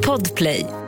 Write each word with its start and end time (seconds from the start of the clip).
Podplay. 0.00 0.79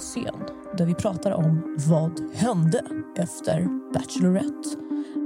Scen 0.00 0.44
där 0.78 0.86
vi 0.86 0.94
pratar 0.94 1.30
om 1.30 1.76
vad 1.88 2.34
hände 2.34 2.84
efter 3.16 3.68
Bachelorette. 3.94 4.68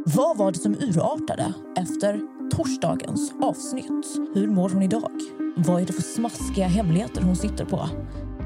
Vad 0.06 0.36
var 0.36 0.52
det 0.52 0.58
som 0.58 0.74
urartade 0.74 1.54
efter 1.76 2.20
torsdagens 2.56 3.32
avsnitt? 3.42 4.06
Hur 4.34 4.48
mår 4.48 4.70
hon 4.70 4.82
idag? 4.82 5.12
Vad 5.56 5.82
är 5.82 5.86
det 5.86 5.92
för 5.92 6.02
smaskiga 6.02 6.66
hemligheter 6.66 7.22
hon 7.22 7.36
sitter 7.36 7.64
på? 7.64 7.88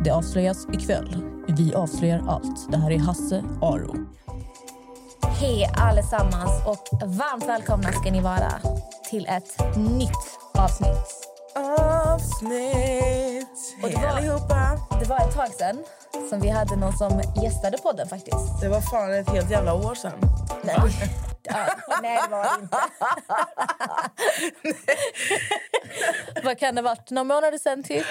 Det 0.05 0.11
avslöjas 0.11 0.67
ikväll. 0.73 1.17
Vi 1.49 1.75
avslöjar 1.75 2.25
allt. 2.29 2.73
Det 2.73 2.77
här 2.77 2.91
är 2.91 2.99
Hasse 2.99 3.45
Aro. 3.63 3.97
Hej 5.23 5.71
allesammans 5.77 6.51
och 6.67 6.99
varmt 7.09 7.49
välkomna 7.49 7.93
ska 7.93 8.11
ni 8.11 8.21
vara 8.21 8.53
till 9.11 9.27
ett 9.27 9.77
nytt 9.77 10.39
avsnitt. 10.59 11.38
Avsnitt. 11.59 13.49
Och 13.83 13.91
det 13.91 13.97
var- 13.97 14.07
allihopa. 14.09 14.79
Det 15.01 15.05
var 15.09 15.19
ett 15.21 15.35
tag 15.35 15.49
sedan 15.55 15.85
som 16.31 16.41
vi 16.41 16.49
hade 16.49 16.77
någon 16.77 16.97
som 16.99 17.23
gästade 17.43 17.79
podden 17.79 18.09
faktiskt. 18.09 18.61
Det 18.61 18.69
var 18.69 18.81
fan 18.81 19.15
ett 19.15 19.29
helt 19.31 19.51
jävla 19.51 19.75
år 19.75 19.95
sedan. 19.95 20.13
Nej, 20.63 20.77
ja, 21.43 21.67
nej 22.03 22.21
det 22.25 22.31
var 22.31 22.45
det 22.45 22.51
inte. 22.63 22.77
Vad 26.45 26.59
kan 26.59 26.75
det 26.75 26.81
ha 26.83 26.89
varit? 26.89 27.11
Några 27.11 27.25
månader 27.25 27.59
sedan 27.59 27.83
typ? 27.83 28.07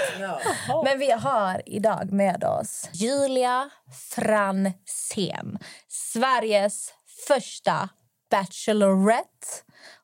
Men 0.85 0.99
vi 0.99 1.11
har 1.11 1.61
idag 1.65 2.11
med 2.11 2.43
oss 2.43 2.89
Julia 2.93 3.69
Fransén. 4.15 5.59
Sveriges 5.87 6.93
första 7.27 7.89
Bachelorette. 8.31 9.47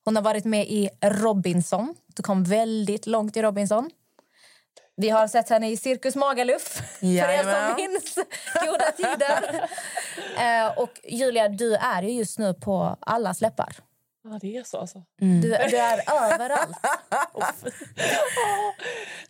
Hon 0.06 0.16
har 0.16 0.24
varit 0.24 0.46
med 0.46 0.68
i 0.68 0.90
Robinson. 1.02 1.96
Du 2.16 2.24
kom 2.24 2.44
väldigt 2.44 3.08
långt 3.08 3.38
i 3.38 3.42
Robinson. 3.42 3.90
Vi 4.96 5.10
har 5.10 5.28
sett 5.28 5.50
henne 5.50 5.70
i 5.72 5.78
Cirkus 5.78 6.16
Magaluf, 6.16 6.82
för 7.00 7.06
er 7.06 7.12
Jajamän. 7.12 7.68
som 7.68 7.76
minns 7.76 8.16
goda 8.66 8.92
tider. 8.98 9.70
Eh, 10.38 10.78
och 10.78 11.00
Julia, 11.04 11.48
du 11.50 11.76
är 11.76 12.04
ju 12.04 12.12
just 12.12 12.40
nu 12.40 12.54
på 12.54 12.98
alla 13.00 13.34
släppar. 13.34 13.76
Ja, 14.24 14.40
det 14.42 14.58
är 14.58 14.64
så 14.64 14.78
alltså. 14.78 15.04
Du, 15.18 15.42
du 15.42 15.56
är 15.56 16.34
överallt. 16.34 16.78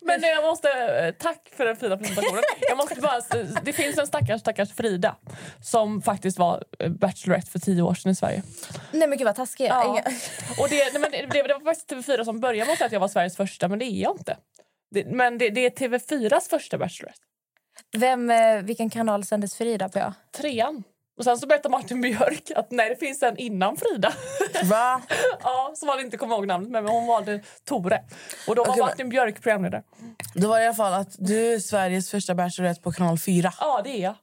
Men 0.00 0.20
jag 0.22 0.44
måste, 0.44 0.70
eh, 0.70 1.14
tack 1.14 1.52
för 1.56 1.64
den 1.64 1.76
fina 1.76 1.96
presentationen. 1.96 2.42
Jag 2.60 2.76
måste 2.76 3.00
bara, 3.00 3.20
det 3.62 3.72
finns 3.72 3.98
en 3.98 4.06
stackars, 4.06 4.40
stackars 4.40 4.72
Frida 4.72 5.16
som 5.60 6.02
faktiskt 6.02 6.38
var 6.38 6.64
eh, 6.78 6.90
Bachelorette 6.90 7.50
för 7.50 7.58
tio 7.58 7.82
år 7.82 7.94
sedan 7.94 8.12
i 8.12 8.14
Sverige. 8.14 8.42
Nej 8.92 9.08
men 9.08 9.18
gud 9.18 9.24
vad 9.24 9.36
taskig. 9.36 9.66
Ja. 9.66 10.02
Och 10.58 10.68
det, 10.68 10.92
nej, 10.92 11.00
men 11.00 11.10
det, 11.10 11.26
det, 11.26 11.42
det 11.42 11.54
var 11.54 11.60
faktiskt 11.60 11.92
TV4 11.92 12.24
som 12.24 12.40
började 12.40 12.66
med 12.66 12.72
att 12.72 12.78
säga 12.78 12.86
att 12.86 12.92
jag 12.92 13.00
var 13.00 13.08
Sveriges 13.08 13.36
första, 13.36 13.68
men 13.68 13.78
det 13.78 13.84
är 13.84 14.02
jag 14.02 14.16
inte. 14.18 14.36
Det, 14.90 15.04
men 15.06 15.38
det, 15.38 15.50
det 15.50 15.60
är 15.60 15.70
TV4s 15.70 16.50
första 16.50 16.78
Bachelorette. 16.78 17.20
Vem, 17.96 18.30
eh, 18.30 18.62
vilken 18.62 18.90
kanal 18.90 19.24
sändes 19.24 19.56
Frida 19.56 19.88
på? 19.88 20.14
Trean. 20.36 20.84
Och 21.18 21.24
sen 21.24 21.38
så 21.38 21.46
berättar 21.46 21.70
Martin 21.70 22.00
Björk 22.00 22.50
att 22.56 22.70
nej, 22.70 22.88
det 22.88 22.96
finns 22.96 23.22
en 23.22 23.36
innan 23.36 23.76
Frida. 23.76 24.12
Va? 24.64 25.02
ja, 25.42 25.72
som 25.76 25.88
han 25.88 26.00
inte 26.00 26.16
kommer 26.16 26.34
ihåg 26.34 26.46
namnet 26.46 26.70
med, 26.70 26.84
men 26.84 26.92
hon 26.92 27.06
valde 27.06 27.40
Tore. 27.64 28.02
Och 28.48 28.56
då 28.56 28.64
var 28.64 28.76
men- 28.76 28.86
Martin 28.86 29.08
Björk 29.08 29.42
programledare. 29.42 29.82
Det 30.34 30.46
var 30.46 30.60
i 30.60 30.66
alla 30.66 30.74
fall 30.74 30.94
att 30.94 31.14
du 31.18 31.54
är 31.54 31.58
Sveriges 31.58 32.10
första 32.10 32.34
Bachelorette 32.34 32.80
på 32.82 32.92
kanal 32.92 33.18
4. 33.18 33.52
Ja, 33.60 33.80
det 33.84 33.90
är 33.90 34.02
jag. 34.02 34.14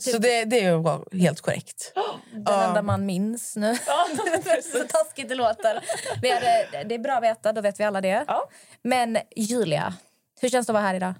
Så 0.00 0.18
det, 0.18 0.44
det 0.44 0.60
är 0.60 0.70
ju 1.12 1.18
helt 1.22 1.40
korrekt. 1.40 1.92
Den 2.32 2.60
enda 2.60 2.82
man 2.82 3.06
minns 3.06 3.56
nu. 3.56 3.76
Ja, 3.86 4.06
så 4.72 4.78
taskigt 4.88 5.28
det 5.28 5.34
låter. 5.34 5.84
Det, 6.22 6.84
det 6.84 6.94
är 6.94 6.98
bra 6.98 7.12
att 7.12 7.22
veta, 7.22 7.52
då 7.52 7.60
vet 7.60 7.80
vi 7.80 7.84
alla 7.84 8.00
det. 8.00 8.24
Ja. 8.26 8.48
Men 8.82 9.18
Julia, 9.36 9.94
hur 10.40 10.48
känns 10.48 10.66
det 10.66 10.70
att 10.70 10.74
vara 10.74 10.84
här 10.84 10.94
idag? 10.94 11.14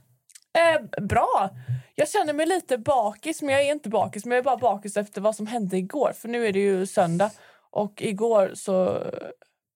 Eh, 0.58 1.02
bra. 1.02 1.50
Jag 2.00 2.08
känner 2.08 2.32
mig 2.32 2.46
lite 2.46 2.78
bakis, 2.78 3.42
men 3.42 3.54
jag 3.54 3.64
är 3.64 3.72
inte 3.72 3.88
bakis. 3.88 4.24
Men 4.24 4.32
jag 4.32 4.38
är 4.38 4.44
bara 4.44 4.56
bakis 4.56 4.96
efter 4.96 5.20
vad 5.20 5.36
som 5.36 5.46
hände 5.46 5.76
igår. 5.76 6.12
För 6.12 6.28
nu 6.28 6.46
är 6.46 6.52
det 6.52 6.58
ju 6.58 6.86
söndag. 6.86 7.30
Och 7.70 8.02
igår 8.02 8.50
så 8.54 9.04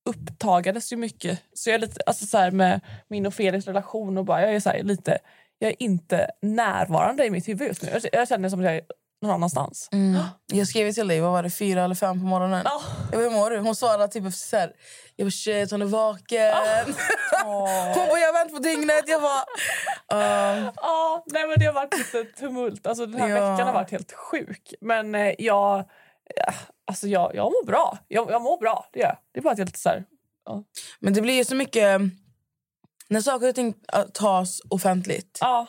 upptagades 0.05 0.93
ju 0.93 0.97
mycket. 0.97 1.43
Så 1.53 1.71
jag 1.71 1.75
är 1.75 1.79
lite, 1.79 2.01
alltså 2.07 2.27
så 2.27 2.39
här 2.39 2.51
med 2.51 2.81
min 3.09 3.27
och 3.27 3.35
Felix 3.35 3.67
relation 3.67 4.19
och 4.19 4.25
bara, 4.25 4.41
jag 4.41 4.55
är 4.55 4.61
så 4.61 4.71
här 4.71 4.83
lite, 4.83 5.19
jag 5.59 5.71
är 5.71 5.83
inte 5.83 6.31
närvarande 6.43 7.27
i 7.27 7.31
mitt 7.31 7.49
huvud 7.49 7.69
just 7.69 7.83
nu. 7.83 7.89
Jag, 7.91 8.03
jag 8.13 8.29
känner 8.29 8.49
som 8.49 8.61
att 8.61 8.67
jag 8.67 8.77
är 8.77 8.83
någon 9.25 9.35
annanstans. 9.35 9.89
Jag 10.53 10.69
skrev 10.69 10.93
till 10.93 11.09
dig, 11.09 11.21
vad 11.21 11.33
var 11.33 11.43
det, 11.43 11.51
fyra 11.51 11.85
eller 11.85 11.95
fem 11.95 12.21
på 12.21 12.27
morgonen. 12.27 12.63
Ja. 12.65 12.83
Jag 13.13 13.21
bara, 13.21 13.23
hur 13.23 13.31
mår 13.31 13.51
du? 13.51 13.59
Hon 13.59 13.77
svarade 13.77 14.09
typ 14.09 14.35
så 14.35 14.57
här, 14.57 14.73
jag 15.17 15.27
bara 15.27 15.31
shit 15.31 15.71
hon 15.71 15.83
är 15.83 15.87
vaken. 15.87 16.55
Hon 17.45 18.09
bara, 18.09 18.19
jag 18.19 18.33
har 18.33 18.33
vänt 18.45 18.53
på 18.53 18.59
dygnet. 18.59 19.05
Jag 19.07 19.23
bara, 19.23 19.45
uh, 20.15 20.71
Ja, 20.77 21.25
nej 21.27 21.47
men 21.47 21.59
det 21.59 21.65
har 21.67 21.73
varit 21.73 21.99
lite 21.99 22.25
tumult. 22.25 22.87
Alltså 22.87 23.07
den 23.07 23.21
här 23.21 23.29
Ja. 23.29 23.51
veckan 23.53 23.67
har 23.67 23.75
varit 23.75 23.91
helt 23.91 24.13
sjuk. 24.13 24.75
Men 24.81 25.15
eh, 25.15 25.35
jag, 25.39 25.85
ja, 26.37 26.53
alltså 26.87 27.07
jag, 27.07 27.35
jag 27.35 27.45
mår 27.45 27.67
bra. 27.67 27.99
Jag, 28.09 28.31
jag 28.31 28.43
mår 28.43 28.59
bra, 28.59 28.89
det 28.93 28.99
gör 28.99 29.07
jag. 29.07 29.17
Det 29.33 29.41
är 29.41 29.43
bara 29.43 29.53
att 29.53 29.59
jag 29.59 29.65
är 29.65 29.67
lite 29.69 29.79
så 29.79 29.89
här, 29.89 30.05
Men 31.01 31.13
det 31.13 31.21
blir 31.21 31.35
ju 31.35 31.45
så 31.45 31.55
mycket... 31.55 32.01
När 33.09 33.21
saker 33.21 33.49
och 33.49 33.55
ting 33.55 33.75
äh, 33.93 34.03
tas 34.03 34.61
offentligt, 34.71 35.39
ja, 35.41 35.67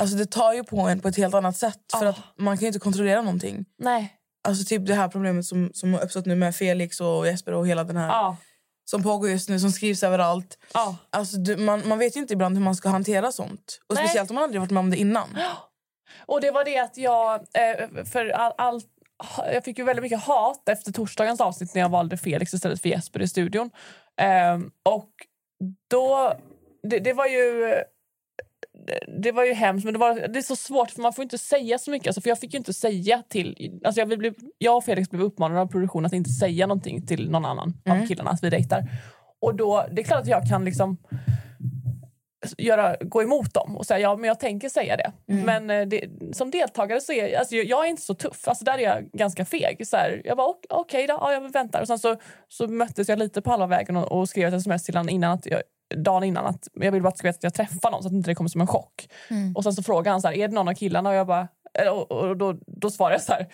alltså 0.00 0.16
det 0.16 0.26
tar 0.26 0.52
ju 0.52 0.64
på 0.64 0.80
en 0.80 1.00
på 1.00 1.08
ett 1.08 1.16
helt 1.16 1.34
annat 1.34 1.56
sätt. 1.56 1.78
För 1.98 2.06
Ah. 2.06 2.08
att 2.08 2.18
man 2.38 2.56
kan 2.56 2.60
ju 2.60 2.66
inte 2.66 2.78
kontrollera 2.78 3.22
någonting. 3.22 3.64
nej, 3.78 4.16
Alltså 4.48 4.64
typ 4.64 4.86
det 4.86 4.94
här 4.94 5.08
problemet 5.08 5.46
som, 5.46 5.70
som 5.74 5.94
har 5.94 6.00
uppstått 6.00 6.26
nu 6.26 6.34
med 6.36 6.56
Felix 6.56 7.00
och 7.00 7.26
Jesper 7.26 7.52
och 7.54 7.66
hela 7.68 7.84
den 7.84 7.96
här 7.96 8.08
ja, 8.08 8.36
som 8.90 9.02
pågår 9.02 9.30
just 9.30 9.48
nu, 9.48 9.60
som 9.60 9.70
skrivs 9.72 10.02
överallt. 10.02 10.58
ja. 10.74 10.96
Alltså 11.10 11.36
du, 11.36 11.56
man, 11.56 11.88
man 11.88 11.98
vet 11.98 12.16
ju 12.16 12.20
inte 12.20 12.32
ibland 12.32 12.56
hur 12.56 12.64
man 12.64 12.74
ska 12.74 12.88
hantera 12.88 13.32
sånt. 13.32 13.80
Och 13.88 13.94
Nej. 13.94 14.04
speciellt 14.04 14.30
om 14.30 14.34
man 14.34 14.44
aldrig 14.44 14.60
varit 14.60 14.70
med 14.70 14.80
om 14.80 14.90
det 14.90 14.96
innan. 14.96 15.28
Och 16.26 16.40
det 16.40 16.50
var 16.50 16.64
det 16.64 16.78
att 16.78 16.96
jag, 16.96 17.34
eh, 17.40 18.04
för 18.04 18.28
all, 18.28 18.52
all, 18.58 18.82
jag 19.52 19.64
fick 19.64 19.78
ju 19.78 19.84
väldigt 19.84 20.02
mycket 20.02 20.20
hat 20.20 20.68
efter 20.68 20.92
torsdagens 20.92 21.40
avsnitt 21.40 21.74
när 21.74 21.82
jag 21.82 21.88
valde 21.88 22.16
Felix 22.16 22.54
istället 22.54 22.82
för 22.82 22.88
Jesper 22.88 23.22
i 23.22 23.28
studion. 23.28 23.70
Ehm, 24.20 24.70
och 24.88 25.10
då, 25.90 26.34
det, 26.90 26.98
det 26.98 27.12
var 27.12 27.26
ju 27.26 27.74
det 29.22 29.32
var 29.32 29.44
ju 29.44 29.52
hemskt, 29.52 29.84
men 29.84 29.92
det, 29.92 29.98
var, 29.98 30.28
det 30.28 30.38
är 30.38 30.42
så 30.42 30.56
svårt 30.56 30.90
för 30.90 31.02
man 31.02 31.12
får 31.12 31.22
inte 31.22 31.38
säga 31.38 31.78
så 31.78 31.90
mycket. 31.90 32.06
Alltså, 32.06 32.20
för 32.20 32.28
jag 32.28 32.38
fick 32.38 32.52
ju 32.52 32.58
inte 32.58 32.72
säga 32.72 33.22
till... 33.28 33.80
Alltså 33.84 34.00
jag, 34.00 34.18
blev, 34.18 34.34
jag 34.58 34.76
och 34.76 34.84
Felix 34.84 35.10
blev 35.10 35.22
uppmanade 35.22 35.60
av 35.60 35.66
produktionen 35.66 36.06
att 36.06 36.12
inte 36.12 36.30
säga 36.30 36.66
någonting 36.66 37.06
till 37.06 37.30
någon 37.30 37.44
annan 37.44 37.74
av 37.88 38.06
killarna 38.06 38.30
att 38.30 38.44
vi 38.44 38.50
dejtar. 38.50 38.84
Och 39.40 39.54
då, 39.54 39.86
det 39.92 40.00
är 40.02 40.04
klart 40.04 40.20
att 40.20 40.28
jag 40.28 40.48
kan 40.48 40.64
liksom 40.64 40.96
göra, 42.58 42.96
gå 43.00 43.22
emot 43.22 43.54
dem 43.54 43.76
och 43.76 43.86
säga 43.86 43.98
ja, 44.00 44.16
men 44.16 44.28
jag 44.28 44.40
tänker 44.40 44.68
säga 44.68 44.96
det. 44.96 45.12
Men 45.44 45.70
eh, 45.70 45.86
det, 45.86 46.08
som 46.32 46.50
deltagare 46.50 47.00
så 47.00 47.12
är 47.12 47.38
alltså, 47.38 47.54
jag, 47.54 47.84
är 47.84 47.88
inte 47.88 48.02
så 48.02 48.14
tuff. 48.14 48.48
Alltså, 48.48 48.64
där 48.64 48.78
är 48.78 48.82
jag 48.82 49.10
ganska 49.12 49.44
feg. 49.44 49.86
Så 49.86 49.96
här, 49.96 50.22
jag 50.24 50.36
ok- 50.50 50.66
okej 50.68 51.06
då, 51.06 51.14
ja, 51.20 51.32
jag 51.32 51.52
väntar. 51.52 51.80
Och 51.80 51.86
sen 51.86 51.98
så, 51.98 52.16
så 52.48 52.66
möttes 52.68 53.08
jag 53.08 53.18
lite 53.18 53.42
på 53.42 53.50
halva 53.50 53.66
vägen 53.66 53.96
och, 53.96 54.12
och 54.12 54.28
skrev 54.28 54.48
ett 54.48 54.54
sms 54.54 54.84
till 54.84 54.96
honom 54.96 55.08
innan 55.08 55.32
att 55.32 55.46
jag, 55.46 55.62
dagen 55.96 56.24
innan 56.24 56.46
att 56.46 56.68
jag 56.72 56.92
vill 56.92 57.02
bara 57.02 57.08
att 57.08 57.18
ska 57.18 57.28
veta 57.28 57.36
att 57.36 57.44
jag 57.44 57.54
träffar 57.54 57.90
någon 57.90 58.02
så 58.02 58.08
att 58.08 58.12
inte 58.14 58.30
det 58.30 58.34
kommer 58.34 58.50
som 58.50 58.60
en 58.60 58.66
chock. 58.66 59.08
Och 59.54 59.62
sen 59.62 59.72
så 59.72 59.82
frågade 59.82 60.10
han 60.10 60.20
så 60.22 60.28
här, 60.28 60.34
är 60.34 60.48
det 60.48 60.54
någon 60.54 60.68
av 60.68 60.74
killarna? 60.74 61.08
Och 61.10 61.14
jag 61.14 61.26
bara, 61.26 61.48
eh, 61.78 61.88
och, 61.88 62.12
och 62.12 62.36
då, 62.36 62.54
då 62.66 62.90
svarade 62.90 63.14
jag 63.14 63.22
så 63.22 63.32
här, 63.32 63.46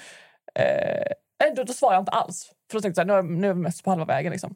eh, 0.58 1.54
då, 1.56 1.62
då 1.62 1.72
svarade 1.72 1.96
jag 1.96 2.02
inte 2.02 2.12
alls. 2.12 2.50
För 2.70 2.78
då 2.78 2.80
tänkte 2.80 3.00
jag 3.00 3.08
så 3.08 3.14
här, 3.14 3.22
nu, 3.22 3.36
nu 3.36 3.48
är 3.48 3.54
vi 3.54 3.60
mest 3.60 3.84
på 3.84 3.90
halva 3.90 4.04
vägen. 4.04 4.32
Liksom. 4.32 4.54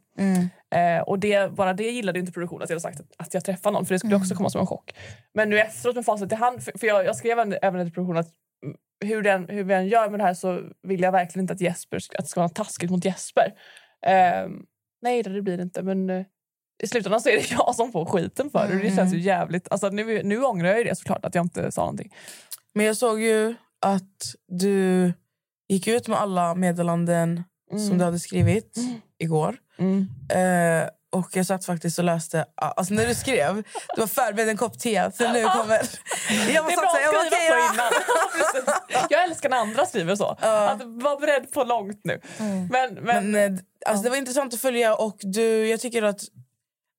Eh, 0.74 1.02
och 1.02 1.18
det, 1.18 1.52
bara 1.52 1.72
det 1.72 1.90
gillade 1.90 2.18
inte 2.18 2.32
produktionen 2.32 2.62
att 2.62 2.70
jag 2.70 2.74
hade 2.74 2.80
sagt 2.80 3.00
att, 3.00 3.26
att 3.26 3.34
jag 3.34 3.44
träffar 3.44 3.70
någon 3.70 3.86
för 3.86 3.94
det 3.94 3.98
skulle 3.98 4.16
också 4.16 4.34
komma 4.34 4.50
som 4.50 4.60
en 4.60 4.66
chock. 4.66 4.94
Men 5.34 5.50
nu 5.50 5.60
efteråt 5.60 5.94
med 5.94 6.04
facit 6.04 6.32
i 6.32 6.34
hand, 6.34 6.62
för, 6.62 6.78
för 6.78 6.86
jag, 6.86 7.04
jag 7.04 7.16
skrev 7.16 7.38
även, 7.38 7.58
även 7.62 7.86
till 7.86 7.94
produktionen 7.94 8.20
att 8.20 8.30
mm, 8.64 8.76
hur, 9.04 9.22
den, 9.22 9.48
hur 9.48 9.64
vi 9.64 9.74
än 9.74 9.88
gör 9.88 10.10
med 10.10 10.20
det 10.20 10.24
här 10.24 10.34
så 10.34 10.62
vill 10.82 11.00
jag 11.00 11.12
verkligen 11.12 11.44
inte 11.44 11.52
att, 11.52 11.60
Jesper, 11.60 11.96
att 11.96 12.24
det 12.24 12.30
ska 12.30 12.40
vara 12.40 12.48
taskigt 12.48 12.90
mot 12.90 13.04
Jesper. 13.04 13.54
Eh, 14.06 14.48
nej, 15.02 15.22
det 15.22 15.42
blir 15.42 15.56
det 15.56 15.62
inte. 15.62 15.82
Men 15.82 16.10
eh, 16.10 16.24
i 16.82 16.86
slutändan 16.86 17.20
så 17.20 17.28
är 17.28 17.36
det 17.36 17.50
jag 17.50 17.74
som 17.74 17.92
får 17.92 18.04
skiten 18.04 18.50
för 18.50 18.68
det. 18.68 18.74
och 18.74 18.80
Det 18.80 18.96
känns 18.96 19.14
ju 19.14 19.20
jävligt. 19.20 19.68
Alltså, 19.70 19.88
nu, 19.88 20.22
nu 20.22 20.42
ångrar 20.42 20.68
jag 20.68 20.78
ju 20.78 20.84
det 20.84 20.96
såklart 20.96 21.24
att 21.24 21.34
jag 21.34 21.44
inte 21.44 21.72
sa 21.72 21.80
någonting. 21.80 22.14
Men 22.74 22.86
jag 22.86 22.96
såg 22.96 23.20
ju 23.20 23.54
att 23.80 24.34
du 24.48 25.12
gick 25.68 25.86
ut 25.88 26.08
med 26.08 26.18
alla 26.18 26.54
meddelanden 26.54 27.44
som 27.70 27.98
du 27.98 28.04
hade 28.04 28.18
skrivit 28.18 28.74
igår. 29.18 29.56
Mm. 29.78 30.08
Eh, 30.28 30.88
och 31.12 31.28
jag 31.32 31.46
satt 31.46 31.64
faktiskt 31.64 31.98
och 31.98 32.04
läste... 32.04 32.44
Alltså 32.56 32.94
när 32.94 33.06
du 33.06 33.14
skrev, 33.14 33.62
du 33.94 34.00
var 34.00 34.06
förberedd 34.06 34.48
en 34.48 34.56
kopp 34.56 34.78
te. 34.78 35.10
För 35.10 35.28
nu 35.28 35.42
kommer... 35.44 35.80
Jag 36.54 36.62
var 36.62 36.70
Det 36.70 36.74
är 36.74 36.80
bra 36.80 37.20
att 37.20 37.26
skriva 37.26 37.68
så 37.68 37.74
innan. 37.74 37.92
Jag 39.10 39.24
älskar 39.24 39.48
när 39.50 39.56
andra 39.56 39.86
skriver 39.86 40.16
så. 40.16 40.26
Att 40.40 40.82
vara 40.84 41.16
beredd 41.16 41.52
på 41.52 41.64
långt 41.64 42.00
nu. 42.04 42.20
Men, 42.38 42.68
men, 42.70 43.30
Men, 43.30 43.54
eh, 43.54 43.60
alltså, 43.86 44.02
Det 44.04 44.10
var 44.10 44.16
intressant 44.16 44.54
att 44.54 44.60
följa 44.60 44.94
och 44.94 45.16
du, 45.20 45.68
jag 45.68 45.80
tycker 45.80 46.02
att 46.02 46.20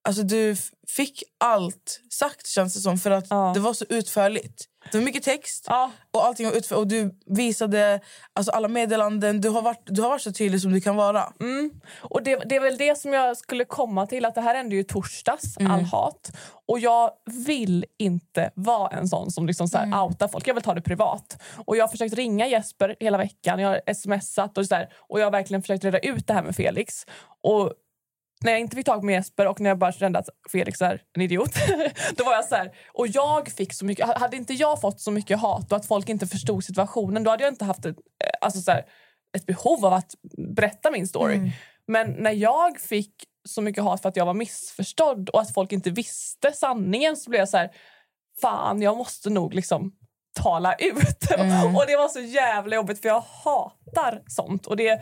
alltså, 0.07 0.23
du 0.23 0.55
fick 0.87 1.23
allt 1.39 1.99
sagt 2.13 2.47
känns 2.47 2.73
det 2.73 2.79
som 2.79 2.97
för 2.97 3.11
att 3.11 3.25
Ja. 3.29 3.51
det 3.53 3.59
var 3.59 3.73
så 3.73 3.85
utförligt. 3.89 4.65
Det 4.91 4.97
var 4.97 5.05
mycket 5.05 5.23
text 5.23 5.65
ja, 5.67 5.91
och 6.11 6.25
allting 6.25 6.45
var 6.47 6.53
utförligt 6.53 6.81
och 6.81 6.87
du 6.87 7.15
visade 7.25 7.99
alltså, 8.33 8.51
alla 8.51 8.67
meddelanden. 8.67 9.41
Du 9.41 9.49
har, 9.49 9.61
varit, 9.61 9.81
du 9.85 10.01
har 10.01 10.09
varit 10.09 10.21
så 10.21 10.33
tydlig 10.33 10.61
som 10.61 10.71
du 10.71 10.81
kan 10.81 10.95
vara. 10.95 11.33
mm. 11.39 11.71
och 11.99 12.23
det, 12.23 12.35
det 12.45 12.55
är 12.55 12.59
väl 12.59 12.77
det 12.77 12.97
som 12.97 13.13
jag 13.13 13.37
skulle 13.37 13.65
komma 13.65 14.07
till. 14.07 14.25
Att 14.25 14.35
Det 14.35 14.41
här 14.41 14.55
hände 14.55 14.75
ju 14.75 14.83
torsdags, 14.83 15.57
all 15.57 15.81
hat. 15.81 16.31
Och 16.67 16.79
jag 16.79 17.11
vill 17.25 17.85
inte 17.97 18.51
vara 18.55 18.89
en 18.89 19.07
sån 19.07 19.31
som 19.31 19.47
liksom 19.47 19.67
så 19.67 19.77
här 19.77 20.03
outar 20.03 20.27
folk. 20.27 20.47
Jag 20.47 20.53
vill 20.53 20.63
ta 20.63 20.73
det 20.73 20.81
privat. 20.81 21.41
Och 21.65 21.77
Jag 21.77 21.83
har 21.83 21.87
försökt 21.87 22.15
ringa 22.15 22.47
Jesper 22.47 22.95
hela 22.99 23.17
veckan. 23.17 23.59
Jag 23.59 23.69
har 23.69 23.93
smsat 23.93 24.57
och, 24.57 24.65
så 24.65 24.75
här, 24.75 24.89
och 24.97 25.19
jag 25.19 25.25
har 25.25 25.31
verkligen 25.31 25.61
försökt 25.61 25.83
reda 25.83 25.99
ut 25.99 26.27
det 26.27 26.33
här 26.33 26.43
med 26.43 26.55
Felix. 26.55 27.05
Och 27.41 27.73
när 28.43 28.51
jag 28.51 28.61
inte 28.61 28.75
fick 28.75 28.85
tag 28.85 29.01
på 29.01 29.11
Jesper 29.11 29.47
och 29.47 29.61
när 29.61 29.69
jag 29.69 29.77
bara 29.77 29.91
kände 29.91 30.19
att 30.19 30.29
Felix 30.51 30.81
är 30.81 31.01
en 31.13 31.21
idiot. 31.21 31.53
då 32.15 32.23
var 32.23 32.33
jag 32.33 32.45
så 32.45 32.55
här, 32.55 32.71
och 32.93 33.07
jag 33.07 33.51
fick 33.51 33.73
så 33.73 33.85
mycket, 33.85 34.17
hade 34.17 34.37
inte 34.37 34.53
jag 34.53 34.81
fått 34.81 35.01
så 35.01 35.11
mycket 35.11 35.39
hat 35.39 35.71
och 35.71 35.77
att 35.77 35.85
folk 35.85 36.09
inte 36.09 36.27
förstod 36.27 36.63
situationen 36.63 37.23
då 37.23 37.31
hade 37.31 37.43
jag 37.43 37.51
inte 37.53 37.65
haft 37.65 37.85
ett, 37.85 37.97
eh, 37.97 38.31
alltså 38.41 38.61
så 38.61 38.71
här, 38.71 38.85
ett 39.37 39.45
behov 39.45 39.85
av 39.85 39.93
att 39.93 40.15
berätta 40.55 40.91
min 40.91 41.07
story. 41.07 41.51
Men 41.87 42.11
när 42.11 42.31
jag 42.31 42.79
fick 42.79 43.13
så 43.49 43.61
mycket 43.61 43.83
hat 43.83 44.01
för 44.01 44.09
att 44.09 44.15
jag 44.15 44.25
var 44.25 44.33
missförstådd 44.33 45.29
och 45.29 45.41
att 45.41 45.53
folk 45.53 45.71
inte 45.71 45.89
visste 45.89 46.51
sanningen 46.51 47.17
så 47.17 47.29
blev 47.29 47.39
jag 47.39 47.49
så 47.49 47.57
här, 47.57 47.71
fan 48.41 48.81
jag 48.81 48.97
måste 48.97 49.29
nog 49.29 49.53
liksom 49.53 49.91
tala 50.33 50.73
ut. 50.73 51.31
och 51.75 51.85
det 51.87 51.97
var 51.97 52.07
så 52.07 52.19
jävla 52.19 52.75
jobbigt 52.75 53.01
för 53.01 53.09
jag 53.09 53.23
hatar 53.43 54.23
sånt. 54.27 54.67
Och 54.67 54.77
det, 54.77 55.01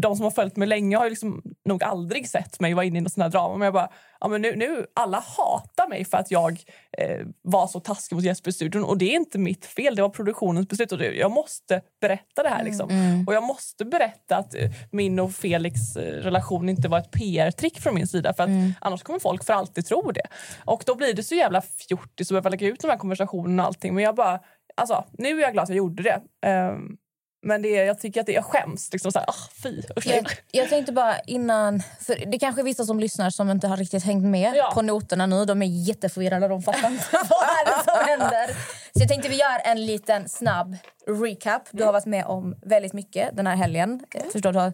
de 0.00 0.16
som 0.16 0.24
har 0.24 0.30
följt 0.30 0.56
mig 0.56 0.68
länge 0.68 0.96
har 0.96 1.10
liksom 1.10 1.42
nog 1.64 1.84
aldrig 1.84 2.28
sett 2.28 2.60
mig 2.60 2.74
vara 2.74 2.84
inne 2.84 2.98
i 2.98 3.00
någon 3.00 3.10
sån 3.10 3.22
här 3.22 3.30
drama. 3.30 3.56
Men 3.56 3.64
jag 3.64 3.74
bara, 3.74 3.88
ja, 4.20 4.28
men 4.28 4.42
nu, 4.42 4.56
nu, 4.56 4.86
alla 4.94 5.24
hatar 5.36 5.88
mig 5.88 6.04
för 6.04 6.18
att 6.18 6.30
jag 6.30 6.62
eh, 6.98 7.26
var 7.42 7.66
så 7.66 7.80
taskig 7.80 8.16
mot 8.16 8.24
Jesper 8.24 8.50
i 8.50 8.52
studion. 8.52 8.84
Och 8.84 8.98
det 8.98 9.04
är 9.04 9.16
inte 9.16 9.38
mitt 9.38 9.66
fel, 9.66 9.96
det 9.96 10.02
var 10.02 10.08
produktionens 10.08 10.68
beslut. 10.68 10.92
Och 10.92 11.02
jag 11.02 11.30
måste 11.30 11.80
berätta 12.00 12.42
det 12.42 12.48
här. 12.48 12.64
Liksom. 12.64 12.88
Och 13.26 13.34
jag 13.34 13.42
måste 13.42 13.84
berätta 13.84 14.36
att 14.36 14.54
eh, 14.54 14.70
min 14.90 15.18
och 15.18 15.32
Felix 15.32 15.96
eh, 15.96 16.22
relation 16.22 16.68
inte 16.68 16.88
var 16.88 16.98
ett 16.98 17.10
PR-trick 17.10 17.80
från 17.80 17.94
min 17.94 18.06
sida. 18.06 18.34
För 18.34 18.42
att 18.42 18.50
Annars 18.80 19.02
kommer 19.02 19.18
folk 19.18 19.44
för 19.44 19.52
alltid 19.52 19.86
tro 19.86 20.10
det. 20.10 20.26
Och 20.64 20.82
då 20.86 20.94
blir 20.94 21.14
det 21.14 21.22
så 21.22 21.34
jävla 21.34 21.62
fjortis 21.62 22.26
att 22.26 22.34
behöva 22.34 22.50
lägga 22.50 22.68
ut 22.68 22.80
de 22.80 22.90
här 22.90 22.96
konversationerna 22.96 23.62
och 23.62 23.66
allting. 23.66 23.94
Men 23.94 24.04
jag 24.04 24.14
bara, 24.14 24.40
alltså, 24.76 25.04
nu 25.12 25.38
är 25.38 25.42
jag 25.42 25.52
glad 25.52 25.62
att 25.62 25.68
jag 25.68 25.76
gjorde 25.76 26.02
det. 26.02 26.20
Ehm, 26.46 26.96
men 27.44 27.62
det, 27.62 27.76
är- 27.76 27.84
jag 27.84 28.00
tycker 28.00 28.20
att 28.20 28.26
det 28.26 28.36
är 28.36 28.42
skämst. 28.42 28.92
Liksom 28.92 29.12
så 29.12 29.18
här, 29.18 29.30
ah, 29.30 29.34
fy, 29.62 29.82
usch. 29.96 30.06
Jag, 30.06 30.26
jag 30.50 30.68
tänkte 30.68 30.92
bara 30.92 31.18
innan... 31.20 31.82
För 32.00 32.26
det 32.26 32.38
kanske 32.38 32.60
är 32.60 32.64
vissa 32.64 32.84
som 32.84 33.00
lyssnar 33.00 33.30
som 33.30 33.50
inte 33.50 33.68
har 33.68 33.76
riktigt 33.76 34.04
hängt 34.04 34.24
med 34.24 34.52
Ja. 34.56 34.70
på 34.74 34.82
noterna 34.82 35.26
nu. 35.26 35.44
De 35.44 35.62
är 35.62 35.66
jätteförvirrade. 35.88 36.48
De 36.48 36.62
fattar 36.62 36.90
inte 36.90 37.04
vad 37.12 37.22
är 37.42 37.64
det 37.66 37.84
som 37.84 38.08
händer. 38.08 38.46
Så 38.92 39.00
jag 39.00 39.08
tänkte 39.08 39.28
vi 39.28 39.36
gör 39.36 39.60
en 39.64 39.86
liten 39.86 40.28
snabb 40.28 40.76
recap. 41.06 41.62
Du 41.70 41.84
har 41.84 41.92
varit 41.92 42.06
med 42.06 42.24
om 42.26 42.54
väldigt 42.66 42.92
mycket 42.92 43.36
den 43.36 43.46
här 43.46 43.56
helgen. 43.56 44.00
Jag 44.14 44.32
Förstår 44.32 44.52
du? 44.52 44.72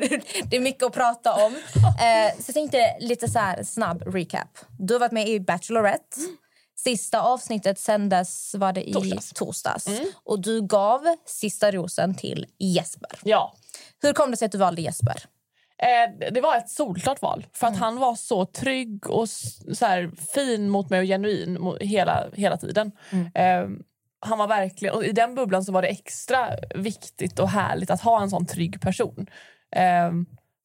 det 0.50 0.56
är 0.56 0.60
mycket 0.60 0.82
att 0.82 0.92
prata 0.92 1.32
om. 1.46 1.56
Eh, 2.00 2.32
så 2.36 2.42
jag 2.46 2.54
tänkte 2.54 2.96
lite 3.00 3.28
så 3.28 3.38
här 3.38 3.62
snabb 3.62 4.02
recap. 4.14 4.48
Du 4.78 4.94
har 4.94 4.98
varit 5.00 5.12
med 5.12 5.28
i 5.28 5.40
Bachelorette. 5.40 6.16
Sista 6.76 7.22
avsnittet 7.22 7.78
sändes 7.78 8.54
var 8.54 8.72
det 8.72 8.88
i 8.90 8.92
Torsdags. 8.92 9.32
torsdags. 9.32 9.86
Och 10.24 10.40
du 10.40 10.62
gav 10.66 11.16
sista 11.26 11.70
rosen 11.70 12.14
till 12.14 12.46
Jesper. 12.58 13.18
Ja. 13.22 13.54
Hur 14.02 14.12
kom 14.12 14.30
det 14.30 14.36
sig 14.36 14.46
att 14.46 14.52
du 14.52 14.58
valde 14.58 14.82
Jesper? 14.82 15.24
Eh, 15.78 16.30
det 16.32 16.40
var 16.40 16.56
ett 16.56 16.70
solklart 16.70 17.22
val. 17.22 17.46
För 17.52 17.66
att 17.66 17.76
han 17.76 17.98
var 17.98 18.14
så 18.14 18.46
trygg 18.46 19.10
och 19.10 19.28
så 19.28 19.86
här, 19.86 20.10
fin 20.34 20.68
mot 20.70 20.90
mig 20.90 21.00
och 21.00 21.06
genuin 21.06 21.76
hela, 21.80 22.28
hela 22.32 22.56
tiden. 22.56 22.92
Eh, 23.34 23.68
han 24.20 24.38
var 24.38 24.46
verkligen, 24.48 24.94
och 24.94 25.04
I 25.04 25.12
den 25.12 25.34
bubblan 25.34 25.64
så 25.64 25.72
var 25.72 25.82
det 25.82 25.88
extra 25.88 26.48
viktigt 26.74 27.38
och 27.38 27.48
härligt 27.48 27.90
att 27.90 28.00
ha 28.00 28.22
en 28.22 28.30
sån 28.30 28.46
trygg 28.46 28.80
person. 28.80 29.26
Eh, 29.76 30.12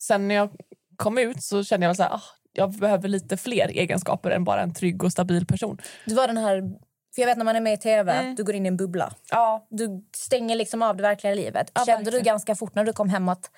sen 0.02 0.28
när 0.28 0.36
jag 0.36 0.50
kom 0.96 1.18
ut 1.18 1.44
så 1.44 1.64
kände 1.64 1.86
jag 1.86 1.96
så 1.96 2.04
här, 2.04 2.14
ah, 2.14 2.22
jag 2.60 2.72
behöver 2.72 3.08
lite 3.08 3.38
fler 3.38 3.68
egenskaper 3.68 4.32
än 4.32 4.44
bara 4.44 4.62
en 4.62 4.74
trygg 4.74 5.04
och 5.04 5.12
stabil 5.12 5.46
person. 5.46 5.78
Du 6.06 6.16
var 6.16 6.28
den 6.28 6.38
här... 6.38 6.62
För 7.16 7.22
jag 7.22 7.28
vet 7.28 7.38
när 7.38 7.46
man 7.46 7.56
är 7.56 7.62
med 7.62 7.74
i 7.74 7.78
tv, 7.78 8.34
du 8.38 8.44
går 8.44 8.56
in 8.56 8.66
i 8.66 8.68
en 8.68 8.78
bubbla. 8.78 9.14
Ja, 9.32 9.68
Du 9.70 10.04
stänger 10.16 10.56
liksom 10.56 10.82
av 10.82 10.98
det 10.98 11.04
verkliga 11.04 11.34
livet. 11.36 11.72
Ja, 11.74 11.86
Kände 11.86 12.04
du 12.04 12.06
verkligen. 12.06 12.26
ganska 12.26 12.56
fort 12.56 12.76
när 12.76 12.84
du 12.84 12.94
kom 12.94 13.10
hem 13.10 13.30
att 13.30 13.52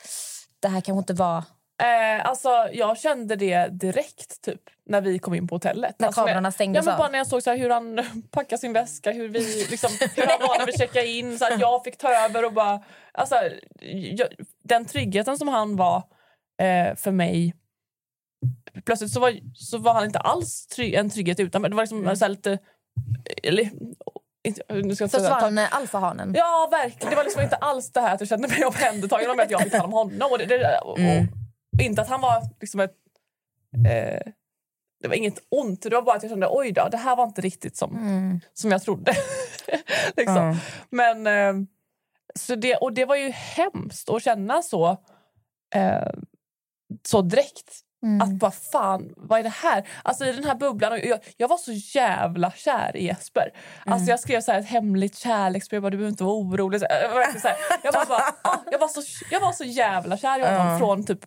det 0.59 0.67
här 0.67 0.81
kanske 0.81 0.99
inte 0.99 1.13
var... 1.13 1.37
Eh, 1.83 2.25
alltså, 2.25 2.49
jag 2.73 2.97
kände 2.97 3.35
det 3.35 3.67
direkt 3.67 4.41
typ, 4.41 4.61
när 4.85 5.01
vi 5.01 5.19
kom 5.19 5.33
in 5.33 5.47
på 5.47 5.55
hotellet. 5.55 5.95
När 5.99 6.07
alltså, 6.07 6.21
kamerorna 6.21 6.51
stängdes 6.51 6.85
ja, 6.85 6.91
men 6.91 6.93
av? 6.93 6.99
Bara 6.99 7.09
när 7.11 7.17
jag 7.17 7.27
såg 7.27 7.43
så 7.43 7.49
här, 7.49 7.57
hur 7.57 7.69
han 7.69 8.01
packade 8.31 8.59
sin 8.59 8.73
väska, 8.73 9.11
hur, 9.11 9.29
vi, 9.29 9.65
liksom, 9.69 9.89
hur 10.15 10.27
han 10.27 10.39
var 10.47 10.59
när 10.59 10.65
vi 10.65 10.77
checkade 10.77 11.07
in. 11.07 11.39
Så 11.39 11.45
att 11.45 11.59
jag 11.59 11.83
fick 11.83 11.97
ta 11.97 12.13
över 12.25 12.45
och 12.45 12.53
bara... 12.53 12.79
Alltså, 13.11 13.35
jag, 14.17 14.27
den 14.63 14.85
tryggheten 14.85 15.37
som 15.37 15.47
han 15.47 15.75
var 15.75 15.97
eh, 16.61 16.95
för 16.95 17.11
mig... 17.11 17.53
Plötsligt 18.85 19.11
så 19.11 19.19
var, 19.19 19.39
så 19.53 19.77
var 19.77 19.93
han 19.93 20.05
inte 20.05 20.19
alls 20.19 20.67
trygg, 20.67 20.93
en 20.93 21.09
trygghet 21.09 21.39
utan 21.39 21.61
mig. 21.61 21.69
Det 21.69 21.75
var 21.75 21.83
liksom 21.83 22.15
så 22.15 22.25
här 22.25 22.29
lite... 22.29 22.57
Eller, 23.43 23.69
inte, 24.43 24.61
nu 24.69 24.95
ska 24.95 25.03
jag 25.03 25.11
Försvann 25.11 25.57
alfahanen? 25.57 26.33
Ja, 26.35 26.67
verkligen. 26.71 27.09
Det 27.09 27.15
var 27.15 27.23
liksom 27.23 27.41
inte 27.41 27.55
alls 27.55 27.91
det 27.91 28.01
här 28.01 28.13
att 28.13 28.21
jag 28.21 28.29
kände 28.29 28.47
mig 28.47 28.65
omhändertagen 28.65 29.29
om 29.29 29.39
att 29.39 29.51
jag 29.51 29.61
fick 29.61 29.71
ta 29.71 29.77
hand 29.77 29.93
om 29.93 29.99
honom. 29.99 30.31
Och 30.31 30.37
det, 30.37 30.45
det, 30.45 30.79
och, 30.79 30.99
Mm. 30.99 31.27
och, 31.73 31.81
inte 31.81 32.01
att 32.01 32.09
han 32.09 32.21
var 32.21 32.41
liksom 32.61 32.79
ett... 32.79 32.95
Eh, 33.87 34.31
det 35.01 35.07
var 35.07 35.15
inget 35.15 35.43
ont, 35.49 35.81
det 35.81 35.89
var 35.89 36.01
bara 36.01 36.15
att 36.15 36.23
jag 36.23 36.29
kände 36.29 36.47
oj 36.49 36.71
då, 36.71 36.87
det 36.91 36.97
här 36.97 37.15
var 37.15 37.23
inte 37.23 37.41
riktigt 37.41 37.77
som, 37.77 37.97
Mm. 37.97 38.39
som 38.53 38.71
jag 38.71 38.81
trodde. 38.83 39.13
liksom. 40.17 40.35
Ja. 40.35 40.55
Men, 40.89 41.27
eh, 41.27 41.67
så 42.39 42.55
det, 42.55 42.75
och 42.75 42.93
det 42.93 43.05
var 43.05 43.15
ju 43.15 43.29
hemskt 43.29 44.09
att 44.09 44.23
känna 44.23 44.61
så, 44.61 44.89
eh, 45.75 46.11
så 47.07 47.21
direkt. 47.21 47.79
Mm. 48.03 48.21
Att 48.21 48.29
bara 48.29 48.51
fan, 48.51 49.13
vad 49.17 49.39
är 49.39 49.43
det 49.43 49.49
här? 49.49 49.87
Alltså 50.03 50.25
i 50.25 50.31
den 50.31 50.43
här 50.43 50.55
bubblan, 50.55 50.91
och 50.91 50.99
jag, 50.99 51.19
jag 51.37 51.47
var 51.47 51.57
så 51.57 51.71
jävla 51.71 52.51
kär 52.51 52.97
i 52.97 53.05
Jesper. 53.05 53.49
Alltså 53.85 54.09
jag 54.09 54.19
skrev 54.19 54.41
så 54.41 54.51
här 54.51 54.59
ett 54.59 54.65
hemligt 54.69 55.17
kärleksbrev, 55.17 55.81
du 55.81 55.89
behöver 55.89 56.09
inte 56.09 56.23
vara 56.23 56.35
orolig. 56.35 56.79
Så, 56.79 56.87
jag, 56.89 57.09
var 57.09 57.39
så 57.39 57.47
här, 57.47 57.57
jag, 57.83 57.93
bara, 57.93 58.23
ah, 58.43 58.57
jag, 58.71 58.79
var 58.79 58.87
så, 58.87 59.01
jag 59.31 59.39
var 59.39 59.51
så 59.51 59.63
jävla 59.63 60.17
kär 60.17 60.39
i 60.39 60.43
honom 60.43 60.67
Ja. 60.67 60.77
från 60.79 61.03
typ 61.05 61.19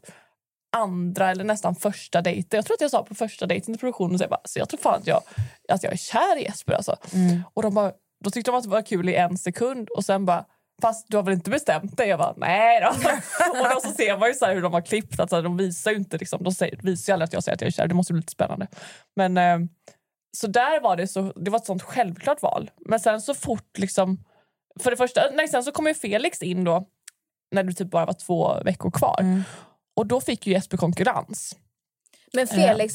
andra 0.76 1.30
eller 1.30 1.44
nästan 1.44 1.75
första 1.75 2.20
dejten. 2.22 2.58
Jag 2.58 2.64
tror 2.66 2.75
att 2.75 2.80
jag 2.80 2.90
sa 2.90 3.02
på 3.04 3.14
första 3.14 3.46
dejten 3.46 3.75
till 3.75 3.80
produktionen, 3.80 4.18
så 4.18 4.22
jag, 4.22 4.30
bara, 4.30 4.40
så 4.44 4.58
jag 4.58 4.68
tror 4.68 4.80
fan 4.80 5.00
att 5.00 5.06
jag, 5.06 5.22
att 5.68 5.82
jag 5.82 5.92
är 5.92 5.96
kär 5.96 6.38
i 6.38 6.42
Jesper. 6.42 6.72
Alltså. 6.72 6.96
Och 7.54 7.62
de 7.62 7.75
bara, 7.75 7.92
då 8.25 8.30
tyckte 8.30 8.50
de 8.50 8.56
att 8.56 8.64
det 8.64 8.70
var 8.70 8.82
kul 8.82 9.08
i 9.08 9.14
en 9.14 9.38
sekund 9.38 9.88
och 9.88 10.04
sen 10.04 10.26
bara 10.26 10.44
Fast 10.83 11.07
du 11.09 11.16
har 11.16 11.25
väl 11.25 11.35
inte 11.35 11.50
bestämt 11.50 11.97
dig? 11.97 12.09
Jag 12.09 12.19
bara, 12.19 12.35
nej 12.37 12.81
då. 12.81 12.88
och 13.61 13.75
då 13.75 13.81
så 13.81 13.90
ser 13.90 14.19
man 14.19 14.28
ju 14.28 14.35
så 14.35 14.45
här 14.45 14.54
hur 14.54 14.62
de 14.62 14.73
har 14.73 14.81
klippt. 14.81 15.21
Alltså, 15.21 15.43
de 15.43 15.57
visar 15.57 15.90
ju 15.90 15.97
inte, 15.97 16.19
liksom, 16.19 16.43
de 16.43 16.52
säger, 16.52 16.81
visar 16.83 17.11
ju 17.11 17.14
aldrig 17.14 17.26
att 17.26 17.33
jag 17.33 17.45
säger 17.45 17.54
att 17.54 17.61
jag 17.61 17.69
är 17.69 17.73
kär. 17.73 17.87
Det 17.87 17.95
måste 17.95 18.12
bli 18.12 18.21
lite 18.21 18.33
spännande. 18.33 18.66
Men 19.16 19.38
eh, 19.38 19.59
så 20.37 20.47
där 20.47 20.81
var 20.81 20.97
det 20.97 21.09
så, 21.09 21.33
det 21.37 21.50
var 21.50 21.59
ett 21.59 21.66
sånt 21.66 21.83
självklart 21.83 22.43
val. 22.43 22.71
Men 22.78 23.00
sen 23.00 23.21
så 23.21 23.35
fort 23.35 23.78
liksom, 23.78 24.25
för 24.81 24.90
det 24.90 24.97
första, 24.97 25.21
nej, 25.33 25.49
sen 25.49 25.64
så 25.64 25.73
kom 25.73 25.87
ju 25.87 25.95
Felix 25.95 26.43
in 26.43 26.64
då 26.64 26.85
när 27.54 27.62
det 27.62 27.73
typ 27.73 27.90
bara 27.90 28.07
var 28.07 28.12
två 28.12 28.62
veckor 28.64 28.90
kvar. 28.90 29.43
Och 29.97 30.07
då 30.07 30.21
fick 30.21 30.47
ju 30.47 30.52
Jesper 30.52 30.76
konkurrens. 30.76 31.57
Men 32.33 32.47
Felix, 32.47 32.95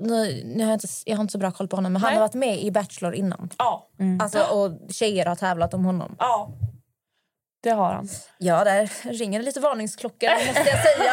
nu, 0.00 0.42
nu 0.44 0.64
har 0.64 0.70
jag, 0.70 0.76
inte, 0.76 0.88
jag 1.04 1.16
har 1.16 1.20
inte 1.20 1.32
så 1.32 1.38
bra 1.38 1.50
koll 1.50 1.68
på 1.68 1.76
honom, 1.76 1.92
men 1.92 2.02
han 2.02 2.08
Nej. 2.08 2.14
har 2.16 2.20
varit 2.20 2.34
med 2.34 2.62
i 2.62 2.70
Bachelor 2.70 3.14
innan. 3.14 3.50
Ja, 3.58 3.88
Alltså, 4.20 4.42
och 4.42 4.92
tjejer 4.92 5.26
har 5.26 5.36
tävlat 5.36 5.74
om 5.74 5.84
honom. 5.84 6.16
ja. 6.18 6.52
Det 7.62 7.70
har 7.70 7.92
han. 7.92 8.08
Ja, 8.38 8.64
där 8.64 9.12
ringer 9.12 9.42
lite 9.42 9.60
varningsklockor, 9.60 10.46
måste 10.46 10.70
jag 10.70 10.82
säga. 10.82 11.12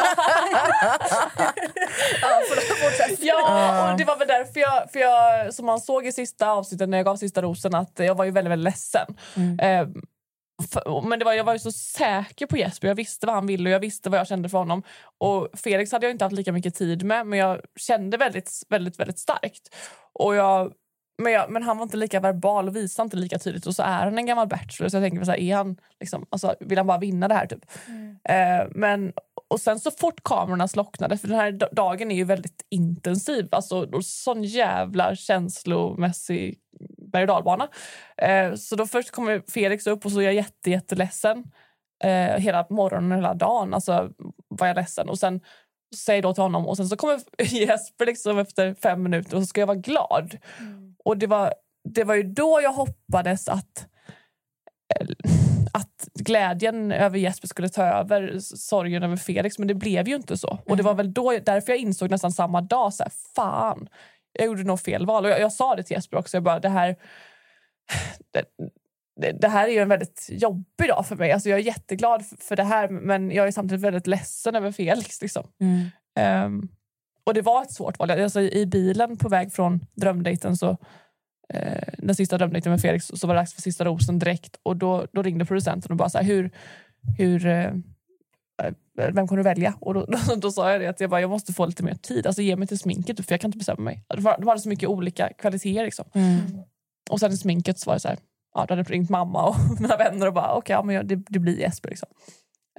ja, 2.22 2.40
förlåt. 2.48 3.18
Ja, 3.20 3.92
och 3.92 3.98
det 3.98 4.04
var 4.04 4.16
väl 4.16 4.28
därför 4.28 4.60
jag, 4.60 4.92
för 4.92 5.00
jag, 5.00 5.54
som 5.54 5.66
man 5.66 5.80
såg 5.80 6.06
i 6.06 6.12
sista 6.12 6.50
avsnittet 6.50 6.88
när 6.88 6.98
jag 6.98 7.04
gav 7.04 7.16
sista 7.16 7.42
rosen, 7.42 7.74
att 7.74 7.92
jag 7.98 8.14
var 8.14 8.24
ju 8.24 8.30
väldigt, 8.30 8.50
väldigt 8.50 8.64
ledsen. 8.64 9.16
Eh, 9.60 9.86
för, 10.72 11.00
men 11.08 11.18
det 11.18 11.24
var, 11.24 11.32
jag 11.32 11.44
var 11.44 11.52
ju 11.52 11.58
så 11.58 11.72
säker 11.72 12.46
på 12.46 12.56
Jesper. 12.56 12.88
Jag 12.88 12.94
visste 12.94 13.26
vad 13.26 13.34
han 13.34 13.46
ville 13.46 13.70
och 13.70 13.74
jag 13.74 13.80
visste 13.80 14.10
vad 14.10 14.20
jag 14.20 14.26
kände 14.26 14.48
för 14.48 14.58
honom. 14.58 14.82
Och 15.18 15.48
Felix 15.54 15.92
hade 15.92 16.06
jag 16.06 16.14
inte 16.14 16.24
haft 16.24 16.36
lika 16.36 16.52
mycket 16.52 16.74
tid 16.74 17.04
med, 17.04 17.26
men 17.26 17.38
jag 17.38 17.60
kände 17.76 18.16
väldigt, 18.16 18.50
väldigt, 18.68 19.00
väldigt 19.00 19.18
starkt. 19.18 19.74
Och 20.12 20.34
jag, 20.34 20.72
men, 21.18 21.32
jag, 21.32 21.50
men 21.50 21.62
han 21.62 21.76
var 21.76 21.82
inte 21.82 21.96
lika 21.96 22.20
verbal 22.20 22.68
och 22.68 22.76
visade 22.76 23.04
inte 23.04 23.16
lika 23.16 23.38
tydligt. 23.38 23.66
Och 23.66 23.74
så 23.74 23.82
är 23.82 24.04
han 24.04 24.18
en 24.18 24.26
gammal 24.26 24.48
bachelor. 24.48 24.88
Så 24.88 24.96
jag 24.96 25.04
tänker 25.04 25.24
så 25.24 25.30
här, 25.30 25.38
är 25.38 25.56
han 25.56 25.76
liksom, 26.00 26.26
alltså, 26.30 26.54
vill 26.60 26.78
han 26.78 26.86
bara 26.86 26.98
vinna 26.98 27.28
det 27.28 27.34
här? 27.34 27.46
typ? 27.46 27.64
Eh, 28.24 28.68
men 28.70 29.12
och 29.50 29.60
sen 29.60 29.80
så 29.80 29.90
fort 29.90 30.22
kamerorna 30.24 30.68
slocknade, 30.68 31.18
för 31.18 31.28
den 31.28 31.36
här 31.36 31.52
da- 31.52 31.68
dagen 31.72 32.10
är 32.10 32.16
ju 32.16 32.24
väldigt 32.24 32.66
intensiv, 32.70 33.48
alltså 33.50 34.02
sån 34.02 34.44
jävla 34.44 35.14
känslomässig 35.14 36.58
berg 37.12 37.22
och 37.22 37.28
dalbana. 37.28 37.68
Eh, 38.16 38.54
så 38.54 38.76
då 38.76 38.86
först 38.86 39.10
kommer 39.10 39.42
Felix 39.50 39.86
upp 39.86 40.04
och 40.04 40.12
så 40.12 40.20
är 40.20 40.24
jag 40.24 40.34
jätte, 40.34 40.70
jätteledsen. 40.70 41.44
Eh, 42.04 42.36
hela 42.36 42.66
morgonen, 42.70 43.12
hela 43.12 43.34
dagen 43.34 43.74
alltså, 43.74 44.10
var 44.48 44.66
jag 44.66 44.76
ledsen. 44.76 45.08
Och 45.08 45.18
sen 45.18 45.40
säger 45.96 46.22
då 46.22 46.34
till 46.34 46.42
honom 46.42 46.66
och 46.66 46.76
sen 46.76 46.88
så 46.88 46.96
kommer 46.96 47.20
Jesper 47.42 48.06
liksom 48.06 48.38
efter 48.38 48.74
fem 48.74 49.02
minuter 49.02 49.36
och 49.36 49.42
så 49.42 49.46
ska 49.46 49.60
jag 49.60 49.66
vara 49.66 49.78
glad. 49.78 50.38
Och 51.04 51.16
det 51.18 51.26
var, 51.26 51.54
det 51.84 52.04
var 52.04 52.14
ju 52.14 52.22
då 52.22 52.60
jag 52.62 52.72
hoppades 52.72 53.48
att 53.48 53.88
att 55.72 56.08
glädjen 56.14 56.92
över 56.92 57.18
Jesper 57.18 57.48
skulle 57.48 57.68
ta 57.68 57.84
över 57.84 58.38
sorgen 58.38 59.02
över 59.02 59.16
Felix, 59.16 59.58
men 59.58 59.68
det 59.68 59.74
blev 59.74 60.08
ju 60.08 60.14
inte 60.14 60.36
så. 60.36 60.58
Och 60.66 60.76
det 60.76 60.82
var 60.82 60.94
väl 60.94 61.12
då, 61.12 61.38
därför 61.38 61.72
jag 61.72 61.78
insåg 61.78 62.10
nästan 62.10 62.32
samma 62.32 62.60
dag, 62.60 62.94
så 62.94 63.02
här, 63.02 63.12
fan, 63.34 63.88
jag 64.32 64.46
gjorde 64.46 64.62
nog 64.62 64.80
fel 64.80 65.06
val. 65.06 65.24
Och 65.24 65.30
jag, 65.30 65.40
jag 65.40 65.52
sa 65.52 65.76
det 65.76 65.82
till 65.82 65.94
Jesper 65.94 66.16
också, 66.16 66.36
jag 66.36 66.44
bara, 66.44 66.60
det 66.60 66.68
här, 66.68 66.96
det, 69.20 69.32
det, 69.32 69.48
här 69.48 69.68
är 69.68 69.72
ju 69.72 69.78
en 69.78 69.88
väldigt 69.88 70.26
jobbig 70.30 70.88
dag 70.88 71.06
för 71.06 71.16
mig. 71.16 71.32
Alltså 71.32 71.48
jag 71.48 71.58
är 71.58 71.62
jätteglad 71.62 72.24
för, 72.40 72.56
det 72.56 72.64
här, 72.64 72.88
men 72.88 73.30
jag 73.30 73.46
är 73.46 73.52
samtidigt 73.52 73.84
väldigt 73.84 74.06
ledsen 74.06 74.56
över 74.56 74.72
Felix. 74.72 75.22
Liksom. 75.22 75.48
Ehm, 76.18 76.68
och 77.28 77.34
det 77.34 77.42
var 77.42 77.62
ett 77.62 77.72
svårt 77.72 77.98
val. 77.98 78.10
Alltså, 78.10 78.40
I 78.40 78.66
bilen 78.66 79.16
på 79.16 79.28
väg 79.28 79.52
från 79.52 79.80
drömdejten 79.94 80.56
så 80.56 80.76
eh, 81.54 81.88
den 81.98 82.14
sista 82.14 82.38
drömdejten 82.38 82.72
med 82.72 82.80
Felix 82.80 83.10
så 83.14 83.26
var 83.26 83.34
det 83.34 83.40
dags 83.40 83.54
för 83.54 83.62
sista 83.62 83.84
rosen 83.84 84.18
direkt 84.18 84.56
och 84.62 84.76
då, 84.76 85.06
då 85.12 85.22
ringde 85.22 85.44
producenten 85.44 85.90
och 85.90 85.96
bara 85.96 86.08
så 86.08 86.18
här, 86.18 86.24
hur, 86.24 86.50
hur 87.18 87.46
eh, 87.46 87.64
eh, 88.62 88.72
vem 88.94 89.28
kommer 89.28 89.36
du 89.36 89.42
välja? 89.42 89.74
Och 89.80 89.94
då, 89.94 90.06
då, 90.28 90.34
då 90.34 90.50
sa 90.50 90.72
jag 90.72 90.80
det 90.80 90.86
att 90.86 91.00
jag, 91.00 91.10
bara, 91.10 91.20
jag 91.20 91.30
måste 91.30 91.52
få 91.52 91.66
lite 91.66 91.84
mer 91.84 91.94
tid. 91.94 92.26
Alltså 92.26 92.42
ge 92.42 92.56
mig 92.56 92.68
till 92.68 92.78
sminket 92.78 93.26
för 93.26 93.32
jag 93.32 93.40
kan 93.40 93.48
inte 93.48 93.58
bestämma 93.58 93.82
mig. 93.82 94.04
Det 94.08 94.20
var, 94.20 94.38
det 94.38 94.44
var 94.44 94.56
så 94.56 94.68
mycket 94.68 94.88
olika 94.88 95.32
kvaliteter. 95.32 95.84
Liksom. 95.84 96.04
Och 97.10 97.20
sen 97.20 97.32
i 97.32 97.36
sminket 97.36 97.78
så 97.78 97.90
var 97.90 97.94
det 97.94 98.00
så 98.00 98.08
här, 98.08 98.18
ja, 98.54 98.66
då 98.68 98.72
hade 98.72 98.80
jag 98.80 98.92
ringt 98.92 99.10
mamma 99.10 99.48
och 99.48 99.56
mina 99.80 99.96
vänner 99.96 100.26
och 100.26 100.34
bara 100.34 100.54
okej, 100.54 100.74
ja, 100.74 100.82
men 100.82 100.94
jag, 100.94 101.06
det, 101.06 101.16
det 101.28 101.38
blir 101.38 101.58
Jesper. 101.58 101.88
Liksom. 101.88 102.08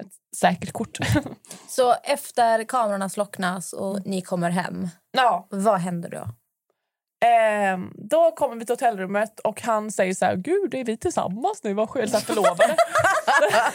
Ett 0.00 0.36
säkert 0.36 0.72
kort. 0.72 0.98
Så 1.68 1.94
efter 2.02 2.64
kamerorna 2.64 3.08
slocknas 3.08 3.72
och 3.72 4.06
ni 4.06 4.22
kommer 4.22 4.50
hem, 4.50 4.88
ja. 5.10 5.46
vad 5.50 5.78
händer 5.78 6.10
då? 6.10 6.28
Ehm, 7.24 7.92
då 7.94 8.30
kommer 8.30 8.56
vi 8.56 8.66
till 8.66 8.72
hotellrummet 8.72 9.40
och 9.40 9.62
han 9.62 9.90
säger 9.90 10.14
så 10.14 10.24
här, 10.24 10.36
gud 10.36 10.74
är 10.74 10.84
vi 10.84 10.96
tillsammans 10.96 11.62
nu? 11.62 11.74
Vad 11.74 11.90
skönt 11.90 12.14
att 12.14 12.22
förlovade. 12.22 12.66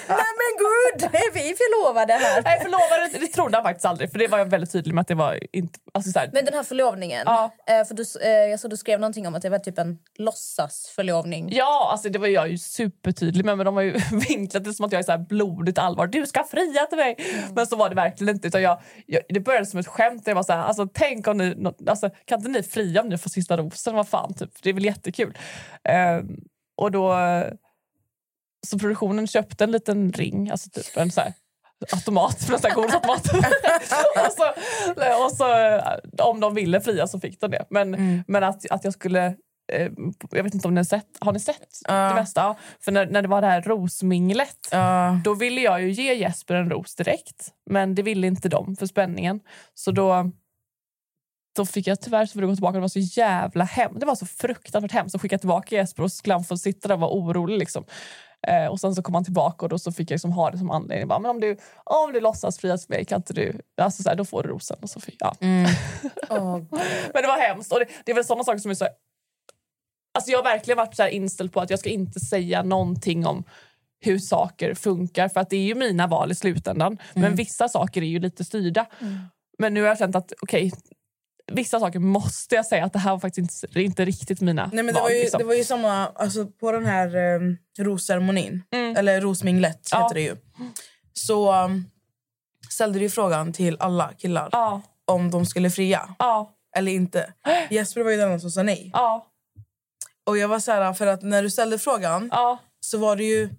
Nej 0.07 0.31
men 0.41 0.51
gud, 0.57 1.03
är 1.15 1.33
vi 1.33 1.55
förlovade 1.55 2.13
här? 2.13 2.41
Nej 2.43 2.59
förlovade, 2.59 3.09
det 3.19 3.27
trodde 3.27 3.57
han 3.57 3.63
faktiskt 3.63 3.85
aldrig 3.85 4.11
för 4.11 4.19
det 4.19 4.27
var 4.27 4.37
jag 4.37 4.45
väldigt 4.45 4.71
tydlig 4.71 4.93
med 4.95 5.01
att 5.01 5.07
det 5.07 5.15
var 5.15 5.39
inte, 5.55 5.79
alltså 5.93 6.11
så 6.11 6.19
här, 6.19 6.29
Men 6.33 6.45
den 6.45 6.53
här 6.53 6.63
förlovningen, 6.63 7.23
Ja. 7.25 7.51
eh, 7.67 7.85
för 7.85 7.95
du, 7.95 8.03
eh, 8.21 8.29
jag 8.29 8.59
såg 8.59 8.71
du 8.71 8.77
skrev 8.77 8.99
någonting 8.99 9.27
om 9.27 9.35
att 9.35 9.41
det 9.41 9.49
var 9.49 9.59
typ 9.59 9.77
en 9.77 9.97
låtsasförlovning. 10.17 11.49
Ja, 11.51 11.89
alltså 11.91 12.09
det 12.09 12.19
var 12.19 12.27
jag 12.27 12.49
ju 12.49 12.57
supertydlig 12.57 13.45
med 13.45 13.57
men 13.57 13.65
de 13.65 13.75
har 13.75 13.83
ju 13.83 13.91
vinklat 14.29 14.63
det 14.63 14.73
som 14.73 14.85
att 14.85 14.91
jag 14.91 14.99
är 14.99 15.03
så 15.03 15.11
här 15.11 15.19
blodigt 15.19 15.77
allvar. 15.77 16.07
Du 16.07 16.25
ska 16.25 16.43
fria 16.43 16.85
till 16.85 16.97
mig! 16.97 17.15
Men 17.55 17.67
så 17.67 17.75
var 17.75 17.89
det 17.89 17.95
verkligen 17.95 18.35
inte. 18.35 18.47
Utan 18.47 18.61
jag, 18.61 18.81
jag, 19.05 19.21
det 19.29 19.39
började 19.39 19.65
som 19.65 19.79
ett 19.79 19.87
skämt. 19.87 20.23
Jag 20.27 20.35
var 20.35 20.43
så 20.43 20.53
här, 20.53 20.59
alltså, 20.63 20.87
tänk 20.93 21.27
om 21.27 21.37
ni, 21.37 21.55
alltså, 21.87 22.09
kan 22.25 22.39
inte 22.39 22.49
ni 22.51 22.63
fria 22.63 23.01
om 23.01 23.09
ni 23.09 23.17
får 23.17 23.29
sista 23.35 23.57
rosen? 23.57 23.95
Vad 23.95 24.07
fan, 24.07 24.33
typ. 24.33 24.51
Det 24.63 24.69
är 24.69 24.73
väl 24.73 24.85
jättekul. 24.85 25.37
Ehm, 25.83 26.37
och 26.77 26.91
då... 26.91 27.15
Så 28.67 28.79
produktionen 28.79 29.27
köpte 29.27 29.63
en 29.63 29.71
liten 29.71 30.11
ring, 30.11 30.49
alltså 30.49 30.69
typ 30.69 30.97
en 30.97 31.11
så 31.11 31.21
här 31.21 31.33
automat, 31.91 32.43
för 32.43 32.67
här 32.67 32.75
godisautomat. 32.75 33.27
och 34.25 34.31
så, 34.31 34.49
och 35.25 35.31
så, 35.31 35.81
om 36.23 36.39
de 36.39 36.53
ville 36.55 36.81
fria 36.81 37.07
så 37.07 37.19
fick 37.19 37.39
de 37.41 37.51
det. 37.51 37.65
Men, 37.69 38.23
men 38.27 38.43
att, 38.43 38.71
att 38.71 38.83
jag 38.83 38.93
skulle... 38.93 39.25
Eh, 39.71 39.91
jag 40.31 40.43
vet 40.43 40.53
inte 40.53 40.67
om 40.67 40.73
ni 40.73 40.79
har 40.79 40.85
sett. 40.85 41.17
Har 41.19 41.33
ni 41.33 41.39
sett 41.39 41.81
Ja. 41.87 41.93
det 42.09 42.15
mesta? 42.15 42.41
Ja. 42.41 42.57
För 42.79 42.91
när, 42.91 43.05
när 43.05 43.21
det 43.21 43.27
var 43.27 43.41
det 43.41 43.47
här 43.47 43.61
rosminglet 43.61 44.67
Ja. 44.71 45.19
då 45.23 45.33
ville 45.33 45.61
jag 45.61 45.81
ju 45.81 45.91
ge 45.91 46.13
Jesper 46.13 46.55
en 46.55 46.69
ros 46.69 46.95
direkt. 46.95 47.53
Men 47.69 47.95
det 47.95 48.01
ville 48.01 48.27
inte 48.27 48.49
de 48.49 48.75
för 48.75 48.85
spänningen. 48.85 49.39
Så 49.73 49.91
då, 49.91 50.31
då 51.55 51.65
fick 51.65 51.87
jag 51.87 52.01
tyvärr 52.01 52.25
så 52.25 52.33
får 52.33 52.41
det 52.41 52.47
gå 52.47 52.55
tillbaka. 52.55 52.73
Det 52.73 52.81
var 52.81 52.87
så 52.87 52.99
jävla 52.99 53.63
hemskt. 53.63 53.99
Det 53.99 54.05
var 54.05 54.15
så 54.15 54.25
fruktansvärt 54.25 54.91
hemskt 54.91 55.15
att 55.15 55.21
skicka 55.21 55.37
tillbaka 55.37 55.75
Jesper 55.75 56.03
och 56.03 56.47
få 56.47 56.57
sitta 56.57 56.87
där 56.87 56.95
och 56.95 57.01
vara 57.01 57.11
orolig. 57.11 57.59
Liksom. 57.59 57.85
Eh, 58.47 58.65
och 58.65 58.79
sen 58.79 58.95
så 58.95 59.01
kom 59.01 59.15
han 59.15 59.23
tillbaka 59.23 59.65
och 59.65 59.69
då 59.69 59.79
så 59.79 59.91
fick 59.91 60.11
jag 60.11 60.15
liksom 60.15 60.31
ha 60.31 60.51
det 60.51 60.57
som 60.57 60.71
anledning. 60.71 61.07
Bara, 61.07 61.19
men 61.19 61.31
om 61.31 61.39
du, 61.39 61.57
om 61.83 62.13
du 62.13 62.19
låtsas 62.19 62.57
fria 62.59 62.77
till 62.77 62.89
mig 62.89 63.05
kan 63.05 63.15
inte 63.15 63.33
du... 63.33 63.61
Alltså 63.81 64.03
så 64.03 64.09
här, 64.09 64.15
då 64.15 64.25
får 64.25 64.43
du 64.43 64.49
rosen. 64.49 64.77
Och 64.81 64.89
så 64.89 64.99
fick, 64.99 65.15
ja. 65.19 65.35
Åh, 66.29 66.57
Men 67.13 67.21
det 67.21 67.27
var 67.27 67.47
hemskt. 67.47 67.71
Och 67.71 67.79
det, 67.79 67.85
det 68.05 68.11
är 68.11 68.15
väl 68.15 68.25
sådana 68.25 68.43
saker 68.43 68.59
som 68.59 68.71
är 68.71 68.75
så... 68.75 68.87
Alltså 70.13 70.31
jag 70.31 70.39
har 70.39 70.43
verkligen 70.43 70.77
varit 70.77 70.95
så 70.95 71.03
här 71.03 71.09
inställd 71.09 71.53
på 71.53 71.61
att 71.61 71.69
jag 71.69 71.79
ska 71.79 71.89
inte 71.89 72.19
säga 72.19 72.63
någonting 72.63 73.25
om 73.25 73.43
hur 73.99 74.19
saker 74.19 74.73
funkar. 74.73 75.27
För 75.27 75.39
att 75.39 75.49
det 75.49 75.55
är 75.55 75.63
ju 75.63 75.75
mina 75.75 76.07
val 76.07 76.31
i 76.31 76.35
slutändan. 76.35 76.97
Men 77.13 77.35
vissa 77.35 77.69
saker 77.69 78.01
är 78.01 78.05
ju 78.05 78.19
lite 78.19 78.43
styrda. 78.43 78.85
Men 79.57 79.73
nu 79.73 79.81
har 79.81 79.87
jag 79.87 79.97
känt 79.97 80.15
att 80.15 80.33
okej, 80.41 80.71
vissa 81.51 81.79
saker 81.79 81.99
måste 81.99 82.55
jag 82.55 82.65
säga 82.65 82.85
att 82.85 82.93
det 82.93 82.99
här 82.99 83.11
var 83.11 83.19
faktiskt 83.19 83.63
inte, 83.63 83.81
inte 83.81 84.05
riktigt 84.05 84.41
mina 84.41 84.69
Nej, 84.73 84.83
men 84.83 84.85
det, 84.85 84.93
val. 84.93 85.03
var 85.03 85.09
ju, 85.09 85.19
liksom. 85.19 85.37
det 85.37 85.43
var 85.43 85.53
ju 85.53 85.63
samma 85.63 86.07
alltså, 86.07 86.45
på 86.47 86.71
den 86.71 86.85
här 86.85 87.15
um, 87.35 87.57
rosceremonin, 87.79 88.63
Mm. 88.73 88.95
eller 88.95 89.21
rosminglet 89.21 89.89
Ja. 89.91 90.03
heter 90.03 90.15
det 90.15 90.21
ju. 90.21 90.35
Så 91.13 91.63
um, 91.65 91.85
ställde 92.69 92.99
du 92.99 93.09
frågan 93.09 93.53
till 93.53 93.77
alla 93.79 94.13
killar 94.17 94.49
Ja, 94.51 94.81
om 95.05 95.31
de 95.31 95.45
skulle 95.45 95.69
fria 95.69 96.15
ja, 96.19 96.51
eller 96.75 96.91
inte. 96.91 97.33
Jesper 97.69 98.03
var 98.03 98.11
ju 98.11 98.17
den 98.17 98.41
som 98.41 98.51
sa 98.51 98.63
nej. 98.63 98.91
Och 100.25 100.37
jag 100.37 100.47
var 100.47 100.59
så 100.59 100.71
här, 100.71 100.93
för 100.93 101.07
att 101.07 101.21
när 101.23 101.43
du 101.43 101.49
ställde 101.49 101.79
frågan 101.79 102.31
så 102.79 102.97
var 102.97 103.15
det 103.15 103.23
ju... 103.23 103.49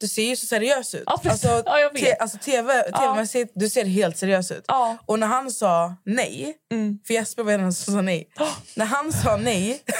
Du 0.00 0.08
ser 0.08 0.22
ju 0.22 0.36
så 0.36 0.46
seriös 0.46 0.94
ut. 0.94 1.02
Ja, 1.06 1.20
alltså, 1.30 1.62
Ja, 1.66 1.90
te, 1.96 2.14
alltså 2.14 2.38
TV, 2.38 2.82
TV-mässigt, 2.82 3.52
du 3.54 3.68
ser 3.68 3.84
helt 3.84 4.16
seriös 4.18 4.50
ut. 4.50 4.64
ja. 4.68 4.96
Och 5.06 5.18
när 5.18 5.26
han 5.26 5.50
sa 5.50 5.94
nej, 6.04 6.56
Mm. 6.72 6.98
för 7.06 7.14
Jesper 7.14 7.42
var 7.42 7.52
den 7.58 7.72
som 7.72 7.94
sa 7.94 8.00
nej. 8.02 8.28
när 8.74 8.86
han 8.86 9.12
sa 9.12 9.36
nej, 9.36 9.82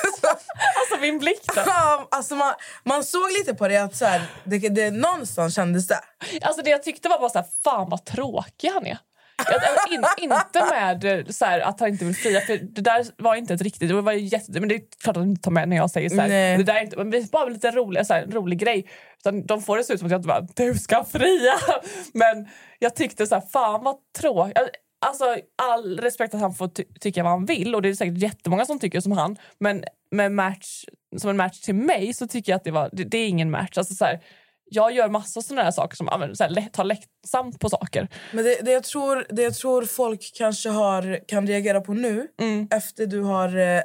Alltså 0.80 1.00
min 1.00 1.18
blick 1.18 1.40
då. 1.54 1.62
Ja, 1.66 2.08
alltså 2.10 2.34
man, 2.34 2.54
man 2.84 3.04
såg 3.04 3.30
lite 3.38 3.54
på 3.54 3.68
det 3.68 3.76
att 3.76 3.96
så 3.96 4.04
här, 4.04 4.22
det, 4.44 4.58
det, 4.58 4.90
någonstans 4.90 5.54
kändes 5.54 5.86
det. 5.86 6.00
Alltså 6.42 6.62
det 6.62 6.70
jag 6.70 6.82
tyckte 6.82 7.08
var 7.08 7.18
bara 7.18 7.30
så 7.30 7.38
här, 7.38 7.46
fan 7.64 7.90
vad 7.90 8.04
tråkig 8.04 8.68
han 8.68 8.86
är. 8.86 8.98
Jag, 9.46 9.54
alltså, 9.54 9.94
in, 9.94 10.04
inte 10.18 10.64
med 10.70 11.18
eh, 11.18 11.26
så 11.26 11.44
här, 11.44 11.60
att 11.60 11.80
han 11.80 11.88
inte 11.88 12.04
vill 12.04 12.14
fria, 12.14 12.40
för 12.40 12.56
det 12.56 12.80
där 12.80 13.06
var 13.16 13.34
inte 13.34 13.54
ett 13.54 13.62
riktigt... 13.62 13.88
Det 13.88 14.00
var 14.00 14.12
jätte, 14.12 14.60
men 14.60 14.68
det 14.68 14.74
är 14.74 14.82
klart 15.02 15.16
att 15.16 15.22
de 15.22 15.30
inte 15.30 15.42
tar 15.42 15.50
med 15.50 15.68
när 15.68 15.76
jag 15.76 15.90
säger 15.90 16.08
så 16.08 16.20
här, 16.20 16.28
det 16.58 16.64
där 16.64 16.74
är 16.74 16.82
inte, 16.82 16.96
men 16.96 17.10
det 17.10 17.18
är 17.18 17.30
bara 17.30 17.48
lite 17.48 17.70
rolig, 17.70 18.06
så 18.06 18.14
här, 18.14 18.22
en 18.22 18.30
rolig 18.30 18.58
grej. 18.58 18.86
Utan 19.18 19.46
de 19.46 19.62
får 19.62 19.76
det 19.76 19.84
se 19.84 19.92
ut 19.92 19.98
som 19.98 20.06
att 20.06 20.12
jag 20.12 20.22
bara, 20.22 20.40
du 20.40 20.74
ska 20.74 21.04
fria! 21.04 21.54
Men 22.14 22.48
jag 22.78 22.94
tyckte 22.96 23.26
så 23.26 23.34
här, 23.34 23.42
fan 23.52 23.84
vad 23.84 23.96
tråkigt. 24.18 24.58
Alltså 25.06 25.36
all 25.62 26.00
respekt 26.00 26.34
att 26.34 26.40
han 26.40 26.54
får 26.54 26.68
ty- 26.68 26.84
tycka 27.00 27.22
vad 27.22 27.32
han 27.32 27.44
vill 27.44 27.74
och 27.74 27.82
det 27.82 27.88
är 27.88 27.94
säkert 27.94 28.18
jättemånga 28.18 28.64
som 28.64 28.78
tycker 28.78 29.00
som 29.00 29.12
han. 29.12 29.36
Men 29.58 29.84
med 30.10 30.32
match, 30.32 30.84
som 31.16 31.30
en 31.30 31.36
match 31.36 31.60
till 31.60 31.74
mig 31.74 32.14
så 32.14 32.26
tycker 32.26 32.52
jag 32.52 32.56
att 32.56 32.64
det, 32.64 32.70
var, 32.70 32.90
det, 32.92 33.04
det 33.04 33.18
är 33.18 33.28
ingen 33.28 33.50
match. 33.50 33.78
Alltså 33.78 33.94
så 33.94 34.04
här, 34.04 34.20
jag 34.72 34.92
gör 34.92 35.08
massa 35.08 35.42
såna 35.42 35.62
här 35.62 35.70
saker 35.70 35.96
som 35.96 36.06
så 36.34 36.44
här, 36.44 36.68
tar 36.68 36.84
lättsamt 36.84 37.60
på 37.60 37.70
saker. 37.70 38.08
Men 38.32 38.44
det, 38.44 38.58
det, 38.62 38.72
jag 38.72 38.84
tror, 38.84 39.26
det 39.28 39.42
jag 39.42 39.54
tror 39.54 39.82
folk 39.84 40.32
kanske 40.34 40.68
har, 40.68 41.28
kan 41.28 41.46
reagera 41.46 41.80
på 41.80 41.94
nu 41.94 42.26
Mm. 42.40 42.68
efter 42.70 43.06
du 43.06 43.20
har 43.20 43.56
eh, 43.56 43.82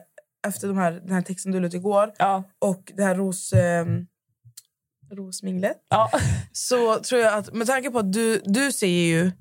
efter 0.48 0.68
de 0.68 0.78
här, 0.78 0.92
den 0.92 1.12
här 1.12 1.22
texten 1.22 1.52
du 1.52 1.60
la 1.60 1.68
ut 1.68 1.74
igår 1.74 2.12
Ja, 2.18 2.44
och 2.60 2.92
det 2.96 3.04
här 3.04 3.16
ros, 3.16 3.54
eh, 3.54 3.86
rosminglet 5.12 5.78
ja, 5.90 6.12
så 6.52 7.00
tror 7.00 7.22
jag 7.22 7.34
att 7.34 7.54
med 7.54 7.68
tanke 7.68 7.92
på 7.92 8.00
att 8.00 8.14
du, 8.14 8.42
du 8.46 8.72
säger 8.72 9.06
ju 9.18 9.32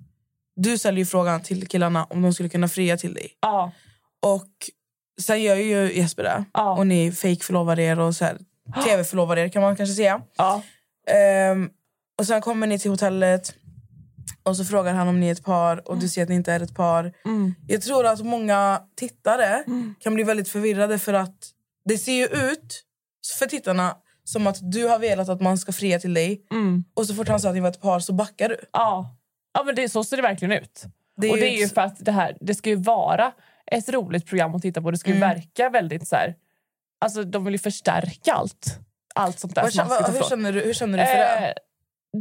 du 0.57 0.79
ställer 0.79 0.99
ju 0.99 1.07
frågan 1.07 1.43
till 1.43 1.67
killarna 1.69 2.05
om 2.05 2.23
de 2.23 2.35
skulle 2.35 2.49
kunna 2.49 2.69
fria 2.69 2.97
till 2.97 3.15
dig. 3.15 3.37
ja, 3.41 3.73
Och 4.23 4.51
sen 5.23 5.43
gör 5.43 5.57
ju 5.57 5.93
Jesper 5.97 6.23
det. 6.23 6.45
Och 6.79 6.87
ni 6.87 7.13
fake 7.13 7.45
förlovar 7.45 7.79
er 7.79 7.99
och 7.99 8.17
så 8.17 8.25
här, 8.25 8.39
tv-förlovar 8.85 9.37
er 9.37 9.49
kan 9.49 9.63
man 9.63 9.77
kanske 9.77 9.95
säga. 9.95 10.23
Ehm, 11.07 11.71
och 12.19 12.27
sen 12.27 12.41
kommer 12.41 12.67
ni 12.67 12.79
till 12.79 12.91
hotellet 12.91 13.55
och 14.43 14.57
så 14.57 14.65
frågar 14.65 14.95
han 14.95 15.09
om 15.09 15.21
ni 15.21 15.29
är 15.29 15.33
ett 15.33 15.45
par 15.45 15.89
och 15.89 15.99
du 15.99 16.09
ser 16.09 16.23
att 16.23 16.29
ni 16.29 16.35
inte 16.35 16.53
är 16.53 16.61
ett 16.61 16.75
par. 16.75 17.13
Mm. 17.25 17.55
Jag 17.67 17.83
tror 17.83 18.07
att 18.07 18.25
många 18.25 18.83
tittare 18.97 19.65
kan 20.01 20.15
bli 20.15 20.25
väldigt 20.25 20.49
förvirrade 20.49 20.99
för 20.99 21.15
att 21.15 21.51
det 21.85 21.99
ser 21.99 22.13
ju 22.13 22.25
ut 22.25 22.85
för 23.39 23.47
tittarna 23.47 23.97
som 24.25 24.47
att 24.47 24.59
du 24.73 24.89
har 24.89 24.99
velat 24.99 25.29
att 25.29 25.41
man 25.41 25.59
ska 25.59 25.73
fria 25.73 25.99
till 25.99 26.15
dig 26.15 26.47
Mm. 26.51 26.85
och 26.95 27.07
så 27.07 27.15
fort 27.15 27.29
han 27.29 27.41
sa 27.41 27.49
att 27.49 27.55
ni 27.55 27.61
var 27.61 27.69
ett 27.69 27.81
par 27.81 28.01
så 28.01 28.13
backar 28.13 28.49
du. 28.49 28.57
Ja, 28.73 29.17
ja 29.55 29.65
men 29.65 29.75
det, 29.75 29.89
så 29.89 30.05
ser 30.05 30.17
det 30.17 30.23
verkligen 30.23 30.53
ut. 30.63 30.85
Det 31.17 31.31
och 31.31 31.37
det 31.37 31.57
är 31.57 31.59
ju 31.61 31.69
för 31.69 31.81
att 31.81 32.05
det 32.05 32.13
här 32.13 32.37
det 32.41 32.55
ska 32.55 32.71
ju 32.71 32.77
vara 32.77 33.33
ett 33.67 33.89
roligt 33.89 34.27
program 34.27 34.55
att 34.55 34.63
titta 34.63 34.83
på. 34.83 34.91
Det 34.91 34.99
ska 34.99 35.11
ju 35.11 35.17
Mm. 35.17 35.29
verka 35.29 35.71
väldigt 35.71 36.09
så 36.09 36.17
här... 36.17 36.35
Alltså 37.01 37.23
de 37.25 37.45
vill 37.45 37.55
ju 37.55 37.59
förstärka 37.59 38.33
allt. 38.33 38.79
Allt 39.15 39.39
sånt 39.39 39.55
där 39.55 39.63
Vad, 39.63 39.73
som 39.73 39.89
man 39.89 40.03
ska 40.03 40.13
hur, 40.13 40.23
känner 40.23 40.53
du, 40.53 40.61
hur 40.61 40.73
känner 40.73 40.99
du 40.99 41.05
för 41.05 41.15
det? 41.15 41.49
Eh, 41.49 41.55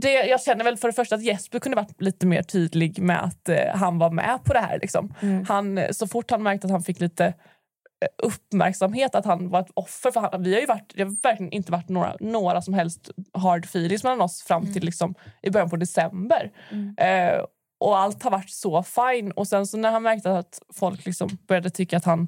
det, 0.02 0.14
jag 0.14 0.42
känner 0.42 0.64
väl 0.64 0.78
för 0.78 0.88
det 0.88 0.94
första 0.94 1.16
att 1.16 1.24
Jesper 1.24 1.60
kunde 1.60 1.76
varit 1.76 2.02
lite 2.02 2.26
mer 2.26 2.44
tydlig 2.44 3.00
med 3.00 3.24
att 3.24 3.50
eh, 3.50 3.76
han 3.76 4.00
var 4.00 4.10
med 4.10 4.40
på 4.44 4.54
det 4.54 4.60
här. 4.60 4.80
Liksom. 4.80 5.14
Han, 5.48 5.78
eh, 5.78 5.92
så 5.92 6.08
fort 6.08 6.32
han 6.32 6.44
märkte 6.44 6.68
att 6.68 6.72
han 6.72 6.84
fick 6.84 7.00
lite 7.00 7.26
eh, 7.26 8.08
uppmärksamhet 8.18 9.16
att 9.16 9.26
han 9.26 9.50
var 9.50 9.60
ett 9.60 9.72
offer. 9.74 10.12
För 10.12 10.20
han, 10.20 10.44
vi 10.44 10.54
har 10.54 10.62
ju 10.62 10.66
varit, 10.66 10.94
det 10.96 11.04
har 11.04 11.22
verkligen 11.24 11.52
inte 11.52 11.72
varit 11.72 11.90
några, 11.90 12.16
några 12.20 12.62
som 12.62 12.74
helst 12.74 13.10
hard 13.34 13.66
feelings 13.66 14.04
mellan 14.04 14.22
oss 14.22 14.44
fram 14.44 14.74
till 14.74 14.84
liksom, 14.84 15.16
i 15.42 15.50
början 15.50 15.70
på 15.70 15.76
december. 15.76 16.52
Eh, 16.98 17.46
och 17.80 17.98
allt 17.98 18.24
har 18.24 18.32
varit 18.32 18.50
så 18.50 18.84
fine. 18.84 19.32
Och 19.32 19.48
sen 19.48 19.68
så 19.68 19.78
när 19.78 19.92
han 19.92 20.04
märkte 20.04 20.38
att 20.38 20.62
folk 20.74 21.06
liksom 21.06 21.38
började 21.48 21.70
tycka 21.70 21.98
att 21.98 22.06
han... 22.06 22.28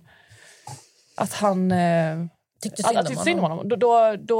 Att 1.17 1.33
han... 1.33 1.71
Eh, 1.71 2.25
Tyckte 2.61 2.83
synd 2.83 3.07
tyckte 3.07 3.23
synd 3.23 3.39
om 3.39 3.51
honom. 3.51 3.69
Då, 3.69 3.75
då, 3.75 4.15
då 4.19 4.37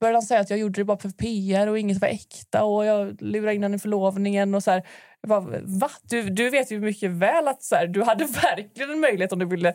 började 0.00 0.16
han 0.16 0.22
säga 0.22 0.40
att 0.40 0.50
jag 0.50 0.58
gjorde 0.58 0.80
det 0.80 0.84
bara 0.84 0.98
för 0.98 1.08
PR 1.08 1.66
och 1.66 1.78
inget 1.78 2.00
var 2.00 2.08
äkta 2.08 2.64
och 2.64 2.86
jag 2.86 3.22
lurade 3.22 3.54
in 3.54 3.62
honom 3.62 3.76
i 3.76 3.78
förlovningen. 3.78 4.54
Och 4.54 4.62
så 4.62 4.70
här. 4.70 4.82
Jag 5.20 5.28
bara, 5.28 5.60
Va? 5.62 5.90
Du, 6.02 6.22
du 6.22 6.50
vet 6.50 6.72
ju 6.72 6.80
mycket 6.80 7.10
väl 7.10 7.48
att 7.48 7.62
så 7.62 7.74
här, 7.74 7.86
du 7.86 8.02
hade 8.02 8.24
verkligen 8.42 8.90
en 8.90 9.00
möjlighet 9.00 9.32
om 9.32 9.38
du 9.38 9.46
ville, 9.46 9.74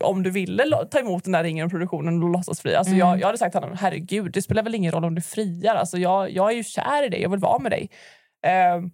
om 0.00 0.22
du 0.22 0.30
ville 0.30 0.86
ta 0.90 0.98
emot 0.98 1.24
den 1.24 1.32
där 1.32 1.42
ringen 1.42 1.64
och 1.64 1.70
produktionen 1.70 2.22
och 2.22 2.28
låtsas 2.28 2.60
fri. 2.60 2.74
Alltså 2.74 2.94
jag, 2.94 3.20
jag 3.20 3.26
hade 3.26 3.38
sagt 3.38 3.52
till 3.52 3.60
honom, 3.60 3.76
herregud, 3.80 4.32
det 4.32 4.42
spelar 4.42 4.62
väl 4.62 4.74
ingen 4.74 4.92
roll 4.92 5.04
om 5.04 5.14
du 5.14 5.22
friar. 5.22 5.74
Alltså 5.74 5.98
jag, 5.98 6.30
jag 6.30 6.50
är 6.50 6.56
ju 6.56 6.64
kär 6.64 7.06
i 7.06 7.08
dig, 7.08 7.22
jag 7.22 7.30
vill 7.30 7.40
vara 7.40 7.58
med 7.58 7.72
dig. 7.72 7.90
Ehm, 8.42 8.90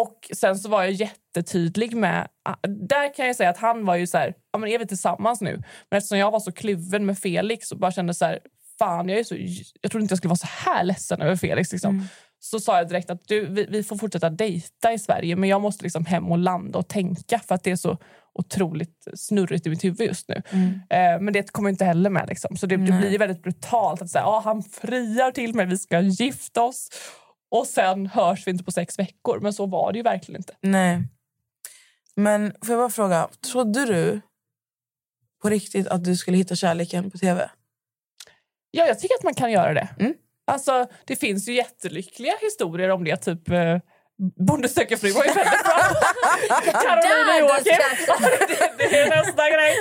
och 0.00 0.30
sen 0.36 0.58
så 0.58 0.68
var 0.68 0.82
jag 0.82 0.92
jättetydlig 0.92 1.96
med... 1.96 2.28
ah, 2.44 2.54
Där 2.88 3.14
kan 3.14 3.26
jag 3.26 3.36
säga 3.36 3.50
att 3.50 3.58
han 3.58 3.84
var 3.84 3.96
ju 3.96 4.06
så 4.06 4.18
här, 4.18 4.34
ja 4.52 4.58
men 4.58 4.68
är 4.70 4.78
vi 4.78 4.86
tillsammans 4.86 5.40
nu? 5.40 5.62
Men 5.90 5.98
eftersom 5.98 6.18
jag 6.18 6.30
var 6.30 6.40
så 6.40 6.52
kluven 6.52 7.06
med 7.06 7.18
Felix 7.18 7.72
och 7.72 7.78
bara 7.78 7.92
kände 7.92 8.14
så 8.14 8.24
här, 8.24 8.38
fan 8.78 9.08
jag 9.08 9.18
är 9.18 9.24
så... 9.24 9.34
Jag 9.80 9.90
trodde 9.90 10.02
inte 10.02 10.12
jag 10.12 10.18
skulle 10.18 10.28
vara 10.28 10.36
så 10.36 10.70
här 10.70 10.84
ledsen 10.84 11.22
över 11.22 11.36
Felix 11.36 11.72
liksom. 11.72 12.08
Så 12.38 12.60
sa 12.60 12.76
jag 12.76 12.88
direkt 12.88 13.10
att 13.10 13.28
du, 13.28 13.46
vi, 13.46 13.66
vi 13.68 13.82
får 13.82 13.96
fortsätta 13.96 14.30
dejta 14.30 14.92
i 14.92 14.98
Sverige 14.98 15.36
men 15.36 15.48
jag 15.48 15.60
måste 15.60 15.84
liksom 15.84 16.04
hem 16.06 16.32
och 16.32 16.38
landa 16.38 16.78
och 16.78 16.88
tänka 16.88 17.38
för 17.38 17.54
att 17.54 17.64
det 17.64 17.70
är 17.70 17.76
så 17.76 17.98
otroligt 18.34 19.08
snurrigt 19.14 19.66
i 19.66 19.70
mitt 19.70 19.84
huvud 19.84 20.00
just 20.08 20.28
nu. 20.28 20.42
Eh, 20.90 21.20
men 21.20 21.32
det 21.32 21.52
kommer 21.52 21.70
inte 21.70 21.84
heller 21.84 22.10
med. 22.10 22.28
Liksom. 22.28 22.56
Så 22.56 22.66
det, 22.66 22.76
det 22.76 22.92
blir 22.92 23.18
väldigt 23.18 23.42
brutalt 23.42 24.02
att 24.02 24.10
säga 24.10 24.24
ah, 24.26 24.40
han 24.40 24.62
friar 24.62 25.30
till 25.30 25.54
mig, 25.54 25.66
vi 25.66 25.78
ska 25.78 26.00
gifta 26.00 26.62
oss 26.62 26.88
och 27.50 27.66
sen 27.66 28.06
hörs 28.06 28.46
vi 28.46 28.50
inte 28.50 28.64
på 28.64 28.72
sex 28.72 28.98
veckor. 28.98 29.40
Men 29.40 29.52
så 29.52 29.66
var 29.66 29.92
det 29.92 29.96
ju 29.96 30.02
verkligen 30.02 30.40
inte. 30.40 30.54
Nej. 30.60 31.02
Men 32.16 32.54
får 32.64 32.74
jag 32.74 32.78
bara 32.78 32.90
fråga, 32.90 33.28
trodde 33.52 33.84
du 33.84 34.20
på 35.42 35.48
riktigt 35.48 35.86
att 35.86 36.04
du 36.04 36.16
skulle 36.16 36.36
hitta 36.36 36.56
kärleken 36.56 37.10
på 37.10 37.18
tv? 37.18 37.50
Ja, 38.70 38.86
jag 38.86 38.98
tycker 38.98 39.14
att 39.14 39.24
man 39.24 39.34
kan 39.34 39.52
göra 39.52 39.74
det. 39.74 39.88
Mm. 39.98 40.14
Alltså, 40.46 40.86
det 41.04 41.16
finns 41.16 41.48
ju 41.48 41.54
jättelyckliga 41.54 42.34
historier 42.42 42.90
om 42.90 43.04
det. 43.04 43.16
Typ 43.16 43.50
eh, 43.50 43.78
Bonde 44.46 44.68
söker 44.68 44.96
fru 44.96 45.10
var 45.10 45.24
ju 45.24 45.32
väldigt 45.32 45.64
bra. 45.64 45.80
Carolina 46.72 47.32
Där, 47.32 47.40
Joakim. 47.40 47.72
det, 48.78 48.88
det 48.90 48.98
är 48.98 49.10
nästa 49.10 49.50
grej. 49.50 49.74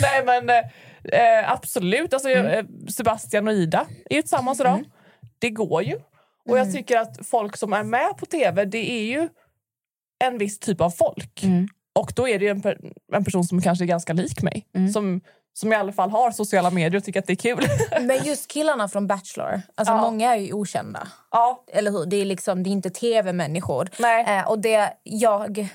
Nej, 0.00 0.24
men 0.24 0.64
eh, 1.12 1.52
absolut. 1.52 2.14
Alltså, 2.14 2.30
eh, 2.30 2.64
Sebastian 2.96 3.48
och 3.48 3.54
Ida 3.54 3.86
är 4.10 4.16
ju 4.16 4.22
tillsammans 4.22 4.60
idag. 4.60 4.84
Det 5.38 5.50
går 5.50 5.82
ju. 5.82 6.00
Och 6.48 6.58
jag 6.58 6.72
tycker 6.72 6.96
att 6.98 7.26
folk 7.26 7.56
som 7.56 7.72
är 7.72 7.82
med 7.82 8.16
på 8.18 8.26
tv, 8.26 8.64
det 8.64 8.90
är 8.90 9.02
ju 9.04 9.28
en 10.24 10.38
viss 10.38 10.58
typ 10.58 10.80
av 10.80 10.90
folk. 10.90 11.42
Och 11.94 12.12
då 12.16 12.28
är 12.28 12.38
det 12.38 12.48
en, 12.48 12.62
per, 12.62 12.78
en 13.12 13.24
person 13.24 13.44
som 13.44 13.60
kanske 13.62 13.84
är 13.84 13.86
ganska 13.86 14.12
lik 14.12 14.42
mig. 14.42 14.66
Som, 14.92 15.20
som 15.52 15.72
i 15.72 15.76
alla 15.76 15.92
fall 15.92 16.10
har 16.10 16.30
sociala 16.30 16.70
medier 16.70 16.96
och 16.96 17.04
tycker 17.04 17.20
att 17.20 17.26
det 17.26 17.32
är 17.32 17.36
kul. 17.36 17.66
Men 18.06 18.24
just 18.24 18.48
killarna 18.50 18.88
från 18.88 19.06
Bachelor, 19.06 19.62
alltså 19.74 19.94
Ja. 19.94 20.00
många 20.00 20.34
är 20.34 20.38
ju 20.40 20.52
okända. 20.52 21.08
ja, 21.30 21.64
Eller 21.72 21.90
hur? 21.90 22.06
Det 22.06 22.16
är, 22.16 22.24
liksom, 22.24 22.62
det 22.62 22.70
är 22.70 22.72
inte 22.72 22.90
tv-människor. 22.90 23.90
Eh, 24.28 24.48
och 24.48 24.58
det 24.58 24.92
jag 25.02 25.68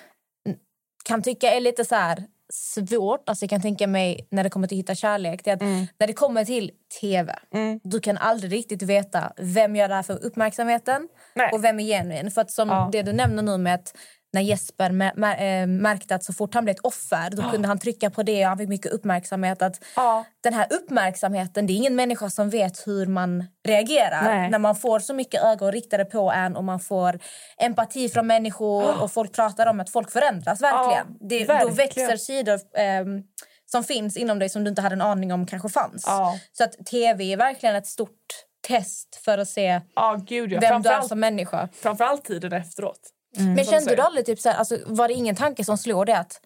kan 1.05 1.21
tycka 1.21 1.51
är 1.53 1.59
lite 1.61 1.85
så 1.85 1.95
här 1.95 2.23
svårt, 2.53 3.29
alltså 3.29 3.43
jag 3.43 3.49
kan 3.49 3.61
tänka 3.61 3.87
mig 3.87 4.27
när 4.31 4.43
det 4.43 4.49
kommer 4.49 4.67
till 4.67 4.75
att 4.75 4.79
hitta 4.79 4.95
kärlek, 4.95 5.41
det 5.43 5.49
är 5.49 5.55
att 5.55 5.61
Mm. 5.61 5.87
när 5.99 6.07
det 6.07 6.13
kommer 6.13 6.45
till 6.45 6.71
tv, 7.01 7.35
du 7.83 7.99
kan 7.99 8.17
aldrig 8.17 8.51
riktigt 8.53 8.81
veta 8.81 9.31
vem 9.37 9.75
gör 9.75 9.87
det 9.89 9.95
här 9.95 10.03
för 10.03 10.25
uppmärksamheten 10.25 11.07
Nej. 11.35 11.49
och 11.53 11.63
vem 11.63 11.79
är 11.79 11.83
genuin. 11.83 12.31
För 12.31 12.41
att 12.41 12.51
som 12.51 12.69
Ja. 12.69 12.89
det 12.91 13.01
du 13.01 13.13
nämner 13.13 13.43
nu 13.43 13.57
med 13.57 13.75
att 13.75 13.93
när 14.35 14.41
Jesper 14.41 14.89
eh, 14.89 15.67
märkte 15.67 16.15
att 16.15 16.23
så 16.23 16.33
fort 16.33 16.53
han 16.53 16.63
blev 16.63 16.73
ett 16.73 16.85
offer 16.85 17.29
då 17.29 17.51
kunde 17.51 17.67
han 17.67 17.79
trycka 17.79 18.09
på 18.09 18.23
det 18.23 18.43
och 18.43 18.49
han 18.49 18.57
fick 18.57 18.69
mycket 18.69 18.91
uppmärksamhet. 18.91 19.61
Att 19.61 19.83
Ja. 19.95 20.25
Den 20.43 20.53
här 20.53 20.67
uppmärksamheten, 20.69 21.67
det 21.67 21.73
är 21.73 21.75
ingen 21.75 21.95
människa 21.95 22.29
som 22.29 22.49
vet 22.49 22.87
hur 22.87 23.05
man 23.05 23.43
reagerar. 23.67 24.23
Nej. 24.23 24.49
När 24.49 24.59
man 24.59 24.75
får 24.75 24.99
så 24.99 25.13
mycket 25.13 25.43
ögon 25.43 25.71
riktade 25.71 26.05
på 26.05 26.31
en 26.31 26.55
och 26.55 26.63
man 26.63 26.79
får 26.79 27.19
empati 27.57 28.09
från 28.09 28.27
människor 28.27 29.01
och 29.01 29.11
folk 29.11 29.33
pratar 29.33 29.67
om 29.67 29.79
att 29.79 29.89
folk 29.89 30.11
förändras 30.11 30.61
verkligen. 30.61 31.07
Ja, 31.19 31.27
det, 31.29 31.45
verkligen. 31.45 31.67
Då 31.67 31.73
växer 31.73 32.17
sidor 32.17 32.59
ehm, 32.77 33.23
som 33.65 33.83
finns 33.83 34.17
inom 34.17 34.39
dig 34.39 34.49
som 34.49 34.63
du 34.63 34.69
inte 34.69 34.81
hade 34.81 34.93
en 34.95 35.01
aning 35.01 35.33
om 35.33 35.45
kanske 35.47 35.69
fanns. 35.69 36.03
Ja. 36.07 36.39
Så 36.51 36.63
att 36.63 36.85
tv 36.85 37.33
är 37.33 37.37
verkligen 37.37 37.75
ett 37.75 37.87
stort 37.87 38.19
test 38.67 39.15
för 39.25 39.37
att 39.37 39.47
se 39.47 39.81
Ja, 39.95 40.19
gud 40.27 40.51
ja. 40.51 40.59
vem 40.59 40.81
du 40.81 40.89
är 40.89 41.01
som 41.01 41.19
människa. 41.19 41.69
framförallt 41.81 42.25
tiden 42.25 42.53
efteråt. 42.53 42.99
Men 43.37 43.65
som 43.65 43.71
kände 43.71 43.95
du 43.95 44.01
aldrig 44.01 44.25
typ 44.25 44.39
så 44.39 44.49
här, 44.49 44.57
alltså, 44.57 44.77
var 44.85 45.07
det 45.07 45.13
ingen 45.13 45.35
tanke 45.35 45.63
som 45.63 45.77
slår 45.77 46.05
det 46.05 46.17
att 46.17 46.41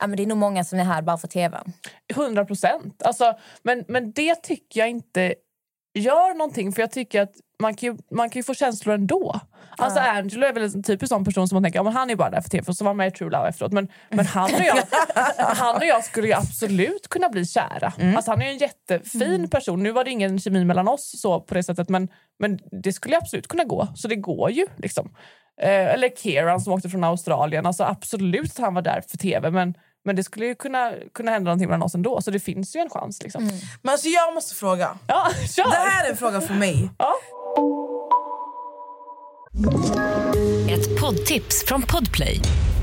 ja, 0.00 0.06
men 0.06 0.16
det 0.16 0.22
är 0.22 0.26
nog 0.26 0.38
många 0.38 0.64
som 0.64 0.78
är 0.78 0.84
här 0.84 1.02
bara 1.02 1.18
för 1.18 1.28
tv? 1.28 1.60
100 2.08 2.44
procent. 2.44 3.02
Alltså, 3.02 3.38
men, 3.62 3.84
men 3.88 4.12
det 4.12 4.34
tycker 4.34 4.80
jag 4.80 4.90
inte 4.90 5.34
gör 5.94 6.34
någonting. 6.34 6.72
För 6.72 6.82
jag 6.82 6.90
tycker 6.90 7.22
att 7.22 7.34
man 7.60 7.74
kan 7.74 7.88
ju, 7.88 7.98
man 8.10 8.30
kan 8.30 8.40
ju 8.40 8.42
få 8.42 8.54
känslor 8.54 8.94
ändå. 8.94 9.40
Alltså 9.76 10.00
Angelo 10.00 10.46
är 10.46 10.52
väl 10.52 10.62
en 10.62 10.82
typisk 10.82 11.08
sån 11.08 11.24
person 11.24 11.48
som 11.48 11.56
man 11.56 11.62
tänker 11.62 11.78
ja, 11.78 11.82
men 11.82 11.92
han 11.92 12.10
är 12.10 12.16
bara 12.16 12.30
där 12.30 12.40
för 12.40 12.50
tv 12.50 12.64
och 12.68 12.76
så 12.76 12.84
var 12.84 12.94
med 12.94 13.08
i 13.08 13.10
True 13.10 13.30
Love 13.30 13.48
efteråt. 13.48 13.72
Men, 13.72 13.88
men 14.08 14.26
han, 14.26 14.54
och 14.54 14.60
jag, 14.60 14.82
han 15.36 15.76
och 15.76 15.84
jag 15.84 16.04
skulle 16.04 16.26
ju 16.26 16.32
absolut 16.32 17.08
kunna 17.08 17.28
bli 17.28 17.46
kära. 17.46 17.92
Alltså, 18.16 18.30
han 18.30 18.42
är 18.42 18.46
en 18.46 18.58
jättefin 18.58 19.50
person. 19.50 19.82
Nu 19.82 19.92
var 19.92 20.04
det 20.04 20.10
ingen 20.10 20.38
kemi 20.38 20.64
mellan 20.64 20.88
oss 20.88 21.20
så 21.20 21.40
på 21.40 21.54
det 21.54 21.62
sättet 21.62 21.88
men, 21.88 22.08
men 22.38 22.58
det 22.82 22.92
skulle 22.92 23.16
absolut 23.16 23.48
kunna 23.48 23.64
gå. 23.64 23.88
Så 23.94 24.08
det 24.08 24.16
går 24.16 24.50
ju. 24.50 24.66
liksom. 24.76 25.14
Eh, 25.62 25.94
eller 25.94 26.08
Kieran 26.08 26.60
som 26.60 26.72
åkte 26.72 26.88
från 26.88 27.04
Australien. 27.04 27.66
Alltså, 27.66 27.84
absolut 27.84 28.50
att 28.50 28.58
han 28.58 28.74
var 28.74 28.82
där 28.82 29.02
för 29.08 29.18
tv 29.18 29.50
men, 29.50 29.74
men 30.04 30.16
det 30.16 30.24
skulle 30.24 30.46
ju 30.46 30.54
kunna, 30.54 30.92
kunna 31.14 31.30
hända 31.30 31.48
någonting 31.48 31.68
mellan 31.68 31.82
oss 31.82 31.94
ändå. 31.94 32.20
Så 32.20 32.30
det 32.30 32.40
finns 32.40 32.76
ju 32.76 32.80
en 32.80 32.90
chans. 32.90 33.22
Liksom. 33.22 33.50
Men 33.82 33.92
alltså 33.92 34.08
jag 34.08 34.34
måste 34.34 34.54
fråga. 34.54 34.98
Ja, 35.06 35.28
kör! 35.56 35.70
Det 35.70 35.76
här 35.76 36.06
är 36.06 36.10
en 36.10 36.16
fråga 36.16 36.40
för 36.40 36.54
mig. 36.54 36.90
Ja. 36.98 37.14
Ett 40.70 41.00
poddtips 41.00 41.64
från 41.66 41.82
Podplay. 41.82 42.40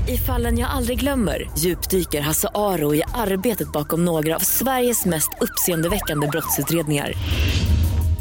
I 0.08 0.16
fallen 0.16 0.58
jag 0.58 0.70
aldrig 0.70 1.00
glömmer 1.00 1.50
djupdyker 1.58 2.20
Hasse 2.20 2.48
Aro 2.54 2.94
i 2.94 3.02
arbetet 3.14 3.72
bakom 3.72 4.04
några 4.04 4.36
av 4.36 4.40
Sveriges 4.40 5.04
mest 5.04 5.30
uppseendeväckande 5.40 6.26
brottsutredningar. 6.26 7.12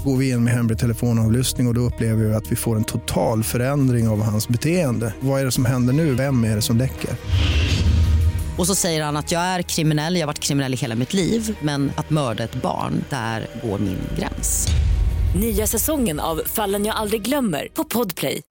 Går 0.05 0.17
vi 0.17 0.29
in 0.29 0.43
med 0.43 0.53
hemlig 0.53 0.79
telefonavlyssning 0.79 1.67
och, 1.67 1.71
och 1.71 1.75
då 1.75 1.81
upplever 1.81 2.23
vi 2.23 2.33
att 2.33 2.51
vi 2.51 2.55
får 2.55 2.75
en 2.75 2.83
total 2.83 3.43
förändring 3.43 4.07
av 4.07 4.21
hans 4.21 4.47
beteende. 4.47 5.13
Vad 5.19 5.41
är 5.41 5.45
det 5.45 5.51
som 5.51 5.65
händer 5.65 5.93
nu? 5.93 6.13
Vem 6.13 6.43
är 6.43 6.55
det 6.55 6.61
som 6.61 6.77
läcker? 6.77 7.09
Och 8.57 8.67
så 8.67 8.75
säger 8.75 9.03
han 9.03 9.17
att 9.17 9.31
jag 9.31 9.41
är 9.41 9.61
kriminell, 9.61 10.15
jag 10.15 10.21
har 10.21 10.27
varit 10.27 10.39
kriminell 10.39 10.73
i 10.73 10.77
hela 10.77 10.95
mitt 10.95 11.13
liv 11.13 11.57
men 11.61 11.91
att 11.97 12.09
mörda 12.09 12.43
ett 12.43 12.55
barn, 12.55 13.05
där 13.09 13.47
går 13.63 13.79
min 13.79 13.99
gräns. 14.19 14.67
Nya 15.39 15.67
säsongen 15.67 16.19
av 16.19 16.41
Fallen 16.45 16.85
jag 16.85 16.95
aldrig 16.95 17.21
glömmer 17.21 17.67
på 17.73 17.83
Podplay. 17.83 18.41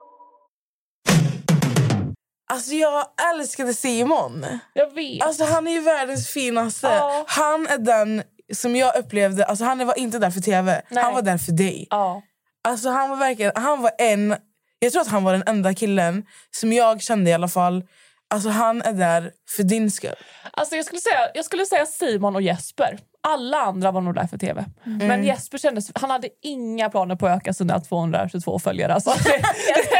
Alltså 2.53 2.75
jag 2.75 3.07
älskade 3.35 3.75
Simon. 3.75 4.47
Jag 4.73 4.95
vet. 4.95 5.23
Alltså 5.23 5.45
han 5.45 5.67
är 5.67 5.73
ju 5.73 5.81
världens 5.81 6.29
finaste. 6.29 6.87
Ja. 6.87 7.25
Han 7.29 7.67
är 7.67 7.79
den 7.79 8.23
som 8.55 8.77
jag 8.77 8.97
upplevde, 8.97 9.45
alltså 9.45 9.65
han 9.65 9.87
var 9.87 9.99
inte 9.99 10.19
där 10.19 10.31
för 10.31 10.41
tv. 10.41 10.83
Nej. 10.89 11.05
Han 11.05 11.15
var 11.15 11.23
där 11.23 11.39
för 11.39 11.53
dig. 11.53 11.87
ja. 11.91 12.23
Alltså 12.65 12.89
han 12.89 13.11
var 13.11 13.17
verkligen, 13.17 13.53
han 13.55 13.83
var 13.83 13.91
en, 13.99 14.37
jag 14.79 14.93
tror 14.93 15.03
att 15.03 15.09
han 15.09 15.25
var 15.25 15.33
den 15.33 15.43
enda 15.47 15.75
killen 15.75 16.25
som 16.51 16.73
jag 16.73 17.03
kände 17.03 17.31
i 17.31 17.33
alla 17.33 17.49
fall. 17.49 17.83
Alltså 18.31 18.49
han 18.49 18.83
är 18.83 18.93
där 18.93 19.33
för 19.57 19.63
din 19.63 19.91
skull. 19.91 20.15
Alltså 20.53 20.77
jag, 20.77 20.85
skulle 20.85 21.01
säga, 21.01 21.31
jag 21.35 21.45
skulle 21.45 21.67
säga 21.67 21.87
Simon 21.87 22.37
och 22.37 22.43
Jesper. 22.43 22.99
Alla 23.29 23.57
andra 23.57 23.91
var 23.91 24.01
nog 24.01 24.15
där 24.15 24.27
för 24.27 24.39
tv. 24.39 24.65
Men 24.85 25.25
Jesper 25.25 25.59
kändes, 25.59 25.91
han 25.95 26.11
hade 26.11 26.29
inga 26.43 26.91
planer 26.91 27.17
på 27.17 27.27
att 27.27 27.37
öka 27.37 27.53
sina 27.53 27.81
222 27.81 28.59
följare. 28.59 28.95
Alltså, 28.95 29.11
det, 29.25 29.43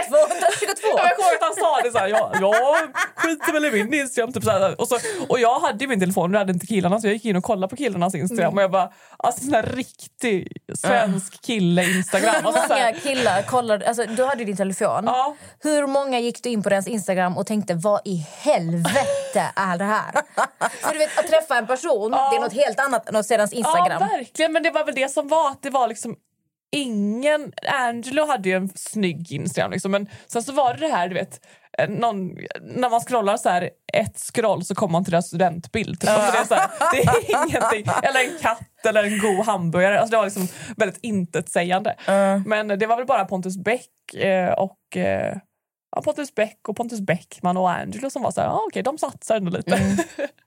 222? 0.09 0.99
jag 0.99 1.17
kommer 1.17 1.29
ihåg 1.29 1.35
att 1.35 1.43
han 1.43 1.55
sa 1.55 1.81
det 1.83 1.91
så 1.91 1.99
här, 1.99 2.09
jag, 2.09 2.31
jag 2.41 2.77
skiter 3.17 3.53
väl 3.53 3.65
i 3.65 3.71
min 3.71 4.01
Instagram. 4.01 4.33
Typ 4.33 4.45
så 4.45 4.51
här. 4.51 4.81
Och, 4.81 4.89
så, 4.89 4.99
och 5.29 5.41
jag 5.41 5.61
hade 5.61 5.85
ju 5.85 5.89
min 5.89 6.01
telefon, 6.01 6.33
det 6.33 6.39
hade 6.39 6.53
inte 6.53 6.67
killarna 6.67 7.01
så 7.01 7.07
jag 7.07 7.15
gick 7.15 7.25
in 7.25 7.37
och 7.37 7.45
kollade 7.45 7.71
på 7.71 7.77
killarnas 7.77 8.15
Instagram 8.15 8.55
och 8.57 8.63
jag 8.63 8.71
bara, 8.71 8.91
alltså 9.17 9.45
sån 9.45 9.55
här 9.55 9.63
riktig 9.63 10.57
svensk 10.75 11.43
kille 11.43 11.85
Instagram. 11.85 12.35
Hur 12.35 12.47
Alltså, 12.47 12.63
så 12.63 12.75
många 12.75 12.93
killar 12.93 13.43
kollade, 13.43 13.89
alltså, 13.89 14.05
du 14.05 14.25
hade 14.25 14.39
ju 14.39 14.45
din 14.45 14.57
telefon. 14.57 15.05
Ja. 15.07 15.37
Hur 15.63 15.87
många 15.87 16.21
gick 16.21 16.43
du 16.43 16.49
in 16.49 16.63
på 16.63 16.69
deras 16.69 16.87
Instagram 16.87 17.37
och 17.37 17.47
tänkte 17.47 17.75
vad 17.75 18.01
i 18.05 18.27
helvete 18.39 19.53
är 19.57 19.79
det 19.79 19.85
här? 19.85 20.13
För 20.83 20.93
du 20.93 20.99
vet, 20.99 21.19
att 21.19 21.27
träffa 21.27 21.59
en 21.59 21.67
person 21.67 22.11
det 22.11 22.37
är 22.37 22.41
något 22.41 22.53
helt 22.53 22.81
annat 22.81 23.09
än 23.17 23.21
att 23.21 23.27
se 23.27 23.37
deras 23.37 23.53
Instagram. 23.53 23.99
Ja, 24.01 24.17
verkligen. 24.17 24.53
Men 24.53 24.63
det 24.63 24.71
var 24.71 24.85
väl 24.85 24.95
det 24.95 25.09
som 25.09 25.29
var 25.29 25.51
att 25.51 25.63
det 25.63 25.71
var 25.71 25.89
liksom 25.89 26.17
ingen... 26.73 27.53
Angelo 27.67 28.27
hade 28.27 28.49
ju 28.49 28.57
en 28.57 28.69
snygg 28.75 29.33
Instagram, 29.33 29.71
liksom, 29.71 29.93
men 29.93 30.09
sen 30.27 30.43
så 30.43 30.53
var 30.53 30.75
det 30.75 30.81
det 30.81 30.93
här, 30.93 31.09
du 31.09 31.15
vet, 31.15 31.41
eh, 31.79 31.89
någon, 31.89 32.35
när 32.61 32.91
man 32.91 33.01
scrollar 33.01 33.37
så 33.37 33.49
här, 33.49 33.71
ett 33.93 34.19
scroll 34.19 34.65
så 34.65 34.75
kommer 34.75 34.93
man 34.93 35.05
till 35.05 35.11
deras 35.11 35.27
studentbild. 35.27 36.01
Typ. 36.01 36.11
Alltså 36.11 36.33
det, 36.33 36.39
är 36.39 36.45
så 36.45 36.55
här, 36.55 36.71
det 36.93 37.03
är 37.03 37.45
ingenting. 37.47 37.93
Eller 38.03 38.21
en 38.21 38.39
katt 38.43 38.87
eller 38.87 39.05
en 39.05 39.19
god 39.19 39.47
hamburgare. 39.47 40.01
Alltså 40.01 40.11
det 40.11 40.17
var 40.17 40.25
liksom 40.25 40.49
väldigt 40.77 40.99
intetsägande. 41.03 41.95
Men 42.47 42.69
det 42.69 42.87
var 42.87 42.97
väl 42.97 43.07
bara 43.07 43.25
Pontus 43.25 43.57
Beck 43.57 44.15
eh, 44.15 44.53
och 44.53 44.97
eh, 44.97 45.37
ja, 45.97 46.03
Pontus 46.03 46.35
Beck 46.35 46.69
och 46.69 46.77
Pontus 46.77 47.01
Bäckman 47.01 47.57
och 47.57 47.71
Angelo 47.71 48.11
som 48.11 48.23
var 48.23 48.31
så 48.31 48.41
här, 48.41 48.49
ah, 48.49 48.63
okej, 48.67 48.83
de 48.83 48.99
satsar 48.99 49.37
ändå 49.37 49.51
lite. 49.51 49.71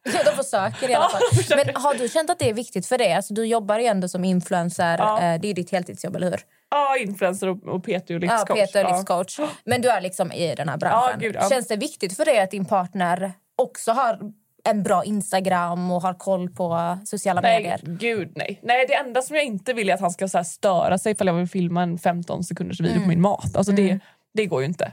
De 0.03 0.43
försöker 0.43 0.89
i 0.89 0.93
alla 0.93 1.09
Ja, 1.13 1.19
fall. 1.49 1.57
Men 1.65 1.75
har 1.75 1.93
du 1.93 2.09
känt 2.09 2.29
att 2.29 2.39
det 2.39 2.49
är 2.49 2.53
viktigt 2.53 2.85
för 2.85 2.97
dig? 2.97 3.13
Alltså, 3.13 3.33
du 3.33 3.45
jobbar 3.45 3.79
ju 3.79 3.85
ändå 3.85 4.07
som 4.07 4.23
influencer. 4.23 4.97
Ja. 4.97 5.21
Eh, 5.21 5.41
Det 5.41 5.47
är 5.47 5.53
ditt 5.53 5.71
heltidsjobb, 5.71 6.15
eller 6.15 6.29
hur? 6.29 6.39
Ja, 6.71 6.97
influencer 6.97 7.47
och, 7.47 7.63
och 7.67 7.83
PT 7.83 7.89
och 7.89 8.09
Ja, 8.11 8.17
livscoach. 8.17 8.59
Peter, 8.59 8.81
Ja. 8.83 8.95
livscoach. 8.97 9.39
Men 9.65 9.81
du 9.81 9.89
är 9.89 10.01
liksom 10.01 10.31
i 10.31 10.55
den 10.55 10.69
här 10.69 10.77
branschen. 10.77 11.09
Ja, 11.13 11.17
gud, 11.19 11.35
ja. 11.35 11.49
Känns 11.49 11.67
det 11.67 11.75
viktigt 11.75 12.17
för 12.17 12.25
dig 12.25 12.39
att 12.39 12.51
din 12.51 12.65
partner 12.65 13.31
också 13.55 13.91
har 13.91 14.19
en 14.63 14.83
bra 14.83 15.03
Instagram 15.03 15.91
och 15.91 16.01
har 16.01 16.13
koll 16.13 16.49
på 16.49 16.97
sociala 17.05 17.41
Nej, 17.41 17.57
medier? 17.63 17.79
gud 17.83 18.31
nej. 18.35 18.59
Nej, 18.63 18.85
det 18.87 18.93
enda 18.95 19.21
som 19.21 19.35
jag 19.35 19.45
inte 19.45 19.73
vill 19.73 19.89
är 19.89 19.93
att 19.93 20.01
han 20.01 20.11
ska 20.11 20.27
så 20.27 20.43
störa 20.43 20.97
sig 20.97 21.11
ifall 21.11 21.27
jag 21.27 21.33
vill 21.33 21.47
filma 21.49 21.83
en 21.83 21.97
15 21.97 22.43
sekunders 22.43 22.79
video 22.79 22.91
Mm. 22.91 23.03
på 23.03 23.09
min 23.09 23.21
mat. 23.21 23.55
Alltså 23.55 23.71
det, 23.71 23.99
det 24.33 24.45
går 24.45 24.61
ju 24.61 24.67
inte. 24.67 24.91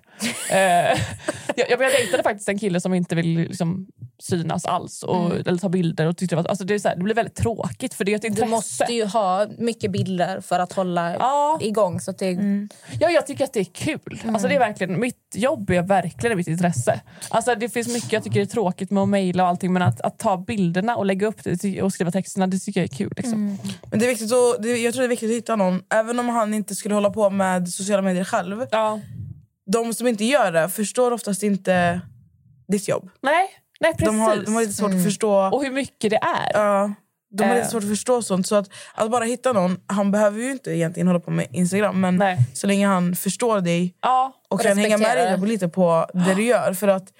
Eh, 0.50 0.56
jag, 1.56 1.70
jag 1.70 1.78
dejtade 1.78 2.22
faktiskt 2.22 2.48
en 2.48 2.58
kille 2.58 2.80
som 2.80 2.94
inte 2.94 3.14
vill 3.14 3.38
liksom, 3.38 3.86
synas 4.18 4.64
alls 4.64 5.02
och, 5.02 5.26
Mm. 5.26 5.42
eller 5.46 5.58
ta 5.58 5.68
bilder. 5.68 6.06
och 6.06 6.16
tyckte 6.16 6.36
det, 6.36 6.42
var, 6.42 6.48
alltså 6.48 6.64
det, 6.64 6.74
är 6.74 6.78
så 6.78 6.88
här, 6.88 6.96
det 6.96 7.02
blir 7.02 7.14
väldigt 7.14 7.34
tråkigt 7.34 7.94
för 7.94 8.04
det 8.04 8.12
är 8.12 8.16
ett 8.16 8.24
intresse. 8.24 8.44
Du 8.46 8.50
måste 8.50 8.92
ju 8.92 9.04
ha 9.04 9.46
mycket 9.58 9.90
bilder 9.92 10.40
för 10.40 10.58
att 10.58 10.72
hålla 10.72 11.14
Ja. 11.14 11.58
igång. 11.62 12.00
Så 12.00 12.10
att 12.10 12.18
det... 12.18 12.32
Ja, 13.00 13.10
jag 13.10 13.26
tycker 13.26 13.44
att 13.44 13.52
det 13.52 13.60
är 13.60 13.64
kul. 13.64 14.22
Alltså, 14.26 14.48
det 14.48 14.54
är 14.54 14.58
verkligen, 14.58 15.00
mitt 15.00 15.34
jobb 15.34 15.70
är 15.70 15.82
verkligen 15.82 16.36
mitt 16.36 16.48
intresse. 16.48 17.00
Alltså, 17.28 17.54
det 17.54 17.68
finns 17.68 17.88
mycket 17.88 18.12
jag 18.12 18.24
tycker 18.24 18.40
är 18.40 18.46
tråkigt 18.46 18.90
med 18.90 19.02
att 19.02 19.08
mejla 19.08 19.42
och 19.42 19.48
allting 19.48 19.72
men 19.72 19.82
att, 19.82 20.00
att 20.00 20.18
ta 20.18 20.36
bilderna 20.36 20.96
och 20.96 21.06
lägga 21.06 21.26
upp 21.26 21.44
det 21.44 21.82
och 21.82 21.92
skriva 21.92 22.10
texterna 22.10 22.46
det 22.46 22.58
tycker 22.58 22.80
jag 22.80 22.90
är 22.92 22.96
kul. 22.96 23.12
Liksom. 23.16 23.58
Men 23.90 23.98
det 23.98 24.04
är 24.06 24.08
viktigt 24.08 24.32
att, 24.32 24.62
det, 24.62 24.76
jag 24.76 24.94
tror 24.94 25.02
det 25.02 25.06
är 25.06 25.10
viktigt 25.10 25.30
att 25.30 25.36
hitta 25.36 25.56
någon, 25.56 25.82
även 25.94 26.18
om 26.18 26.28
han 26.28 26.54
inte 26.54 26.74
skulle 26.74 26.94
hålla 26.94 27.10
på 27.10 27.30
med 27.30 27.68
sociala 27.68 28.02
medier 28.02 28.24
själv. 28.24 28.66
Ja. 28.70 29.00
De 29.72 29.94
som 29.94 30.06
inte 30.06 30.24
gör 30.24 30.52
det 30.52 30.68
förstår 30.68 31.10
oftast 31.10 31.42
inte 31.42 32.00
ditt 32.68 32.88
jobb. 32.88 33.10
Nej, 33.22 33.48
nej, 33.80 33.92
precis. 33.92 34.06
De 34.06 34.20
har, 34.20 34.36
de 34.36 34.54
har 34.54 34.60
lite 34.60 34.72
svårt 34.72 34.94
att 34.94 35.04
förstå... 35.04 35.34
Och 35.52 35.64
hur 35.64 35.70
mycket 35.70 36.10
det 36.10 36.16
är. 36.16 36.50
Ja, 36.54 36.92
de 37.30 37.44
har 37.44 37.50
Eh. 37.50 37.56
lite 37.56 37.68
svårt 37.70 37.82
att 37.82 37.88
förstå 37.88 38.22
sånt. 38.22 38.46
Så 38.46 38.54
att, 38.56 38.70
att 38.94 39.10
bara 39.10 39.24
hitta 39.24 39.52
någon, 39.52 39.80
han 39.86 40.10
behöver 40.10 40.40
ju 40.40 40.50
inte 40.52 40.70
egentligen 40.70 41.06
hålla 41.06 41.20
på 41.20 41.30
med 41.30 41.46
Instagram 41.52 42.00
men 42.00 42.16
Nej. 42.16 42.38
så 42.54 42.66
länge 42.66 42.86
han 42.86 43.16
förstår 43.16 43.60
dig 43.60 43.94
Ja, 44.02 44.32
och 44.48 44.60
kan 44.60 44.78
hänga 44.78 44.98
med 44.98 45.16
dig 45.16 45.48
lite 45.48 45.68
på 45.68 46.06
det 46.14 46.34
du 46.34 46.42
gör. 46.44 46.72
För 46.72 46.88
att, 46.88 47.12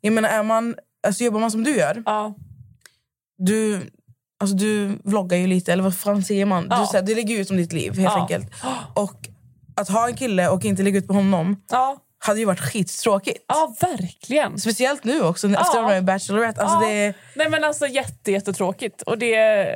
jag 0.00 0.12
menar, 0.12 0.28
är 0.28 0.42
man, 0.42 0.74
alltså 1.06 1.24
jobbar 1.24 1.40
man 1.40 1.50
som 1.50 1.64
du 1.64 1.76
gör, 1.76 2.02
ja. 2.06 2.34
du, 3.38 3.80
alltså 4.40 4.56
du 4.56 4.98
vloggar 5.04 5.38
ju 5.38 5.46
lite, 5.46 5.72
eller 5.72 5.82
vad 5.82 5.96
fan 5.96 6.22
säger 6.22 6.44
man? 6.46 6.66
Ja. 6.70 6.80
Du, 6.80 6.86
så 6.86 6.92
här, 6.92 7.02
du 7.02 7.14
lägger 7.14 7.40
ut 7.40 7.50
om 7.50 7.56
ditt 7.56 7.72
liv 7.72 7.98
helt 7.98 8.14
enkelt. 8.16 8.46
Och 8.94 9.28
att 9.80 9.88
ha 9.88 10.08
en 10.08 10.16
kille 10.16 10.48
och 10.48 10.64
inte 10.64 10.82
lägga 10.82 10.98
ut 10.98 11.06
på 11.06 11.12
honom 11.14 11.62
Ja. 11.70 11.96
hade 12.18 12.38
ju 12.40 12.44
varit 12.46 12.60
skittråkigt. 12.60 13.44
ja, 13.48 13.74
verkligen. 13.80 14.58
Speciellt 14.58 15.04
nu 15.04 15.22
också 15.22 15.46
efter 15.46 15.58
Ja. 15.74 15.82
de 15.82 15.90
här 15.92 16.00
Bachelorette. 16.00 16.62
Alltså 16.62 16.86
Ja. 16.88 16.94
det, 16.94 17.14
Nej 17.34 17.50
men 17.50 17.64
alltså 17.64 17.86
jätte, 17.86 18.32
jättetråkigt. 18.32 19.02
Och 19.02 19.18
det, 19.18 19.74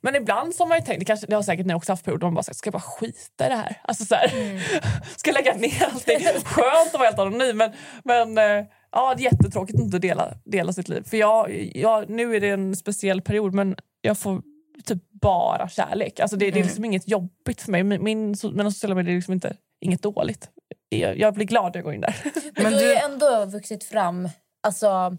men 0.00 0.14
ibland 0.16 0.54
så 0.54 0.62
har 0.62 0.68
man 0.68 0.78
ju 0.78 0.84
tänkt, 0.84 0.98
det, 0.98 1.04
kanske, 1.04 1.26
det 1.26 1.34
har 1.34 1.42
säkert 1.42 1.66
ni 1.66 1.74
också 1.74 1.92
haft 1.92 2.04
perioder, 2.04 2.26
man 2.26 2.34
bara 2.34 2.42
sagt, 2.42 2.56
ska 2.58 2.68
jag 2.68 2.72
bara 2.72 2.80
skita 2.82 3.46
i 3.46 3.48
det 3.48 3.54
här? 3.56 3.80
Alltså 3.84 4.04
så 4.04 4.14
här, 4.14 4.32
Mm. 4.34 4.60
ska 5.16 5.30
jag 5.30 5.34
lägga 5.34 5.54
ner 5.54 5.84
allting? 5.92 6.18
Skönt 6.44 6.86
att 6.86 6.92
vara 6.94 7.04
helt 7.04 7.18
anonym 7.18 7.56
men, 7.56 7.72
men 8.04 8.38
eh, 8.38 8.64
ja, 8.92 9.14
det 9.16 9.22
är 9.22 9.32
jättetråkigt 9.32 9.78
att 9.78 9.84
inte 9.84 9.98
dela, 9.98 10.34
dela 10.44 10.72
sitt 10.72 10.88
liv. 10.88 11.02
För 11.10 11.16
jag, 11.16 11.70
jag, 11.74 12.08
nu 12.10 12.36
är 12.36 12.40
det 12.40 12.48
en 12.50 12.76
speciell 12.76 13.20
period 13.22 13.54
men 13.54 13.76
jag 14.00 14.18
får 14.18 14.42
typ 14.84 14.98
bara 15.10 15.68
kärlek. 15.68 16.20
Alltså 16.20 16.36
det, 16.36 16.44
det 16.44 16.50
Mm. 16.50 16.60
är 16.60 16.64
liksom 16.64 16.84
inget 16.84 17.08
jobbigt 17.08 17.62
för 17.62 17.70
mig. 17.72 17.82
Min, 17.84 18.04
min, 18.04 18.34
mina 18.52 18.70
sociala 18.70 18.94
medier 18.94 19.12
är 19.12 19.16
liksom 19.16 19.34
inte 19.34 19.56
inget 19.80 20.02
dåligt. 20.02 20.48
Jag, 20.88 21.18
jag 21.18 21.34
blir 21.34 21.46
glad 21.46 21.64
när 21.64 21.76
jag 21.76 21.84
går 21.84 21.94
in 21.94 22.00
där. 22.00 22.16
Men, 22.24 22.62
Men 22.62 22.72
du 22.72 22.78
har 22.78 22.84
ju 22.92 22.94
ändå 23.12 23.44
vuxit 23.44 23.84
fram... 23.84 24.28
Alltså, 24.62 25.16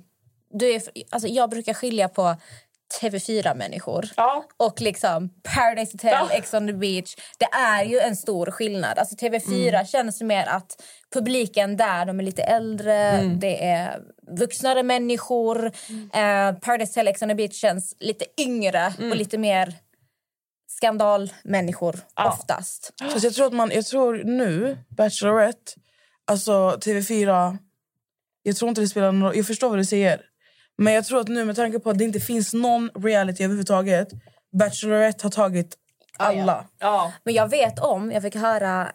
du 0.54 0.72
är, 0.76 0.82
alltså, 1.10 1.28
jag 1.28 1.50
brukar 1.50 1.74
skilja 1.74 2.10
på 2.10 2.36
TV4-människor 3.02 4.06
Ja. 4.18 4.44
och 4.58 4.82
liksom 4.82 5.30
Paradise 5.56 5.92
Hotel, 5.94 6.12
Ja. 6.12 6.30
Ex 6.36 6.54
on 6.54 6.68
the 6.68 6.74
beach. 6.74 7.16
Det 7.38 7.46
är 7.46 7.84
ju 7.84 8.00
en 8.00 8.16
stor 8.16 8.52
skillnad. 8.52 8.98
Alltså 9.00 9.16
TV4 9.16 9.70
Mm. 9.74 9.86
känns 9.86 10.22
mer 10.22 10.46
att 10.48 10.84
publiken 11.14 11.78
där 11.78 12.06
de 12.06 12.20
är 12.20 12.24
lite 12.24 12.44
äldre, 12.44 12.94
Mm. 12.96 13.40
det 13.40 13.66
är 13.66 14.00
vuxnare 14.40 14.84
människor. 14.84 15.66
Eh, 16.14 16.52
Paradise 16.62 16.90
Hotel, 16.92 17.08
Ex 17.08 17.22
on 17.22 17.30
the 17.30 17.36
beach 17.36 17.54
känns 17.62 17.96
lite 18.00 18.26
yngre 18.42 18.94
och 19.12 19.16
lite 19.16 19.38
mer 19.38 19.74
skandalmänniskor 20.68 21.94
Mm. 21.94 22.06
Ja. 22.16 22.30
oftast. 22.40 22.92
Så 23.20 23.26
jag 23.28 23.34
tror 23.34 23.46
att 23.48 23.54
man, 23.54 23.72
jag 23.74 23.86
tror 23.86 24.24
nu, 24.24 24.78
Bachelorette, 24.90 25.72
alltså 26.28 26.78
TV4, 26.86 27.58
jag 28.44 28.56
tror 28.56 28.70
inte 28.70 28.82
det 28.82 28.88
spelar 28.88 29.12
någon. 29.12 29.36
Jag 29.38 29.48
förstår 29.48 29.70
vad 29.70 29.78
du 29.80 29.86
säger. 29.86 30.22
Men 30.78 30.94
jag 30.94 31.06
tror 31.06 31.20
att 31.20 31.28
nu 31.28 31.46
med 31.46 31.56
tanke 31.56 31.80
på 31.80 31.90
att 31.90 31.98
det 31.98 32.04
inte 32.04 32.20
finns 32.20 32.54
någon 32.54 32.90
reality 32.96 33.44
överhuvudtaget, 33.44 34.08
Bachelorette 34.60 35.26
har 35.26 35.32
tagit 35.32 35.78
alla. 36.18 36.66
Ja. 36.80 37.14
Men 37.24 37.34
jag 37.34 37.50
vet 37.50 37.80
om, 37.80 38.12
jag 38.12 38.22
fick 38.22 38.36
höra... 38.36 38.92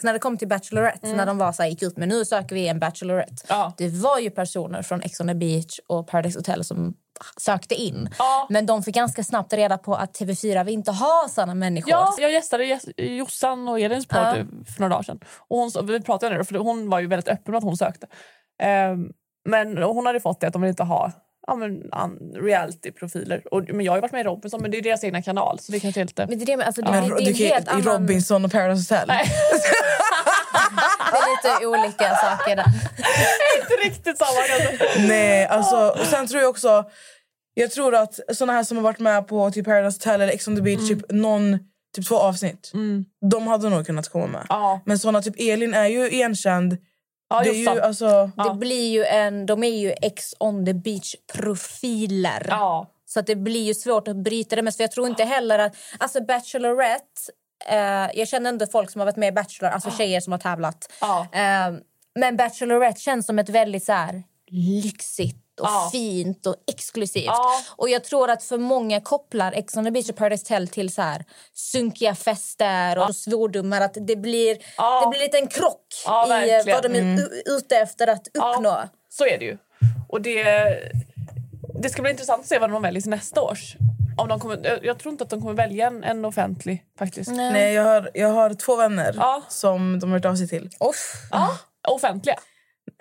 så 0.00 0.06
när 0.06 0.12
det 0.12 0.18
kom 0.18 0.38
till 0.38 0.48
Bachelorette, 0.48 1.14
när 1.14 1.26
de 1.26 1.38
var 1.38 1.52
så 1.52 1.62
här, 1.62 1.70
gick 1.70 1.82
ut 1.82 1.96
med 1.96 2.08
nu 2.08 2.24
söker 2.24 2.54
vi 2.54 2.68
en 2.68 2.78
Bachelorette. 2.78 3.46
Ja. 3.48 3.72
Det 3.76 3.88
var 3.88 4.18
ju 4.18 4.30
personer 4.30 4.82
från 4.82 5.02
Ex 5.02 5.20
on 5.20 5.28
the 5.28 5.34
beach 5.34 5.78
och 5.86 6.06
Paradise 6.06 6.38
Hotel 6.38 6.64
som 6.64 6.94
sökte 7.40 7.74
in. 7.74 8.08
Ja. 8.18 8.46
Men 8.50 8.66
de 8.66 8.82
fick 8.82 8.94
ganska 8.94 9.24
snabbt 9.24 9.52
reda 9.52 9.78
på 9.78 9.94
att 9.94 10.20
TV4 10.20 10.64
vill 10.64 10.74
inte 10.74 10.92
ha 10.92 11.26
såna 11.30 11.54
människor. 11.54 11.90
Ja, 11.90 12.14
jag 12.18 12.32
gästade 12.32 12.80
Jossan 12.96 13.68
och 13.68 13.80
Elins 13.80 14.06
podd 14.06 14.48
för 14.74 14.80
några 14.80 14.94
dagar 14.94 15.02
sedan. 15.02 15.20
Och 15.48 15.58
hon, 15.58 15.86
vi 15.86 16.00
pratade 16.00 16.34
om 16.34 16.38
det, 16.38 16.44
för 16.44 16.54
hon 16.54 16.90
var 16.90 17.00
ju 17.00 17.06
väldigt 17.06 17.28
öppen 17.28 17.52
med 17.52 17.58
att 17.58 17.64
hon 17.64 17.76
sökte. 17.76 18.06
Ehm, 18.62 19.08
men 19.46 19.78
hon 19.82 20.06
hade 20.06 20.20
fått 20.20 20.40
det 20.40 20.46
att 20.46 20.52
de 20.52 20.62
vill 20.62 20.68
inte 20.68 20.82
ha 20.82 21.12
ja, 21.46 21.56
men, 21.56 21.82
reality-profiler. 22.34 23.42
Och, 23.54 23.62
men 23.68 23.80
jag 23.80 23.92
har 23.92 23.96
ju 23.96 24.00
varit 24.00 24.12
med 24.12 24.20
i 24.20 24.24
Robinson, 24.24 24.62
men 24.62 24.70
det 24.70 24.78
är 24.78 24.82
deras 24.82 25.04
egna 25.04 25.22
kanal. 25.22 25.58
Så 25.58 25.72
det 25.72 25.80
kanske 25.80 26.04
lite... 26.04 26.26
Men 26.26 26.38
det 26.38 26.52
är, 26.52 26.62
alltså, 26.62 26.82
det, 26.82 26.90
Men 26.90 27.08
det, 27.08 27.16
det 27.16 27.22
är 27.22 27.34
du 27.34 27.44
helt 27.44 27.66
I 27.66 27.70
annan... 27.70 27.82
Robinson 27.82 28.44
och 28.44 28.52
Paradise 28.52 28.94
Hotel. 28.94 29.08
Det 31.12 31.16
är 31.18 31.52
lite 31.56 31.66
olika 31.66 32.14
saker 32.16 32.56
där. 32.56 32.64
inte 33.60 33.74
riktigt 33.84 34.18
samma 34.18 34.40
kanske. 34.48 35.06
Nej, 35.08 35.46
alltså, 35.46 36.00
och 36.00 36.06
sen 36.06 36.26
tror 36.26 36.40
jag 36.42 36.50
också... 36.50 36.84
Jag 37.54 37.70
tror 37.70 37.94
att 37.94 38.20
såna 38.32 38.52
här 38.52 38.64
som 38.64 38.76
har 38.76 38.84
varit 38.84 38.98
med 38.98 39.28
på 39.28 39.50
typ 39.50 39.64
Paradise 39.64 39.98
Hotel 39.98 40.20
eller 40.20 40.32
Ex 40.32 40.48
on 40.48 40.56
the 40.56 40.62
beach, 40.62 40.90
Mm. 40.90 41.00
typ, 41.00 41.10
någon, 41.10 41.58
typ 41.96 42.08
två 42.08 42.16
avsnitt, 42.16 42.72
de 43.30 43.46
hade 43.46 43.68
nog 43.68 43.86
kunnat 43.86 44.08
komma 44.08 44.26
med. 44.26 44.46
Ja, 44.48 44.80
Men 44.84 44.98
såna 44.98 45.22
typ 45.22 45.34
Elin 45.38 45.74
är 45.74 45.86
ju 45.86 46.10
igenkänd. 46.10 46.76
Ja 47.28 47.42
det 47.42 47.50
ju, 47.50 47.68
alltså, 47.80 48.30
Det 48.36 48.54
blir 48.54 48.90
ju 48.90 49.04
en, 49.04 49.46
de 49.46 49.64
är 49.64 49.76
ju 49.78 49.94
Ex 50.02 50.34
on 50.40 50.66
the 50.66 50.72
beach-profiler. 50.72 52.46
Så 53.06 53.20
att 53.20 53.26
det 53.26 53.36
blir 53.36 53.62
ju 53.62 53.74
svårt 53.74 54.08
att 54.08 54.16
bryta 54.16 54.56
det. 54.56 54.62
Men 54.62 54.72
för 54.72 54.82
jag 54.82 54.90
tror 54.90 55.06
inte 55.08 55.24
heller 55.24 55.58
att... 55.58 55.76
Alltså 55.98 56.20
Bachelorette... 56.24 57.32
Eh, 57.68 58.08
jag 58.14 58.28
känner 58.28 58.48
ändå 58.50 58.66
folk 58.66 58.90
som 58.90 59.00
har 59.00 59.06
varit 59.06 59.16
med 59.16 59.28
i 59.28 59.32
Bachelor, 59.32 59.70
alltså 59.70 59.90
tjejer 59.90 60.20
som 60.20 60.32
har 60.32 60.38
tävlat. 60.38 60.92
Eh, 61.32 61.80
men 62.14 62.36
Bachelorette 62.36 63.00
känns 63.00 63.26
som 63.26 63.38
ett 63.38 63.48
väldigt 63.48 63.84
så 63.84 63.92
här, 63.92 64.22
lyxigt 64.50 65.45
och 65.60 65.66
Ja. 65.66 65.88
fint 65.92 66.46
och 66.46 66.56
exklusivt. 66.72 67.24
Ja. 67.26 67.50
Och 67.76 67.88
jag 67.88 68.04
tror 68.04 68.30
att 68.30 68.42
för 68.42 68.58
många 68.58 69.00
kopplar 69.00 69.52
Ex 69.52 69.76
on 69.76 69.84
the 69.84 69.90
beach 69.90 70.10
och 70.10 70.16
Paradise 70.16 70.42
Hotel 70.44 70.68
till 70.68 70.94
så 70.94 71.02
här, 71.02 71.24
sunkiga 71.54 72.14
fester 72.14 72.98
och 72.98 73.16
svordomar. 73.16 73.80
Att 73.80 73.96
det 74.00 74.16
blir, 74.16 74.58
Ja. 74.76 75.00
det 75.00 75.10
blir 75.10 75.20
lite 75.20 75.38
en 75.38 75.46
krock 75.48 75.86
Ja, 76.06 76.42
i 76.44 76.54
eh, 76.68 76.74
vad 76.74 76.82
de 76.82 76.98
är 76.98 77.20
u- 77.20 77.42
ute 77.46 77.76
efter 77.76 78.06
att 78.06 78.26
uppnå. 78.28 78.68
Ja, 78.68 78.88
så 79.08 79.26
är 79.26 79.38
det 79.38 79.44
ju. 79.44 79.58
Och 80.08 80.20
det, 80.22 80.44
det 81.82 81.88
ska 81.90 82.02
bli 82.02 82.10
intressant 82.10 82.40
att 82.42 82.46
se 82.48 82.58
vad 82.58 82.70
de 82.70 82.82
väljer 82.82 83.00
till 83.02 83.10
nästa 83.10 83.40
års. 83.42 83.76
Om 84.18 84.28
de 84.28 84.40
kommer, 84.40 84.80
jag, 84.82 84.98
tror 84.98 85.12
inte 85.12 85.24
att 85.24 85.30
de 85.30 85.40
kommer 85.40 85.54
välja 85.54 85.86
en, 85.86 86.04
en 86.04 86.24
offentlig 86.24 86.82
faktiskt. 86.98 87.30
nej, 87.30 87.72
jag, 87.74 87.84
har, 87.84 88.10
jag 88.14 88.28
har 88.28 88.54
två 88.54 88.76
vänner 88.76 89.14
Ja. 89.18 89.42
som 89.48 89.98
de 90.00 90.10
har 90.10 90.18
hört 90.18 90.24
av 90.24 90.36
sig 90.36 90.48
till. 90.48 90.70
Uff. 90.80 91.12
Ja, 91.30 91.58
offentliga. 91.88 92.36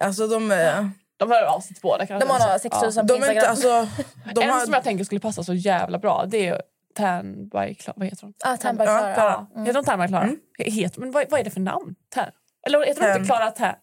Alltså 0.02 0.28
de, 0.28 0.52
är- 0.52 0.89
De 1.17 1.32
hör 1.32 1.43
av 1.43 1.60
sig 1.60 1.73
till 1.73 1.82
båda 1.82 2.06
kanske. 2.06 2.28
De 2.28 2.32
har 2.34 2.51
nog 2.51 2.62
6 2.62 2.97
000 2.97 3.08
på. 3.08 3.15
Instagram. 3.15 3.49
Alltså, 3.49 3.88
de 4.36 4.43
en 4.43 4.49
har, 4.49 4.60
som 4.60 4.73
jag 4.73 4.84
tänker 4.84 5.04
skulle 5.04 5.21
passa 5.21 5.43
så 5.43 5.54
jävla 5.54 5.97
bra 5.97 6.25
det 6.28 6.47
är 6.47 6.62
Tärnberg 6.97 7.75
Klara. 7.75 7.95
Vad 7.97 8.08
heter 8.08 8.23
hon? 8.23 8.34
Ah, 8.43 8.58
Tärnberg 8.58 8.88
Ja, 8.88 8.97
Klara. 8.97 9.13
Klara. 9.13 9.65
Heter 9.65 9.73
hon 9.73 9.86
Tärnberg 9.86 10.08
Klara? 10.08 10.30
Heter, 10.58 10.99
men 10.99 11.12
vad, 11.12 11.25
vad 11.30 11.39
är 11.39 11.43
det 11.43 11.49
för 11.49 11.60
namn? 11.60 11.95
Tär? 12.13 12.32
Eller 12.67 12.86
heter 12.86 13.01
hon 13.01 13.12
inte 13.12 13.25
Klara 13.25 13.51
Tär? 13.51 13.75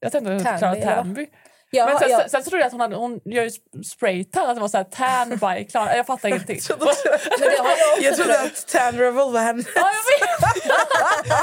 Jag 0.00 0.12
tänkte 0.12 0.36
att 0.36 0.60
hon 0.60 0.70
vad? 0.70 0.82
Tärnby. 0.82 1.26
Ja, 1.70 1.86
men 1.86 1.98
sen, 1.98 2.10
ja. 2.10 2.18
sen, 2.20 2.30
sen 2.30 2.42
trodde 2.42 2.58
jag 2.58 2.66
att 2.66 2.72
hon, 2.72 2.80
hade, 2.80 2.96
hon 2.96 3.20
gör 3.24 3.42
ju 3.44 3.50
spraytan, 3.84 4.50
att 4.50 4.56
det 4.56 4.60
var 4.60 4.68
så 4.68 4.76
här 4.76 4.84
tan 4.84 5.28
by 5.30 5.64
Klara. 5.64 5.96
Jag 5.96 6.06
fattar 6.06 6.28
ingenting. 6.38 6.60
Men 6.68 6.78
det 6.78 7.58
har 7.58 7.68
jag 7.68 7.92
också 7.92 8.02
Jag 8.04 8.16
trodde 8.16 8.40
att 8.42 8.66
Tan 8.68 8.92
Revel 8.92 9.32
var 9.32 9.40
henne. 9.40 9.62
Ja, 9.74 9.88
jag 9.92 10.26
vet. 10.26 10.64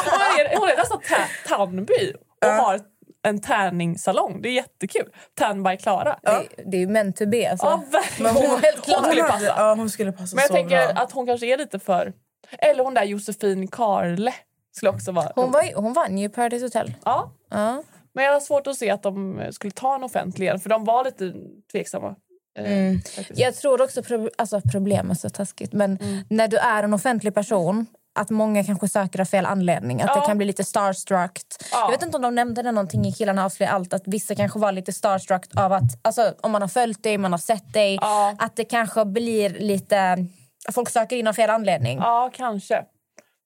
hon, 0.11 0.21
är, 0.45 0.57
hon 0.57 0.69
är 0.69 0.77
nästan 0.77 0.99
ta- 1.09 1.55
Tandby 1.57 2.13
och 2.45 2.51
har 2.51 2.79
en 3.23 3.41
tärningssalong. 3.41 4.41
Det 4.41 4.49
är 4.49 4.53
jättekul. 4.53 5.09
Tan 5.33 5.63
by 5.63 5.77
Klara. 5.77 6.19
Det, 6.23 6.47
det 6.71 6.77
är 6.77 6.81
ju 6.81 6.87
meant 6.87 7.15
to 7.15 7.25
be. 7.25 7.51
Alltså. 7.51 7.65
Ja, 7.65 7.83
verkligen. 7.91 8.33
Men 8.33 8.43
hon, 8.49 8.59
klart. 8.83 8.97
Hon 8.97 9.05
skulle 9.05 9.23
passa. 9.23 9.45
Ja, 9.45 9.75
hon 9.77 9.89
skulle 9.89 10.11
passa 10.11 10.35
Men 10.35 10.41
jag 10.41 10.47
så 10.49 10.53
tänker 10.53 10.93
bra. 10.93 11.03
att 11.03 11.11
hon 11.11 11.25
kanske 11.25 11.45
är 11.53 11.57
lite 11.57 11.79
för... 11.79 12.13
Eller 12.59 12.83
hon 12.83 12.93
där 12.93 13.03
Josefin 13.03 13.67
Karle 13.67 14.33
skulle 14.71 14.89
också 14.91 15.11
vara... 15.11 15.31
Hon, 15.35 15.51
var, 15.51 15.63
ju- 15.63 15.75
hon 15.75 15.93
vann 15.93 16.17
ju 16.17 16.29
Paradise 16.29 16.65
Hotel. 16.65 16.93
Ja, 17.05 17.31
Ja. 17.49 17.83
men 18.13 18.25
jag 18.25 18.33
har 18.33 18.39
svårt 18.39 18.67
att 18.67 18.75
se 18.75 18.89
att 18.89 19.03
de 19.03 19.41
skulle 19.51 19.71
ta 19.71 19.95
en 19.95 20.03
offentlig 20.03 20.45
igen, 20.45 20.59
för 20.59 20.69
de 20.69 20.85
var 20.85 21.03
lite 21.05 21.33
tveksamma. 21.71 22.15
eh, 22.59 22.71
Mm. 22.71 22.99
Jag 23.35 23.55
tror 23.55 23.81
också 23.81 24.03
pro, 24.03 24.29
alltså 24.37 24.61
problemet 24.71 25.19
så 25.19 25.29
taskigt, 25.29 25.73
men 25.73 25.97
Mm. 25.97 26.23
när 26.29 26.47
du 26.47 26.57
är 26.57 26.83
en 26.83 26.93
offentlig 26.93 27.33
person 27.33 27.85
att 28.15 28.29
många 28.29 28.63
kanske 28.63 28.87
söker 28.87 29.21
av 29.21 29.25
fel 29.25 29.45
anledning. 29.45 30.01
Att 30.01 30.09
Ja. 30.15 30.21
det 30.21 30.27
kan 30.27 30.37
bli 30.37 30.45
lite 30.47 30.63
starstruck. 30.63 31.41
Ja. 31.71 31.79
Jag 31.81 31.91
vet 31.91 32.01
inte 32.03 32.15
om 32.17 32.21
de 32.21 32.35
nämnde 32.35 32.61
det 32.61 32.71
någonting 32.71 33.05
i 33.05 33.11
Killarna 33.11 33.45
avslöjar 33.45 33.73
allt. 33.73 33.93
Att 33.93 34.03
vissa 34.05 34.35
kanske 34.35 34.59
var 34.59 34.71
lite 34.71 34.93
starstruck 34.93 35.45
av 35.55 35.73
att 35.73 35.83
alltså, 36.01 36.33
om 36.41 36.51
man 36.51 36.61
har 36.61 36.69
följt 36.69 37.03
dig, 37.03 37.17
man 37.17 37.31
har 37.31 37.39
sett 37.39 37.73
dig. 37.73 37.95
Ja. 38.01 38.35
Att 38.39 38.55
det 38.55 38.65
kanske 38.65 39.05
blir 39.05 39.49
lite... 39.49 40.25
Folk 40.71 40.89
söker 40.89 41.15
in 41.15 41.27
av 41.27 41.33
fel 41.33 41.49
anledning. 41.49 41.97
Ja, 41.97 42.31
kanske. 42.33 42.83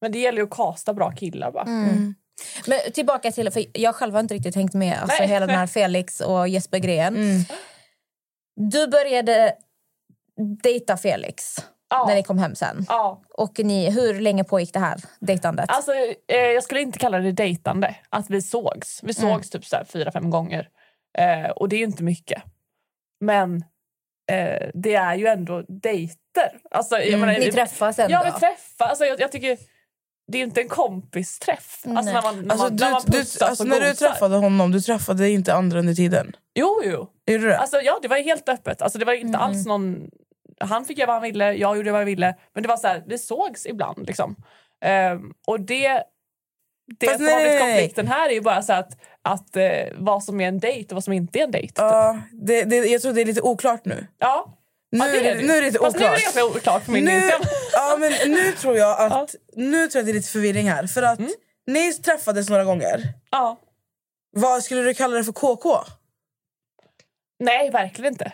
Men 0.02 0.12
det 0.12 0.20
gäller 0.20 0.38
ju 0.38 0.44
att 0.44 0.50
kasta 0.50 0.94
bra 0.94 1.12
killar. 1.12 1.52
Va? 1.52 1.64
Mm. 1.68 2.16
Men 2.68 2.80
tillbaka 2.94 3.32
till, 3.32 3.52
för 3.52 3.64
jag 3.74 3.96
själv 3.96 4.14
har 4.14 4.20
inte 4.20 4.34
riktigt 4.34 4.56
hängt 4.56 4.74
med 4.74 4.98
alltså, 5.02 5.18
Nej. 5.20 5.28
hela 5.28 5.46
den 5.48 5.56
här 5.56 5.68
Felix 5.78 6.20
och 6.22 6.48
Jesper-grejen. 6.48 7.16
Mm. 7.16 7.42
Du 8.56 8.88
började 8.88 9.54
dejta 10.64 10.98
Felix 10.98 11.56
Ja. 11.90 12.06
när 12.08 12.16
ni 12.16 12.24
kom 12.24 12.38
hem 12.38 12.56
sen. 12.56 12.86
Ja. 12.90 13.22
Och 13.34 13.60
ni, 13.60 13.90
hur 13.90 14.20
länge 14.20 14.44
pågick 14.44 14.74
det 14.74 14.80
här 14.80 14.98
dejtandet? 15.20 15.66
Alltså, 15.70 15.92
eh, 16.28 16.38
jag 16.38 16.64
skulle 16.64 16.82
inte 16.82 17.00
kalla 17.00 17.20
det 17.20 17.32
dejtande, 17.32 17.96
att 18.10 18.30
vi 18.30 18.42
sågs. 18.42 19.00
Vi 19.04 19.14
sågs 19.14 19.50
typ 19.50 19.66
så 19.66 19.76
här 19.76 19.86
fyra, 19.86 20.12
fem 20.12 20.30
gånger. 20.30 20.70
Eh, 21.18 21.50
och 21.50 21.70
det 21.70 21.76
är 21.76 21.78
ju 21.78 21.86
inte 21.86 22.04
mycket. 22.04 22.44
Men 23.22 23.56
eh, 24.32 24.70
det 24.74 24.96
är 24.96 25.16
ju 25.16 25.28
ändå 25.28 25.64
dejter. 25.68 26.60
Alltså, 26.72 26.98
jag 26.98 27.20
menar, 27.20 27.34
ni 27.34 27.52
träffas 27.52 28.00
ändå? 28.00 28.14
Ja, 28.14 28.22
vi 28.26 28.40
träffas. 28.40 28.90
Alltså, 28.90 29.06
jag, 29.06 29.20
jag 29.20 29.32
tycker 29.32 29.58
det 30.32 30.38
är 30.38 30.40
ju 30.40 30.46
inte 30.46 30.62
en 30.62 30.70
kompisträff. 30.70 31.84
Alltså, 31.86 32.14
när 32.14 32.22
man, 32.22 32.42
när 32.42 32.52
Alltså, 32.52 32.66
man, 32.66 32.76
du, 32.76 32.84
när 32.84 32.92
man 32.92 33.02
du, 33.06 33.20
alltså, 33.46 33.64
när 33.64 33.82
du 33.82 33.94
träffade 33.94 34.36
honom, 34.36 34.72
du 34.72 34.82
träffade 34.82 35.30
inte 35.30 35.54
andra 35.54 35.80
under 35.80 35.94
tiden? 35.94 36.36
Jo, 36.54 36.82
jo. 36.86 37.08
Du 37.26 37.38
det? 37.38 37.58
Alltså, 37.58 37.82
ja, 37.82 38.00
det 38.02 38.08
var 38.08 38.18
ju 38.18 38.24
helt 38.24 38.50
öppet. 38.50 38.82
Alltså, 38.82 39.00
det 39.00 39.06
var 39.06 39.14
inte 39.14 39.38
alls 39.38 39.66
någon... 39.66 40.10
Han 40.60 40.86
fick 40.86 40.98
göra 40.98 41.08
vad 41.08 41.16
han 41.16 41.24
ville, 41.24 41.54
jag 41.54 41.78
gjorde 41.78 41.92
vad 41.92 42.02
jag 42.02 42.06
ville. 42.06 42.36
Men 42.54 42.64
det 42.64 42.70
var 42.70 42.78
så 42.78 42.88
här, 42.88 43.04
vi 43.08 43.18
sågs 43.18 43.66
ibland. 43.66 44.08
Liksom. 44.08 44.36
Ehm, 44.86 45.34
och 45.48 45.60
det, 45.62 46.04
det 47.00 47.06
Fast 47.06 47.18
som 47.18 47.28
har 47.28 47.40
blivit 47.40 47.60
konflikten 47.60 48.08
här 48.08 48.30
är 48.30 48.34
ju 48.34 48.42
bara 48.42 48.62
så 48.62 48.74
att, 48.74 48.98
att 49.22 49.56
eh, 49.56 49.88
vad 49.98 50.24
som 50.24 50.42
är 50.42 50.48
en 50.48 50.60
dejt 50.60 50.88
och 50.90 50.96
vad 50.96 51.04
som 51.04 51.14
inte 51.14 51.40
är 51.40 51.44
en 51.44 51.52
dejt. 51.52 51.74
Ja, 51.76 52.22
det, 52.32 52.64
det, 52.64 52.76
jag 52.76 53.02
tror 53.02 53.14
det 53.14 53.22
är 53.22 53.26
lite 53.26 53.42
oklart 53.42 53.86
nu. 53.86 54.08
Ja. 54.20 54.54
Nu, 54.92 55.00
ja, 55.00 55.08
är, 55.08 55.36
det, 55.36 55.42
nu 55.48 55.54
är 55.54 55.62
det 55.62 55.68
lite 55.68 55.80
Fast 55.80 56.00
nu 56.00 56.06
är 56.06 56.12
oklart. 56.12 56.34
det 56.34 56.44
oklart 56.44 56.84
för 56.84 56.92
min 56.92 57.06
nu, 57.06 57.32
ja, 57.74 57.98
men 58.00 58.14
nu 58.32 58.52
tror 58.52 58.78
jag 58.78 59.12
att 59.12 59.36
nu 59.56 59.88
tror 59.88 60.00
jag 60.00 60.06
det 60.06 60.12
är 60.12 60.14
lite 60.14 60.30
förvirring 60.30 60.70
här. 60.70 60.88
För 60.88 61.02
att 61.02 61.20
ni 61.68 61.94
träffades 61.94 62.50
några 62.50 62.64
gånger. 62.64 63.14
Ja. 63.32 63.60
Vad 64.32 64.64
skulle 64.64 64.82
du 64.82 64.94
kalla 64.94 65.18
det 65.18 65.24
för 65.24 65.32
KK? 65.32 65.78
Nej, 67.40 67.70
verkligen 67.70 68.14
inte. 68.14 68.32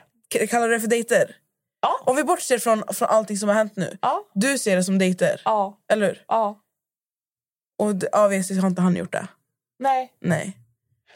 Kallar 0.49 0.67
du 0.67 0.73
det 0.73 0.79
för 0.79 0.87
dejter? 0.87 1.35
Ja. 1.83 1.99
Om 2.05 2.15
vi 2.15 2.23
bortser 2.23 2.57
från, 2.59 2.83
från 2.93 3.07
allting 3.09 3.37
som 3.37 3.49
har 3.49 3.55
hänt 3.55 3.75
nu. 3.75 3.97
Ja. 4.01 4.23
Du 4.33 4.57
ser 4.57 4.75
det 4.75 4.83
som 4.83 4.99
dejter, 4.99 5.41
Ja. 5.45 5.77
eller 5.91 6.07
hur? 6.07 6.23
ja. 6.27 6.59
Och 7.79 7.95
d- 7.95 8.07
har 8.61 8.67
inte 8.69 8.81
han 8.81 8.95
gjort 8.95 9.11
det. 9.11 9.27
Nej. 9.79 10.11
Nej. 10.21 10.57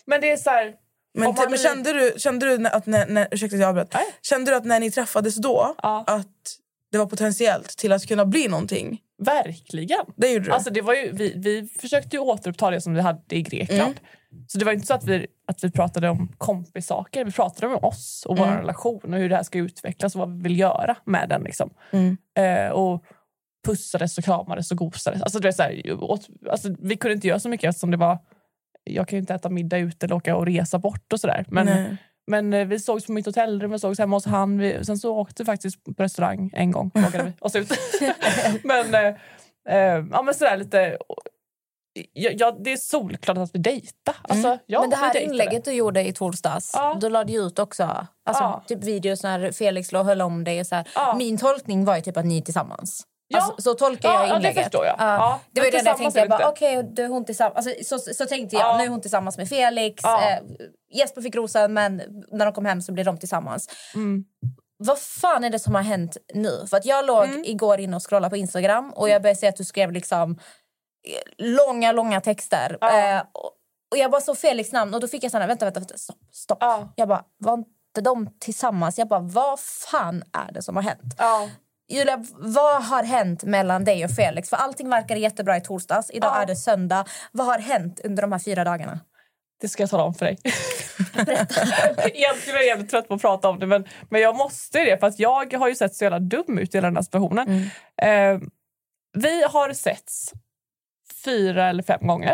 Men 0.06 0.22
det 0.22 0.32
är 0.32 0.38
så 0.38 0.50
här... 0.50 0.74
Men, 1.14 1.28
Om 1.28 1.36
t- 1.36 1.42
han 1.42 1.52
men 1.52 1.60
blir- 1.60 1.64
kände 1.70 1.94
du, 1.94 2.14
kände 2.18 2.46
du 2.46 2.58
när- 2.58 2.76
att 2.76 2.86
när, 2.86 3.08
när, 3.08 3.28
ursäkta 3.32 3.56
att 3.56 3.62
jag 3.62 3.70
avbröt. 3.70 3.94
Nej. 3.94 4.06
Kände 4.22 4.52
du 4.52 4.56
att 4.56 4.66
när 4.66 4.80
ni 4.80 4.92
träffades 4.92 5.36
då 5.36 5.76
Ja. 5.84 6.04
att 6.08 6.28
det 6.92 6.98
var 6.98 7.06
potentiellt 7.06 7.78
till 7.78 7.92
att 7.92 8.08
kunna 8.08 8.26
bli 8.26 8.48
någonting? 8.48 9.02
Verkligen. 9.18 10.06
Det 10.16 10.30
gjorde 10.34 10.46
du? 10.46 10.52
Alltså 10.52 10.70
det 10.70 10.82
var 10.82 10.94
ju, 10.94 11.12
vi, 11.12 11.34
vi 11.36 11.68
försökte 11.68 12.16
ju 12.16 12.20
återuppta 12.22 12.70
det 12.70 12.82
som 12.82 12.94
vi 12.94 13.02
hade 13.02 13.36
i 13.36 13.42
Grekland. 13.42 13.82
Mm. 13.82 14.44
Så 14.48 14.58
det 14.58 14.66
var 14.66 14.72
inte 14.72 14.88
så 14.88 14.94
att 14.94 15.04
vi, 15.04 15.28
att 15.48 15.64
vi 15.64 15.72
pratade 15.72 16.10
om 16.10 16.32
kompissaker. 16.38 17.26
Vi 17.26 17.32
pratade 17.32 17.76
om 17.76 17.84
oss 17.84 18.26
och 18.28 18.38
Mm. 18.38 18.50
vår 18.50 18.58
relation 18.58 19.14
och 19.14 19.20
hur 19.20 19.30
det 19.30 19.36
här 19.36 19.44
ska 19.44 19.60
utvecklas 19.60 20.16
och 20.16 20.20
vad 20.20 20.38
vi 20.38 20.44
vill 20.44 20.60
göra 20.60 20.96
med 21.06 21.30
den. 21.30 21.42
Liksom. 21.44 21.70
Mm. 21.92 22.18
Eh, 22.38 22.72
och 22.72 23.04
pussades 23.66 24.18
och 24.18 24.24
kramades 24.24 24.72
och 24.72 24.78
gosades. 24.78 25.22
Alltså, 25.22 25.40
det 25.40 25.48
är 25.48 25.52
så 25.52 25.64
här, 25.64 26.04
åt, 26.04 26.28
alltså, 26.50 26.76
vi 26.80 26.98
kunde 26.98 27.16
inte 27.16 27.28
göra 27.28 27.40
så 27.40 27.50
mycket 27.50 27.70
eftersom 27.70 27.92
det 27.92 27.98
var... 27.98 28.18
Jag 28.84 29.08
kan 29.08 29.18
ju 29.18 29.22
inte 29.22 29.34
äta 29.34 29.50
middag 29.50 29.78
ute 29.78 30.06
eller 30.06 30.16
åka 30.16 30.36
och 30.36 30.46
resa 30.46 30.80
bort 30.80 31.14
och 31.14 31.20
sådär. 31.20 31.46
Men, 31.48 31.66
Nej. 31.66 31.98
Men 32.28 32.54
eh, 32.54 32.68
vi 32.68 32.80
sågs 32.80 33.06
på 33.06 33.12
mitt 33.12 33.26
hotellrum, 33.26 33.72
vi 33.72 33.80
sågs 33.80 34.00
hemma 34.00 34.16
hos 34.16 34.26
han. 34.26 34.58
Vi, 34.58 34.86
sen 34.86 34.98
så 34.98 35.16
åkte 35.16 35.44
vi 35.44 35.46
faktiskt 35.46 35.84
på 35.84 36.04
restaurang 36.04 36.52
en 36.54 36.72
gång. 36.72 36.92
Vågade 36.94 37.24
vi 37.24 37.34
oss 37.40 37.56
ut. 37.56 37.72
men, 38.64 38.94
eh, 38.96 39.16
eh, 39.70 40.06
ja, 40.12 40.22
men 40.22 40.34
sådär 40.34 40.58
lite... 40.58 40.98
Ja, 42.14 42.30
ja, 42.34 42.52
det 42.52 42.72
är 42.72 42.78
solklart 42.78 43.38
att 43.38 43.56
vi 43.56 43.60
dejtar. 43.60 44.16
Alltså, 44.22 44.60
ja, 44.66 44.82
Men 44.82 44.90
det 44.90 44.96
här 44.96 45.18
inlägget 45.20 45.66
du 45.66 45.72
gjorde 45.72 46.08
i 46.08 46.14
torsdags, 46.14 46.72
Ja. 46.74 46.98
du 47.02 47.10
lade 47.10 47.34
ut 47.34 47.60
också 47.60 48.08
alltså, 48.26 48.64
typ 48.68 48.84
videos 48.84 49.24
när 49.24 49.52
Felix 49.52 49.92
låg 49.92 50.06
höll 50.06 50.22
om 50.22 50.44
dig. 50.44 50.60
Och 50.60 50.68
så 50.68 50.76
här. 50.76 51.16
Min 51.18 51.38
tolkning 51.38 51.86
var 51.86 51.96
ju 51.96 52.02
typ 52.02 52.18
att 52.18 52.26
ni 52.26 52.38
är 52.38 52.42
tillsammans. 52.42 53.08
Ja. 53.28 53.40
Alltså, 53.42 53.62
så 53.62 53.74
tolkar 53.74 54.10
Ja, 54.10 54.14
jag 54.16 54.24
ja, 54.24 54.30
det 54.32 54.36
inlägget. 54.38 54.64
förstår 54.64 54.86
jag. 54.86 54.96
Ja. 55.00 55.16
Ja, 55.16 55.40
det 55.52 55.62
var 55.62 55.72
det 55.72 55.78
jag 55.86 55.98
tänkte. 55.98 56.20
Jag 56.20 56.26
vi 56.26 56.30
bara, 56.30 56.36
inte. 56.40 56.50
okej, 56.50 56.84
du 56.94 57.04
är 57.04 57.08
hon 57.08 57.26
tillsammans. 57.26 57.68
Alltså, 57.68 58.00
så, 58.00 58.14
så 58.14 58.26
tänkte 58.26 58.56
jag, 58.56 58.66
Ja. 58.66 58.78
nu 58.78 58.84
är 58.84 58.88
hon 58.90 59.02
tillsammans 59.02 59.38
med 59.38 59.50
Felix. 59.50 60.04
Eh, 60.04 60.40
Jesper 60.94 61.22
fick 61.22 61.36
rosen, 61.36 61.74
men 61.74 62.02
när 62.32 62.46
de 62.46 62.54
kom 62.54 62.66
hem 62.66 62.82
så 62.82 62.92
blev 62.92 63.06
de 63.06 63.18
tillsammans. 63.18 63.70
Mm. 63.96 64.24
Vad 64.80 65.00
fan 65.00 65.44
är 65.44 65.50
det 65.50 65.60
som 65.60 65.76
har 65.76 65.82
hänt 65.82 66.18
nu? 66.34 66.66
För 66.70 66.78
att 66.78 66.86
Jag 66.86 67.06
låg 67.06 67.24
Mm. 67.26 67.44
igår 67.46 67.80
inne 67.80 67.96
och 67.96 68.10
scrollade 68.10 68.30
på 68.30 68.38
Instagram 68.38 68.94
och 68.96 69.10
jag 69.10 69.22
började 69.22 69.40
se 69.40 69.48
att 69.48 69.56
du 69.56 69.64
skrev 69.64 69.92
liksom 69.92 70.32
eh, 71.08 71.46
långa, 71.46 71.92
långa 71.92 72.22
texter. 72.22 72.78
Eh, 72.82 73.20
och, 73.34 73.52
och 73.92 73.98
jag 73.98 74.12
bara 74.12 74.22
såg 74.22 74.38
Felix 74.38 74.72
namn 74.72 74.94
och 74.94 75.00
då 75.02 75.08
fick 75.08 75.24
jag 75.24 75.32
såna, 75.32 75.48
vänta, 75.48 75.66
vänta, 75.66 75.80
vänta 75.80 75.98
stopp, 75.98 76.18
stopp. 76.32 76.58
Ja. 76.62 76.94
Jag 76.96 77.08
bara, 77.08 77.24
var 77.38 77.54
inte 77.54 78.02
de 78.04 78.30
tillsammans? 78.40 78.98
Jag 78.98 79.08
bara, 79.08 79.20
vad 79.20 79.60
fan 79.60 80.24
är 80.48 80.52
det 80.52 80.62
som 80.62 80.76
har 80.76 80.84
hänt? 80.84 81.16
Julia, 81.90 82.24
vad 82.38 82.84
har 82.84 83.04
hänt 83.04 83.44
mellan 83.44 83.84
dig 83.84 84.06
och 84.06 84.12
Felix? 84.12 84.50
För 84.50 84.58
allting 84.58 84.90
verkade 84.90 85.20
jättebra 85.20 85.58
i 85.58 85.62
torsdags. 85.62 86.12
Idag 86.12 86.32
Ja. 86.36 86.42
är 86.42 86.46
det 86.46 86.56
söndag. 86.56 87.06
Vad 87.32 87.48
har 87.48 87.60
hänt 87.60 88.02
under 88.04 88.22
de 88.22 88.32
här 88.32 88.40
fyra 88.40 88.64
dagarna? 88.64 89.00
Det 89.62 89.68
ska 89.70 89.84
jag 89.84 89.90
tala 89.90 90.04
om 90.04 90.14
för 90.14 90.26
dig. 90.26 90.38
Egentligen 92.14 92.56
är 92.56 92.60
jag 92.60 92.66
jävligt 92.66 92.90
trött 92.92 93.08
på 93.08 93.14
att 93.14 93.22
prata 93.22 93.50
om 93.50 93.60
det 93.60 93.66
men, 93.68 93.86
men 94.10 94.22
jag 94.22 94.36
måste 94.36 94.80
det 94.80 94.98
för 95.00 95.08
att 95.08 95.20
jag 95.20 95.54
har 95.54 95.68
ju 95.68 95.76
sett 95.76 95.96
så 95.96 96.04
jävla 96.04 96.20
dum 96.20 96.58
ut 96.58 96.76
i 96.76 96.82
den 96.82 96.96
här 96.96 97.04
situationen. 97.04 97.70
Eh, 98.02 98.40
vi 99.18 99.44
har 99.44 99.74
setts 99.74 100.34
fyra 101.26 101.70
eller 101.70 101.84
fem 101.84 102.08
gånger 102.08 102.34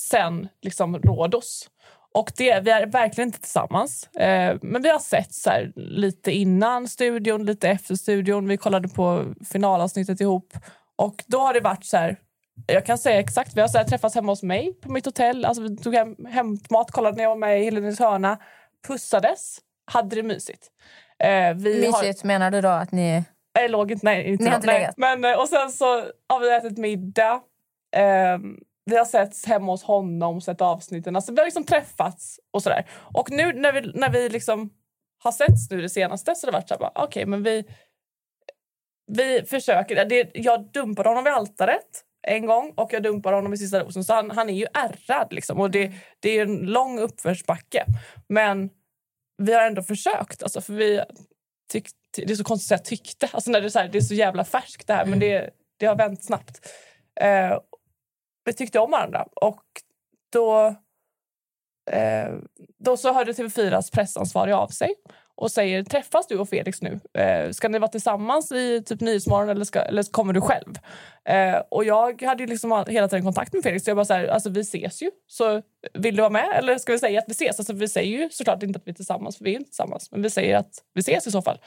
sen 0.00 0.48
liksom 0.62 0.98
Rhodos. 0.98 1.70
Och 2.16 2.32
det, 2.36 2.60
vi 2.60 2.70
är 2.70 2.86
verkligen 2.86 3.28
inte 3.28 3.40
tillsammans. 3.40 4.06
Eh, 4.16 4.56
men 4.62 4.82
vi 4.82 4.88
har 4.88 4.98
sett 4.98 5.34
så 5.34 5.50
här, 5.50 5.72
lite 5.76 6.32
innan 6.32 6.88
studion, 6.88 7.46
lite 7.46 7.68
efter 7.68 7.94
studion. 7.94 8.48
Vi 8.48 8.56
kollade 8.56 8.88
på 8.88 9.34
finalavsnittet 9.50 10.20
ihop. 10.20 10.52
Och 10.96 11.24
då 11.26 11.38
har 11.38 11.54
det 11.54 11.60
varit 11.60 11.84
så 11.84 11.96
här... 11.96 12.16
Jag 12.66 12.86
kan 12.86 12.98
säga 12.98 13.20
exakt. 13.20 13.56
Vi 13.56 13.60
har 13.60 13.68
så 13.68 13.78
här, 13.78 13.84
träffats 13.84 14.14
hemma 14.14 14.32
hos 14.32 14.42
mig 14.42 14.74
på 14.74 14.92
mitt 14.92 15.04
hotell. 15.06 15.44
Alltså, 15.44 15.62
vi 15.62 15.76
tog 15.76 15.94
hem 15.94 16.16
hämtmat, 16.28 16.90
kollade 16.90 17.16
när 17.16 17.22
jag 17.22 17.30
var 17.30 17.36
med 17.36 17.60
i 17.60 17.64
Helenens 17.64 17.98
hörna. 17.98 18.38
Pussades. 18.88 19.58
Hade 19.92 20.16
det 20.16 20.22
mysigt. 20.22 20.66
Eh, 21.18 21.54
vi 21.54 21.86
har, 21.86 22.02
Mysigt 22.02 22.24
menar 22.24 22.50
du 22.50 22.60
då 22.60 22.68
att 22.68 22.92
ni... 22.92 23.24
jag 23.52 23.70
låg 23.70 23.90
inte, 23.90 24.06
nej, 24.06 24.24
inte 24.24 24.44
Ni 24.44 24.50
har 24.50 24.56
inte 24.56 24.66
nej. 24.66 24.90
Men, 24.96 25.24
eh, 25.24 25.40
och 25.40 25.48
sen 25.48 25.70
så 25.70 25.84
har 26.28 26.40
vi 26.40 26.56
ätit 26.56 26.78
middag. 26.78 27.40
Ehm, 27.96 28.56
vi 28.90 28.96
har 28.96 29.04
setts 29.04 29.46
hemma 29.46 29.72
hos 29.72 29.82
honom, 29.82 30.40
sett 30.40 30.60
avsnitten. 30.60 31.16
Alltså, 31.16 31.32
vi 31.32 31.38
har 31.38 31.44
liksom 31.44 31.64
träffats 31.64 32.40
och 32.52 32.62
sådär. 32.62 32.86
Och 33.14 33.30
nu 33.30 33.52
när 33.52 33.72
vi, 33.72 33.92
när 33.94 34.10
vi 34.10 34.28
liksom 34.28 34.70
har 35.18 35.32
setts 35.32 35.70
nu 35.70 35.82
det 35.82 35.88
senaste 35.88 36.34
så 36.34 36.46
har 36.46 36.52
det 36.52 36.58
varit 36.58 36.68
så 36.68 36.74
här, 36.74 36.80
bara, 36.80 36.92
okej 36.94 37.26
men 37.26 37.42
vi, 37.42 37.64
vi 39.06 39.42
försöker. 39.42 40.04
Det, 40.04 40.30
jag 40.34 40.72
dumpade 40.72 41.08
honom 41.08 41.24
vid 41.24 41.32
altaret 41.32 42.04
en 42.22 42.46
gång 42.46 42.72
och 42.76 42.92
jag 42.92 43.02
dumpade 43.02 43.36
honom 43.36 43.52
i 43.52 43.56
sista 43.56 43.84
rosen. 43.84 44.04
Så 44.04 44.14
han, 44.14 44.30
han 44.30 44.50
är 44.50 44.54
ju 44.54 44.66
ärrad 44.74 45.32
liksom. 45.32 45.60
Och 45.60 45.70
det, 45.70 45.92
det 46.20 46.38
är 46.38 46.42
en 46.42 46.56
lång 46.56 46.98
uppförsbacke. 46.98 47.84
Men 48.28 48.70
vi 49.42 49.52
har 49.52 49.62
ändå 49.62 49.82
försökt. 49.82 50.42
Alltså, 50.42 50.60
för 50.60 50.72
vi 50.72 51.02
tyck, 51.72 51.88
det 52.16 52.30
är 52.30 52.34
så 52.34 52.44
konstigt 52.44 52.72
att 52.72 52.86
säga 52.86 52.96
tyckte. 52.96 53.28
Alltså 53.32 53.50
när 53.50 53.60
det, 53.60 53.66
är 53.66 53.68
så 53.68 53.78
här, 53.78 53.88
det 53.88 53.98
är 53.98 54.02
så 54.02 54.14
jävla 54.14 54.44
färskt 54.44 54.86
det 54.86 54.94
här. 54.94 55.06
Men 55.06 55.18
det, 55.18 55.50
det 55.76 55.86
har 55.86 55.96
vänt 55.96 56.24
snabbt. 56.24 56.60
Uh, 57.22 57.58
vi 58.46 58.52
tyckte 58.52 58.78
om 58.78 58.90
varandra. 58.90 59.26
Och 59.34 59.62
då 60.32 60.66
eh, 61.90 62.34
då 62.78 62.96
så 62.96 63.12
hörde 63.12 63.32
TV4s 63.32 63.92
pressansvarig 63.92 64.52
av 64.52 64.68
sig 64.68 64.94
och 65.36 65.50
säger 65.50 65.82
träffas 65.82 66.26
du 66.26 66.38
och 66.38 66.48
Felix 66.48 66.82
nu? 66.82 67.00
Eh, 67.18 67.50
ska 67.50 67.68
ni 67.68 67.78
vara 67.78 67.90
tillsammans 67.90 68.52
i 68.52 68.82
typ 68.86 69.00
Nyhetsmorgon 69.00 69.48
eller, 69.48 69.64
ska, 69.64 69.80
eller 69.80 70.02
kommer 70.02 70.32
du 70.32 70.40
själv? 70.40 70.74
Eh, 71.28 71.62
och 71.70 71.84
jag 71.84 72.22
hade 72.22 72.42
ju 72.42 72.46
liksom 72.46 72.84
hela 72.88 73.08
tiden 73.08 73.24
kontakt 73.24 73.52
med 73.52 73.62
Felix. 73.62 73.84
Så 73.84 73.90
jag 73.90 73.96
bara 73.96 74.04
så 74.04 74.14
här, 74.14 74.26
alltså 74.26 74.50
vi 74.50 74.60
ses 74.60 75.02
ju. 75.02 75.10
Så 75.26 75.62
vill 75.94 76.16
du 76.16 76.22
vara 76.22 76.32
med 76.32 76.48
eller 76.58 76.78
ska 76.78 76.92
vi 76.92 76.98
säga 76.98 77.18
att 77.18 77.28
vi 77.28 77.32
ses? 77.32 77.58
Alltså 77.58 77.72
vi 77.72 77.88
säger 77.88 78.18
ju 78.18 78.30
såklart 78.30 78.62
inte 78.62 78.76
att 78.78 78.86
vi 78.86 78.90
är 78.90 78.94
tillsammans 78.94 79.38
för 79.38 79.44
vi 79.44 79.50
är 79.50 79.56
inte 79.58 79.70
tillsammans. 79.70 80.10
Men 80.10 80.22
vi 80.22 80.30
säger 80.30 80.56
att 80.56 80.72
vi 80.94 81.00
ses 81.00 81.26
i 81.26 81.30
så 81.30 81.42
fall. 81.42 81.58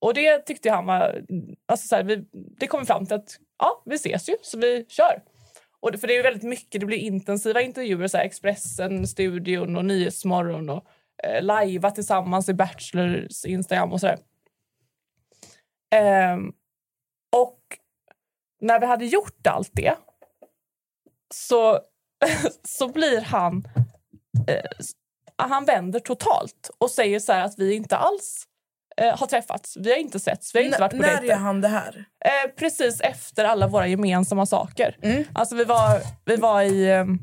Och 0.00 0.14
det 0.14 0.38
tyckte 0.38 0.70
han 0.70 0.86
var... 0.86 1.22
Alltså 1.66 1.88
så 1.88 1.96
här, 1.96 2.02
vi, 2.02 2.24
det 2.60 2.66
kom 2.66 2.80
vi 2.80 2.86
fram 2.86 3.06
till 3.06 3.16
att 3.16 3.38
ja, 3.58 3.82
vi 3.84 3.94
ses 3.94 4.28
ju 4.28 4.36
så 4.42 4.58
vi 4.58 4.86
kör. 4.88 5.22
Och 5.80 5.92
det, 5.92 5.98
för 5.98 6.06
det 6.06 6.12
är 6.12 6.16
ju 6.16 6.22
väldigt 6.22 6.42
mycket, 6.42 6.80
det 6.80 6.86
blir 6.86 6.98
intensiva 6.98 7.60
intervjuer, 7.60 8.08
så 8.08 8.16
här, 8.16 8.24
Expressen, 8.24 9.06
Studion 9.06 9.76
och 9.76 9.84
Nyhetsmorgon 9.84 10.70
och 10.70 10.86
eh, 11.24 11.42
lajva 11.42 11.90
tillsammans 11.90 12.48
i 12.48 12.54
Bachelors 12.54 13.44
Instagram 13.44 13.92
och 13.92 14.00
sådär. 14.00 14.18
Ehm, 15.90 16.52
och 17.36 17.60
när 18.60 18.80
vi 18.80 18.86
hade 18.86 19.06
gjort 19.06 19.46
allt 19.46 19.70
det 19.72 19.94
så, 21.34 21.80
så 22.62 22.88
blir 22.88 23.20
han... 23.20 23.68
Eh, 24.48 24.86
han 25.40 25.64
vänder 25.64 26.00
totalt 26.00 26.70
och 26.78 26.90
säger 26.90 27.20
så 27.20 27.32
här 27.32 27.44
att 27.44 27.58
vi 27.58 27.74
inte 27.74 27.96
alls 27.96 28.47
eh, 28.98 29.18
har 29.18 29.26
träffats. 29.26 29.76
Vi 29.76 29.90
har 29.90 29.98
inte 29.98 30.18
setts, 30.20 30.54
vi 30.54 30.58
har 30.58 30.64
inte 30.64 30.76
N- 30.76 30.80
varit 30.80 30.90
på 30.90 30.96
när 30.96 31.08
dejter. 31.08 31.26
gör 31.26 31.36
han 31.36 31.60
det 31.60 31.68
här? 31.68 32.04
Eh, 32.24 32.50
precis 32.58 33.00
efter 33.00 33.44
alla 33.44 33.66
våra 33.66 33.86
gemensamma 33.86 34.46
saker. 34.46 34.96
Mm. 35.02 35.24
Alltså 35.32 35.54
vi 35.56 35.64
var, 35.64 36.00
vi 36.24 36.36
var 36.36 36.62
i... 36.62 36.90
ehm, 36.92 37.18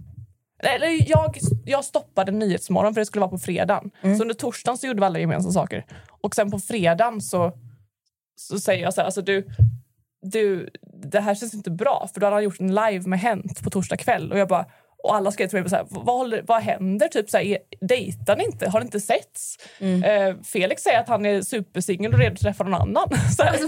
Eller 0.64 1.10
jag, 1.10 1.38
jag 1.66 1.86
stoppade 1.86 2.32
Nyhetsmorgon 2.32 2.94
för 2.94 3.02
det 3.02 3.06
skulle 3.06 3.20
vara 3.22 3.32
på 3.32 3.38
fredagen. 3.38 3.92
Mm. 4.02 4.18
Så 4.18 4.22
under 4.24 4.36
torsdagen 4.36 4.78
så 4.78 4.88
gjorde 4.88 5.00
vi 5.00 5.06
alla 5.06 5.20
gemensamma 5.20 5.54
saker. 5.54 5.86
Och 6.22 6.36
sen 6.36 6.52
på 6.52 6.60
fredagen 6.60 7.22
så, 7.22 7.52
så 8.36 8.60
säger 8.60 8.84
jag 8.84 8.94
så 8.94 9.02
här, 9.02 9.06
alltså 9.06 9.22
du, 9.22 9.48
du, 10.22 10.70
det 11.12 11.20
här 11.20 11.36
känns 11.36 11.54
inte 11.54 11.72
bra. 11.72 12.10
För 12.14 12.20
då 12.20 12.26
hade 12.26 12.36
han 12.36 12.44
gjort 12.44 12.60
en 12.60 12.76
live 12.76 13.02
med 13.10 13.20
Hänt 13.20 13.64
på 13.64 13.70
torsdag 13.70 13.98
kväll. 13.98 14.32
Och 14.32 14.40
jag 14.40 14.48
bara, 14.48 14.66
och 15.06 15.16
alla 15.16 15.32
skrev 15.32 15.48
till 15.48 15.60
mig 15.62 15.70
så 15.70 15.76
här, 15.76 15.86
vad, 15.90 16.40
vad 16.48 16.62
händer? 16.62 17.08
Typ 17.08 17.30
så 17.30 17.38
här, 17.38 17.46
är- 17.46 17.58
dejtar 17.88 18.36
ni 18.36 18.44
inte? 18.44 18.70
Har 18.70 18.80
ni 18.80 18.86
inte 18.86 19.00
setts? 19.00 19.58
Eh, 20.04 20.36
Felix 20.44 20.84
säger 20.84 21.00
att 21.00 21.08
han 21.08 21.26
är 21.26 21.42
supersingel 21.42 22.14
och 22.14 22.20
redo 22.20 22.34
att 22.34 22.40
träffa 22.40 22.64
någon 22.64 22.74
annan. 22.82 23.10
Så 23.38 23.44
här. 23.44 23.60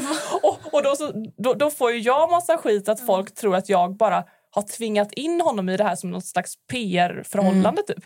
och 0.43 0.73
och 0.73 0.84
då, 0.84 0.95
så, 0.95 1.12
då, 1.38 1.54
då 1.54 1.69
får 1.69 1.91
ju 1.91 2.00
jag 2.00 2.32
massa 2.32 2.58
skit 2.58 2.89
att 2.89 3.06
folk 3.06 3.36
tror 3.36 3.56
att 3.56 3.69
jag 3.69 3.97
bara 3.97 4.23
har 4.52 4.62
tvingat 4.62 5.13
in 5.13 5.41
honom 5.41 5.69
i 5.69 5.78
det 5.78 5.84
här 5.84 5.95
som 5.95 6.12
något 6.12 6.26
slags 6.26 6.54
PR-förhållande. 6.71 7.82
Typ. 7.88 8.04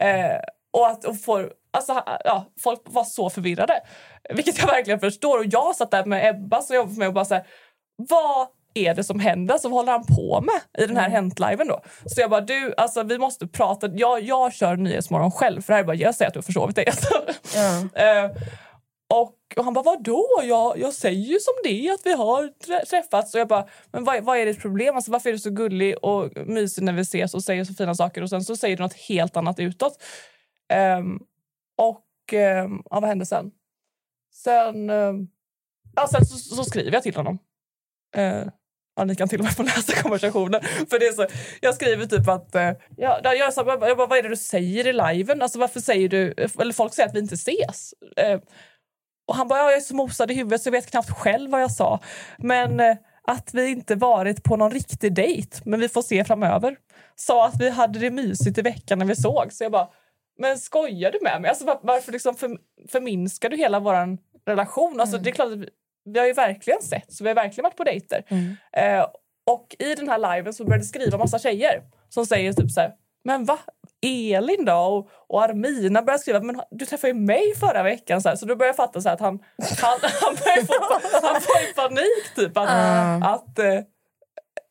Eh, 0.00 0.36
och 0.72 0.86
att 0.86 1.04
och 1.04 1.20
får, 1.20 1.52
alltså, 1.70 2.02
ja, 2.24 2.46
folk 2.62 2.80
var 2.84 3.04
så 3.04 3.30
förvirrade. 3.30 3.80
Vilket 4.34 4.58
jag 4.58 4.66
verkligen 4.66 5.00
förstår. 5.00 5.38
Och 5.38 5.44
jag 5.46 5.76
satt 5.76 5.90
där 5.90 6.04
med 6.04 6.28
Ebba 6.30 6.62
som 6.62 6.76
jobbar 6.76 6.90
för 6.92 6.98
mig 6.98 7.08
och 7.08 7.14
bara 7.14 7.24
så 7.24 7.34
här, 7.34 7.44
vad 7.96 8.48
är 8.74 8.94
det 8.94 9.04
som 9.04 9.20
händer? 9.20 9.52
Alltså, 9.52 9.68
vad 9.68 9.78
håller 9.78 9.92
han 9.92 10.06
på 10.06 10.40
med 10.40 10.84
i 10.84 10.86
den 10.86 10.96
här 10.96 11.10
Hänt-liven 11.10 11.68
då? 11.68 11.80
Så 12.06 12.20
jag 12.20 12.30
bara, 12.30 12.40
du, 12.40 12.74
alltså, 12.76 13.02
vi 13.02 13.18
måste 13.18 13.46
prata. 13.46 13.88
Jag, 13.92 14.22
jag 14.22 14.52
kör 14.52 14.76
Nyhetsmorgon 14.76 15.30
själv 15.30 15.62
för 15.62 15.72
det 15.72 15.76
här 15.76 15.82
är 15.82 15.86
bara, 15.86 15.96
jag 15.96 16.14
säger 16.14 16.28
att 16.28 16.34
du 16.34 16.38
har 16.38 16.42
försovit 16.42 16.76
dig. 16.76 16.86
Eh, 17.94 18.30
och, 19.14 19.34
och 19.56 19.64
han 19.64 19.74
bara, 19.74 19.84
vadå? 19.84 20.26
Jag, 20.42 20.78
jag 20.78 20.94
säger 20.94 21.26
ju 21.26 21.38
som 21.40 21.54
det 21.64 21.88
är 21.88 21.94
att 21.94 22.00
vi 22.06 22.12
har 22.12 22.42
trä- 22.66 22.84
träffats. 22.84 23.34
Och 23.34 23.40
jag 23.40 23.48
bara, 23.48 23.66
men 23.92 24.04
vad, 24.04 24.24
vad 24.24 24.38
är 24.38 24.46
ditt 24.46 24.60
problem? 24.60 24.96
Alltså, 24.96 25.10
varför 25.10 25.28
är 25.28 25.32
du 25.32 25.38
så 25.38 25.50
gullig 25.50 26.04
och 26.04 26.30
mysig 26.46 26.84
när 26.84 26.92
vi 26.92 27.00
ses 27.00 27.34
och 27.34 27.44
säger 27.44 27.64
så 27.64 27.74
fina 27.74 27.94
saker 27.94 28.22
och 28.22 28.30
sen 28.30 28.42
så 28.42 28.56
säger 28.56 28.76
du 28.76 28.82
något 28.82 28.94
helt 28.94 29.36
annat 29.36 29.58
utåt? 29.58 30.02
Ehm, 30.72 31.18
och 31.78 32.32
ehm, 32.32 32.82
ja, 32.90 33.00
vad 33.00 33.08
hände 33.08 33.26
sen? 33.26 33.50
Sen, 34.34 34.90
um, 34.90 35.28
ja, 35.96 36.08
sen 36.08 36.26
så, 36.26 36.36
så 36.56 36.64
skriver 36.64 36.92
jag 36.92 37.02
till 37.02 37.16
honom. 37.16 37.38
Uh, 38.18 38.48
ja, 38.96 39.04
ni 39.04 39.16
kan 39.16 39.28
till 39.28 39.38
och 39.38 39.44
med 39.44 39.56
få 39.56 39.62
läsa 39.62 40.02
konversationen. 40.02 40.60
För 40.90 40.98
det 40.98 41.06
är 41.06 41.12
så, 41.12 41.26
jag 41.60 41.74
skriver 41.74 42.06
typ 42.06 42.28
att... 42.28 42.54
Uh, 42.54 42.62
ja, 42.96 43.34
jag, 43.34 43.52
sa, 43.52 43.64
jag 43.66 43.80
bara, 43.80 44.06
vad 44.06 44.18
är 44.18 44.22
det 44.22 44.28
du 44.28 44.36
säger 44.36 44.86
i 44.86 44.92
liven? 44.92 45.42
Alltså, 45.42 45.58
varför 45.58 45.80
säger 45.80 46.08
du... 46.08 46.34
Eller 46.60 46.72
folk 46.72 46.94
säger 46.94 47.08
att 47.08 47.14
vi 47.14 47.20
inte 47.20 47.34
ses. 47.34 47.94
Eh, 48.16 48.40
och 49.28 49.36
han 49.36 49.48
bara, 49.48 49.58
ja, 49.58 49.64
jag 49.64 49.76
är 49.76 49.80
så 49.80 49.94
mosad 49.94 50.30
i 50.30 50.34
huvudet 50.34 50.62
så 50.62 50.66
jag 50.66 50.72
vet 50.72 50.90
knappt 50.90 51.10
själv 51.10 51.50
vad 51.50 51.62
jag 51.62 51.72
sa. 51.72 52.00
Men 52.38 52.80
eh, 52.80 52.96
att 53.22 53.54
vi 53.54 53.68
inte 53.68 53.94
varit 53.94 54.44
på 54.44 54.56
någon 54.56 54.70
riktig 54.70 55.14
dejt, 55.14 55.56
men 55.64 55.80
vi 55.80 55.88
får 55.88 56.02
se 56.02 56.24
framöver. 56.24 56.76
Sa 57.16 57.46
att 57.46 57.60
vi 57.60 57.70
hade 57.70 57.98
det 57.98 58.10
mysigt 58.10 58.58
i 58.58 58.62
veckan 58.62 58.98
när 58.98 59.06
vi 59.06 59.16
såg. 59.16 59.52
Så 59.52 59.64
jag 59.64 59.72
bara, 59.72 59.88
men 60.38 60.58
skojar 60.58 61.12
du 61.12 61.18
med 61.22 61.42
mig? 61.42 61.48
Alltså, 61.48 61.64
var, 61.64 61.80
varför 61.82 62.12
liksom 62.12 62.34
för, 62.34 62.58
förminskar 62.88 63.48
du 63.48 63.56
hela 63.56 63.80
vår 63.80 64.18
relation? 64.46 65.00
Alltså, 65.00 65.18
Det 65.18 65.30
är 65.30 65.34
klart 65.34 65.52
att 65.52 65.58
vi, 65.58 65.68
vi 66.04 66.18
har 66.18 66.26
ju 66.26 66.32
verkligen 66.32 66.82
sett, 66.82 67.12
så 67.12 67.24
vi 67.24 67.30
har 67.30 67.34
verkligen 67.34 67.62
varit 67.62 67.76
på 67.76 67.84
dejter. 67.84 68.24
Eh, 68.72 69.06
och 69.50 69.76
i 69.78 69.94
den 69.94 70.08
här 70.08 70.36
liven 70.36 70.54
så 70.54 70.64
började 70.64 70.84
skriva 70.84 71.18
massa 71.18 71.38
tjejer 71.38 71.82
som 72.08 72.26
säger 72.26 72.52
typ 72.52 72.70
så 72.70 72.80
här, 72.80 72.92
men 73.24 73.44
va? 73.44 73.58
Elin 74.02 74.64
då? 74.64 74.72
Och, 74.72 75.10
och 75.28 75.42
Armina 75.42 76.02
började 76.02 76.22
skriva, 76.22 76.40
men 76.40 76.60
du 76.70 76.86
träffade 76.86 77.12
ju 77.12 77.14
mig 77.14 77.54
förra 77.54 77.82
veckan. 77.82 78.22
Så, 78.22 78.28
här, 78.28 78.36
så 78.36 78.46
då 78.46 78.56
började 78.56 78.68
jag 78.68 78.76
fatta 78.76 79.00
så 79.00 79.08
att 79.08 79.20
han, 79.20 79.38
han, 79.82 79.98
han, 80.02 80.34
började 80.34 80.66
få, 80.66 80.72
han 81.22 81.40
får 81.40 81.74
panik. 81.74 82.34
Typ, 82.36 82.56
att, 82.56 82.68
att, 83.24 83.58
eh, 83.58 83.84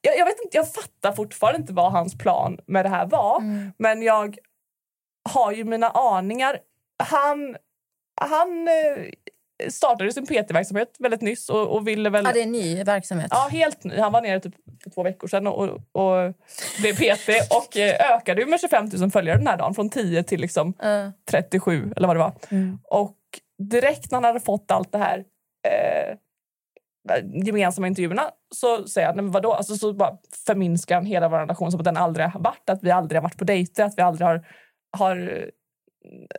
jag, 0.02 0.18
jag, 0.18 0.26
vet 0.26 0.42
inte, 0.44 0.58
jag 0.58 0.74
fattar 0.74 1.12
fortfarande 1.12 1.60
inte 1.60 1.74
vad 1.74 1.92
hans 1.92 2.18
plan 2.18 2.60
med 2.68 2.86
det 2.86 2.90
här 2.90 3.06
var. 3.06 3.42
Men 3.78 4.02
jag 4.02 4.38
har 5.30 5.52
ju 5.52 5.64
mina 5.64 5.90
aningar. 5.90 6.60
Han, 7.04 7.56
han 8.22 8.68
eh, 8.68 9.06
startade 9.70 10.12
sin 10.14 10.26
PT-verksamhet 10.26 10.96
väldigt 11.00 11.22
nyss 11.22 11.50
och, 11.50 11.68
och 11.76 11.88
ville 11.88 12.10
väl... 12.10 12.26
Ja, 12.26 12.32
det 12.34 12.40
är 12.40 12.44
en 12.44 12.52
ny 12.52 12.84
verksamhet. 12.84 13.28
Ja, 13.32 13.48
helt 13.52 13.84
ny. 13.84 13.98
Han 13.98 14.12
var 14.12 14.22
nere 14.22 14.40
typ 14.40 14.54
för 14.84 14.90
två 14.90 15.04
veckor 15.04 15.28
sedan 15.28 15.48
och, 15.48 15.70
och 15.92 16.34
blev 16.82 16.94
PT 16.96 17.30
och 17.52 17.78
eh, 17.78 18.16
ökade 18.16 18.46
med 18.46 18.60
25 18.60 18.90
000 19.00 19.12
följare 19.12 19.38
den 19.38 19.48
här 19.48 19.58
dagen. 19.58 19.76
Från 19.76 19.90
10 19.90 20.24
till 20.24 20.42
liksom 20.42 20.74
Ja. 20.80 21.12
37 21.32 21.94
eller 21.96 22.08
vad 22.08 22.16
det 22.16 22.20
var. 22.20 22.34
Och 22.84 23.18
direkt 23.72 24.12
när 24.12 24.16
han 24.18 24.24
hade 24.24 24.40
fått 24.40 24.72
allt 24.72 24.92
det 24.92 24.98
här 24.98 25.18
eh, 25.68 26.18
gemensamma 27.46 27.88
intervjuerna 27.88 28.32
så 28.56 28.88
säger 28.88 29.08
"Nej, 29.08 29.16
men 29.24 29.32
vadå? 29.32 29.54
Alltså, 29.54 29.76
så 29.76 29.94
bara 29.94 30.18
förminskar 30.46 30.96
han 30.96 31.06
hela 31.06 31.30
vår 31.30 31.38
relation 31.40 31.72
som 31.72 31.80
att 31.82 31.86
den 31.86 31.98
aldrig 31.98 32.26
har 32.28 32.40
varit. 32.40 32.70
Att 32.70 32.84
vi 32.84 32.92
aldrig 32.92 33.18
har 33.18 33.24
varit 33.24 33.38
på 33.38 33.44
dejter, 33.46 33.84
att 33.84 33.98
vi 33.98 34.02
aldrig 34.02 34.28
har, 34.28 34.46
har 34.98 35.50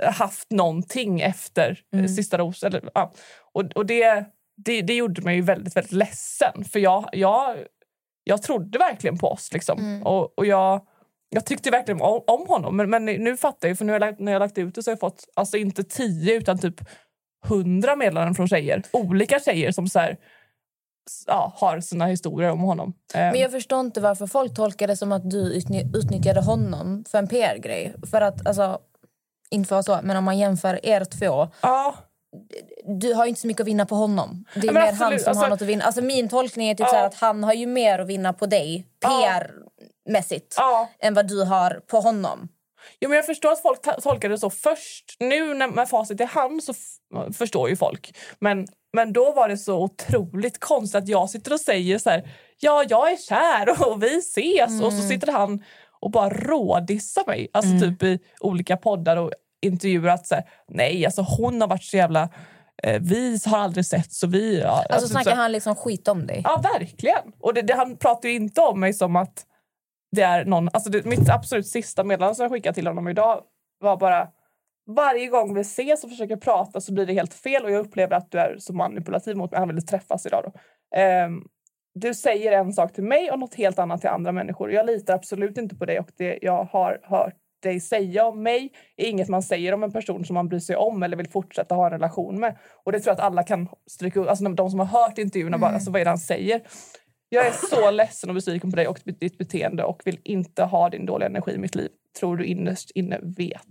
haft 0.07 0.51
någonting 0.51 1.21
efter 1.21 1.81
mm. 1.93 2.09
sista 2.09 2.39
ros. 2.39 2.63
Eller, 2.63 2.91
ja. 2.95 3.13
och, 3.53 3.65
och 3.75 3.87
det, 3.87 4.25
det, 4.57 4.83
det 4.83 4.95
gjorde 4.95 5.23
mig 5.23 5.37
ju 5.37 5.43
väldigt, 5.43 5.77
väldigt 5.77 5.93
ledsen. 5.93 6.65
För 6.65 6.79
jag, 6.79 7.09
jag, 7.13 7.57
jag 8.25 8.43
trodde 8.43 8.79
verkligen 8.79 9.19
på 9.19 9.29
oss. 9.29 9.53
Liksom. 9.53 10.03
Och, 10.05 10.39
och 10.39 10.47
jag, 10.47 10.87
jag 11.31 11.47
tyckte 11.47 11.71
verkligen 11.71 12.01
om, 12.01 12.25
om 12.27 12.47
honom. 12.49 12.77
Men, 12.77 12.91
men 12.91 13.05
nu 13.05 13.37
fattar 13.37 13.69
jag, 13.69 13.79
för 13.79 13.85
nu 13.85 13.93
har 13.93 14.01
jag 14.01 14.07
lagt, 14.09 14.21
när 14.21 14.33
jag 14.33 14.41
lagt 14.41 14.59
ut 14.59 14.75
det 14.75 14.83
så 14.83 14.91
har 14.91 14.93
jag 14.93 15.01
fått 15.01 15.25
alltså 15.35 15.57
inte 15.57 15.85
tio 15.85 16.35
utan 16.35 16.59
typ 16.59 16.81
hundra 17.45 17.97
meddelanden 17.97 18.35
från 18.35 18.49
tjejer. 18.49 18.83
Olika 18.93 19.41
tjejer 19.41 19.73
som 19.73 19.87
så 19.87 19.99
här, 19.99 20.17
ja, 21.27 21.53
har 21.57 21.81
sina 21.81 22.07
historier 22.07 22.51
om 22.51 22.61
honom. 22.61 22.95
Eh, 23.15 23.21
Men 23.21 23.41
jag 23.41 23.51
förstår 23.51 23.81
inte 23.81 24.01
varför 24.01 24.27
folk 24.27 24.55
tolkar 24.55 24.87
det 24.87 24.97
som 24.97 25.13
att 25.13 25.31
du 25.31 25.55
utny- 25.55 25.97
utnyttjade 25.97 26.41
honom 26.41 27.05
för 27.09 27.19
en 27.19 27.29
PR-grej. 27.29 27.95
För 28.11 28.21
att, 28.21 28.47
alltså, 28.47 28.79
inte 29.51 29.69
för 29.69 29.75
vara 29.77 29.83
så, 29.83 30.01
men 30.03 30.17
om 30.17 30.25
man 30.25 30.39
jämför 30.39 30.87
er 30.87 31.05
två. 31.05 31.49
ja, 31.61 31.95
Du 33.01 33.15
har 33.15 33.27
inte 33.27 33.41
så 33.41 33.47
mycket 33.47 33.61
att 33.61 33.67
vinna 33.67 33.87
på 33.87 33.95
honom. 33.95 34.45
Det 34.55 34.69
är 34.69 34.73
men 34.73 34.75
mer 34.75 34.81
absolut, 34.93 35.01
han 35.01 35.19
som 35.21 35.29
alltså- 35.29 35.43
har 35.45 35.51
något 35.51 35.63
att 35.63 35.69
vinna. 35.69 35.85
Alltså 35.85 36.03
min 36.03 36.29
tolkning 36.29 36.69
är 36.69 36.75
typ 36.75 36.87
Ja. 36.93 37.05
att 37.07 37.15
han 37.15 37.45
har 37.45 37.53
ju 37.53 37.67
mer 37.67 37.99
att 37.99 38.07
vinna 38.09 38.33
på 38.33 38.47
dig, 38.47 38.87
PR-mässigt, 39.05 40.55
ja. 40.57 40.89
än 41.01 41.15
vad 41.15 41.29
du 41.29 41.45
har 41.45 41.81
på 41.87 42.01
honom. 42.01 42.49
Jo, 43.01 43.09
men 43.09 43.17
jag 43.17 43.27
förstår 43.27 43.53
att 43.53 43.63
folk 43.63 44.03
tolkar 44.03 44.29
det 44.29 44.39
så 44.39 44.51
först. 44.51 45.17
Nu 45.21 45.55
när 45.55 45.69
med 45.69 45.89
facit 45.89 46.21
i 46.21 46.25
hand 46.25 46.63
så 46.65 46.75
förstår 47.33 47.69
ju 47.69 47.77
folk. 47.77 48.17
Men, 48.39 48.67
men 48.93 49.13
då 49.13 49.33
var 49.33 49.49
det 49.49 49.57
så 49.59 49.83
otroligt 49.83 50.61
konstigt 50.61 50.99
att 51.03 51.09
jag 51.09 51.31
sitter 51.31 51.53
och 51.53 51.61
säger 51.61 51.99
så 51.99 52.11
här, 52.11 52.29
ja, 52.59 52.85
jag 52.89 53.13
är 53.13 53.17
kär 53.17 53.89
och 53.89 54.03
vi 54.03 54.19
ses. 54.19 54.83
Och 54.83 54.93
så 54.93 55.03
sitter 55.09 55.33
han 55.33 55.65
och 56.01 56.11
bara 56.11 56.29
rådissar 56.29 57.23
mig. 57.27 57.49
Alltså 57.53 57.79
typ 57.81 58.03
i 58.03 58.19
olika 58.41 58.77
poddar 58.77 59.17
och 59.17 59.33
intervjuer 59.63 60.09
att 60.09 60.27
så 60.27 60.35
här, 60.35 60.45
nej, 60.69 61.05
alltså 61.07 61.23
hon 61.23 61.61
har 61.61 61.69
varit 61.69 61.85
så 61.85 61.97
jävla... 61.97 62.29
Eh, 62.83 63.01
vi 63.03 63.39
har 63.47 63.59
aldrig 63.59 63.87
sett 63.87 64.13
så 64.13 64.27
vi... 64.27 64.61
Ja, 64.61 64.69
Alltså 64.69 64.93
alltså, 64.93 65.09
snackar 65.09 65.31
så- 65.31 65.37
han 65.37 65.53
liksom 65.53 65.75
skit 65.75 66.09
om 66.09 66.27
dig? 66.27 66.41
Ja, 66.45 66.63
verkligen. 66.79 67.33
Och 67.41 67.55
det, 67.55 67.63
det, 67.63 67.75
han 67.75 67.97
pratar 67.97 68.29
ju 68.29 68.35
inte 68.35 68.61
om 68.61 68.81
mig 68.81 68.93
som 68.93 69.17
att 69.17 69.47
det 70.17 70.23
är 70.23 70.45
någon... 70.45 70.69
Alltså 70.73 70.91
det, 70.91 71.05
mitt 71.05 71.29
absolut 71.29 71.67
sista 71.67 72.05
meddelande 72.05 72.35
som 72.35 72.43
jag 72.43 72.53
skickade 72.53 72.75
till 72.75 72.87
honom 72.87 73.09
idag 73.09 73.43
var 73.81 73.97
bara 73.97 74.29
varje 74.97 75.27
gång 75.27 75.55
vi 75.55 75.61
ses 75.61 76.05
och 76.05 76.11
försöker 76.11 76.37
prata 76.37 76.81
så 76.81 76.93
blir 76.93 77.07
det 77.07 77.13
helt 77.13 77.35
fel 77.35 77.65
och 77.65 77.71
jag 77.71 77.87
upplever 77.87 78.17
att 78.17 78.31
du 78.31 78.39
är 78.39 78.57
så 78.59 78.73
manipulativ 78.73 79.37
mot 79.37 79.51
mig. 79.51 79.59
Han 79.61 79.69
ville 79.69 79.81
träffas 79.83 80.27
idag 80.27 80.43
då. 80.45 80.53
Ehm, 80.99 81.43
du 81.95 82.15
säger 82.15 82.53
en 82.53 82.73
sak 82.73 82.93
till 82.93 83.05
mig 83.05 83.31
och 83.31 83.39
något 83.39 83.55
helt 83.55 83.79
annat 83.79 84.01
till 84.01 84.11
andra 84.11 84.33
människor. 84.33 84.73
Jag 84.73 84.87
litar 84.87 85.15
absolut 85.15 85.59
inte 85.59 85.77
på 85.77 85.85
dig 85.85 85.99
och 85.99 86.09
det 86.17 86.39
jag 86.43 86.65
har 86.65 87.01
hört 87.03 87.37
dig 87.63 87.81
säga 87.81 88.27
om 88.27 88.43
mig 88.43 88.73
är 88.97 89.07
inget 89.07 89.29
man 89.29 89.43
säger 89.43 89.75
om 89.75 89.83
en 89.83 89.93
person 89.93 90.25
som 90.25 90.35
man 90.35 90.49
bryr 90.49 90.59
sig 90.59 90.77
om 90.77 91.03
eller 91.03 91.17
vill 91.17 91.29
fortsätta 91.29 91.75
ha 91.75 91.87
en 91.87 91.93
relation 91.93 92.41
med. 92.41 92.57
Och 92.85 92.93
det 92.93 93.01
tror 93.01 93.11
jag 93.11 93.15
att 93.15 93.27
alla 93.27 93.43
kan 93.43 93.69
stryka. 93.87 94.21
Alltså 94.21 94.45
de 94.49 94.71
som 94.71 94.79
har 94.79 94.87
hört 94.87 95.19
intervjuerna, 95.19 95.59
bara, 95.59 95.71
alltså, 95.71 95.91
vad 95.91 96.01
är 96.01 96.05
det 96.05 96.11
han 96.11 96.19
säger? 96.19 96.61
Jag 97.29 97.47
är 97.47 97.53
så 97.53 97.91
ledsen 97.91 98.31
och 98.31 98.35
besviken 98.35 98.71
på 98.71 98.77
dig 98.77 98.89
och 98.89 99.01
ditt 99.05 99.39
beteende 99.39 99.85
och 99.85 100.03
vill 100.05 100.21
inte 100.25 100.63
ha 100.63 100.89
din 100.89 101.07
dåliga 101.07 101.29
energi 101.29 101.53
i 101.53 101.59
mitt 101.59 101.75
liv. 101.75 101.91
Tror 102.19 102.37
du 102.37 102.45
innerst 102.45 102.91
inne 102.95 103.19
vet. 103.23 103.63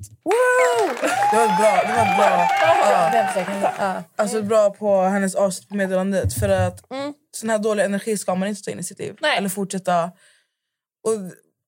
Det 1.31 1.37
var 1.37 1.47
bra. 1.57 1.81
Det 1.87 1.93
var 1.97 2.17
bra. 2.17 2.47
Ja. 3.79 4.03
Alltså 4.15 4.41
bra 4.41 4.69
på 4.69 5.01
hennes 5.01 5.35
avslutsmeddelandet. 5.35 6.33
För 6.33 6.49
att 6.49 6.79
sån 7.37 7.49
här 7.49 7.57
dålig 7.59 7.83
energi 7.83 8.17
ska 8.17 8.35
man 8.35 8.47
inte 8.47 8.61
ta 8.63 8.71
in 8.71 8.79
i 8.79 8.83
sitt 8.83 8.99
liv. 8.99 9.17
Nej. 9.21 9.37
Eller 9.37 9.49
fortsätta. 9.49 10.03
Och, 11.07 11.13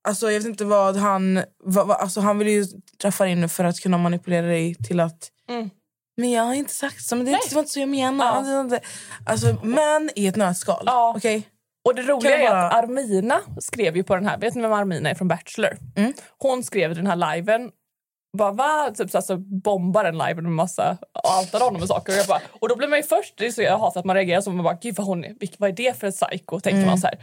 alltså, 0.08 0.32
jag 0.32 0.40
vet 0.40 0.48
inte 0.48 0.66
vad 0.66 0.96
han... 0.98 1.44
Vad, 1.64 1.88
vad, 1.88 1.98
alltså, 1.98 2.20
han 2.22 2.38
vill 2.40 2.48
ju 2.48 2.66
träffa 3.02 3.24
dig 3.26 3.36
nu 3.36 3.48
för 3.48 3.64
att 3.64 3.80
kunna 3.80 3.98
manipulera 3.98 4.46
dig 4.48 4.76
till 4.76 5.00
att... 5.00 5.30
Mm. 5.50 5.70
Men 6.18 6.32
jag 6.32 6.44
har 6.44 6.54
inte 6.54 6.74
sagt 6.74 7.04
så. 7.06 7.16
Men 7.16 7.26
det, 7.26 7.32
är 7.32 7.34
inte- 7.36 7.50
det 7.50 7.56
var 7.56 7.62
inte 7.62 7.72
så 7.74 7.80
jag 7.80 7.90
menar. 7.90 8.44
Ja. 8.72 8.80
Alltså, 9.26 9.56
men 9.64 10.10
i 10.16 10.28
ett 10.28 10.36
nötskal. 10.36 10.84
Ja. 10.86 11.14
Okej? 11.18 11.48
Och 11.86 11.96
det 11.96 12.02
roliga 12.02 12.32
Kan 12.32 12.42
är 12.42 12.50
bara- 12.50 12.68
att 12.68 12.84
Armina 12.84 13.40
skrev 13.60 13.98
ju 13.98 14.04
på 14.04 14.16
den 14.16 14.26
här, 14.26 14.38
vet 14.38 14.56
ni 14.56 14.62
vem 14.62 14.74
Armina 14.74 15.10
är 15.10 15.16
från 15.16 15.28
Bachelor? 15.28 15.78
Mm. 15.96 16.14
Hon 16.38 16.64
skrev 16.64 16.96
den 16.96 17.08
här 17.08 17.36
liven 17.36 17.72
bara 18.38 18.52
va? 18.52 18.92
Typ 18.96 19.12
så 19.12 19.18
alltså, 19.18 19.38
bombar 19.38 20.04
den 20.04 20.18
liven 20.18 20.44
med 20.44 20.52
massa 20.54 20.98
outar 21.42 21.60
honom 21.60 21.82
och 21.82 21.88
saker. 21.88 22.14
Och, 22.14 22.20
jag 22.20 22.28
bara, 22.28 22.42
och 22.60 22.70
då 22.70 22.76
blir 22.76 22.88
man 22.88 23.00
ju 23.00 23.04
först, 23.04 23.34
det 23.38 23.46
är 23.46 23.52
så 23.52 23.62
jag 23.62 23.78
hatar 23.78 24.00
att 24.00 24.06
man 24.06 24.16
reagerar 24.16 24.42
som 24.42 24.56
man 24.56 24.64
bara 24.64 24.78
gud 24.82 24.96
vad, 24.96 25.08
hon 25.08 25.24
är, 25.24 25.36
vad 25.58 25.70
är 25.70 25.74
det 25.74 26.00
för 26.00 26.08
ett 26.08 26.16
psycho? 26.16 26.60
Tänkte 26.60 26.86
man 26.86 26.98
så 26.98 27.08
här. 27.08 27.18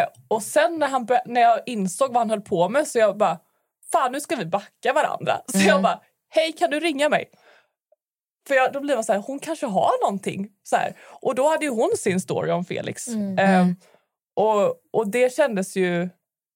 Eh, 0.00 0.06
och 0.28 0.42
sen 0.42 0.78
när, 0.78 0.88
han, 0.88 1.08
när 1.26 1.40
jag 1.40 1.60
insåg 1.66 2.08
vad 2.08 2.16
han 2.18 2.30
höll 2.30 2.40
på 2.40 2.68
med 2.68 2.88
så 2.88 2.98
jag 2.98 3.16
bara 3.16 3.38
fan 3.92 4.12
nu 4.12 4.20
ska 4.20 4.36
vi 4.36 4.46
backa 4.46 4.92
varandra. 4.94 5.40
Så 5.46 5.58
jag 5.58 5.82
bara 5.82 6.00
hej 6.30 6.52
kan 6.52 6.70
du 6.70 6.80
ringa 6.80 7.08
mig? 7.08 7.24
För 8.48 8.54
jag, 8.54 8.72
då 8.72 8.80
blir 8.80 8.94
man 8.94 9.04
så 9.04 9.12
här, 9.12 9.20
hon 9.20 9.38
kanske 9.38 9.66
har 9.66 10.04
någonting. 10.04 10.48
Så 10.62 10.76
här. 10.76 10.96
Och 11.20 11.34
då 11.34 11.48
hade 11.48 11.64
ju 11.64 11.70
hon 11.70 11.90
sin 11.96 12.20
story 12.20 12.50
om 12.50 12.64
Felix. 12.64 13.08
Eh, 13.08 13.66
och, 14.36 14.74
och 14.92 15.08
det 15.08 15.34
kändes 15.34 15.76
ju 15.76 16.08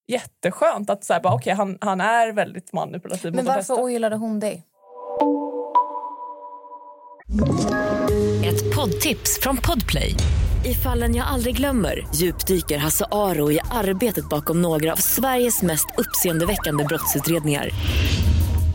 jätteskönt 0.08 0.90
att 0.90 1.04
så 1.04 1.12
här, 1.12 1.20
bara, 1.20 1.34
okay, 1.34 1.54
han, 1.54 1.78
han 1.80 2.00
är 2.00 2.32
väldigt 2.32 2.72
manipulativ 2.72 3.34
Men 3.34 3.44
varför 3.44 3.80
ogillade 3.80 4.16
hon 4.16 4.40
dig? 4.40 4.62
Ett 8.44 8.76
poddtips 8.76 9.40
från 9.40 9.56
Podplay. 9.56 10.14
I 10.64 10.74
fallen 10.74 11.14
jag 11.14 11.26
aldrig 11.26 11.56
glömmer 11.56 12.06
djupdyker 12.14 12.78
Hasse 12.78 13.06
Aro 13.10 13.52
i 13.52 13.60
arbetet 13.70 14.28
bakom 14.28 14.62
några 14.62 14.92
av 14.92 14.96
Sveriges 14.96 15.62
mest 15.62 15.86
uppseendeväckande 15.98 16.84
brottsutredningar. 16.84 17.70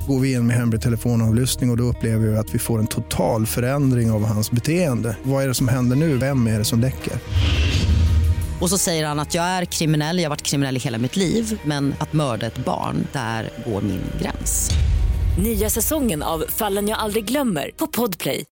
Går 0.07 0.19
vi 0.19 0.33
in 0.33 0.47
med 0.47 0.55
hemlig 0.55 0.81
telefonavlyssning 0.81 1.69
och, 1.69 1.73
och 1.73 1.77
då 1.77 1.83
upplever 1.83 2.27
vi 2.27 2.37
att 2.37 2.55
vi 2.55 2.59
får 2.59 2.79
en 2.79 2.87
total 2.87 3.45
förändring 3.45 4.11
av 4.11 4.25
hans 4.25 4.51
beteende. 4.51 5.17
Vad 5.23 5.43
är 5.43 5.47
det 5.47 5.53
som 5.53 5.67
händer 5.67 5.95
nu? 5.95 6.17
Vem 6.17 6.47
är 6.47 6.57
det 6.57 6.65
som 6.65 6.79
läcker? 6.79 7.13
Och 8.61 8.69
så 8.69 8.77
säger 8.77 9.05
han 9.05 9.19
att 9.19 9.33
jag 9.33 9.45
är 9.45 9.65
kriminell, 9.65 10.17
jag 10.17 10.25
har 10.25 10.29
varit 10.29 10.41
kriminell 10.41 10.77
i 10.77 10.79
hela 10.79 10.97
mitt 10.97 11.15
liv 11.15 11.61
men 11.65 11.95
att 11.99 12.13
mörda 12.13 12.47
ett 12.47 12.57
barn, 12.57 13.07
där 13.13 13.49
går 13.65 13.81
min 13.81 14.01
gräns. 14.21 14.69
Nya 15.43 15.69
säsongen 15.69 16.23
av 16.23 16.45
Fallen 16.49 16.87
jag 16.87 16.99
aldrig 16.99 17.25
glömmer 17.25 17.71
på 17.77 17.87
Podplay. 17.87 18.45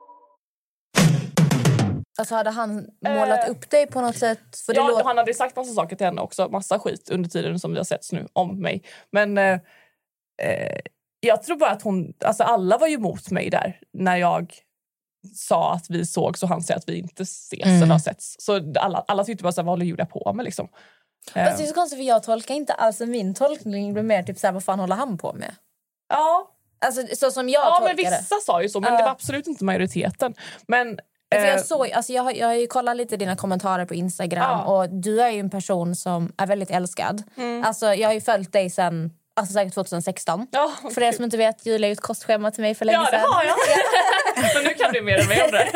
Alltså 2.19 2.35
hade 2.35 2.49
han 2.49 2.85
målat 3.05 3.45
Eh, 3.45 3.51
upp 3.51 3.69
dig 3.69 3.87
på 3.87 4.01
något 4.01 4.17
sätt? 4.17 4.57
För 4.65 4.75
ja, 4.75 4.87
låter... 4.87 5.03
Han 5.03 5.17
hade 5.17 5.33
sagt 5.33 5.55
massa 5.55 5.73
saker 5.73 5.95
till 5.95 6.05
henne 6.05 6.21
också, 6.21 6.49
massa 6.49 6.79
skit 6.79 7.09
under 7.09 7.29
tiden 7.29 7.59
som 7.59 7.71
vi 7.71 7.77
har 7.77 7.83
setts 7.83 8.11
nu 8.11 8.27
om 8.33 8.61
mig. 8.61 8.83
Men 9.11 9.37
eh, 9.37 9.59
eh, 10.41 10.79
jag 11.19 11.43
tror 11.43 11.57
bara 11.57 11.69
att 11.71 11.81
hon, 11.81 12.13
alltså 12.25 12.43
alla 12.43 12.77
var 12.77 12.87
ju 12.87 12.93
emot 12.93 13.31
mig 13.31 13.49
där 13.49 13.79
när 13.93 14.17
jag 14.17 14.53
sa 15.35 15.73
att 15.73 15.85
vi 15.89 16.05
såg 16.05 16.37
så 16.37 16.47
han 16.47 16.61
säger 16.61 16.77
att 16.77 16.89
vi 16.89 16.97
inte 16.99 17.23
ses 17.23 17.63
Mm. 17.65 17.75
eller 17.83 17.91
har 17.91 17.99
setts. 17.99 18.35
Så 18.39 18.73
alla, 18.79 19.05
alla 19.07 19.23
tyckte 19.23 19.43
bara 19.43 19.51
så 19.51 19.61
här, 19.61 19.65
vad 19.65 19.71
håller 19.71 19.85
Julia 19.85 20.05
på 20.05 20.33
med 20.33 20.45
liksom? 20.45 20.67
Eh, 21.33 21.45
Fast 21.45 21.57
det 21.57 21.63
är 21.63 21.67
så 21.67 21.73
konstigt 21.73 21.99
för 21.99 22.03
jag 22.03 22.23
tolkar 22.23 22.55
inte 22.55 22.73
alls. 22.73 22.99
Min 22.99 23.33
tolkning 23.33 23.93
blir 23.93 24.03
mer 24.03 24.23
typ 24.23 24.39
så 24.39 24.47
här, 24.47 24.51
vad 24.53 24.63
fan 24.63 24.79
håller 24.79 24.95
han 24.95 25.17
på 25.17 25.33
med? 25.33 25.55
ja, 26.09 26.53
Alltså 26.85 27.15
så 27.15 27.31
som 27.31 27.49
jag 27.49 27.61
ja 27.65 27.79
men 27.79 27.95
tolkar 27.95 28.11
det. 28.11 28.17
vissa 28.17 28.35
sa 28.45 28.61
ju 28.61 28.69
så, 28.69 28.79
men 28.79 28.91
Ja. 28.93 28.97
det 28.99 29.03
var 29.03 29.11
absolut 29.11 29.47
inte 29.47 29.63
majoriteten. 29.65 30.33
Men, 30.67 30.99
För 31.33 31.41
eh, 31.41 31.45
jag, 31.49 31.65
såg, 31.65 31.91
alltså 31.91 32.13
jag, 32.13 32.23
har, 32.23 32.31
jag 32.31 32.47
har 32.47 32.53
ju 32.53 32.67
kollat 32.67 32.97
lite 32.97 33.17
dina 33.17 33.35
kommentarer 33.35 33.85
på 33.85 33.93
Instagram 33.93 34.59
Ja. 34.59 34.63
och 34.65 34.89
du 34.89 35.21
är 35.21 35.29
ju 35.29 35.39
en 35.39 35.49
person 35.49 35.95
som 35.95 36.31
är 36.37 36.47
väldigt 36.47 36.71
älskad. 36.71 37.23
Mm. 37.37 37.63
Alltså 37.63 37.93
jag 37.93 38.07
har 38.09 38.13
ju 38.13 38.21
följt 38.21 38.53
dig 38.53 38.69
sen 38.69 39.11
alltså 39.37 39.53
säkert 39.53 39.73
2016. 39.73 40.47
ja, 40.51 40.71
För 40.93 41.01
er 41.03 41.11
som 41.11 41.23
inte 41.23 41.37
vet, 41.37 41.65
Julia 41.65 41.87
är 41.87 41.91
ett 41.91 42.01
kostschema 42.01 42.51
till 42.51 42.61
mig 42.61 42.75
för 42.75 42.85
länge 42.85 42.97
ja, 42.97 43.03
det 43.03 43.09
sedan. 43.17 43.25
har 43.33 43.43
jag. 43.43 43.55
men 44.55 44.63
nu 44.63 44.73
kan 44.73 44.93
du 44.93 45.01
mer 45.01 45.19
än 45.21 45.27
mig 45.27 45.43
om 45.43 45.51
det. 45.51 45.67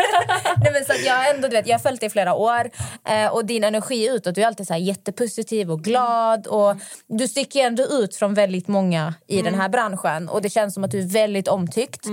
Nej, 0.63 0.71
men 0.73 0.85
så 0.85 0.91
att 0.93 1.05
jag, 1.05 1.13
har 1.13 1.33
ändå, 1.33 1.47
du 1.47 1.55
vet, 1.55 1.67
jag 1.67 1.73
har 1.73 1.79
följt 1.79 1.99
dig 1.99 2.07
i 2.07 2.09
flera 2.09 2.33
år 2.33 2.69
eh, 3.07 3.27
och 3.27 3.45
din 3.45 3.63
energi 3.63 4.09
utåt, 4.09 4.35
du 4.35 4.41
är 4.41 4.47
alltid 4.47 4.67
så 4.67 4.75
jättepositiv 4.75 5.71
och 5.71 5.81
glad. 5.83 6.47
Och 6.47 6.75
du 7.07 7.27
sticker 7.27 7.59
ändå 7.65 7.83
ut 7.83 8.15
från 8.15 8.33
väldigt 8.33 8.67
många 8.67 9.13
i 9.27 9.41
den 9.41 9.53
här 9.55 9.69
branschen 9.69 10.29
och 10.29 10.41
det 10.41 10.49
känns 10.49 10.73
som 10.73 10.83
att 10.83 10.91
du 10.91 10.99
är 10.99 11.07
väldigt 11.07 11.47
omtyckt. 11.47 12.05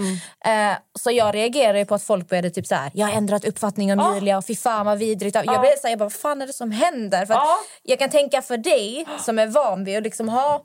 Eh, 0.44 0.76
så 1.00 1.10
jag 1.10 1.34
reagerar 1.34 1.84
på 1.84 1.94
att 1.94 2.02
folk 2.02 2.28
började 2.28 2.50
typ 2.50 2.66
så 2.66 2.74
här, 2.74 2.90
jag 2.94 3.06
har 3.06 3.12
ändrat 3.14 3.44
uppfattning 3.44 3.92
om 3.92 3.98
Ja. 3.98 4.14
Julia 4.14 4.38
och 4.38 4.46
fy 4.46 4.56
fan 4.56 4.86
vad 4.86 4.98
vidrigt. 4.98 5.34
Jag 5.34 5.46
Ja. 5.46 5.60
blev 5.60 5.70
så 5.76 5.82
här, 5.82 5.90
jag 5.90 5.98
bara, 5.98 6.04
vad 6.04 6.12
fan 6.12 6.42
är 6.42 6.46
det 6.46 6.52
som 6.52 6.70
händer? 6.70 7.26
För 7.26 7.34
Ja. 7.34 7.58
Jag 7.82 7.98
kan 7.98 8.10
tänka 8.10 8.42
för 8.42 8.56
dig 8.56 9.06
som 9.24 9.38
är 9.38 9.46
van 9.46 9.84
vid 9.84 9.96
att 9.96 10.02
liksom 10.02 10.28
ha 10.28 10.62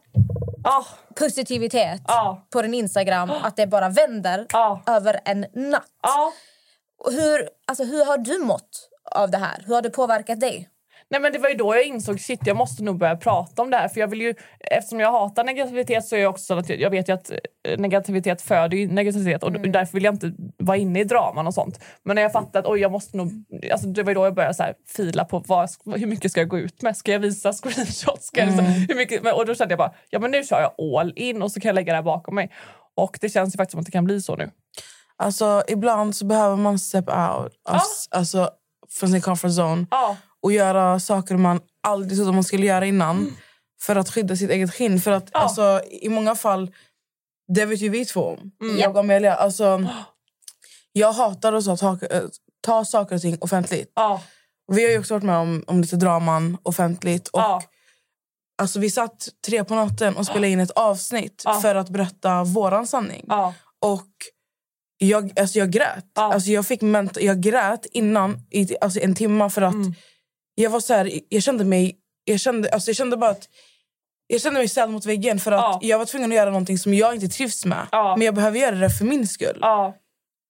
Ja, 0.63 0.85
positivitet 1.15 2.01
Ja. 2.07 2.47
på 2.49 2.61
din 2.61 2.73
Instagram, 2.73 3.31
att 3.43 3.55
det 3.55 3.67
bara 3.67 3.89
vänder 3.89 4.45
över 4.87 5.19
en 5.25 5.39
natt. 5.53 5.89
Hur, 7.11 7.49
alltså, 7.67 7.83
hur 7.83 8.05
har 8.05 8.17
du 8.17 8.39
mått 8.39 8.89
av 9.15 9.31
det 9.31 9.37
här? 9.37 9.63
Hur 9.67 9.75
har 9.75 9.81
det 9.81 9.89
påverkat 9.89 10.39
dig? 10.39 10.69
Nej, 11.09 11.21
men 11.21 11.33
det 11.33 11.39
var 11.39 11.49
ju 11.49 11.55
då 11.55 11.75
jag 11.75 11.83
insåg 11.85 12.19
shit, 12.19 12.39
jag 12.47 12.57
måste 12.57 12.83
nog 12.83 12.97
börja 12.97 13.15
prata 13.15 13.61
om 13.61 13.69
det 13.69 13.77
här. 13.77 13.87
För 13.87 13.99
jag 13.99 14.07
vill 14.07 14.21
ju, 14.21 14.33
eftersom 14.59 14.99
jag 14.99 15.11
hatar 15.11 15.43
negativitet 15.43 16.05
så 16.05 16.15
är 16.15 16.19
jag 16.19 16.29
också 16.29 16.43
så 16.45 16.57
att 16.57 16.69
jag 16.69 16.89
vet 16.89 17.09
ju 17.09 17.13
att 17.13 17.31
eh, 17.31 17.77
negativitet 17.77 18.41
föder 18.41 18.87
negativitet 18.87 19.43
och 19.43 19.49
Mm. 19.49 19.71
därför 19.71 19.93
vill 19.93 20.03
jag 20.03 20.13
inte 20.13 20.33
vara 20.57 20.77
inne 20.77 20.99
i 20.99 21.03
draman 21.03 21.47
och 21.47 21.53
sånt. 21.53 21.79
Men 22.03 22.15
när 22.15 22.21
jag 22.21 22.31
fattade 22.31 22.59
att 22.59 22.65
oj, 22.65 22.79
jag 22.79 22.91
måste 22.91 23.17
nog, 23.17 23.31
alltså 23.71 23.87
det 23.87 24.03
var 24.03 24.13
då 24.13 24.25
jag 24.25 24.35
började 24.35 24.53
så 24.53 24.63
här, 24.63 24.73
fila 24.87 25.25
på 25.25 25.39
vad, 25.39 25.69
hur 25.85 26.07
mycket 26.07 26.31
ska 26.31 26.41
jag 26.41 26.49
gå 26.49 26.59
ut 26.59 26.81
med? 26.81 26.97
Ska 26.97 27.11
jag 27.11 27.19
visa 27.19 27.53
screenshots? 27.53 28.25
Ska 28.27 28.41
Mm. 28.41 28.65
hur 28.65 28.95
mycket, 28.95 29.33
och 29.33 29.45
då 29.45 29.55
kände 29.55 29.71
jag 29.71 29.77
bara, 29.79 29.93
ja 30.09 30.19
men 30.19 30.31
nu 30.31 30.43
kör 30.43 30.61
jag 30.61 30.99
all 30.99 31.13
in 31.15 31.41
och 31.41 31.51
så 31.51 31.59
kan 31.59 31.69
jag 31.69 31.75
lägga 31.75 31.93
det 31.93 31.97
här 31.97 32.03
bakom 32.03 32.35
mig. 32.35 32.51
Och 32.95 33.17
det 33.21 33.29
känns 33.29 33.55
ju 33.55 33.57
faktiskt 33.57 33.71
som 33.71 33.79
att 33.79 33.85
det 33.85 33.91
kan 33.91 34.03
bli 34.05 34.21
så 34.21 34.35
nu. 34.35 34.51
Alltså, 35.17 35.63
ibland 35.67 36.15
så 36.15 36.25
behöver 36.25 36.55
man 36.55 36.79
step 36.79 37.09
out 37.09 37.53
alltså, 37.69 38.07
alltså, 38.11 38.49
från 38.99 39.09
sin 39.09 39.21
comfort 39.21 39.51
zone 39.51 39.85
Ja, 39.91 40.17
och 40.43 40.51
göra 40.53 40.99
saker 40.99 41.35
man 41.37 41.59
aldrig 41.87 42.17
trodde 42.17 42.31
man 42.31 42.43
skulle 42.43 42.65
göra 42.65 42.85
innan 42.85 43.37
för 43.81 43.95
att 43.95 44.09
skydda 44.09 44.35
sitt 44.35 44.49
eget 44.49 44.73
skinn. 44.73 45.01
För 45.01 45.11
att 45.11 45.29
Ja. 45.33 45.39
alltså, 45.39 45.81
i 46.01 46.09
många 46.09 46.35
fall, 46.35 46.71
det 47.53 47.65
vet 47.65 47.81
ju 47.81 47.89
vi 47.89 48.05
två 48.05 48.21
om. 48.21 48.51
Mm. 48.61 48.77
Jag 48.77 48.91
och 48.91 48.99
Amelia. 48.99 49.35
Alltså, 49.35 49.85
jag 50.91 51.13
hatar 51.13 51.53
att 51.53 51.65
ta, 51.65 51.77
ta, 51.77 51.97
ta 52.61 52.85
saker 52.85 53.15
och 53.15 53.21
ting 53.21 53.37
offentligt. 53.41 53.91
ja, 53.95 54.21
Vi 54.71 54.83
har 54.83 54.91
ju 54.91 54.99
också 54.99 55.13
varit 55.13 55.23
med 55.23 55.37
om, 55.37 55.63
om 55.67 55.81
lite 55.81 55.95
draman 55.95 56.57
offentligt. 56.63 57.27
Och, 57.27 57.39
ja, 57.39 57.63
alltså, 58.61 58.79
vi 58.79 58.89
satt 58.89 59.29
tre 59.47 59.63
på 59.63 59.75
natten 59.75 60.15
och 60.17 60.25
spelade 60.25 60.47
in 60.49 60.59
ett 60.59 60.71
avsnitt 60.71 61.41
Ja. 61.45 61.61
för 61.61 61.75
att 61.75 61.89
berätta 61.89 62.43
våran 62.43 62.87
sanning. 62.87 63.25
ja, 63.27 63.53
Och 63.81 64.07
jag, 64.97 65.39
alltså 65.39 65.59
jag 65.59 65.71
grät. 65.71 66.05
Ja. 66.15 66.33
Alltså 66.33 66.49
jag, 66.49 66.65
fick 66.67 66.81
ment- 66.81 67.19
jag 67.21 67.41
grät 67.41 67.85
innan 67.85 68.45
i 68.51 68.77
alltså 68.81 68.99
en 68.99 69.15
timme 69.15 69.49
för 69.49 69.61
att 69.61 69.73
Mm. 69.73 69.93
Jag 70.55 70.69
var 70.69 70.79
så 70.79 70.93
här, 70.93 71.11
jag 71.29 71.43
kände 71.43 71.63
mig 71.63 71.97
jag 72.25 72.39
kände, 72.39 72.69
alltså 72.73 72.89
jag 72.89 72.95
kände 72.95 73.17
bara 73.17 73.31
att 73.31 73.49
jag 74.27 74.41
kände 74.41 74.59
mig 74.59 74.67
ställd 74.67 74.91
mot 74.91 75.05
väggen 75.05 75.39
för 75.39 75.51
att 75.51 75.61
Ja. 75.61 75.79
jag 75.81 75.97
var 75.97 76.05
tvungen 76.05 76.31
att 76.31 76.35
göra 76.35 76.49
någonting 76.49 76.77
som 76.77 76.93
jag 76.93 77.15
inte 77.15 77.27
trivs 77.27 77.65
med. 77.65 77.87
Ja. 77.91 78.15
Men 78.17 78.25
jag 78.25 78.35
behöver 78.35 78.59
göra 78.59 78.75
det 78.75 78.89
för 78.89 79.05
min 79.05 79.27
skull. 79.27 79.57
ja, 79.61 79.93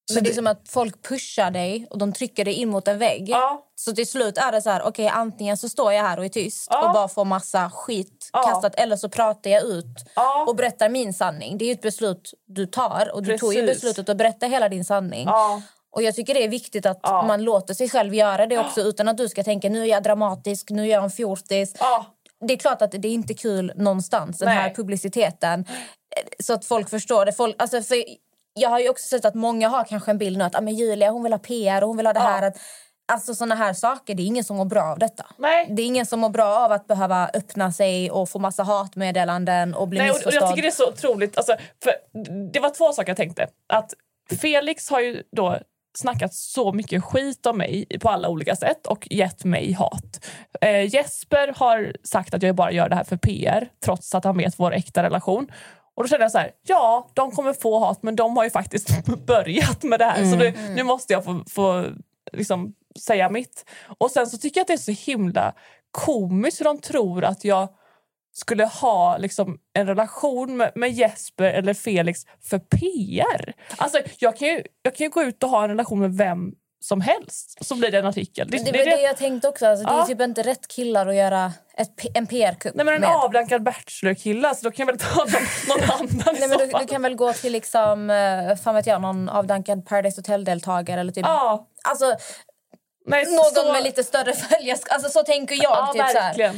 Så 0.05 0.13
Men 0.15 0.23
det 0.23 0.29
är 0.29 0.33
som 0.33 0.47
att 0.47 0.69
folk 0.69 1.07
pushar 1.07 1.51
dig 1.51 1.87
och 1.89 1.97
de 1.97 2.13
trycker 2.13 2.45
dig 2.45 2.53
in 2.53 2.69
mot 2.69 2.87
en 2.87 2.97
vägg. 2.97 3.29
ja, 3.29 3.65
Så 3.75 3.93
till 3.95 4.07
slut 4.07 4.37
är 4.37 4.51
det 4.51 4.61
så 4.61 4.69
här, 4.69 4.81
okej 4.83 5.07
antingen 5.07 5.57
så 5.57 5.69
står 5.69 5.93
jag 5.93 6.03
här 6.03 6.19
och 6.19 6.25
är 6.25 6.29
tyst 6.29 6.67
Ja. 6.71 6.87
och 6.87 6.93
bara 6.93 7.07
får 7.07 7.25
massa 7.25 7.69
skit 7.69 8.29
Ja. 8.33 8.43
kastat 8.43 8.75
eller 8.75 8.95
så 8.95 9.09
pratar 9.09 9.49
jag 9.49 9.63
ut 9.63 9.85
ja, 10.15 10.45
och 10.47 10.55
berättar 10.55 10.89
min 10.89 11.13
sanning. 11.13 11.57
Det 11.57 11.65
är 11.65 11.67
ju 11.67 11.73
ett 11.73 11.81
beslut 11.81 12.33
du 12.47 12.65
tar 12.65 13.11
och 13.13 13.23
du 13.23 13.37
tog 13.37 13.53
ju 13.53 13.61
Precis. 13.65 13.81
beslutet 13.81 14.09
att 14.09 14.17
berätta 14.17 14.45
hela 14.47 14.69
din 14.69 14.85
sanning. 14.85 15.27
Ja. 15.93 15.99
Och 15.99 16.03
jag 16.03 16.15
tycker 16.15 16.33
det 16.33 16.43
är 16.43 16.49
viktigt 16.49 16.85
att 16.85 16.99
Ja. 17.03 17.23
man 17.27 17.43
låter 17.43 17.73
sig 17.73 17.89
själv 17.89 18.13
göra 18.13 18.45
det 18.47 18.57
också 18.59 18.81
utan 18.81 19.07
att 19.07 19.17
du 19.17 19.29
ska 19.29 19.43
tänka 19.43 19.69
nu 19.69 19.81
är 19.81 19.85
jag 19.85 20.03
dramatisk, 20.03 20.69
nu 20.69 20.81
är 20.83 20.87
jag 20.91 21.03
en 21.03 21.09
fjortis. 21.11 21.75
ja. 21.79 22.05
Det 22.47 22.53
är 22.53 22.57
klart 22.57 22.81
att 22.81 22.91
det 22.91 23.07
är 23.07 23.13
inte 23.13 23.33
kul 23.33 23.73
någonstans, 23.75 24.37
den 24.37 24.45
Nej. 24.45 24.57
här 24.57 24.73
publiciteten. 24.73 25.65
Så 26.39 26.53
att 26.53 26.65
folk 26.65 26.89
förstår 26.89 27.25
det. 27.25 27.31
Folk, 27.33 27.55
alltså 27.59 27.81
för 27.81 27.97
jag 28.53 28.69
har 28.69 28.79
ju 28.79 28.89
också 28.89 29.07
sett 29.07 29.25
att 29.25 29.35
många 29.35 29.69
har 29.69 29.83
kanske 29.83 30.11
en 30.11 30.17
bild 30.17 30.37
nu 30.37 30.43
att 30.43 30.55
ah, 30.55 30.61
men 30.61 30.75
Julia 30.75 31.09
hon 31.11 31.23
vill 31.23 31.33
ha 31.33 31.39
PR 31.39 31.81
och 31.81 31.87
hon 31.87 31.97
vill 31.97 32.05
ha 32.05 32.13
det 32.13 32.19
Ja. 32.19 32.25
här. 32.25 32.41
Att, 32.43 32.57
Alltså 33.11 33.35
såna 33.35 33.55
här 33.55 33.73
saker, 33.73 34.15
det 34.15 34.23
är 34.23 34.25
ingen 34.25 34.43
som 34.43 34.57
mår 34.57 34.65
bra 34.65 34.83
av 34.83 34.99
detta. 34.99 35.25
Nej. 35.37 35.67
Det 35.69 35.81
är 35.81 35.85
ingen 35.85 36.05
som 36.05 36.19
mår 36.19 36.29
bra 36.29 36.45
av 36.65 36.71
att 36.71 36.87
behöva 36.87 37.29
öppna 37.33 37.71
sig 37.71 38.11
och 38.11 38.29
få 38.29 38.39
massa 38.39 38.63
hatmeddelanden 38.63 39.73
och 39.73 39.87
bli 39.87 39.99
Nej, 39.99 40.11
och, 40.11 40.15
och 40.25 40.33
jag 40.33 40.49
tycker 40.49 40.61
det 40.61 40.67
är 40.67 40.71
så 40.71 40.89
otroligt. 40.89 41.37
Alltså, 41.37 41.55
för 41.83 41.93
det 42.51 42.59
var 42.59 42.69
två 42.69 42.91
saker 42.93 43.09
jag 43.09 43.17
tänkte. 43.17 43.47
Att 43.73 43.93
Felix 44.41 44.89
har 44.89 44.99
ju 44.99 45.23
då 45.35 45.57
snackat 45.97 46.33
så 46.33 46.71
mycket 46.71 47.03
skit 47.03 47.45
om 47.45 47.57
mig 47.57 47.85
på 48.01 48.09
alla 48.09 48.29
olika 48.29 48.55
sätt 48.55 48.87
och 48.87 49.07
gett 49.11 49.43
mig 49.43 49.73
hat. 49.73 50.25
Eh, 50.61 50.93
Jesper 50.93 51.53
har 51.55 51.95
sagt 52.03 52.33
att 52.33 52.43
jag 52.43 52.55
bara 52.55 52.71
gör 52.71 52.89
det 52.89 52.95
här 52.95 53.03
för 53.03 53.17
PR 53.17 53.67
trots 53.85 54.15
att 54.15 54.23
han 54.23 54.37
vet 54.37 54.59
vår 54.59 54.73
äkta 54.73 55.03
relation. 55.03 55.51
Och 55.95 56.03
då 56.03 56.07
kände 56.09 56.23
jag 56.23 56.31
så 56.31 56.37
här, 56.37 56.51
ja, 56.67 57.09
de 57.13 57.31
kommer 57.31 57.53
få 57.53 57.79
hat 57.79 58.03
men 58.03 58.15
de 58.15 58.37
har 58.37 58.43
ju 58.43 58.49
faktiskt 58.49 59.05
börjat 59.25 59.83
med 59.83 59.99
det 59.99 60.05
här 60.05 60.31
så 60.31 60.35
nu, 60.35 60.53
nu 60.75 60.83
måste 60.83 61.13
jag 61.13 61.23
få, 61.25 61.43
få 61.49 61.85
liksom, 62.31 62.73
säga 62.99 63.29
mitt. 63.29 63.65
Och 63.97 64.11
sen 64.11 64.27
så 64.27 64.37
tycker 64.37 64.59
jag 64.59 64.63
att 64.63 64.67
det 64.67 64.73
är 64.73 64.77
så 64.77 65.11
himla 65.11 65.53
komiskt 65.91 66.59
hur 66.59 66.65
de 66.65 66.77
tror 66.77 67.23
att 67.23 67.43
jag 67.43 67.67
skulle 68.33 68.65
ha 68.65 69.17
liksom, 69.17 69.57
en 69.73 69.87
relation 69.87 70.57
med, 70.57 70.71
med 70.75 70.91
Jesper 70.91 71.43
eller 71.45 71.73
Felix 71.73 72.19
för 72.49 72.59
PR. 72.59 73.53
Alltså, 73.77 73.99
jag, 74.19 74.37
kan 74.37 74.47
ju, 74.47 74.63
jag 74.81 74.95
kan 74.95 75.05
ju 75.05 75.09
gå 75.09 75.23
ut 75.23 75.43
och 75.43 75.49
ha 75.49 75.63
en 75.63 75.69
relation 75.69 75.99
med 75.99 76.13
vem 76.17 76.51
som 76.83 77.01
helst 77.01 77.57
så 77.65 77.75
blir 77.75 77.91
det 77.91 77.99
en 77.99 78.05
artikel. 78.05 78.47
Det, 78.47 78.57
Det 78.57 78.71
det, 78.71 78.83
det, 78.83 79.01
jag 79.01 79.17
tänkte 79.17 79.47
också. 79.47 79.65
Alltså, 79.67 79.85
Det 79.85 79.91
är 79.93 79.97
Ja. 79.97 80.05
typ 80.05 80.21
inte 80.21 80.43
rätt 80.43 80.67
killar 80.67 81.07
att 81.07 81.15
göra 81.15 81.53
ett, 81.77 81.89
en 82.13 82.27
PR-kupp 82.27 82.75
men 82.75 82.87
en 82.87 83.01
med. 83.01 83.09
avdankad 83.09 83.63
bachelor-kille, 83.63 84.47
alltså, 84.47 84.63
då 84.63 84.71
kan 84.71 84.85
jag 84.87 84.93
väl 84.93 84.99
ta 84.99 85.15
någon, 85.17 85.27
någon 85.67 85.89
annan 85.89 86.35
Nej, 86.39 86.47
men 86.49 86.57
du, 86.57 86.65
du 86.79 86.85
kan 86.87 87.01
väl 87.01 87.15
gå 87.15 87.33
till 87.33 87.51
liksom, 87.53 88.09
eh, 88.09 88.55
fan 88.55 88.75
vet 88.75 88.87
jag, 88.87 89.01
någon 89.01 89.29
avdankad 89.29 89.85
Paradise 89.85 90.21
Hotel-deltagare 90.21 90.99
eller 90.99 91.11
typ... 91.11 91.25
Ja, 91.25 91.67
Alltså, 91.83 92.15
nej, 93.07 93.25
någon 93.35 93.45
så, 93.65 93.71
med 93.73 93.83
lite 93.83 94.03
större 94.03 94.33
följarskap. 94.49 94.93
Alltså, 94.93 95.09
så 95.09 95.23
tänker 95.23 95.55
jag. 95.55 95.63
Ja, 95.71 95.91
typ, 95.93 96.09
så 96.11 96.17
här. 96.19 96.53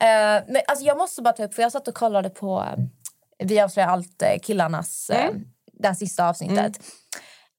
Eh, 0.00 0.44
men 0.48 0.62
alltså, 0.66 0.84
jag 0.84 0.98
måste 0.98 1.22
bara 1.22 1.32
ta 1.34 1.44
upp, 1.44 1.54
för 1.54 1.62
jag 1.62 1.72
satt 1.72 1.88
och 1.88 1.94
kollade 1.94 2.30
på 2.30 2.60
eh, 3.38 3.46
Vi 3.46 3.60
avslöjar 3.60 3.88
allt 3.88 4.22
eh, 4.22 4.38
killarnas, 4.42 5.10
Mm. 5.14 5.44
det 5.72 5.88
här 5.88 5.94
sista 5.94 6.28
avsnittet. 6.28 6.78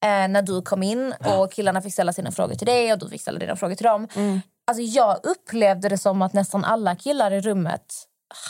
Eh, 0.03 0.27
när 0.27 0.41
du 0.41 0.61
kom 0.61 0.83
in 0.83 1.13
och 1.25 1.51
killarna 1.51 1.81
fick 1.81 1.93
ställa 1.93 2.13
sina 2.13 2.31
frågor 2.31 2.55
till 2.55 2.67
dig 2.67 2.93
och 2.93 2.99
du 2.99 3.09
fick 3.09 3.21
ställa 3.21 3.39
dina 3.39 3.55
frågor 3.55 3.75
till 3.75 3.83
dem. 3.85 4.07
Mm. 4.15 4.41
Alltså, 4.67 4.81
jag 4.81 5.19
upplevde 5.23 5.89
det 5.89 5.97
som 5.97 6.21
att 6.21 6.33
nästan 6.33 6.65
alla 6.65 6.95
killar 6.95 7.31
i 7.31 7.41
rummet 7.41 7.85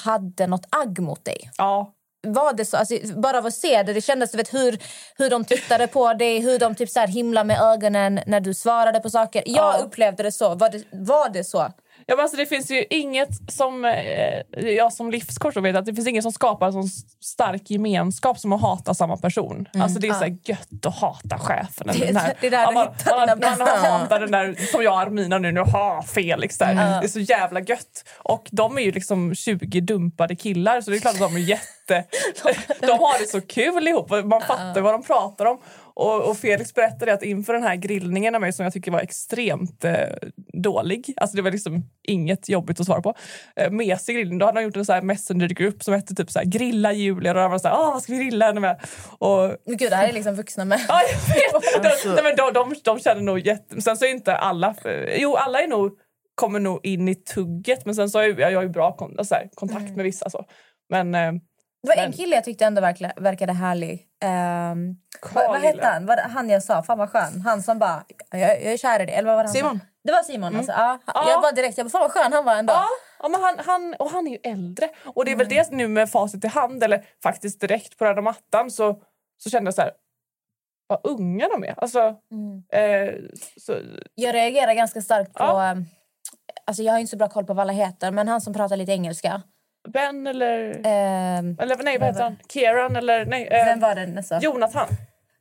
hade 0.06 0.48
något 0.48 0.66
agg 0.70 1.00
mot 1.00 1.26
dig. 1.26 1.52
Ja. 1.58 1.94
Var 2.28 2.54
det 2.54 2.66
så? 2.66 2.78
Alltså, 2.78 2.96
bara 3.16 3.38
av 3.38 3.46
att 3.46 3.54
se 3.54 3.84
det, 3.84 3.94
det 3.94 4.02
kändes 4.02 4.36
vet, 4.36 4.54
hur, 4.54 4.80
hur 5.18 5.30
de 5.30 5.46
tittade 5.46 5.88
på 5.88 6.14
dig, 6.14 6.40
hur 6.40 6.60
de 6.60 6.76
typ 6.76 6.90
så 6.90 7.00
här 7.00 7.08
himlade 7.08 7.48
med 7.48 7.62
ögonen 7.62 8.20
när 8.26 8.40
du 8.40 8.54
svarade 8.54 9.00
på 9.00 9.10
saker. 9.10 9.44
Jag 9.46 9.76
Ja. 9.80 9.84
upplevde 9.86 10.24
det 10.24 10.32
så. 10.32 10.56
Var 10.56 10.70
det, 10.70 10.84
var 10.92 11.30
det 11.30 11.44
så? 11.44 11.72
Ja, 12.10 12.16
men 12.16 12.24
alltså, 12.24 12.38
det 12.38 12.46
finns 12.46 12.72
ju 12.72 12.86
inget 12.90 13.52
som 13.52 13.86
eh, 13.86 14.60
jag 14.68 14.94
som 14.94 15.12
livscoach 15.12 15.58
vet 15.58 15.76
att 15.76 15.86
det 15.86 15.94
finns 15.96 16.08
inget 16.08 16.24
som 16.24 16.32
skapar 16.32 16.68
en 16.68 16.74
sån 16.74 16.90
stark 17.24 17.70
gemenskap 17.70 18.40
som 18.40 18.54
att 18.54 18.62
hata 18.62 18.94
samma 18.94 19.18
person. 19.18 19.68
Alltså 19.74 20.00
det 20.00 20.08
är 20.08 20.14
så 20.14 20.20
här 20.20 20.38
gött 20.44 20.86
att 20.86 20.96
hata 20.96 21.38
chefen. 21.40 21.88
Det- 21.88 22.06
den 22.06 22.16
här- 22.16 22.34
det 22.42 22.48
är 22.48 22.52
där 22.52 22.66
man, 22.66 22.74
man, 22.76 23.28
man, 23.28 23.40
bästa. 23.40 23.66
hatar 23.90 24.20
den 24.20 24.32
där 24.32 24.56
som 24.72 24.84
jag 24.84 25.02
Armina 25.02 25.38
nu, 25.38 25.52
nu 25.52 25.60
har 25.60 26.02
Felix 26.02 26.58
där. 26.58 26.76
Det 26.76 27.06
är 27.06 27.08
så 27.08 27.20
jävla 27.20 27.60
gött. 27.62 28.04
Och 28.18 28.48
de 28.52 28.78
är 28.78 28.82
ju 28.82 28.92
liksom 28.92 29.36
20 29.36 29.82
dumpade 29.82 30.36
killar 30.36 30.82
så 30.82 30.92
det 30.92 30.98
är 30.98 31.02
klart 31.02 31.14
att 31.14 31.20
de 31.20 31.36
är 31.36 31.40
jätte... 31.40 31.66
de 32.80 32.88
har 33.00 33.20
det 33.22 33.28
så 33.28 33.42
kul 33.42 33.88
ihop. 33.88 34.10
Man 34.10 34.42
fattar 34.42 34.82
vad 34.82 34.94
de 34.94 35.04
pratar 35.04 35.46
om. 35.46 35.60
Och, 36.00 36.30
och 36.30 36.38
Felix 36.38 36.74
berättade 36.74 37.14
att 37.14 37.24
inför 37.24 37.54
den 37.54 37.64
här 37.64 37.76
grillningen 37.76 38.36
av 38.36 38.42
mig 38.42 38.54
som 38.54 38.64
jag 38.64 38.74
tycker 38.74 38.92
var 38.92 39.00
extremt 39.00 39.84
eh, 39.84 39.94
dålig, 40.54 41.14
alltså 41.18 41.36
det 41.36 41.42
var 41.42 41.52
liksom 41.52 41.84
inget 42.08 42.50
jobbigt 42.50 42.80
att 42.80 42.86
svara 42.86 43.02
på, 43.02 43.14
eh, 43.56 43.72
mesig 43.72 44.16
grillning, 44.16 44.38
då 44.38 44.46
hade 44.46 44.58
han 44.58 44.64
gjort 44.64 44.76
en 44.76 44.86
så 44.86 44.94
här 44.94 45.02
messengergrupp 45.02 45.84
som 45.84 45.94
hette 45.94 46.16
typ 46.16 46.32
så 46.32 46.40
här, 46.40 46.46
grilla 46.46 46.94
Julia 46.94 47.32
och 47.32 47.38
då 47.38 47.48
var 47.48 47.60
så 47.60 47.68
här, 47.68 47.76
ah, 47.76 47.92
vad 47.92 48.04
ska 48.04 48.14
vi 48.14 48.26
grilla 48.26 48.46
henne 48.46 48.60
med? 48.60 48.82
Och, 49.20 49.56
Men 49.66 49.78
Gud, 49.78 49.92
det 49.92 49.96
här 49.96 50.10
är 50.10 50.14
liksom 50.14 50.36
vuxna 50.36 50.66
män. 50.66 50.80
ja, 50.88 51.02
jag 51.52 51.62
vet. 51.62 52.04
De, 52.04 52.10
nej, 52.10 52.24
men 52.24 52.36
de, 52.36 52.54
de, 52.54 52.76
de 52.84 53.00
känner 53.00 53.22
nog 53.22 53.40
jätte... 53.40 53.82
Sen 53.82 53.98
så 53.98 54.06
är 54.06 54.10
inte 54.10 54.36
alla... 54.36 54.76
Jo, 55.18 55.36
alla 55.36 55.62
är 55.62 55.68
nog, 55.68 55.92
kommer 56.36 56.60
nog 56.60 56.80
in 56.84 57.08
i 57.08 57.16
tugget 57.16 57.86
men 57.86 57.96
sen 57.96 58.10
så 58.10 58.20
har 58.20 58.24
jag, 58.24 58.40
jag 58.40 58.58
har 58.58 58.64
ju 58.64 58.70
bra 58.70 58.96
kon, 58.96 59.26
så 59.26 59.36
här, 59.36 59.50
kontakt 59.54 59.96
med 59.96 60.04
vissa. 60.06 60.30
Så. 60.30 60.46
Men 60.90 61.16
eh, 61.16 61.32
Det 61.84 61.88
var 61.88 61.96
en 61.96 62.02
Men- 62.04 62.14
kille 62.14 62.36
jag 62.36 62.44
tyckte 62.44 62.66
ändå 62.66 62.82
verkligen, 62.82 63.14
verkade 63.24 63.54
härlig. 63.54 64.06
Um, 64.26 64.98
vad, 65.34 65.48
vad 65.50 65.62
hette 65.62 65.88
han? 65.88 66.06
Var 66.06 66.16
det 66.16 66.22
han 66.22 66.50
jag 66.50 66.64
sa? 66.64 66.84
Fan 66.84 66.98
vad 66.98 67.10
skön. 67.10 67.42
Han 67.42 67.64
som 67.64 67.80
bara, 67.80 68.04
jag, 68.32 68.40
jag 68.42 68.62
är 68.74 68.78
kär 68.78 69.00
i 69.02 69.06
dig. 69.06 69.16
Eller 69.16 69.28
vad 69.28 69.36
var 69.36 69.44
det 69.44 69.48
han 69.50 69.54
Simon. 69.56 69.80
sa? 69.80 69.86
Det 70.04 70.12
var 70.12 70.24
Simon 70.24 70.56
alltså. 70.56 70.72
Ja, 70.72 70.78
han- 70.78 71.00
Ja. 71.26 71.32
Jag 71.32 71.42
bara 71.42 71.52
direkt, 71.52 71.78
jag 71.78 71.86
bara, 71.88 71.90
fan 71.92 72.02
vad 72.02 72.12
skön 72.12 72.34
han 72.34 72.46
var 72.46 72.56
ändå. 72.56 72.74
Ja, 72.74 72.86
ja 73.20 73.28
men 73.30 73.42
han, 73.42 73.56
han, 73.60 73.96
och 74.00 74.10
han 74.12 74.28
är 74.28 74.32
ju 74.32 74.38
äldre. 74.44 74.90
Och 75.06 75.26
det 75.26 75.32
är 75.32 75.36
väl 75.36 75.48
det 75.50 75.72
nu 75.72 75.88
med 75.88 76.12
facit 76.12 76.46
i 76.46 76.48
hand, 76.48 76.84
eller 76.84 77.06
faktiskt 77.24 77.62
direkt 77.62 77.98
på 77.98 78.06
röda 78.06 78.22
mattan 78.22 78.72
så, 78.72 79.02
så 79.38 79.50
kände 79.50 79.68
jag 79.68 79.74
så 79.76 79.82
här, 79.82 79.92
vad 80.88 81.00
unga 81.04 81.48
de 81.48 81.64
är. 81.64 81.74
Alltså, 81.80 82.00
eh, 82.74 83.14
så, 83.58 83.76
Jag 84.16 84.36
reagerar 84.36 84.74
ganska 84.74 85.02
starkt 85.02 85.34
på... 85.34 85.44
Ja. 85.44 85.66
ehm, 85.66 85.86
Alltså 86.66 86.84
jag 86.84 86.94
har 86.94 87.00
inte 87.00 87.10
så 87.12 87.18
bra 87.18 87.28
koll 87.30 87.46
på 87.46 87.54
vad 87.54 87.62
alla 87.62 87.74
heter, 87.74 88.12
men 88.12 88.28
han 88.28 88.42
som 88.42 88.54
pratar 88.54 88.76
lite 88.78 88.92
engelska. 88.92 89.42
Ben 89.88 90.28
eller... 90.28 90.82
Ehm, 90.84 91.58
eller 91.60 91.84
nej, 91.84 91.98
vad 91.98 92.08
heter 92.08 92.24
han? 92.24 92.38
Kieran 92.54 92.96
eller... 92.96 93.26
Nej, 93.26 93.48
eh, 93.48 93.66
vem 93.66 93.80
var 93.80 93.96
det 93.96 94.06
nästa? 94.06 94.40
Jonathan. 94.40 94.88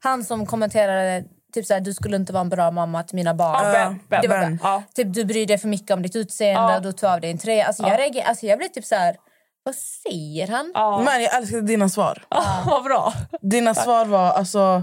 Han 0.03 0.25
som 0.25 0.47
kommenterade 0.47 1.25
typ 1.53 1.67
såhär, 1.67 1.81
du 1.81 1.95
skulle 1.95 2.17
inte 2.17 2.33
vara 2.33 2.41
en 2.41 2.49
bra 2.49 2.71
mamma 2.71 3.03
till 3.03 3.17
mina 3.17 3.35
barn. 3.35 3.67
Ja, 3.67 3.73
ben, 3.73 4.01
ben, 4.09 4.23
Det 4.23 4.29
var 4.29 4.39
Ben. 4.39 4.59
Ja. 4.63 4.83
Typ 4.95 5.15
du 5.15 5.25
bryr 5.25 5.47
dig 5.47 5.59
för 5.59 5.69
mycket 5.69 5.91
om 5.91 6.03
ditt 6.03 6.17
utseende 6.17 6.73
Ja. 6.73 6.77
och 6.77 6.83
du 6.83 6.93
tar 6.93 7.15
av 7.15 7.21
dig 7.21 7.31
en 7.31 7.39
tröja. 7.39 7.67
Alltså, 7.67 7.83
jag, 7.83 7.99
reagerar, 7.99 8.25
alltså 8.27 8.47
jag 8.47 8.59
blir 8.59 8.69
typ 8.69 8.85
så 8.85 8.95
här. 8.95 9.17
vad 9.63 9.75
säger 9.75 10.49
han? 10.49 10.73
Ja. 10.75 11.03
Men 11.05 11.23
jag 11.23 11.37
älskade 11.37 11.63
dina 11.63 11.89
svar. 11.89 12.25
Ah, 12.29 12.63
vad 12.67 12.85
bra. 12.85 13.13
Dina 13.41 13.75
svar 13.75 14.05
var 14.05 14.31
alltså... 14.31 14.83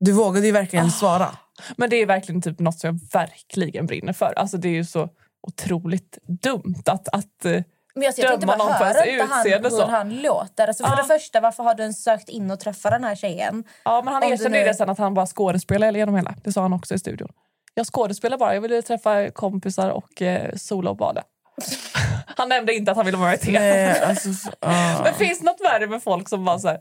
Du 0.00 0.12
vågade 0.12 0.46
ju 0.46 0.52
verkligen 0.52 0.90
svara. 0.90 1.28
Men 1.76 1.90
det 1.90 1.96
är 1.96 2.06
verkligen 2.06 2.42
typ 2.42 2.58
något 2.58 2.78
som 2.78 2.88
jag 2.88 3.20
verkligen 3.20 3.86
brinner 3.86 4.12
för. 4.12 4.32
Alltså 4.36 4.56
det 4.56 4.68
är 4.68 4.72
ju 4.72 4.84
så 4.84 5.08
otroligt 5.46 6.18
dumt 6.42 6.82
att... 6.86 7.08
att 7.08 7.44
eh, 7.44 7.62
Men 7.94 8.02
jag, 8.04 8.14
jag 8.16 8.28
tänkte 8.28 8.46
bara, 8.46 8.56
någon 8.56 8.72
hör 8.72 9.06
inte 9.06 9.24
han 9.34 9.62
hur 9.62 9.70
så. 9.70 9.86
han 9.86 10.16
låter? 10.20 10.66
Alltså, 10.68 10.84
för 10.84 10.90
Ja. 10.90 10.96
det 10.96 11.04
första, 11.18 11.40
varför 11.40 11.62
har 11.62 11.74
du 11.74 11.92
sökt 11.92 12.28
in 12.28 12.50
och 12.50 12.60
träffat 12.60 12.92
den 12.92 13.04
här 13.04 13.14
tjejen? 13.14 13.64
ja, 13.84 14.02
men 14.04 14.14
han 14.14 14.22
erkände 14.22 14.58
nu- 14.58 14.64
det 14.64 14.74
sen 14.74 14.90
att 14.90 14.98
han 14.98 15.14
bara 15.14 15.26
skådespelar 15.26 15.92
genom 15.92 16.14
hela. 16.16 16.34
Det 16.44 16.52
sa 16.52 16.62
han 16.62 16.72
också 16.72 16.94
i 16.94 16.98
studion. 16.98 17.28
Jag 17.74 17.86
skådespelar 17.86 18.38
bara. 18.38 18.54
Jag 18.54 18.60
ville 18.60 18.82
träffa 18.82 19.30
kompisar 19.30 19.90
och 19.90 20.22
eh, 20.22 20.54
sola 20.56 20.90
och 20.90 20.96
bada. 20.96 21.22
han 22.36 22.48
nämnde 22.48 22.74
inte 22.74 22.90
att 22.90 22.96
han 22.96 23.06
ville 23.06 23.18
vara 23.18 23.28
med 23.30 23.38
i 23.38 23.42
TV. 23.42 23.58
Nej, 23.58 24.00
alltså, 24.00 24.28
ah. 24.60 25.02
Men 25.04 25.14
finns 25.14 25.42
något 25.42 25.60
värre 25.60 25.86
med 25.86 26.02
folk 26.02 26.28
som 26.28 26.44
bara 26.44 26.58
så 26.58 26.68
här... 26.68 26.78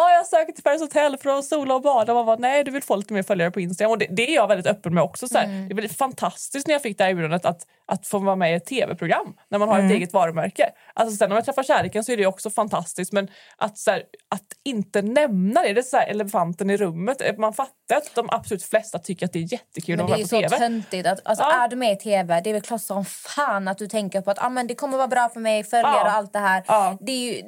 Ja, 0.00 0.10
jag 0.12 0.26
söker 0.26 0.52
till 0.52 0.64
Paris 0.64 0.80
Hotel 0.80 1.16
för 1.16 1.38
att 1.38 1.44
sola 1.44 1.74
och 1.74 1.82
bada. 1.82 2.14
Man 2.14 2.26
bara, 2.26 2.36
nej, 2.36 2.64
du 2.64 2.70
vill 2.70 2.82
få 2.82 2.96
lite 2.96 3.12
mer 3.14 3.22
följare 3.22 3.50
på 3.50 3.60
Instagram. 3.60 3.90
Och 3.90 3.98
det, 3.98 4.06
det 4.10 4.30
är 4.30 4.34
jag 4.34 4.48
väldigt 4.48 4.66
öppen 4.66 4.94
med 4.94 5.02
också. 5.02 5.28
Så 5.28 5.38
här. 5.38 5.46
Det 5.46 5.72
är 5.72 5.74
väldigt 5.74 5.96
fantastiskt 5.98 6.66
när 6.66 6.74
jag 6.74 6.82
fick 6.82 6.98
det 6.98 7.04
här 7.04 7.10
erbjudandet 7.10 7.44
att, 7.46 7.60
att 7.86 8.06
få 8.06 8.18
vara 8.18 8.36
med 8.36 8.52
i 8.52 8.54
ett 8.54 8.66
tv-program 8.66 9.34
när 9.50 9.58
man 9.58 9.68
har 9.68 9.78
ett 9.78 9.92
eget 9.92 10.12
varumärke. 10.12 10.70
Alltså, 10.94 11.16
sen 11.16 11.30
om 11.32 11.36
jag 11.36 11.44
träffar 11.44 11.62
kärleken 11.62 12.04
så 12.04 12.12
är 12.12 12.16
det 12.16 12.26
också 12.26 12.50
fantastiskt. 12.50 13.12
Men 13.12 13.28
att, 13.56 13.78
så 13.78 13.90
här, 13.90 14.02
att 14.28 14.44
inte 14.64 15.02
nämna 15.02 15.62
det, 15.62 15.72
det 15.72 15.80
är 15.80 15.82
så 15.82 15.96
här 15.96 16.06
elefanten 16.08 16.70
i 16.70 16.76
rummet. 16.76 17.38
Man 17.38 17.52
fattar 17.52 17.96
att 17.96 18.14
de 18.14 18.28
absolut 18.30 18.62
flesta 18.62 18.98
tycker 18.98 19.26
att 19.26 19.32
det 19.32 19.38
är 19.38 19.52
jättekul 19.52 19.96
Men 19.96 20.04
att 20.04 20.06
det 20.06 20.12
vara 20.12 20.20
är 20.20 20.28
på 20.28 20.36
ju 20.36 20.42
så 20.42 20.48
tv. 20.48 20.58
töntigt. 20.58 21.08
Att, 21.08 21.20
alltså, 21.26 21.44
Ja. 21.44 21.64
Är 21.64 21.68
du 21.68 21.76
med 21.76 21.92
i 21.92 21.96
tv, 21.96 22.40
det 22.40 22.50
är 22.50 22.54
väl 22.54 22.62
klart 22.62 22.80
som 22.82 23.04
fan 23.04 23.68
att 23.68 23.78
du 23.78 23.86
tänker 23.86 24.20
på 24.20 24.30
att 24.30 24.42
ah, 24.44 24.48
men 24.48 24.66
det 24.66 24.74
kommer 24.74 24.96
vara 24.96 25.08
bra 25.08 25.28
för 25.28 25.40
mig, 25.40 25.64
följare 25.64 25.92
Ja. 25.96 26.02
och 26.02 26.10
allt 26.12 26.32
det 26.32 26.38
här. 26.38 26.64
Ja. 26.66 26.96
Det 27.00 27.12
är 27.12 27.34
ju, 27.34 27.42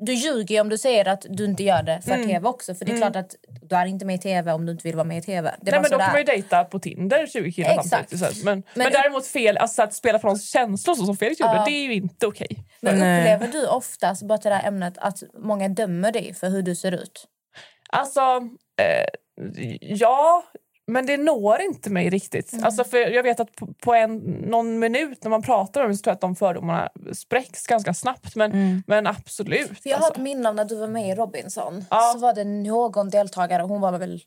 du 0.00 0.14
ljuger 0.14 0.54
ju 0.54 0.60
om 0.60 0.68
du 0.68 0.78
säger 0.78 1.08
att 1.08 1.26
du 1.28 1.44
inte 1.44 1.62
gör 1.62 1.82
det 1.82 2.00
för 2.04 2.12
Mm. 2.12 2.28
tv 2.28 2.48
också. 2.48 2.74
För 2.74 2.84
det 2.84 2.92
är 2.92 2.96
klart 2.96 3.16
att 3.16 3.34
du 3.62 3.76
är 3.76 3.86
inte 3.86 4.04
med 4.04 4.14
i 4.14 4.18
tv 4.18 4.52
om 4.52 4.66
du 4.66 4.72
inte 4.72 4.82
vill 4.88 4.94
vara 4.96 5.04
med 5.04 5.18
i 5.18 5.22
tv. 5.22 5.54
Det 5.62 5.70
Nej, 5.70 5.80
men 5.80 5.90
då 5.90 5.98
kan 5.98 6.08
man 6.12 6.18
ju 6.18 6.24
dejta 6.24 6.64
på 6.64 6.78
Tinder 6.78 7.26
20 7.26 7.52
killar 7.52 7.70
Exakt. 7.70 8.10
samtidigt. 8.10 8.44
Men, 8.44 8.54
men, 8.54 8.62
Men- 8.74 8.92
däremot 8.92 9.26
fel, 9.26 9.56
alltså, 9.56 9.82
att 9.82 9.94
spela 9.94 10.18
någons 10.18 10.50
känslor 10.50 10.94
så 10.94 11.04
som 11.06 11.16
Felix 11.16 11.40
gjorde, 11.40 11.52
Ja. 11.54 11.64
det 11.64 11.72
är 11.72 11.82
ju 11.84 11.94
inte 11.94 12.26
okej. 12.26 12.64
Men 12.80 12.98
Nej. 12.98 13.20
upplever 13.20 13.52
du 13.52 13.66
oftast, 13.66 14.22
bara 14.22 14.38
till 14.38 14.48
det 14.50 14.54
här 14.56 14.68
ämnet, 14.68 14.98
att 14.98 15.22
många 15.38 15.68
dömer 15.68 16.12
dig 16.12 16.34
för 16.34 16.48
hur 16.48 16.62
du 16.62 16.74
ser 16.74 16.92
ut? 16.92 17.24
Alltså, 17.90 18.20
eh, 18.80 19.06
ja, 19.80 20.44
men 20.92 21.06
det 21.06 21.16
når 21.16 21.60
inte 21.60 21.90
mig 21.90 22.10
riktigt. 22.10 22.52
Mm. 22.52 22.64
Alltså, 22.64 22.84
för 22.84 22.96
jag 22.98 23.22
vet 23.22 23.40
att 23.40 23.56
på, 23.56 23.66
på 23.80 23.94
en, 23.94 24.18
någon 24.18 24.78
minut 24.78 25.24
när 25.24 25.30
man 25.30 25.42
pratar 25.42 25.84
om 25.84 25.90
det 25.90 25.96
så 25.96 26.02
tror 26.02 26.10
jag 26.10 26.14
att 26.14 26.20
de 26.20 26.36
fördomarna 26.36 26.88
spräcks 27.12 27.66
ganska 27.66 27.94
snabbt. 27.94 28.36
Men, 28.36 28.82
men 28.86 29.06
absolut. 29.06 29.60
Mm. 29.60 29.74
För 29.74 29.90
jag 29.90 29.96
har 29.96 30.04
alltså. 30.04 30.20
ett 30.20 30.24
minne 30.24 30.48
av 30.48 30.54
när 30.54 30.64
du 30.64 30.76
var 30.76 30.88
med 30.88 31.08
i 31.08 31.14
Robinson. 31.14 31.84
Ja. 31.90 32.10
Så 32.14 32.18
var 32.18 32.34
det 32.34 32.44
någon 32.44 33.10
deltagare, 33.10 33.62
hon 33.62 33.80
var 33.80 33.98
väl 33.98 34.20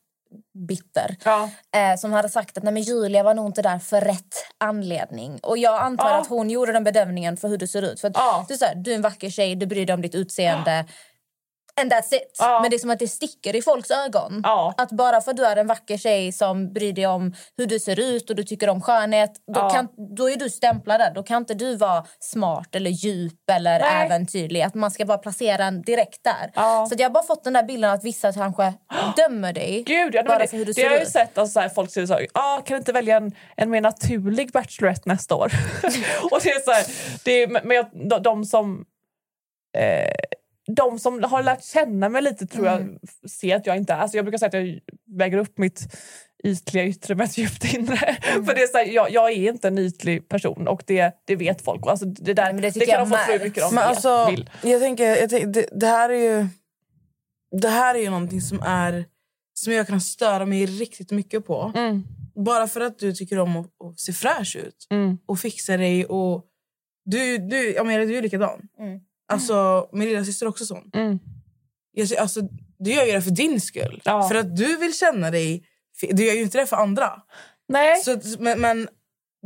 bitter. 0.68 1.16
Ja. 1.26 1.50
eh, 1.76 1.98
som 1.98 2.12
hade 2.14 2.30
sagt 2.30 2.58
att 2.58 2.64
Nej, 2.64 2.74
men 2.74 2.84
Julia 2.84 3.24
var 3.24 3.34
nog 3.34 3.46
inte 3.46 3.62
där 3.62 3.80
för 3.80 4.02
rätt 4.02 4.36
anledning. 4.58 5.40
Och 5.44 5.58
jag 5.58 5.82
antar 5.82 6.10
Ja. 6.10 6.22
att 6.22 6.28
hon 6.28 6.50
gjorde 6.50 6.72
den 6.72 6.84
bedömningen 6.84 7.38
för 7.38 7.48
hur 7.48 7.58
du 7.58 7.68
ser 7.68 7.82
ut. 7.82 8.00
För 8.00 8.08
att 8.08 8.14
Ja. 8.18 8.46
du, 8.48 8.54
är 8.54 8.58
så 8.58 8.66
här, 8.66 8.76
du 8.76 8.92
är 8.92 8.96
en 8.96 9.02
vacker 9.02 9.30
tjej, 9.30 9.56
du 9.56 9.66
bryr 9.66 9.86
dig 9.86 9.94
om 9.94 10.02
ditt 10.02 10.16
utseende. 10.16 10.86
And 11.82 11.92
that's 11.94 12.14
it. 12.16 12.36
Ja. 12.40 12.60
Men 12.62 12.70
det 12.70 12.76
är 12.76 12.80
som 12.80 12.90
att 12.90 13.00
det 13.00 13.08
sticker 13.08 13.56
i 13.56 13.62
folks 13.62 13.92
ögon. 13.92 14.42
Ja. 14.44 14.74
Att 14.78 14.92
bara 14.92 15.22
för 15.22 15.32
att 15.32 15.38
du 15.38 15.46
är 15.46 15.56
en 15.56 15.68
vacker 15.68 15.98
tjej 15.98 16.32
som 16.32 16.74
bryr 16.74 16.94
dig 16.94 17.08
om 17.08 17.34
hur 17.58 17.66
du 17.66 17.80
ser 17.80 18.00
ut 18.00 18.30
och 18.30 18.36
du 18.36 18.44
tycker 18.44 18.70
om 18.70 18.82
skönhet, 18.82 19.32
då, 19.54 19.60
Ja. 19.60 19.70
kan, 19.70 19.88
då 20.18 20.30
är 20.30 20.36
du 20.36 20.50
stämplad 20.50 21.00
där. 21.00 21.12
Då 21.14 21.24
kan 21.24 21.38
inte 21.38 21.54
du 21.54 21.76
vara 21.76 22.06
smart 22.20 22.76
eller 22.76 22.90
djup 22.92 23.50
eller 23.52 23.80
Nej. 23.80 24.06
äventyrlig. 24.06 24.62
Att 24.62 24.74
man 24.74 24.92
ska 24.92 25.06
bara 25.06 25.18
placera 25.18 25.66
en 25.66 25.82
direkt 25.82 26.24
där. 26.24 26.52
Så 26.90 26.96
jag 26.98 27.06
har 27.06 27.14
bara 27.14 27.24
fått 27.24 27.44
den 27.44 27.54
där 27.54 27.64
bilden 27.64 27.92
att 27.92 28.04
vissa 28.04 28.34
kanske 28.34 28.74
dömer 29.18 29.54
dig. 29.54 29.84
Gud, 29.88 30.16
ja, 30.16 30.22
men 30.22 30.28
Bara 30.28 30.40
det, 30.40 30.48
för 30.48 30.58
hur 30.58 30.66
du 30.66 30.72
det 30.72 30.74
ser 30.74 30.84
har 30.84 30.92
jag 30.92 31.00
ju 31.00 31.06
ut. 31.06 31.12
sett 31.12 31.38
alltså, 31.38 31.54
så 31.54 31.60
här, 31.60 31.70
folk 31.70 31.92
säger 31.92 32.08
så 32.08 32.14
här, 32.14 32.28
ah, 32.34 32.58
kan 32.58 32.76
du 32.76 32.78
inte 32.78 32.92
välja 32.92 33.18
en, 33.18 33.32
en 33.58 33.70
mer 33.70 33.82
naturlig 33.82 34.52
Bachelorette 34.52 35.02
nästa 35.06 35.36
år? 35.36 35.46
och 36.32 36.40
det 36.44 36.50
är 36.50 36.60
så 36.60 36.72
här, 36.72 36.86
det 37.26 37.32
är, 37.32 37.48
men 37.48 37.72
jag, 37.78 37.86
de, 38.10 38.24
de 38.24 38.46
som 38.46 38.86
eh, 39.78 40.14
de 40.68 41.00
som 41.00 41.24
har 41.24 41.44
lärt 41.44 41.64
känna 41.64 42.10
mig 42.10 42.22
lite 42.22 42.48
tror 42.48 42.68
Mm. 42.68 42.80
jag 42.90 43.00
f- 43.04 43.32
ser 43.32 43.56
att 43.56 43.66
jag 43.66 43.78
inte 43.78 43.94
är... 43.94 43.98
Alltså 43.98 44.18
jag 44.18 44.26
brukar 44.26 44.38
säga 44.38 44.48
att 44.48 44.54
jag 44.54 44.80
väger 45.18 45.38
upp 45.38 45.58
mitt 45.58 45.96
ytliga 46.44 46.86
yttre 46.86 47.16
med 47.16 47.26
ett 47.26 47.38
djupt 47.38 47.74
inre. 47.74 47.96
Mm. 47.98 48.46
För 48.46 48.56
det 48.56 48.62
är 48.64 48.68
så 48.68 48.78
här, 48.78 48.86
jag, 48.86 49.12
jag 49.12 49.32
är 49.32 49.50
inte 49.52 49.68
en 49.68 49.78
ytlig 49.78 50.30
person 50.30 50.68
och 50.68 50.84
det, 50.88 51.12
det 51.26 51.36
vet 51.36 51.62
folk. 51.62 51.88
Alltså 51.88 52.06
det, 52.06 52.34
där, 52.34 52.54
men 52.54 52.62
det 52.62 52.70
det, 52.74 52.86
kan 52.86 53.10
de 53.10 53.18
få 53.18 53.24
tro 53.26 53.34
hur 53.34 53.44
mycket 53.46 53.64
de 53.64 53.76
Men 53.76 53.84
alltså, 53.84 54.28
vill. 54.30 54.50
jag 54.64 54.82
tänker, 54.82 55.06
jag 55.16 55.30
tänker 55.30 55.48
det, 55.48 55.68
det 55.72 55.88
här 55.88 56.10
är 56.10 56.38
ju... 56.40 56.48
Det 57.62 57.70
här 57.70 57.96
är 57.96 58.00
ju 58.00 58.10
någonting 58.10 58.42
som 58.42 58.60
är 58.66 59.06
som 59.54 59.74
jag 59.74 59.88
kan 59.88 60.02
störa 60.02 60.46
mig 60.46 60.66
riktigt 60.66 61.12
mycket 61.12 61.46
på. 61.46 61.72
Mm, 61.76 62.04
Bara 62.46 62.68
för 62.68 62.82
att 62.82 63.00
du 63.00 63.14
tycker 63.14 63.40
om 63.40 63.58
att, 63.58 63.66
att 63.66 64.00
se 64.00 64.14
fräsch 64.14 64.56
ut 64.56 64.88
mm, 64.90 65.18
och 65.26 65.40
fixa 65.40 65.78
dig. 65.78 66.06
Och 66.06 66.46
du, 67.06 67.38
du, 67.38 67.74
jag 67.74 67.86
menar, 67.88 68.06
du 68.06 68.18
är 68.18 68.22
likadan. 68.22 68.62
Mm. 68.80 69.00
Alltså, 69.34 69.90
min 69.92 70.10
lilla 70.10 70.26
syster 70.26 70.46
är 70.46 70.50
också 70.50 70.66
sån. 70.66 70.92
mm. 70.94 71.20
Jag, 71.96 72.16
alltså, 72.18 72.42
du 72.80 72.94
gör 72.94 73.06
ju 73.06 73.12
det 73.12 73.22
för 73.22 73.32
din 73.32 73.62
skull. 73.62 74.02
Ja. 74.06 74.30
För 74.30 74.36
att 74.36 74.56
du 74.58 74.78
vill 74.78 74.94
känna 74.94 75.32
dig... 75.32 75.64
Du 76.12 76.26
gör 76.26 76.34
ju 76.34 76.42
inte 76.42 76.58
det 76.58 76.66
för 76.66 76.76
andra. 76.78 77.12
Nej. 77.68 78.04
Så, 78.04 78.18
men, 78.40 78.62
men 78.62 78.88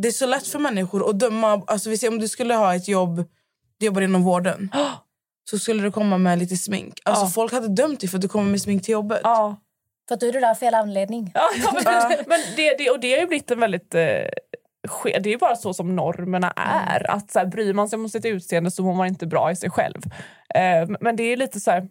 det 0.02 0.08
är 0.08 0.12
så 0.12 0.26
lätt 0.26 0.48
för 0.48 0.60
människor 0.60 1.10
att 1.10 1.20
döma. 1.20 1.64
Alltså, 1.68 1.90
vi 1.90 1.98
ser, 1.98 2.08
om 2.10 2.20
du 2.20 2.28
skulle 2.28 2.54
ha 2.56 2.76
ett 2.76 2.88
jobb, 2.88 3.24
du 3.80 3.86
jobbar 3.86 4.02
inom 4.02 4.24
vården. 4.24 4.72
Så 5.50 5.60
skulle 5.60 5.84
du 5.84 5.92
komma 5.92 6.18
med 6.18 6.40
lite 6.40 6.58
smink. 6.58 7.00
Alltså, 7.06 7.26
Ja. 7.26 7.30
Folk 7.30 7.54
hade 7.54 7.68
dömt 7.68 8.00
dig 8.00 8.10
för 8.10 8.18
att 8.18 8.22
du 8.22 8.28
kommer 8.28 8.52
med 8.52 8.62
smink 8.62 8.84
till 8.84 8.92
jobbet. 8.92 9.20
Ja. 9.24 9.62
För 10.08 10.14
att 10.16 10.20
du 10.20 10.30
är 10.30 10.34
där 10.34 10.50
av 10.52 10.56
fel 10.56 10.74
anledning. 10.74 11.32
Ja, 11.34 11.50
ja, 11.64 11.72
men, 12.10 12.18
men 12.28 12.40
det, 12.56 12.78
det, 12.78 12.90
och 12.90 13.00
det 13.00 13.12
har 13.12 13.20
ju 13.20 13.28
blivit 13.28 13.52
en 13.52 13.60
väldigt... 13.60 13.96
Eh, 13.96 14.02
ske- 14.88 15.20
det 15.20 15.30
är 15.30 15.32
ju 15.32 15.38
bara 15.38 15.56
så 15.56 15.74
som 15.74 15.96
normerna 15.96 16.54
är. 16.56 17.12
Att 17.12 17.32
så 17.32 17.40
här, 17.40 17.46
Bryr 17.46 17.74
man 17.74 17.90
sig 17.90 18.00
om 18.00 18.10
sitt 18.10 18.26
utseende 18.26 18.72
så 18.72 18.84
mår 18.84 18.94
man 18.94 19.08
inte 19.08 19.28
bra 19.28 19.52
i 19.52 19.56
sig 19.56 19.70
själv. 19.70 20.02
Eh, 20.56 20.98
men 21.00 21.16
det 21.16 21.24
är 21.24 21.38
lite 21.38 21.60
så 21.60 21.72
här... 21.72 21.88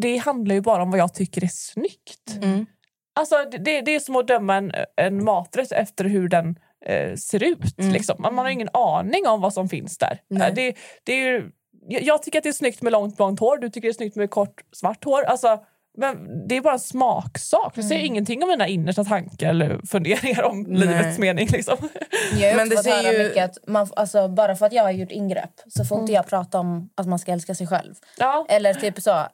Det 0.00 0.16
handlar 0.16 0.54
ju 0.54 0.60
bara 0.60 0.82
om 0.82 0.90
vad 0.90 1.00
jag 1.00 1.14
tycker 1.14 1.44
är 1.44 1.50
snyggt. 1.52 2.38
Mm. 2.42 2.66
Alltså, 3.14 3.36
det, 3.50 3.80
det 3.80 3.94
är 3.94 4.00
som 4.00 4.16
att 4.16 4.28
döma 4.28 4.54
en, 4.54 4.72
en 4.96 5.24
maträtt 5.24 5.72
efter 5.72 6.04
hur 6.04 6.28
den 6.28 6.58
eh, 6.86 7.14
ser 7.14 7.42
ut. 7.42 7.78
Mm. 7.78 7.92
Liksom. 7.92 8.16
Man, 8.18 8.34
man 8.34 8.44
har 8.44 8.52
ingen 8.52 8.68
aning 8.72 9.26
om 9.26 9.40
vad 9.40 9.52
som 9.52 9.68
finns 9.68 9.98
där. 9.98 10.20
Eh, 10.34 10.54
det, 10.54 10.74
det 11.04 11.12
är 11.12 11.26
ju, 11.26 11.50
jag, 11.88 12.02
jag 12.02 12.22
tycker 12.22 12.38
att 12.38 12.42
det 12.42 12.48
är 12.48 12.52
snyggt 12.52 12.82
med 12.82 12.92
långt 12.92 13.16
blont 13.16 13.40
hår. 13.40 13.58
Du 13.58 13.68
tycker 13.70 13.88
det 13.88 13.92
är 13.92 13.92
snyggt 13.92 14.16
med 14.16 14.30
kort 14.30 14.62
svart 14.72 15.04
hår. 15.04 15.22
Alltså, 15.22 15.64
men 15.96 16.48
det 16.48 16.56
är 16.56 16.60
bara 16.60 16.72
en 16.74 16.80
smaksak. 16.80 17.72
Det 17.74 17.82
säger 17.82 18.04
ingenting 18.04 18.42
om 18.42 18.48
mina 18.48 18.66
innersta 18.68 19.04
tankar 19.04 19.48
eller 19.50 19.80
funderingar 19.86 20.42
om 20.42 20.62
Nej. 20.62 20.80
livets 20.80 21.18
mening. 21.18 21.48
Liksom. 21.52 21.76
Jag 22.40 22.48
har 22.50 22.56
Men 22.56 22.68
det 22.68 22.76
säger 22.76 23.12
ju- 23.12 23.28
mycket 23.28 23.44
att 23.44 23.68
man, 23.68 23.88
alltså, 23.96 24.28
bara 24.28 24.56
för 24.56 24.66
att 24.66 24.72
jag 24.72 24.82
har 24.82 24.90
gjort 24.90 25.10
ingrepp 25.12 25.52
så 25.68 25.84
får 25.84 26.00
inte 26.00 26.12
jag 26.12 26.26
prata 26.26 26.58
om 26.58 26.90
att 26.96 27.06
man 27.06 27.18
ska 27.18 27.32
älska 27.32 27.54
sig 27.54 27.66
själv. 27.66 27.94
Ja. 28.18 28.46
Eller 28.48 28.74
typ 28.74 29.00
så, 29.02 29.26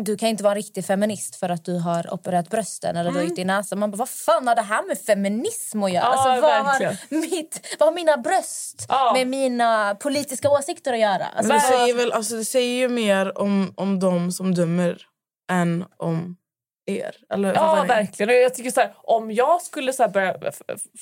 du 0.00 0.16
kan 0.16 0.28
inte 0.28 0.42
vara 0.42 0.52
en 0.52 0.56
riktig 0.56 0.84
feminist 0.84 1.36
för 1.36 1.48
att 1.48 1.64
du 1.64 1.78
har 1.78 2.14
opererat 2.14 2.50
brösten 2.50 2.96
eller 2.96 3.10
Mm. 3.10 3.20
dragit 3.20 3.36
din 3.36 3.46
näsa. 3.46 3.76
Man 3.76 3.90
bara, 3.90 3.96
vad 3.96 4.08
fan 4.08 4.48
har 4.48 4.54
det 4.54 4.62
här 4.62 4.88
med 4.88 4.98
feminism 4.98 5.82
att 5.82 5.92
göra? 5.92 6.04
Ja, 6.04 6.10
alltså, 6.10 6.46
vad, 6.46 6.64
har 6.66 6.96
mitt, 7.30 7.76
vad 7.78 7.88
har 7.88 7.94
mina 7.94 8.16
bröst 8.16 8.86
Ja. 8.88 9.12
med 9.14 9.26
mina 9.26 9.94
politiska 9.94 10.50
åsikter 10.50 10.92
att 10.92 10.98
göra? 10.98 11.24
Alltså, 11.26 11.48
Men 11.52 11.56
det 11.60 11.60
säger, 11.78 11.94
väl, 11.94 12.12
alltså, 12.12 12.36
det 12.36 12.44
säger 12.44 12.74
ju 12.78 12.88
mer 12.88 13.38
om, 13.38 13.72
om 13.76 13.98
de 13.98 14.32
som 14.32 14.54
dömer 14.54 14.98
än 15.48 15.84
om 15.96 16.36
er. 16.86 17.16
Eller, 17.32 17.54
Ja, 17.54 17.84
verkligen. 17.88 18.42
Jag 18.42 18.54
tycker 18.54 18.70
så 18.70 18.80
här, 18.80 18.92
om 18.96 19.30
jag 19.30 19.62
skulle 19.62 19.92
så 19.92 20.02
här 20.02 20.10
börja 20.10 20.34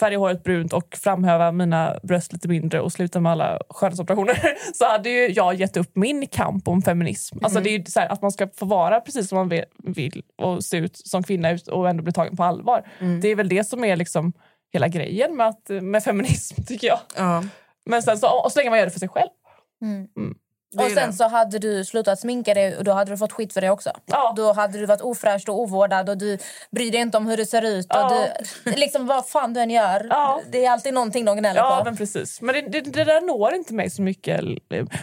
färga 0.01 0.19
håret 0.19 0.43
brunt 0.45 0.73
och 0.73 0.97
framhäva 0.97 1.53
mina 1.53 1.99
bröst 2.03 2.33
lite 2.33 2.49
mindre 2.49 2.81
och 2.81 2.93
sluta 2.93 3.21
med 3.21 3.33
alla 3.33 3.59
skönhetsoperationer 3.71 4.39
så 4.75 4.89
hade 4.89 5.11
ju 5.11 5.29
jag 5.29 5.55
gett 5.55 5.77
upp 5.77 5.97
min 5.97 6.27
kamp 6.27 6.69
om 6.69 6.83
feminism. 6.83 7.39
Alltså 7.43 7.61
det 7.61 7.71
är 7.71 7.79
ju 7.79 7.85
så 7.85 8.01
här, 8.01 8.09
att 8.09 8.23
man 8.23 8.31
ska 8.33 8.49
få 8.57 8.67
vara 8.67 9.01
precis 9.01 9.29
som 9.29 9.39
man 9.39 9.49
vill- 9.49 10.23
och 10.39 10.65
se 10.65 10.77
ut 10.77 10.97
som 10.97 11.23
kvinna 11.23 11.51
ut 11.51 11.69
och 11.69 11.89
ändå 11.89 12.03
bli 12.03 12.13
tagen 12.13 12.37
på 12.37 12.45
allvar. 12.45 12.89
Det 13.23 13.29
är 13.29 13.35
väl 13.37 13.49
det 13.49 13.65
som 13.65 13.85
är 13.85 13.97
liksom 13.97 14.33
hela 14.73 14.89
grejen 14.89 15.37
med, 15.37 15.47
att, 15.47 15.69
med 15.69 16.03
feminism, 16.05 16.63
tycker 16.67 16.87
jag. 16.87 16.99
Ja, 17.17 17.45
Men 17.87 18.03
sen 18.03 18.19
så, 18.19 18.41
och 18.45 18.53
så 18.53 18.59
länge 18.59 18.71
man 18.71 18.79
gör 18.79 18.87
det 18.87 18.93
för 18.93 18.99
sig 19.01 19.09
själv. 19.09 19.29
det 19.81 20.21
är 20.21 20.46
Och 20.79 20.91
sen 20.91 21.13
så 21.13 21.29
hade 21.29 21.59
du 21.59 21.85
slutat 21.85 22.19
sminka 22.21 22.55
dig 22.55 22.77
och 22.77 22.85
då 22.85 22.93
hade 22.93 23.11
du 23.11 23.17
fått 23.17 23.33
skit 23.33 23.53
för 23.53 23.61
det 23.61 23.71
också. 23.71 23.91
Ja. 24.07 24.33
Då 24.37 24.53
hade 24.53 24.79
du 24.79 24.87
varit 24.87 25.01
ofräsch 25.01 25.49
och 25.49 25.61
ovårdad 25.61 26.09
och 26.09 26.19
du 26.19 26.39
bryr 26.71 26.91
dig 26.93 27.01
inte 27.01 27.17
om 27.17 27.27
hur 27.27 27.37
du 27.37 27.45
ser 27.47 27.63
ut. 27.63 27.87
Och 27.87 27.97
Ja. 27.97 28.27
du, 28.65 28.71
liksom 28.71 29.07
vad 29.07 29.29
fan 29.29 29.55
du 29.55 29.61
än 29.61 29.71
gör, 29.71 30.07
Ja. 30.11 30.41
det 30.53 30.65
är 30.65 30.71
alltid 30.71 30.95
någonting 30.95 31.25
de 31.25 31.37
gnäller 31.37 31.61
Ja, 31.61 31.77
på. 31.79 31.85
men 31.85 31.97
precis. 31.97 32.41
Men 32.41 32.55
det, 32.55 32.61
det, 32.61 32.81
det 32.81 33.05
där 33.05 33.21
når 33.21 33.55
inte 33.55 33.75
mig 33.75 33.91
så 33.91 34.03
mycket. 34.03 34.41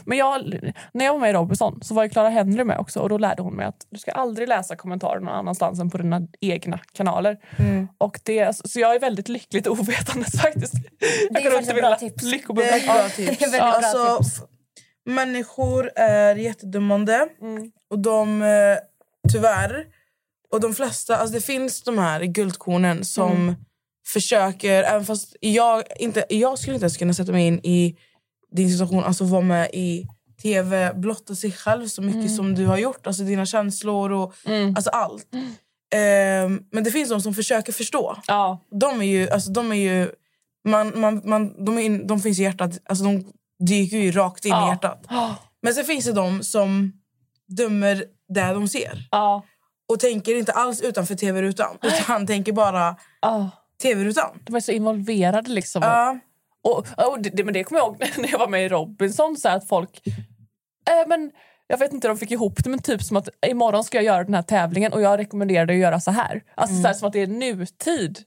Men 0.05 0.17
jag, 0.17 0.53
när 0.93 1.05
jag 1.05 1.13
var 1.13 1.19
med 1.19 1.29
i 1.29 1.33
Robinson 1.33 1.79
så 1.83 1.93
var 1.93 2.03
ju 2.03 2.09
Clara 2.09 2.29
Henry 2.29 2.63
med 2.63 2.77
också 2.79 2.99
och 2.99 3.09
då 3.09 3.17
lärde 3.17 3.41
hon 3.41 3.53
mig 3.55 3.65
att 3.65 3.85
du 3.89 3.99
ska 3.99 4.11
aldrig 4.11 4.47
läsa 4.47 4.75
kommentarer 4.75 5.19
någon 5.19 5.35
annanstans 5.35 5.79
än 5.79 5.89
på 5.89 5.97
dina 5.97 6.21
egna 6.41 6.79
kanaler. 6.93 7.37
Mm. 7.59 7.87
Och 7.97 8.19
det, 8.23 8.55
så 8.69 8.79
jag 8.79 8.95
är 8.95 8.99
väldigt 8.99 9.29
lyckligt 9.29 9.67
ovetandes 9.67 10.31
faktiskt. 10.41 10.73
Det 11.31 11.39
är 11.39 11.43
jag 11.43 11.51
faktiskt 11.53 11.71
ett 11.71 11.77
bra 11.81 11.95
tips. 11.95 12.23
Det 12.23 12.27
är 12.27 12.31
Lyckobubbla. 12.31 12.77
ett 12.77 12.85
bra 12.85 13.09
tips. 13.09 13.37
Det 13.39 13.45
är 13.45 13.51
väldigt 13.51 13.59
bra 13.59 13.71
alltså, 13.71 14.17
tips. 14.17 14.52
Människor 15.05 15.91
är 15.95 16.35
jättedömande. 16.35 17.27
Mm. 17.41 17.71
Och 17.89 17.99
de, 17.99 18.41
eh, 18.41 18.77
tyvärr, 19.31 19.85
och 20.51 20.59
de 20.61 20.73
flesta, 20.75 21.17
alltså 21.17 21.33
det 21.33 21.41
finns 21.41 21.83
de 21.83 21.97
här 21.97 22.23
guldkornen 22.23 23.05
som 23.05 23.31
Mm. 23.31 23.55
försöker, 24.07 24.83
även 24.83 25.05
fast 25.05 25.35
jag, 25.39 25.83
inte, 25.99 26.25
jag 26.29 26.59
skulle 26.59 26.73
inte 26.75 26.83
ens 26.83 26.97
kunna 26.97 27.13
sätta 27.13 27.31
mig 27.31 27.47
in 27.47 27.59
i 27.63 27.95
din 28.51 28.71
situation, 28.71 29.03
alltså 29.03 29.23
vara 29.23 29.41
med 29.41 29.69
i 29.73 30.07
tv, 30.41 30.93
blotta 30.95 31.35
sig 31.35 31.51
själv 31.51 31.87
så 31.87 32.01
mycket 32.01 32.15
Mm. 32.21 32.29
som 32.35 32.55
du 32.55 32.65
har 32.65 32.77
gjort, 32.77 33.07
alltså 33.07 33.23
dina 33.23 33.45
känslor 33.45 34.11
och 34.11 34.33
alltså 34.75 34.89
allt. 34.89 35.27
Ehm, 35.95 36.63
men 36.71 36.83
det 36.83 36.91
finns 36.91 37.09
de 37.09 37.21
som 37.21 37.33
försöker 37.33 37.73
förstå. 37.73 38.17
Ja, 38.27 38.59
De 38.71 39.01
är 39.01 39.05
ju, 39.05 39.29
alltså 39.29 39.51
de 39.51 39.71
är 39.71 39.75
ju, 39.75 40.11
man, 40.65 40.99
man, 40.99 41.21
man, 41.25 41.65
de, 41.65 41.77
är 41.77 41.81
in, 41.81 42.07
de 42.07 42.19
finns 42.21 42.39
i 42.39 42.43
hjärtat, 42.43 42.79
alltså 42.85 43.03
de 43.05 43.25
dyker 43.67 43.97
ju 43.97 44.11
rakt 44.11 44.45
in 44.45 44.51
i 44.51 44.55
hjärtat. 44.69 45.05
Men 45.61 45.73
sen 45.73 45.85
finns 45.85 46.05
det 46.05 46.13
de 46.13 46.43
som 46.43 46.93
dömer 47.47 48.05
det 48.33 48.53
de 48.53 48.67
ser. 48.67 49.07
Och 49.89 49.99
tänker 49.99 50.35
inte 50.37 50.51
alls 50.51 50.81
utanför 50.81 51.15
tv-rutan. 51.15 51.77
Utan 51.81 52.27
tänker 52.27 52.51
bara 52.53 52.95
tv-rutan. 53.81 54.39
De 54.45 54.55
är 54.55 54.59
så 54.59 54.71
involverade 54.71 55.49
liksom. 55.51 55.81
Ja. 55.81 56.19
Och, 56.63 56.77
och 57.11 57.21
det, 57.21 57.29
det- 57.29 57.43
men 57.43 57.53
det 57.53 57.63
kommer 57.63 57.81
jag 57.81 57.87
ihåg 57.87 57.97
när 58.17 58.31
jag 58.31 58.39
var 58.39 58.47
med 58.47 58.65
i 58.65 58.69
Robinson, 58.69 59.37
så 59.37 59.49
att 59.49 59.67
folk... 59.67 60.01
Äh, 60.89 61.07
men, 61.07 61.31
jag 61.67 61.77
vet 61.77 61.93
inte 61.93 62.07
hur 62.07 62.13
de 62.15 62.19
fick 62.19 62.31
ihop 62.31 62.63
det, 62.63 62.69
men 62.69 62.81
typ 62.81 63.03
som 63.03 63.17
att 63.17 63.29
imorgon 63.47 63.83
ska 63.83 63.97
jag 63.97 64.05
göra 64.05 64.23
den 64.23 64.33
här 64.33 64.41
tävlingen 64.41 64.93
och 64.93 65.01
jag 65.01 65.19
rekommenderar 65.19 65.65
dig 65.65 65.75
att 65.75 65.81
göra 65.81 65.99
så 65.99 66.11
här. 66.11 66.43
Alltså 66.55 66.81
så 66.81 66.87
här, 66.87 66.93
som 66.93 67.07
att 67.07 67.13
det 67.13 67.19
är 67.19 67.27
nutid. 67.27 68.19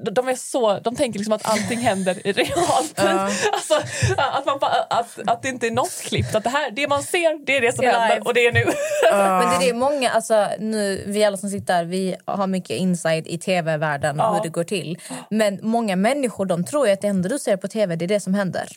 De- 0.00 0.28
är 0.28 0.34
så, 0.34 0.78
de 0.78 0.96
tänker 0.96 1.18
liksom 1.18 1.32
att 1.32 1.46
allting 1.48 1.78
händer 1.78 2.26
i 2.26 2.32
realtid. 2.32 3.04
Alltså, 3.52 3.74
att, 4.16 4.46
man, 4.46 4.58
att, 4.90 5.18
att 5.26 5.42
det 5.42 5.48
inte 5.48 5.66
är 5.66 5.70
något 5.70 6.00
klippt. 6.02 6.34
Att 6.34 6.44
det, 6.44 6.50
här, 6.50 6.70
det 6.70 6.88
man 6.88 7.02
ser, 7.02 7.44
det 7.46 7.56
är 7.56 7.60
det 7.60 7.76
som 7.76 7.84
är 7.84 7.92
händer 7.92 8.08
live. 8.14 8.20
och 8.26 8.34
det 8.34 8.46
är 8.46 8.52
nu. 8.52 8.64
Men 9.12 9.48
det 9.60 9.66
är 9.66 9.72
det 9.72 9.78
många, 9.78 10.10
alltså, 10.10 10.48
nu, 10.58 11.04
vi 11.06 11.24
alla 11.24 11.36
som 11.36 11.50
sitter 11.50 11.74
här, 11.74 11.84
vi 11.84 12.16
har 12.24 12.46
mycket 12.46 12.70
insight 12.76 13.26
i 13.26 13.38
tv-världen 13.38 14.20
och 14.20 14.26
Ja. 14.26 14.32
hur 14.34 14.42
det 14.42 14.48
går 14.48 14.64
till. 14.64 14.98
Men 15.30 15.58
många 15.62 15.96
människor 15.96 16.46
de 16.46 16.64
tror 16.64 16.86
ju 16.86 16.92
att 16.92 17.00
det 17.00 17.08
enda 17.08 17.28
du 17.28 17.38
ser 17.38 17.56
på 17.56 17.68
tv 17.68 17.96
det 17.96 18.04
är 18.04 18.08
det 18.08 18.20
som 18.20 18.34
händer. 18.34 18.68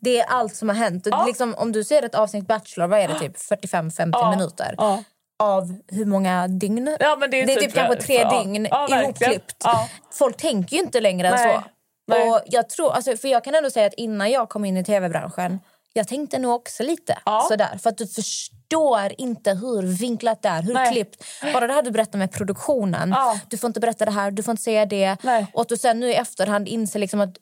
Det 0.00 0.20
är 0.20 0.24
allt 0.28 0.56
som 0.56 0.68
har 0.68 0.76
hänt. 0.76 1.06
Liksom, 1.26 1.54
om 1.54 1.72
du 1.72 1.84
ser 1.84 2.02
ett 2.02 2.14
avsnitt 2.14 2.46
Bachelor, 2.46 2.86
vad 2.86 3.00
är 3.00 3.08
det? 3.08 3.18
typ 3.18 3.36
45-50 3.36 4.08
Ja. 4.12 4.30
minuter. 4.30 4.74
Av 5.42 5.76
hur 5.88 6.04
många 6.04 6.48
dygn? 6.48 6.96
Ja, 7.00 7.16
det 7.16 7.26
är 7.26 7.28
det 7.30 7.40
är 7.40 7.46
typ- 7.46 7.60
typ 7.60 7.74
kanske 7.74 7.96
tre 8.02 8.14
ja. 8.14 8.42
dygn 8.42 8.68
Ja, 8.70 9.02
ihopklippt. 9.02 9.56
Ja. 9.64 9.88
Folk 10.12 10.36
tänker 10.36 10.76
ju 10.76 10.82
inte 10.82 11.00
längre 11.00 11.28
än 11.28 11.38
så. 11.38 11.62
Nej. 12.08 12.30
Och 12.30 12.40
jag, 12.46 12.68
tror, 12.68 12.92
alltså, 12.92 13.16
för 13.16 13.28
jag 13.28 13.44
kan 13.44 13.54
ändå 13.54 13.70
säga 13.70 13.86
att 13.86 13.94
innan 13.94 14.30
jag 14.30 14.48
kom 14.48 14.64
in 14.64 14.76
i 14.76 14.84
tv-branschen 14.84 15.58
jag 15.92 16.08
tänkte 16.08 16.38
nog 16.38 16.54
också 16.54 16.82
lite 16.82 17.18
Ja. 17.24 17.44
sådär. 17.48 17.78
För 17.82 17.90
att 17.90 17.98
du 17.98 18.06
förstår 18.06 19.12
inte 19.18 19.50
hur 19.50 19.82
vinklat 19.82 20.42
det 20.42 20.48
är, 20.48 20.62
hur 20.62 20.74
Nej. 20.74 20.92
klippt. 20.92 21.24
Bara 21.52 21.66
det 21.66 21.72
här 21.72 21.82
du 21.82 21.90
berättar 21.90 22.18
med 22.18 22.32
produktionen. 22.32 23.10
Ja. 23.10 23.40
Du 23.48 23.58
får 23.58 23.68
inte 23.68 23.80
berätta 23.80 24.04
det 24.04 24.10
här, 24.10 24.30
du 24.30 24.42
får 24.42 24.52
inte 24.52 24.62
säga 24.62 24.86
det. 24.86 25.16
Nej. 25.22 25.46
Och 25.54 25.62
att 25.62 25.68
du 25.68 25.76
sen 25.76 26.00
nu 26.00 26.10
i 26.10 26.14
efterhand 26.14 26.68
inser 26.68 26.98
liksom 26.98 27.20
att 27.20 27.36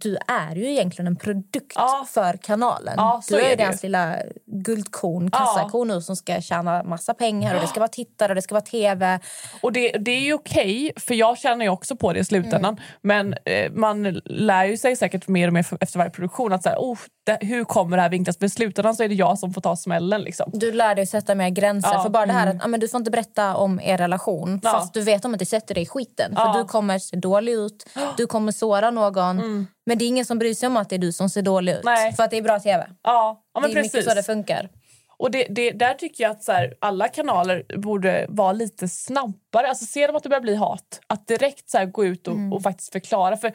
du 0.00 0.16
är 0.26 0.56
ju 0.56 0.70
egentligen 0.70 1.06
en 1.06 1.16
produkt 1.16 1.72
Ja. 1.74 2.06
för 2.10 2.36
kanalen. 2.36 2.94
Ja, 2.96 3.20
så 3.24 3.34
du 3.34 3.40
är 3.40 3.52
är 3.52 3.56
deras 3.56 3.82
lilla 3.82 4.16
guldkorn, 4.50 5.30
kassako 5.30 5.84
nu 5.84 6.00
som 6.00 6.16
ska 6.16 6.40
tjäna 6.40 6.82
massa 6.82 7.14
pengar 7.14 7.54
och 7.54 7.60
det 7.60 7.66
ska 7.66 7.80
vara 7.80 7.88
tittare 7.88 8.28
och 8.28 8.34
det 8.34 8.42
ska 8.42 8.54
vara 8.54 8.64
tv. 8.64 9.20
Och 9.62 9.72
det, 9.72 9.88
det 9.88 10.10
är 10.10 10.20
ju 10.20 10.34
okej, 10.34 10.92
för 10.96 11.14
jag 11.14 11.38
känner 11.38 11.64
ju 11.64 11.70
också 11.70 11.96
på 11.96 12.12
det 12.12 12.18
i 12.18 12.24
slutändan. 12.24 12.80
Men 13.02 13.34
eh, 13.44 13.72
man 13.72 14.02
lär 14.24 14.64
ju 14.64 14.76
sig 14.76 14.96
säkert 14.96 15.28
mer 15.28 15.46
och 15.46 15.52
mer 15.54 15.66
efter 15.80 15.98
varje 15.98 16.10
produktion 16.10 16.52
att 16.52 16.62
så 16.62 16.68
här, 16.68 16.76
oh, 16.76 16.98
det, 17.26 17.38
hur 17.40 17.64
kommer 17.64 17.96
det 17.96 18.02
här 18.02 18.10
vinklas? 18.10 18.38
För 18.38 18.46
i 18.46 18.48
slutändan 18.48 18.94
så 18.94 19.02
är 19.02 19.08
det 19.08 19.14
jag 19.14 19.38
som 19.38 19.54
får 19.54 19.60
ta 19.60 19.76
smällen. 19.76 20.20
Liksom. 20.20 20.50
Du 20.54 20.72
lär 20.72 20.94
dig 20.94 21.06
sätta 21.06 21.34
mer 21.34 21.48
gränser. 21.48 21.92
Ja. 21.92 22.02
För 22.02 22.10
bara 22.10 22.26
det 22.26 22.32
här 22.32 22.46
att 22.46 22.64
ah, 22.64 22.68
men 22.68 22.80
du 22.80 22.88
får 22.88 22.98
inte 22.98 23.10
berätta 23.10 23.56
om 23.56 23.80
er 23.80 23.98
relation 23.98 24.60
Ja. 24.62 24.70
fast 24.70 24.94
du 24.94 25.00
vet 25.00 25.24
om 25.24 25.32
att 25.32 25.38
det 25.38 25.46
sätter 25.46 25.74
dig 25.74 25.82
i 25.82 25.86
skiten. 25.86 26.32
Ja. 26.36 26.52
För 26.52 26.60
du 26.60 26.68
kommer 26.68 26.98
se 26.98 27.16
dålig 27.16 27.52
ut, 27.52 27.86
du 28.16 28.26
kommer 28.26 28.52
såra 28.52 28.90
någon. 28.90 29.66
Men 29.88 29.98
det 29.98 30.04
är 30.04 30.06
ingen 30.06 30.24
som 30.24 30.38
bryr 30.38 30.54
sig 30.54 30.66
om 30.66 30.76
att 30.76 30.88
det 30.88 30.96
är 30.96 30.98
du 30.98 31.12
som 31.12 31.28
ser 31.28 31.42
dålig 31.42 31.72
ut. 31.72 31.84
Nej. 31.84 32.12
För 32.12 32.22
att 32.22 32.30
det 32.30 32.36
är 32.36 32.42
bra 32.42 32.60
tv. 32.60 32.86
Ja, 33.02 33.42
ja 33.54 33.60
men 33.60 33.70
det 33.70 33.78
är 33.78 33.82
precis. 33.82 33.94
mycket 33.94 34.10
så 34.10 34.14
det 34.14 34.22
funkar. 34.22 34.68
Och 35.16 35.30
det, 35.30 35.46
det, 35.50 35.70
där 35.70 35.94
tycker 35.94 36.24
jag 36.24 36.30
att 36.30 36.42
så 36.42 36.52
här, 36.52 36.74
alla 36.80 37.08
kanaler 37.08 37.64
borde 37.76 38.26
vara 38.28 38.52
lite 38.52 38.88
snabbare. 38.88 39.68
Alltså 39.68 39.84
ser 39.84 40.08
de 40.08 40.16
att 40.16 40.22
det 40.22 40.28
börjar 40.28 40.40
bli 40.40 40.54
hat, 40.54 41.00
att 41.06 41.26
direkt 41.26 41.70
så 41.70 41.78
här, 41.78 41.86
gå 41.86 42.04
ut 42.04 42.28
och, 42.28 42.36
och 42.52 42.62
faktiskt 42.62 42.92
förklara. 42.92 43.36
För 43.36 43.52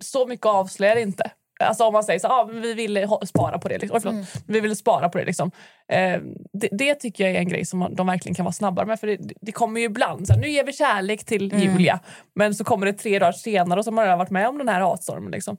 så 0.00 0.26
mycket 0.26 0.46
avslöjar 0.46 0.96
inte. 0.96 1.30
Alltså 1.60 1.84
om 1.84 1.92
man 1.92 2.04
säger 2.04 2.20
så 2.20 2.28
ah, 2.28 2.46
men 2.46 2.62
vi 2.62 2.74
ville 2.74 3.08
spara 3.26 3.58
på 3.58 3.68
det. 3.68 3.78
Liksom. 3.78 3.96
Oj, 3.96 4.02
förlåt. 4.02 4.44
Vi 4.46 4.60
ville 4.60 4.76
spara 4.76 5.08
på 5.08 5.18
det. 5.18 5.24
Liksom. 5.24 5.50
Eh, 5.92 6.20
det. 6.52 6.68
Det 6.72 6.94
tycker 6.94 7.24
jag 7.24 7.34
är 7.34 7.38
en 7.38 7.48
grej 7.48 7.64
som 7.64 7.94
de 7.96 8.06
verkligen 8.06 8.34
kan 8.34 8.44
vara 8.44 8.52
snabbare 8.52 8.86
med. 8.86 9.00
För 9.00 9.06
det, 9.06 9.18
det 9.40 9.52
kommer 9.52 9.80
ju 9.80 9.86
ibland. 9.86 10.26
Så 10.26 10.32
här, 10.32 10.40
nu 10.40 10.48
ger 10.48 10.64
vi 10.64 10.72
kärlek 10.72 11.24
till 11.24 11.52
Julia. 11.62 12.00
Men 12.34 12.54
så 12.54 12.64
kommer 12.64 12.86
det 12.86 12.92
tre 12.92 13.18
dagar 13.18 13.32
senare 13.32 13.78
och 13.78 13.84
så 13.84 13.90
har 13.90 13.94
man 14.06 14.18
varit 14.18 14.30
med 14.30 14.48
om 14.48 14.58
den 14.58 14.68
här 14.68 14.80
hatstormen. 14.80 15.30
Liksom. 15.30 15.56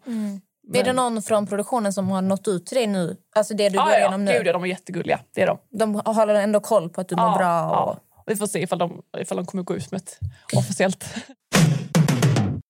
Är 0.74 0.84
det 0.84 0.94
någon 0.94 1.22
från 1.22 1.48
produktionen 1.48 1.94
som 1.94 2.10
har 2.10 2.22
nått 2.22 2.48
ut 2.48 2.66
till 2.66 2.78
dig 2.78 2.88
nu? 2.88 3.18
Alltså 3.36 3.54
det 3.54 3.70
du 3.70 3.80
Ah, 3.80 3.84
går 3.84 3.94
ja, 3.94 4.00
igenom 4.00 4.26
nu? 4.26 4.32
Gud, 4.32 4.48
ja, 4.48 4.54
de 4.54 4.64
är 4.64 4.68
jättegulliga. 4.68 5.20
Det 5.36 5.42
är 5.42 5.48
de. 5.48 5.58
De 5.70 5.96
håller 5.96 6.34
ändå 6.36 6.60
koll 6.60 6.90
på 6.90 7.02
att 7.02 7.10
du 7.10 7.16
mår 7.16 7.26
Ja, 7.26 7.38
bra? 7.38 7.70
Och... 7.70 7.76
ja. 7.76 7.98
Vi 8.26 8.36
får 8.36 8.48
se 8.48 8.60
ifall 8.62 8.80
de, 8.80 9.02
ifall 9.18 9.38
de 9.38 9.46
kommer 9.46 9.64
gå 9.64 9.76
ut 9.76 9.92
med 9.92 10.02
ett 10.02 10.20
officiellt 10.56 11.06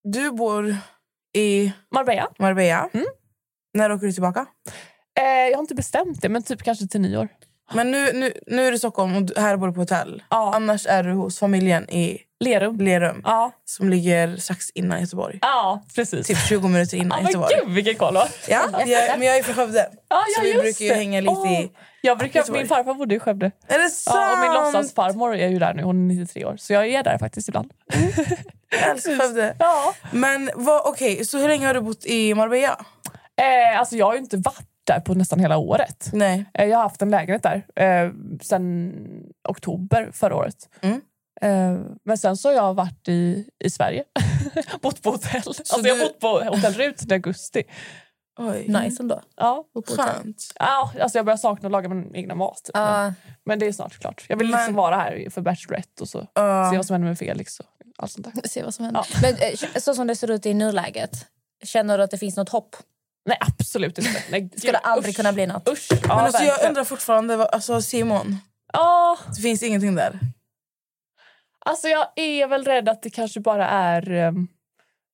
Du 0.03 0.31
bor 0.31 0.75
i 1.33 1.71
Marbella. 1.91 2.27
Marbella. 2.39 2.89
Mm. 2.93 3.05
När 3.73 3.91
åker 3.91 4.07
du 4.07 4.13
tillbaka? 4.13 4.45
Eh, 5.19 5.23
jag 5.25 5.57
har 5.57 5.61
inte 5.61 5.75
bestämt 5.75 6.21
det, 6.21 6.29
men 6.29 6.43
typ 6.43 6.63
kanske 6.63 6.87
till 6.87 7.01
nyår. 7.01 7.27
Men 7.73 7.91
nu, 7.91 8.13
nu, 8.13 8.33
nu 8.47 8.65
är 8.65 8.71
du 8.71 8.75
i 8.75 8.79
Stockholm 8.79 9.15
och 9.15 9.29
här 9.37 9.57
bor 9.57 9.67
du 9.67 9.73
på 9.73 9.79
hotell. 9.79 10.23
Ja. 10.29 10.55
Annars 10.55 10.85
är 10.87 11.03
du 11.03 11.13
hos 11.13 11.39
familjen 11.39 11.89
i 11.89 12.21
Lerum. 12.39 12.77
Lerum 12.79 13.21
Ja, 13.25 13.51
som 13.65 13.89
ligger 13.89 14.37
strax 14.37 14.69
innan 14.73 15.01
Göteborg. 15.01 15.39
ja 15.41 15.83
precis. 15.95 16.27
Typ 16.27 16.37
20 16.37 16.67
minuter 16.67 16.97
Ja, 16.97 17.03
innan 17.03 17.17
men 17.23 17.25
Göteborg. 17.31 17.53
gud 17.65 17.73
vilken 17.75 17.95
koll! 17.95 18.15
Ja, 18.15 18.25
jag, 18.85 19.19
men 19.19 19.27
jag 19.27 19.37
är 19.37 19.43
från 19.43 19.55
Skövde. 19.55 19.89
Ja, 20.09 20.23
Så 20.35 20.39
ja, 20.39 20.43
vi 20.43 20.51
just 20.53 20.61
brukar 20.79 20.93
ju 20.93 20.99
hänga 20.99 21.21
lite 21.21 21.31
Åh, 21.33 21.51
i... 21.61 21.71
Jag 22.01 22.17
brukar, 22.17 22.39
Göteborg. 22.39 22.59
min 22.61 22.67
farfar 22.67 22.93
bodde 22.93 23.15
i 23.15 23.19
Skövde. 23.19 23.51
Är 23.67 23.79
det 23.79 23.89
sant? 23.89 24.17
Ja, 24.19 24.33
och 24.33 24.39
min 24.39 24.53
låtsasfarmor 24.53 25.35
är 25.35 25.47
ju 25.47 25.59
där 25.59 25.73
nu, 25.73 25.83
hon 25.83 26.11
är 26.11 26.15
93 26.15 26.45
år. 26.45 26.55
Så 26.57 26.73
jag 26.73 26.87
är 26.87 27.03
där 27.03 27.17
faktiskt 27.17 27.47
ibland. 27.49 27.71
Jag 28.71 28.89
älskar 28.91 29.15
Skövde. 29.19 29.55
Ja. 29.59 29.93
Men 30.11 30.49
okej, 30.85 31.25
så 31.25 31.37
hur 31.37 31.47
länge 31.47 31.67
har 31.67 31.73
du 31.73 31.81
bott 31.81 32.05
i 32.05 32.33
Marbella? 32.33 32.85
Eh, 33.41 33.79
alltså 33.79 33.95
jag 33.95 34.05
har 34.05 34.13
ju 34.13 34.19
inte 34.19 34.37
varit 34.37 34.67
där 34.83 34.99
på 34.99 35.13
nästan 35.13 35.39
hela 35.39 35.57
året. 35.57 36.09
Nej. 36.13 36.45
Eh, 36.53 36.65
jag 36.65 36.77
har 36.77 36.83
haft 36.83 37.01
en 37.01 37.09
lägenhet 37.11 37.43
där 37.43 37.65
eh, 37.85 38.11
sen 38.41 38.93
oktober 39.49 40.09
förra 40.13 40.35
året. 40.35 40.55
Mm. 40.81 41.01
Eh, 41.41 41.77
men 42.05 42.17
sen 42.17 42.37
så 42.37 42.49
har 42.49 42.53
jag 42.55 42.73
varit 42.73 43.07
i, 43.07 43.49
i 43.63 43.69
Sverige. 43.69 44.03
bott 44.81 45.01
på 45.03 45.09
hotell. 45.11 45.41
alltså 45.47 45.63
jag 45.83 45.95
har 45.95 45.99
du- 45.99 46.05
bott 46.05 46.19
på 46.19 46.27
hotell 46.39 46.73
Rut 46.73 46.99
sedan 46.99 47.11
augusti. 47.11 47.63
Oj. 48.39 48.65
Nice 48.67 49.03
ändå. 49.03 49.21
Ja. 49.35 49.63
Skönt. 49.87 50.53
Ja, 50.59 50.91
alltså 51.01 51.17
jag 51.17 51.25
börjar 51.25 51.37
sakna 51.37 51.67
att 51.67 51.71
laga 51.71 51.89
min 51.89 52.15
egna 52.15 52.35
mat. 52.35 52.61
typ. 52.63 52.71
Ja. 52.73 53.01
Men, 53.03 53.13
men 53.45 53.59
det 53.59 53.65
är 53.67 53.71
snart 53.71 53.99
klart. 53.99 54.25
Jag 54.29 54.37
vill 54.37 54.47
Men- 54.49 54.57
liksom 54.59 54.75
vara 54.75 54.95
här 54.95 55.29
för 55.29 55.41
Bachelorette 55.41 56.01
och 56.03 56.09
så 56.09 56.27
Ja. 56.33 56.69
se 56.71 56.77
vad 56.77 56.85
som 56.85 56.93
händer 56.93 57.07
med 57.07 57.17
Felix 57.19 57.59
och 57.59 57.65
allt 57.97 58.11
sånt 58.11 58.27
där. 58.33 58.47
Se 58.49 58.63
vad 58.63 58.73
som 58.73 58.85
händer. 58.85 59.05
Men 59.21 59.35
eh, 59.35 59.79
så 59.81 59.93
som 59.95 60.07
det 60.07 60.15
ser 60.15 60.31
ut 60.31 60.45
i 60.45 60.53
nuläget, 60.53 61.11
känner 61.63 61.97
du 61.97 62.03
att 62.03 62.11
det 62.11 62.17
finns 62.17 62.37
något 62.37 62.49
hopp? 62.49 62.75
Nej, 63.25 63.37
absolut 63.41 63.97
inte. 63.97 64.23
Nej, 64.31 64.49
Skulle 64.57 64.71
gud, 64.73 64.81
aldrig 64.83 65.09
usch. 65.11 65.17
kunna 65.17 65.33
bli 65.33 65.47
något. 65.47 65.69
Usch. 65.69 65.87
Ja, 65.91 65.97
Men 66.07 66.11
alltså, 66.25 66.43
jag 66.43 66.69
undrar 66.69 66.83
fortfarande, 66.83 67.45
alltså 67.45 67.81
Simon, 67.81 68.37
Ja, 68.73 69.17
det 69.35 69.41
finns 69.41 69.63
ingenting 69.63 69.95
där? 69.95 70.19
Alltså 71.67 71.87
jag 71.87 72.07
är 72.15 72.47
väl 72.47 72.63
rädd 72.63 72.89
att 72.89 73.01
det 73.01 73.09
kanske 73.09 73.39
bara 73.39 73.69
är 73.69 74.11
um, 74.11 74.47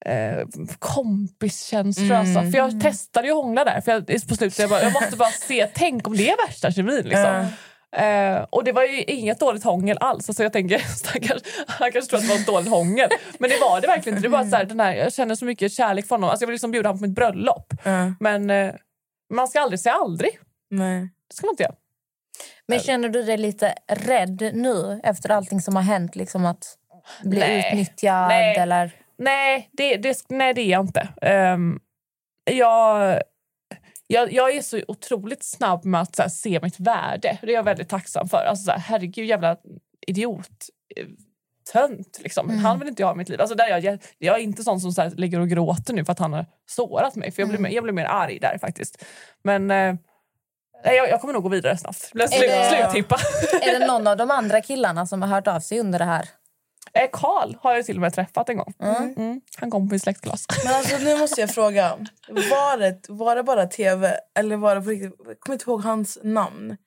eh, 0.06 0.48
kompiskänslor. 0.80 2.06
Mm. 2.06 2.20
Alltså. 2.20 2.52
För 2.52 2.58
jag 2.58 2.82
testade 2.82 3.28
ju 3.28 3.34
hångla 3.34 3.64
där. 3.64 3.82
För 3.82 3.92
jag, 3.92 4.08
på 4.08 4.36
slutet 4.36 4.60
jag, 4.60 4.70
bara, 4.70 4.84
jag 4.84 4.94
måste 4.94 5.18
bara 5.18 5.30
se, 5.30 5.68
tänk 5.74 6.08
om 6.08 6.18
det 6.18 6.30
är 6.30 6.48
värsta 6.48 6.72
kemin. 6.72 7.02
Liksom. 7.04 7.48
Eh, 7.96 8.46
och 8.50 8.64
det 8.64 8.72
var 8.72 8.84
ju 8.84 9.04
inget 9.04 9.40
dåligt 9.40 9.64
hångel 9.64 9.98
alls. 10.00 10.30
Alltså 10.30 10.44
jag 10.44 10.54
tänker, 10.54 10.78
stackars, 10.96 11.42
han 11.68 11.92
kanske 11.92 12.10
tror 12.10 12.20
att 12.20 12.28
det 12.28 12.34
var 12.34 12.40
ett 12.40 12.48
dåligt 12.48 12.70
hångel. 12.70 13.10
Men 13.38 13.50
det 13.50 13.58
var 13.62 13.82
det 13.82 13.88
verkligen 13.88 14.18
inte. 14.18 14.28
Det 14.28 14.38
var 14.38 14.46
så 14.46 14.56
här, 14.56 14.66
den 14.66 14.80
här, 14.80 14.94
jag 14.94 15.14
känner 15.14 15.36
så 15.36 15.46
mycket 15.46 15.72
kärlek 15.72 16.08
för 16.08 16.16
honom. 16.16 16.30
Alltså 16.30 16.44
jag 16.44 16.48
vill 16.48 16.54
liksom 16.54 16.72
bjuda 16.72 16.90
honom 16.90 17.00
på 17.00 17.08
mitt 17.08 17.16
bröllop. 17.16 17.74
Ja. 17.84 18.14
Men 18.20 18.50
eh, 18.50 18.74
man 19.34 19.48
ska 19.48 19.60
aldrig 19.60 19.80
säga 19.80 19.96
aldrig. 19.96 20.40
Nej. 20.70 21.02
Det 21.30 21.36
ska 21.36 21.48
man 21.48 21.54
inte 21.54 21.64
göra. 21.64 21.76
Men 22.68 22.80
känner 22.80 23.10
du 23.10 23.24
dig 23.24 23.38
lite 23.38 23.76
rädd 23.88 24.52
nu 24.54 25.00
efter 25.04 25.30
allting 25.32 25.62
som 25.62 25.76
har 25.76 25.84
hänt? 25.84 26.16
Liksom 26.16 26.46
att 26.46 26.78
bli 27.24 27.40
Nej. 27.40 27.70
utnyttjad 27.72 28.28
Nej. 28.28 28.58
eller... 28.58 28.92
Nej, 29.18 29.70
det, 29.72 29.98
det, 29.98 30.18
nej, 30.30 30.54
det 30.54 30.62
är 30.62 30.70
jag 30.72 30.82
inte. 30.86 31.08
Ehm, 31.22 31.80
jag, 32.52 33.20
jag, 34.08 34.34
jag 34.34 34.56
är 34.56 34.62
så 34.62 34.82
otroligt 34.88 35.44
snabb 35.44 35.86
med 35.86 36.02
att 36.02 36.18
här, 36.20 36.28
se 36.30 36.60
mitt 36.64 36.80
värde. 36.80 37.38
Det 37.42 37.48
är 37.48 37.54
jag 37.54 37.64
väldigt 37.64 37.90
tacksam 37.90 38.30
för. 38.30 38.38
Alltså, 38.38 38.66
så 38.66 38.72
här, 38.72 38.80
herregud, 38.80 39.26
jävla 39.26 39.58
idiot. 40.08 40.50
eh, 40.96 41.06
Tönt, 41.74 42.20
liksom. 42.24 42.50
Han 42.50 42.80
vill 42.80 42.88
inte 42.88 43.02
jag 43.02 43.08
ha 43.08 43.16
mitt 43.16 43.30
liv. 43.30 43.42
Alltså, 43.42 43.56
där 43.56 43.68
är 43.72 43.82
jag, 43.82 44.00
jag 44.18 44.36
är 44.36 44.40
inte 44.44 44.64
sån 44.64 44.80
som 44.82 44.92
så 44.92 45.02
här, 45.02 45.10
ligger 45.10 45.40
och 45.40 45.50
gråter 45.50 45.94
nu 45.94 46.06
för 46.06 46.12
att 46.12 46.20
han 46.20 46.34
har 46.34 46.46
sårat 46.66 47.16
mig. 47.16 47.32
För 47.32 47.42
Jag 47.42 47.50
blir, 47.50 47.60
mer- 47.60 47.70
jag 47.70 47.84
blir 47.84 47.94
mer 47.94 48.06
arg 48.06 48.40
där 48.40 48.58
faktiskt. 48.58 49.06
Men 49.44 49.72
eh, 49.72 49.96
nej, 50.86 50.96
jag, 50.96 51.10
jag 51.10 51.22
kommer 51.22 51.34
nog 51.34 51.44
gå 51.44 51.50
vidare 51.50 51.78
snabbt. 51.78 51.98
Slut, 52.00 52.32
det- 52.32 52.90
Sluttippa. 52.92 53.18
Är 53.62 53.80
det 53.80 53.88
någon 53.88 54.08
av 54.08 54.18
de 54.18 54.32
andra 54.32 54.62
killarna 54.62 55.06
som 55.06 55.22
har 55.22 55.30
hört 55.30 55.48
av 55.48 55.60
sig 55.60 55.80
under 55.80 56.00
det 56.00 56.06
här? 56.06 56.30
Eh, 56.94 57.10
Karl 57.14 57.56
har 57.62 57.76
jag 57.76 57.86
till 57.86 57.96
och 57.98 58.02
med 58.02 58.14
träffat 58.14 58.50
en 58.50 58.58
gång. 58.58 58.74
Mm. 58.84 59.42
Han 59.58 59.72
kom 59.72 59.88
på 59.90 59.94
min 59.94 60.00
släktglas. 60.00 60.46
Men 60.66 60.76
alltså, 60.76 60.98
nu 60.98 61.18
måste 61.18 61.42
jag 61.42 61.50
fråga, 61.50 61.98
var 62.30 62.78
det, 62.78 63.00
var 63.10 63.36
det 63.36 63.44
bara 63.44 63.66
tv 63.66 64.18
eller 64.40 64.56
var 64.58 64.76
det 64.76 64.82
på 64.82 64.90
riktigt? 64.90 65.14
Jag 65.28 65.40
kommer 65.40 65.54
inte 65.56 65.70
ihåg 65.70 65.82
hans 65.84 66.18
namn. 66.24 66.78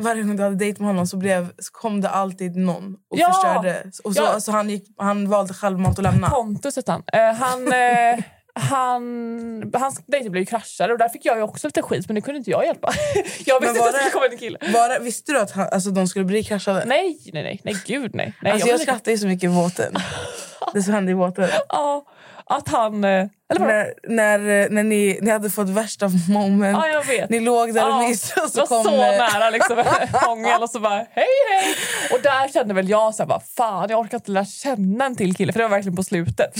Varje 0.00 0.22
gång 0.22 0.36
du 0.36 0.42
hade 0.42 0.56
dejt 0.56 0.80
med 0.82 0.86
honom 0.88 1.06
så, 1.06 1.16
blev, 1.16 1.48
så 1.58 1.72
kom 1.72 2.00
det 2.00 2.08
alltid 2.08 2.56
någon 2.56 2.94
och 3.10 3.18
Ja! 3.18 3.32
förstörde. 3.32 3.82
Och 4.04 4.14
så, 4.14 4.22
Ja. 4.22 4.28
alltså, 4.28 4.50
han, 4.52 4.70
gick, 4.70 4.88
han 4.98 5.28
valde 5.30 5.54
självmant 5.54 5.98
att 5.98 6.02
lämna. 6.02 6.30
Pontus 6.30 6.76
hette 6.76 6.92
han. 6.92 7.02
Eh, 7.12 7.32
han, 7.34 7.72
eh, 7.72 8.18
han 8.58 9.72
hans 9.74 10.00
dejting 10.06 10.32
blev 10.32 10.42
ju 10.42 10.46
kraschade 10.46 10.92
och 10.92 10.98
där 10.98 11.08
fick 11.08 11.24
jag 11.24 11.36
ju 11.36 11.42
också 11.42 11.66
lite 11.66 11.82
skit 11.82 12.08
men 12.08 12.14
det 12.14 12.20
kunde 12.20 12.38
inte 12.38 12.50
jag 12.50 12.66
hjälpa. 12.66 12.92
jag 13.44 13.60
visste 13.60 13.76
inte 13.76 13.88
att 13.88 13.92
det 13.92 13.98
skulle 13.98 14.10
komma 14.10 14.26
en 14.32 14.38
kille. 14.38 14.58
Var 14.72 15.00
visste 15.00 15.32
du 15.32 15.38
att 15.40 15.50
han, 15.50 15.68
alltså, 15.72 15.90
de 15.90 16.08
skulle 16.08 16.24
bli 16.24 16.44
kraschade? 16.44 16.84
Nej, 16.86 17.18
nej, 17.32 17.42
nej, 17.42 17.60
nej, 17.64 17.76
gud 17.86 18.14
nej. 18.14 18.34
nej 18.42 18.52
alltså, 18.52 18.68
jag 18.68 18.74
inte- 18.74 18.84
skrattar 18.84 19.12
ju 19.12 19.18
så 19.18 19.26
mycket 19.26 19.50
i 19.50 19.54
båten. 19.54 19.94
Det 20.74 20.82
som 20.82 20.94
hände 20.94 21.12
i 21.12 21.14
båten. 21.14 21.48
Ja, 21.68 22.04
att 22.48 22.68
han... 22.68 23.04
eh, 23.04 23.26
Eller? 23.54 23.66
När, 23.66 23.94
när, 24.08 24.68
när 24.70 24.82
ni, 24.82 25.18
ni 25.22 25.30
hade 25.30 25.50
fått 25.50 25.68
värsta 25.68 26.08
moment. 26.28 26.78
Ja, 26.82 26.88
jag 26.88 27.04
vet. 27.04 27.30
Ni 27.30 27.40
låg 27.40 27.74
där 27.74 27.84
och 27.84 27.90
Ja, 27.90 28.08
myste 28.08 28.40
och 28.40 28.48
det 28.54 28.58
var 28.60 28.66
så 28.66 28.74
kom... 28.74 28.84
så 28.84 28.90
eh, 28.94 29.18
nära 29.18 29.50
liksom, 29.50 29.84
hångel 30.12 30.62
och 30.62 30.70
så 30.70 30.80
bara 30.80 30.96
hej 30.96 31.26
hej. 31.52 31.74
Och 32.12 32.20
där 32.22 32.48
kände 32.48 32.74
väl 32.74 32.88
jag 32.88 33.14
så 33.14 33.22
här, 33.22 33.28
bara, 33.28 33.40
fan 33.56 33.86
jag 33.90 34.00
orkar 34.00 34.16
inte 34.18 34.30
lära 34.30 34.44
känna 34.44 35.04
en 35.06 35.16
till 35.16 35.34
kille 35.36 35.52
för 35.52 35.58
det 35.60 35.64
var 35.64 35.70
verkligen 35.76 35.96
på 35.96 36.02
slutet. 36.04 36.54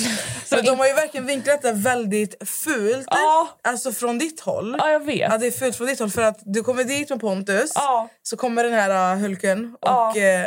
Så 0.44 0.56
Men 0.56 0.64
de 0.64 0.78
har 0.78 0.86
ju 0.86 0.92
verkligen 0.94 1.26
vinklat 1.26 1.62
det 1.62 1.72
väldigt 1.72 2.48
fult. 2.64 3.06
Ja. 3.10 3.48
Alltså 3.68 3.92
från 3.92 4.18
ditt 4.18 4.40
håll. 4.40 4.76
Ja, 4.78 4.90
jag 4.90 5.04
vet. 5.04 5.30
Ja, 5.32 5.38
det 5.38 5.46
är 5.46 5.50
fult 5.50 5.76
från 5.76 5.86
ditt 5.86 5.98
håll 6.00 6.10
för 6.10 6.22
att 6.22 6.38
du 6.44 6.62
kommer 6.62 6.84
dit 6.84 7.10
med 7.10 7.20
Pontus. 7.20 7.72
Ja. 7.74 8.08
Så 8.22 8.36
kommer 8.36 8.64
den 8.64 8.72
här 8.72 9.14
uh, 9.14 9.20
Hulken 9.20 9.76
Ja. 9.80 10.10
och 10.10 10.16
eh, 10.16 10.46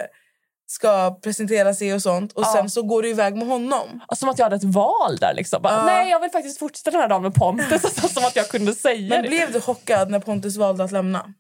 ska 0.72 1.20
presentera 1.24 1.74
sig 1.74 1.94
och 1.94 2.02
sånt. 2.02 2.34
Och 2.34 2.42
Ja. 2.44 2.54
sen 2.56 2.70
så 2.70 2.82
går 2.84 3.02
du 3.02 3.10
iväg 3.10 3.36
med 3.36 3.48
honom. 3.48 4.02
Som 4.16 4.30
att 4.30 4.38
jag 4.40 4.46
hade 4.46 4.56
ett 4.56 4.64
val 4.64 5.18
där. 5.20 5.34
Liksom. 5.34 5.62
Bara, 5.62 5.74
Ja. 5.74 5.86
Nej, 5.86 6.10
jag 6.10 6.20
vill 6.20 6.30
faktiskt 6.32 6.60
fortsätta 6.60 6.92
den 6.92 7.02
här 7.02 7.08
dagen 7.08 7.22
med 7.22 7.34
Pontus. 7.34 7.72
Alltså, 7.84 8.08
som 8.08 8.26
att 8.26 8.36
jag 8.36 8.48
kunde 8.50 8.74
säga 8.74 9.10
Men 9.16 9.22
det. 9.24 9.28
blev 9.30 9.52
du 9.52 9.62
chockad 9.62 10.10
när 10.10 10.20
Pontus 10.20 10.58
valde 10.58 10.84
att 10.84 10.92
lämna? 10.92 11.34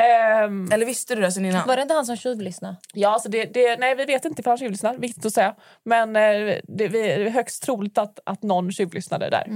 Ehm, 0.00 0.68
Eller 0.72 0.86
visste 0.86 1.14
du 1.14 1.20
det 1.22 1.32
sen 1.32 1.44
innan? 1.44 1.68
Var 1.68 1.76
det 1.76 1.82
inte 1.82 1.94
han 1.94 2.06
som 2.06 2.16
tjuvlyssnade? 2.16 2.76
Ja, 2.94 3.08
alltså 3.08 3.28
det, 3.28 3.44
det, 3.44 3.76
nej, 3.78 3.94
vi 3.94 4.04
vet 4.04 4.24
inte 4.24 4.40
ifall 4.40 4.50
han 4.50 4.58
tjuvlyssnar. 4.58 4.94
Viktigt 4.98 5.26
att 5.26 5.32
säga. 5.34 5.54
Men 5.84 6.16
eh, 6.16 6.56
det, 6.64 6.88
det 6.88 7.12
är 7.12 7.30
högst 7.30 7.62
troligt 7.62 7.98
att, 7.98 8.18
att 8.26 8.42
någon 8.42 8.72
tjuvlyssnade 8.72 9.30
där. 9.30 9.46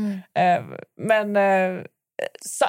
Eh, 0.42 0.62
men... 1.00 1.36
Eh, 1.36 1.82
så, 2.40 2.64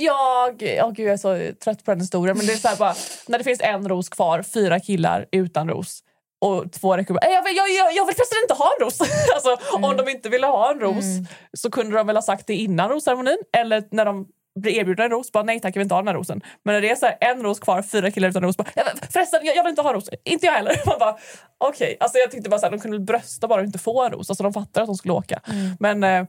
jag, 0.00 0.62
oh 0.62 0.90
gud, 0.92 1.06
jag 1.06 1.12
är 1.12 1.16
så 1.16 1.52
trött 1.64 1.84
på 1.84 1.90
den 1.90 2.00
historien. 2.00 2.36
Men 2.36 2.46
det 2.46 2.52
är 2.52 2.56
så 2.56 2.68
här 2.68 2.76
bara, 2.76 2.94
när 3.28 3.38
det 3.38 3.44
finns 3.44 3.60
en 3.60 3.88
ros 3.88 4.08
kvar, 4.08 4.42
fyra 4.42 4.80
killar 4.80 5.26
utan 5.32 5.68
ros 5.68 6.00
och 6.40 6.72
två 6.72 6.96
räcker 6.96 7.14
bara, 7.14 7.26
"Eh, 7.26 7.32
jag, 7.32 7.44
vill- 7.44 7.56
jag, 7.56 7.70
jag, 7.70 7.92
jag 7.94 8.06
vill 8.06 8.14
förresten 8.16 8.38
inte 8.42 8.54
ha 8.54 8.70
en 8.78 8.84
ros. 8.84 9.00
alltså, 9.34 9.56
Om 9.76 9.96
de 9.96 10.08
inte 10.08 10.28
ville 10.28 10.46
ha 10.46 10.70
en 10.70 10.80
ros 10.80 11.04
så 11.52 11.70
kunde 11.70 11.96
de 11.96 12.06
väl 12.06 12.16
ha 12.16 12.22
sagt 12.22 12.46
det 12.46 12.54
innan 12.54 12.88
rosceremonin 12.88 13.38
eller 13.56 13.84
när 13.90 14.04
de 14.04 14.26
blir 14.60 14.72
erbjuden 14.72 15.04
en 15.04 15.10
ros, 15.10 15.32
bara 15.32 15.44
nej 15.44 15.60
tack 15.60 15.76
jag 15.76 15.80
vill 15.80 15.84
inte 15.84 15.94
ha 15.94 16.00
den 16.02 16.08
här 16.08 16.14
rosen. 16.14 16.40
Men 16.64 16.74
när 16.74 16.80
det 16.80 16.90
är 16.90 16.96
så 16.96 17.06
här, 17.06 17.16
en 17.20 17.42
ros 17.42 17.60
kvar, 17.60 17.82
fyra 17.82 18.10
killar 18.10 18.28
utan 18.28 18.42
ros, 18.42 18.56
bara 18.56 18.68
"Ja, 18.74 18.82
men 18.86 19.10
förresten 19.10 19.40
jag, 19.42 19.56
jag 19.56 19.62
vill 19.62 19.70
inte 19.70 19.82
ha 19.82 19.92
ros, 19.92 20.08
inte 20.24 20.46
jag 20.46 20.52
heller. 20.52 20.80
Man 20.86 20.98
bara 20.98 21.16
okej, 21.58 21.96
alltså 22.00 22.18
jag 22.18 22.30
tyckte 22.30 22.50
bara 22.50 22.60
så 22.60 22.66
här, 22.66 22.70
de 22.70 22.80
kunde 22.80 22.98
brösta 22.98 23.48
bara 23.48 23.60
och 23.60 23.66
inte 23.66 23.78
få 23.78 24.02
en 24.02 24.12
ros, 24.12 24.30
alltså 24.30 24.42
de 24.42 24.52
fattar 24.52 24.80
att 24.82 24.86
de 24.88 24.94
skulle 24.96 25.14
åka. 25.14 25.40
Men 25.80 26.04
eh, 26.04 26.24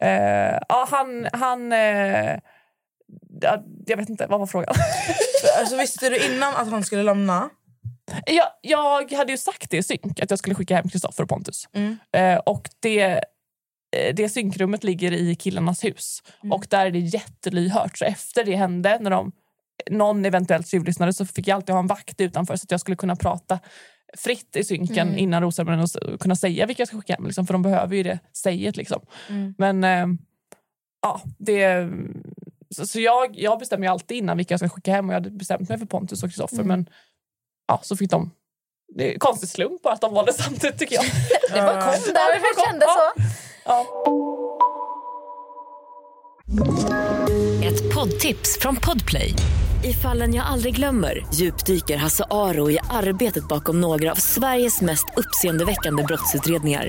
eh, 0.00 0.58
ja, 0.68 0.88
han, 0.90 1.28
han 1.32 1.72
eh, 1.72 2.38
ja, 3.40 3.64
jag 3.86 3.96
vet 3.96 4.08
inte, 4.08 4.26
vad 4.26 4.38
var 4.40 4.46
frågan? 4.46 4.74
Alltså, 5.58 5.76
visste 5.76 6.08
du 6.08 6.34
innan 6.34 6.54
att 6.54 6.70
han 6.70 6.84
skulle 6.84 7.02
lämna? 7.02 7.50
Jag, 8.26 8.46
jag 8.60 9.12
hade 9.12 9.32
ju 9.32 9.38
sagt 9.38 9.70
det 9.70 9.76
i 9.76 9.82
synk, 9.82 10.20
att 10.20 10.30
jag 10.30 10.38
skulle 10.38 10.54
skicka 10.54 10.76
hem 10.76 10.88
Kristoffer 10.88 11.22
och 11.22 11.28
Pontus. 11.28 11.68
Mm. 11.72 11.96
Eh, 12.12 12.38
och 12.38 12.68
det, 12.80 13.00
eh, 13.96 14.14
det 14.14 14.28
synkrummet 14.28 14.84
ligger 14.84 15.12
i 15.12 15.34
killarnas 15.34 15.84
hus. 15.84 16.22
Och 16.50 16.66
där 16.70 16.86
är 16.86 16.90
det 16.90 16.98
jättelyhört. 16.98 17.98
Så 17.98 18.04
efter 18.04 18.44
det 18.44 18.56
hände, 18.56 18.98
när 19.00 19.10
de, 19.10 19.32
någon 19.90 20.24
eventuellt 20.24 20.68
tjuvlyssnade, 20.68 21.12
så 21.12 21.26
fick 21.26 21.48
jag 21.48 21.56
alltid 21.56 21.72
ha 21.72 21.80
en 21.80 21.86
vakt 21.86 22.20
utanför 22.20 22.56
så 22.56 22.64
att 22.64 22.70
jag 22.70 22.80
skulle 22.80 22.96
kunna 22.96 23.16
prata 23.16 23.58
fritt 24.16 24.56
i 24.56 24.64
synken 24.64 25.18
innan 25.18 25.42
rosceremonin 25.42 25.80
och 25.80 26.20
kunna 26.20 26.36
säga 26.36 26.66
vilka 26.66 26.80
jag 26.80 26.88
ska 26.88 26.96
skicka 26.96 27.14
hem. 27.14 27.26
Liksom, 27.26 27.46
för 27.46 27.54
de 27.54 27.62
behöver 27.62 27.96
ju 27.96 28.02
det 28.02 28.18
säget. 28.32 28.76
Liksom. 28.76 29.00
Men 29.58 29.84
eh, 29.84 30.06
ja, 31.02 31.20
det... 31.38 31.90
Så, 32.74 32.86
så 32.86 33.00
jag, 33.00 33.38
jag 33.38 33.58
bestämmer 33.58 33.86
ju 33.86 33.92
alltid 33.92 34.16
innan 34.16 34.36
vilka 34.36 34.52
jag 34.52 34.60
ska 34.60 34.68
skicka 34.68 34.92
hem 34.92 35.08
och 35.08 35.14
jag 35.14 35.20
hade 35.20 35.30
bestämt 35.30 35.68
mig 35.68 35.78
för 35.78 35.86
Pontus 35.86 36.22
och 36.22 36.28
Kristoffer 36.28 36.62
men 36.62 36.88
ja, 37.68 37.80
så 37.82 37.96
fick 37.96 38.10
de... 38.10 38.30
Det 38.94 39.14
är 39.14 39.18
konstig 39.18 39.48
slump 39.48 39.82
bara 39.82 39.94
att 39.94 40.00
de 40.00 40.14
valde 40.14 40.32
samtidigt 40.32 40.78
tycker 40.78 40.94
jag. 40.94 41.04
Det 41.52 41.60
bara 41.60 41.82
kom 41.82 41.92
där, 41.92 42.38
det 42.38 42.62
kändes 42.66 42.88
så. 42.88 43.12
Ja. 43.64 43.86
Ett 47.64 47.94
poddtips 47.94 48.58
från 48.60 48.76
Podplay. 48.76 49.34
I 49.84 49.92
fallen 49.92 50.34
jag 50.34 50.46
aldrig 50.46 50.76
glömmer 50.76 51.26
djupdyker 51.34 51.96
Hasse 51.96 52.24
Aro 52.30 52.70
i 52.70 52.78
arbetet 52.90 53.48
bakom 53.48 53.80
några 53.80 54.12
av 54.12 54.16
Sveriges 54.16 54.80
mest 54.80 55.06
uppseendeväckande 55.16 56.02
brottsutredningar. 56.02 56.88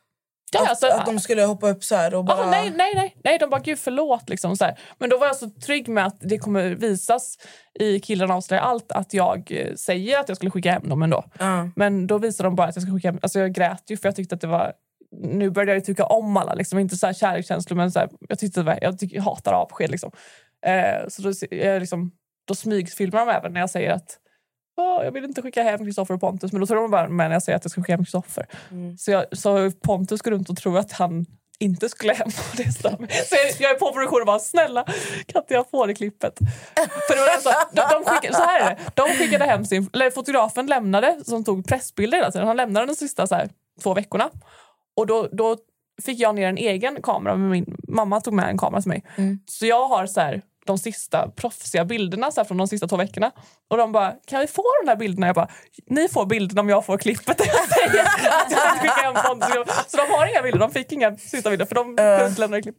Ja, 0.53 0.63
att, 0.63 0.69
alltså, 0.69 0.87
att 0.87 1.05
de 1.05 1.19
skulle 1.19 1.43
hoppa 1.43 1.69
upp 1.69 1.83
så 1.83 1.95
här 1.95 2.15
och 2.15 2.25
bara... 2.25 2.43
Ah, 2.43 2.51
nej, 2.51 2.73
nej, 2.75 2.91
nej, 2.95 3.15
nej. 3.23 3.37
De 3.39 3.49
bara, 3.49 3.61
gud 3.61 3.79
förlåt. 3.79 4.29
Liksom, 4.29 4.57
så 4.57 4.65
här. 4.65 4.79
Men 4.97 5.09
då 5.09 5.17
var 5.17 5.27
jag 5.27 5.35
så 5.35 5.49
trygg 5.49 5.87
med 5.87 6.05
att 6.05 6.17
det 6.19 6.37
kommer 6.37 6.69
visas 6.69 7.37
i 7.79 7.99
Killarna 7.99 8.35
avslöjar 8.35 8.63
allt 8.63 8.91
att 8.91 9.13
jag 9.13 9.51
eh, 9.51 9.75
säger 9.75 10.19
att 10.19 10.29
jag 10.29 10.37
skulle 10.37 10.51
skicka 10.51 10.71
hem 10.71 10.89
dem 10.89 11.01
ändå. 11.01 11.23
Ja. 11.39 11.69
Men 11.75 12.07
då 12.07 12.17
visade 12.17 12.47
de 12.47 12.55
bara 12.55 12.67
att 12.67 12.75
jag 12.75 12.83
skulle 12.83 12.97
skicka 12.97 13.07
hem... 13.11 13.19
Alltså 13.21 13.39
jag 13.39 13.53
grät 13.53 13.83
ju 13.87 13.97
för 13.97 14.07
jag 14.07 14.15
tyckte 14.15 14.35
att 14.35 14.41
det 14.41 14.47
var... 14.47 14.73
Nu 15.11 15.49
började 15.49 15.73
jag 15.73 15.85
tycka 15.85 16.05
om 16.05 16.37
alla, 16.37 16.53
liksom. 16.53 16.79
inte 16.79 16.95
så 16.95 17.05
här 17.05 17.13
kärlekskänslor 17.13 17.77
men 17.77 17.91
så 17.91 17.99
här, 17.99 18.09
jag, 18.29 18.39
tyckte 18.39 18.63
var, 18.63 18.79
jag, 18.81 18.99
tycker, 18.99 19.15
jag 19.15 19.23
hatar 19.23 19.53
avsked. 19.53 19.91
Liksom. 19.91 20.11
Eh, 20.65 21.07
så 21.07 21.21
då, 21.21 21.31
jag 21.51 21.79
liksom, 21.79 22.11
då 22.47 22.55
smygfilmar 22.55 23.25
de 23.25 23.31
även 23.31 23.53
när 23.53 23.59
jag 23.59 23.69
säger 23.69 23.91
att 23.91 24.17
"Åh, 24.81 25.03
jag 25.03 25.11
vill 25.11 25.23
inte 25.23 25.41
skicka 25.41 25.63
hem 25.63 25.79
Kristoffer 25.79 26.13
och 26.13 26.21
Pontus. 26.21 26.51
Men 26.51 26.61
då 26.61 26.67
tror 26.67 26.81
de 26.81 26.91
bara 26.91 27.07
med 27.07 27.29
när 27.29 27.35
jag 27.35 27.43
säger 27.43 27.57
att 27.57 27.63
jag 27.65 27.71
ska 27.71 27.81
skicka 27.81 27.93
hem 27.93 28.03
Kristoffer. 28.05 28.45
Så, 28.97 29.11
jag, 29.11 29.25
så 29.31 29.71
Pontus 29.71 30.21
går 30.21 30.31
runt 30.31 30.49
och 30.49 30.57
tror 30.57 30.77
att 30.77 30.91
han 30.91 31.25
inte 31.59 31.89
skulle 31.89 32.13
hem. 32.13 32.27
Och 32.27 32.57
det. 32.57 32.71
Så 32.73 33.35
jag, 33.35 33.51
jag 33.59 33.71
är 33.71 33.79
på 33.79 33.91
produktionen 33.91 34.21
och 34.21 34.27
bara 34.27 34.39
snälla 34.39 34.83
kan 35.25 35.41
inte 35.41 35.53
jag 35.53 35.69
få 35.69 35.85
det 35.85 35.93
klippet? 35.93 36.39
För 37.07 37.15
det 37.15 37.21
var 37.21 37.29
alltså, 37.29 37.49
de, 37.73 37.81
de 37.91 38.11
skickade, 38.11 38.33
så 38.33 38.43
här 38.43 38.59
är 38.59 38.69
det. 38.69 38.77
De 38.95 39.07
skickade 39.07 39.45
hem 39.45 39.65
sin... 39.65 39.89
Fotografen 40.15 40.65
lämnade, 40.65 41.19
som 41.25 41.43
tog 41.43 41.67
pressbilder 41.67 42.17
hela 42.17 42.31
tiden. 42.31 42.47
Han 42.47 42.57
lämnade 42.57 42.85
de 42.85 42.95
sista 42.95 43.27
så 43.27 43.35
här, 43.35 43.49
två 43.83 43.93
veckorna. 43.93 44.29
Och 44.95 45.07
då, 45.07 45.29
då 45.31 45.57
fick 46.01 46.19
jag 46.19 46.35
ner 46.35 46.47
en 46.47 46.57
egen 46.57 47.01
kamera. 47.01 47.35
Med 47.35 47.49
min 47.49 47.77
mamma 47.87 48.21
tog 48.21 48.33
med 48.33 48.49
en 48.49 48.57
kamera 48.57 48.81
till 48.81 48.89
mig. 48.89 49.03
Så 49.45 49.65
jag 49.65 49.87
har 49.87 50.05
så 50.05 50.19
här, 50.19 50.41
de 50.65 50.77
sista 50.77 51.29
proffsiga 51.29 51.85
bilderna 51.85 52.31
så 52.31 52.41
här, 52.41 52.45
från 52.45 52.57
de 52.57 52.67
sista 52.67 52.87
två 52.87 52.97
veckorna. 52.97 53.31
Och 53.67 53.77
de 53.77 53.91
bara, 53.91 54.15
kan 54.27 54.41
vi 54.41 54.47
få 54.47 54.63
de 54.81 54.89
där 54.89 54.95
bilderna? 54.95 55.27
Jag 55.27 55.35
bara, 55.35 55.49
ni 55.85 56.07
får 56.07 56.25
bilderna 56.25 56.61
om 56.61 56.69
jag 56.69 56.85
får 56.85 56.97
klippet. 56.97 57.41
att 57.41 57.47
jag 58.51 58.87
hem. 59.03 59.65
Så 59.87 59.97
de 59.97 60.09
har 60.11 60.25
inga 60.25 60.41
bilder, 60.41 60.59
de 60.59 60.71
fick 60.71 60.91
inga 60.91 61.17
sista 61.17 61.49
bilder 61.49 61.65
för 61.65 61.75
de 61.75 61.83
kunde 61.85 62.27
inte 62.27 62.41
lämna 62.41 62.61
klipp. 62.61 62.75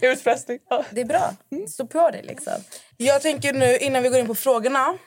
Utpressning. 0.00 0.58
Det 0.90 1.00
är 1.00 1.04
bra. 1.04 1.34
Stå 1.68 1.86
på 1.86 2.10
dig 2.10 2.22
liksom. 2.22 2.52
Jag 2.96 3.22
tänker 3.22 3.52
nu, 3.52 3.76
innan 3.76 4.02
vi 4.02 4.08
går 4.08 4.18
in 4.18 4.26
på 4.26 4.34
frågorna. 4.34 4.98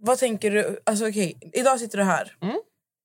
Vad 0.00 0.18
tänker 0.18 0.50
du? 0.50 0.80
Alltså 0.86 1.08
okej, 1.08 1.38
idag 1.52 1.80
sitter 1.80 1.98
du 1.98 2.04
här. 2.04 2.36
Mm. 2.42 2.56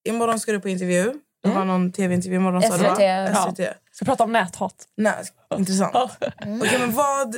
Imorgon 0.09 0.39
ska 0.39 0.51
du 0.51 0.59
på 0.59 0.69
intervju. 0.69 1.13
Du 1.43 1.49
har 1.49 1.65
någon 1.65 1.91
tv-intervju 1.91 2.35
imorgon 2.35 2.61
sa 2.61 2.77
du 2.77 2.83
va? 2.83 2.95
SVT. 2.95 3.57
SVT. 3.57 3.67
Ska 3.91 4.05
prata 4.05 4.23
om 4.23 4.31
näthat. 4.31 4.75
Nej, 4.97 5.23
intressant. 5.57 5.95
Okej, 6.41 6.79
men 6.79 6.91
vad... 6.91 7.35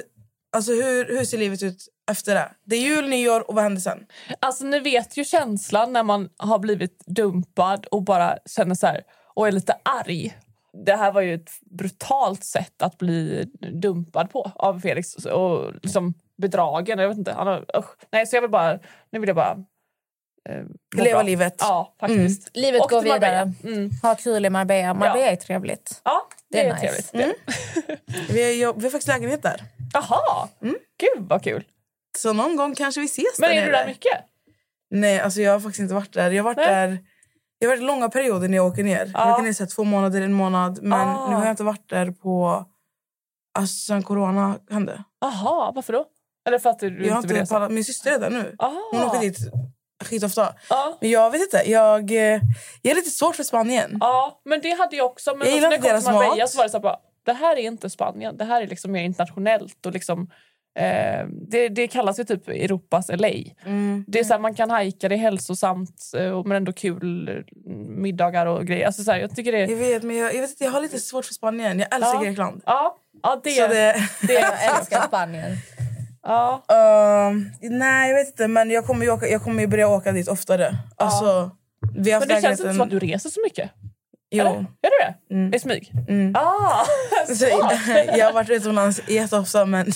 Alltså 0.56 0.72
hur, 0.72 1.06
hur 1.18 1.26
ser 1.26 1.38
livet 1.38 1.64
ut 1.64 1.88
efter 2.12 2.36
det? 2.36 2.52
Det 2.66 2.76
är 2.76 2.80
jul, 2.82 3.10
nyår 3.10 3.50
och 3.50 3.56
vad 3.56 3.64
händer 3.64 3.82
sen? 3.82 4.06
Alltså 4.40 4.66
ni 4.66 4.80
vet 4.80 5.18
ju 5.18 5.26
känslan 5.26 5.94
när 5.94 6.04
man 6.04 6.30
har 6.38 6.60
blivit 6.60 7.04
dumpad 7.06 7.86
och 7.86 8.04
bara 8.04 8.38
känner 8.46 8.76
så 8.76 8.88
här 8.88 9.02
och 9.34 9.48
är 9.48 9.52
lite 9.52 9.76
arg. 10.04 10.38
Det 10.86 10.96
här 10.96 11.12
var 11.12 11.22
ju 11.22 11.34
ett 11.34 11.52
brutalt 11.72 12.44
sätt 12.44 12.82
att 12.82 12.98
bli 12.98 13.46
dumpad 13.82 14.30
på 14.32 14.52
av 14.56 14.80
Felix 14.80 15.16
och 15.16 15.74
liksom 15.84 16.14
bedragen. 16.38 17.00
Jag 17.00 17.08
vet 17.08 17.18
inte. 17.18 17.34
Han 17.34 17.48
har, 17.48 17.66
usch. 17.78 17.90
Nej, 18.12 18.28
så 18.28 18.36
jag 18.36 18.42
vill 18.42 18.52
bara... 18.52 18.80
Nu 19.10 19.20
vill 19.20 19.28
jag 19.28 19.36
bara... 19.36 19.58
Eh, 20.50 20.64
Leva 21.04 21.18
bra. 21.18 21.22
livet. 21.24 21.56
Ja, 21.60 21.96
faktiskt. 22.00 22.50
Livet 22.54 22.82
Och 22.82 22.90
går 22.90 23.02
vidare. 23.02 23.54
Mm. 23.64 23.90
Ha 24.02 24.16
kul 24.16 24.46
i 24.46 24.50
Marbella. 24.50 24.94
Marbella 24.94 25.26
är 25.32 25.36
trevligt. 25.36 26.02
Ja, 26.04 26.28
det, 26.50 26.58
Det 26.62 26.66
är 26.68 26.70
är, 26.70 26.74
nice. 26.92 27.02
trevligt. 27.12 27.12
Det. 27.88 28.34
Vi 28.34 28.44
har, 28.44 28.52
jobb, 28.52 28.78
vi 28.78 28.84
har 28.84 28.92
faktiskt 28.92 29.08
lägenhet 29.08 29.44
där. 29.44 29.64
Jaha! 29.94 30.48
Gud 30.62 31.28
vad 31.30 31.44
kul. 31.44 31.64
Så 32.18 32.34
någon 32.34 32.56
gång 32.56 32.76
kanske 32.76 33.02
vi 33.02 33.06
ses 33.06 33.40
Men 33.40 33.50
där 33.50 33.58
är 33.58 33.66
du 33.66 33.72
där 33.72 33.88
mycket? 33.88 34.18
Nej, 34.90 35.20
alltså 35.20 35.42
jag 35.42 35.52
har 35.52 35.60
faktiskt 35.60 35.80
inte 35.80 35.94
varit 35.94 36.14
där. 36.14 36.32
Jag 36.32 36.44
har 36.44 36.50
varit 36.56 36.58
Nej. 36.58 36.68
där... 36.88 36.98
Jag 37.60 37.70
har 37.70 37.76
varit 37.76 37.84
långa 37.86 38.10
perioder 38.10 38.48
när 38.48 38.58
jag 38.58 38.66
åker 38.68 38.84
ner. 38.84 38.98
Jag 39.00 39.10
Ja. 39.14 39.34
åker 39.34 39.44
ner 39.44 39.54
så 39.54 39.64
här, 39.64 39.70
två 39.70 39.84
månader, 39.84 40.22
en 40.22 40.34
månad. 40.34 40.80
Men 40.84 41.08
Ah. 41.08 41.30
nu 41.30 41.36
har 41.36 41.44
jag 41.46 41.52
inte 41.54 41.64
varit 41.64 41.90
där 41.90 42.12
på... 42.12 42.66
Alltså 43.58 43.76
sen 43.76 44.04
corona 44.04 44.60
hände. 44.70 45.04
Jaha, 45.22 45.72
varför 45.76 45.94
då? 45.94 46.06
Eller 46.48 46.60
för 46.60 46.70
att 46.70 46.80
du 46.80 47.06
Jag 47.06 47.14
har 47.14 47.18
inte 47.22 47.34
vill 47.34 47.42
resa? 47.42 47.70
min 47.70 47.84
syster 47.86 48.12
är 48.12 48.20
där 48.20 48.30
nu. 48.30 48.56
Aha. 48.60 48.82
Hon 48.92 49.02
åker 49.04 49.20
dit 49.20 49.38
skitofta. 50.08 50.54
Ja. 50.70 50.98
Men 51.02 51.10
jag 51.10 51.32
vet 51.32 51.42
inte. 51.42 51.64
Jag, 51.72 52.12
eh, 52.12 52.18
jag 52.82 52.92
är 52.92 52.96
lite 52.96 53.10
svårt 53.10 53.36
för 53.36 53.44
Spanien. 53.44 53.98
Ja, 54.00 54.42
men 54.46 54.62
det 54.62 54.72
hade 54.72 54.96
jag 54.96 55.06
också. 55.06 55.36
Men 55.36 55.48
Jag 55.48 55.56
gillar 55.56 55.70
när 55.70 55.76
inte 55.76 55.88
jag 55.88 55.96
kom 55.96 56.02
till 56.04 56.12
deras 56.14 56.22
Marbella 56.24 56.44
mat. 56.44 56.50
så 56.50 56.58
var 56.58 56.64
det 56.66 56.70
så 56.70 56.78
här 56.78 56.82
bara, 56.84 56.98
det 57.26 57.34
här 57.34 57.56
är 57.56 57.62
inte 57.62 57.90
Spanien. 57.90 58.38
Det 58.38 58.44
här 58.46 58.62
är 58.62 58.68
liksom 58.68 58.92
mer 58.92 59.04
internationellt. 59.04 59.86
Och 59.86 59.92
liksom, 59.94 60.30
eh, 60.80 61.26
det, 61.48 61.70
det 61.70 61.88
kallas 61.88 62.20
ju 62.20 62.24
typ 62.24 62.48
Europas 62.48 63.10
LA. 63.10 63.30
Mm. 63.66 64.06
Det 64.08 64.20
är 64.20 64.24
så 64.24 64.34
här, 64.34 64.40
man 64.40 64.56
kan 64.56 64.70
hajka, 64.70 65.10
det 65.10 65.16
är 65.16 65.20
hälsosamt 65.20 66.12
eh, 66.18 66.44
men 66.44 66.58
ändå 66.58 66.74
kul 66.74 67.28
eh, 67.30 67.36
middagar 67.88 68.46
och 68.46 68.66
grejer. 68.66 68.86
Alltså 68.86 69.04
så 69.04 69.12
här, 69.12 69.20
jag 69.20 69.36
tycker 69.36 69.52
det 69.52 69.60
Jag 69.60 69.78
vet, 69.78 70.04
men 70.04 70.16
jag, 70.18 70.36
jag, 70.36 70.42
vet, 70.42 70.50
inte, 70.50 70.64
jag 70.64 70.72
har 70.72 70.82
lite 70.82 71.00
svårt 71.00 71.26
för 71.26 71.34
Spanien. 71.34 71.80
Jag 71.80 71.96
älskar 71.96 72.14
Ja. 72.14 72.22
Grekland. 72.22 72.62
Ja, 72.66 72.98
ja 73.24 73.42
det, 73.44 73.52
Så 73.52 73.68
det, 73.68 73.96
det 74.22 74.34
Jag 74.34 74.78
älskar 74.78 75.08
Spanien. 75.08 75.58
Ja. 76.26 76.64
Ehm, 76.70 77.52
nej, 77.62 78.10
jag 78.10 78.18
vet 78.18 78.28
inte. 78.28 78.48
Men 78.48 78.72
jag 78.72 78.86
kommer 78.86 79.06
ju, 79.06 79.12
åka, 79.12 79.28
jag 79.28 79.44
kommer 79.44 79.62
ju 79.62 79.68
börja 79.68 79.88
åka 79.88 80.12
dit 80.12 80.28
oftare. 80.28 80.78
Alltså, 80.98 81.52
vi 81.96 82.12
har 82.12 82.20
Men 82.20 82.28
det 82.30 82.42
känns 82.42 82.60
inte 82.60 82.74
som 82.74 82.82
att 82.82 82.90
du 82.90 83.00
reser 83.00 83.30
så 83.30 83.42
mycket. 83.44 83.72
Jo. 84.32 84.42
Eller? 84.46 84.54
Gör 84.54 84.64
du 84.82 85.06
det? 85.30 85.36
Mm. 85.36 85.54
I 85.54 85.60
smyg? 85.60 85.92
Mm. 86.08 86.36
Ah, 86.36 86.86
Så, 87.36 87.46
jag 88.18 88.26
har 88.26 88.34
varit 88.34 88.50
utomlands 88.50 89.02
jätteofta 89.08 89.66
men 89.66 89.86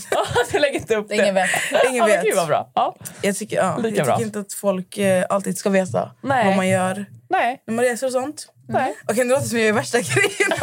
du 0.51 0.59
lägger 0.59 0.79
inte 0.79 0.95
upp 0.95 1.07
det. 1.09 1.15
Ingen 1.15 1.35
vet. 1.35 1.49
ingen 1.89 1.95
Ja, 1.95 2.05
men 2.07 2.15
vet. 2.15 2.23
Gud 2.23 2.35
vad 2.35 2.47
bra. 2.47 2.71
Ja. 2.75 2.95
Jag 3.21 3.35
tycker, 3.35 3.57
ja, 3.57 3.63
jag 3.75 3.83
Lika 3.83 3.95
tycker 3.95 4.05
bra. 4.05 4.21
inte 4.21 4.39
att 4.39 4.53
folk 4.53 4.97
eh, 4.97 5.25
alltid 5.29 5.57
ska 5.57 5.69
veta 5.69 6.11
Nej. 6.21 6.45
vad 6.47 6.55
man 6.55 6.67
gör 6.67 7.05
Nej, 7.29 7.63
när 7.67 7.73
man 7.73 7.85
reser 7.85 8.07
och 8.07 8.13
sånt. 8.13 8.47
nej. 8.67 8.95
Okej, 9.07 9.23
nu 9.23 9.29
låter 9.29 9.43
det 9.43 9.49
som 9.49 9.59
jag 9.59 9.67
är 9.67 9.73
värsta 9.73 9.97
grejen 9.97 10.29
jag. 10.49 10.57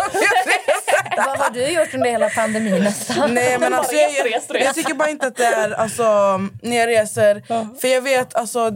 Vad 1.16 1.38
har 1.38 1.50
du 1.50 1.68
gjort 1.68 1.94
under 1.94 2.10
hela 2.10 2.28
pandemin 2.30 2.84
nästan? 2.84 3.34
Nej, 3.34 3.58
men 3.58 3.74
alltså, 3.74 3.94
jag, 3.94 4.26
res. 4.34 4.46
jag 4.64 4.74
tycker 4.74 4.94
bara 4.94 5.08
inte 5.10 5.26
att 5.26 5.36
det 5.36 5.44
är 5.44 5.70
alltså, 5.70 6.02
när 6.62 6.76
jag 6.76 6.88
reser. 6.88 7.42
För 7.80 7.88
jag 7.88 8.02
vet 8.02 8.34
alltså 8.34 8.72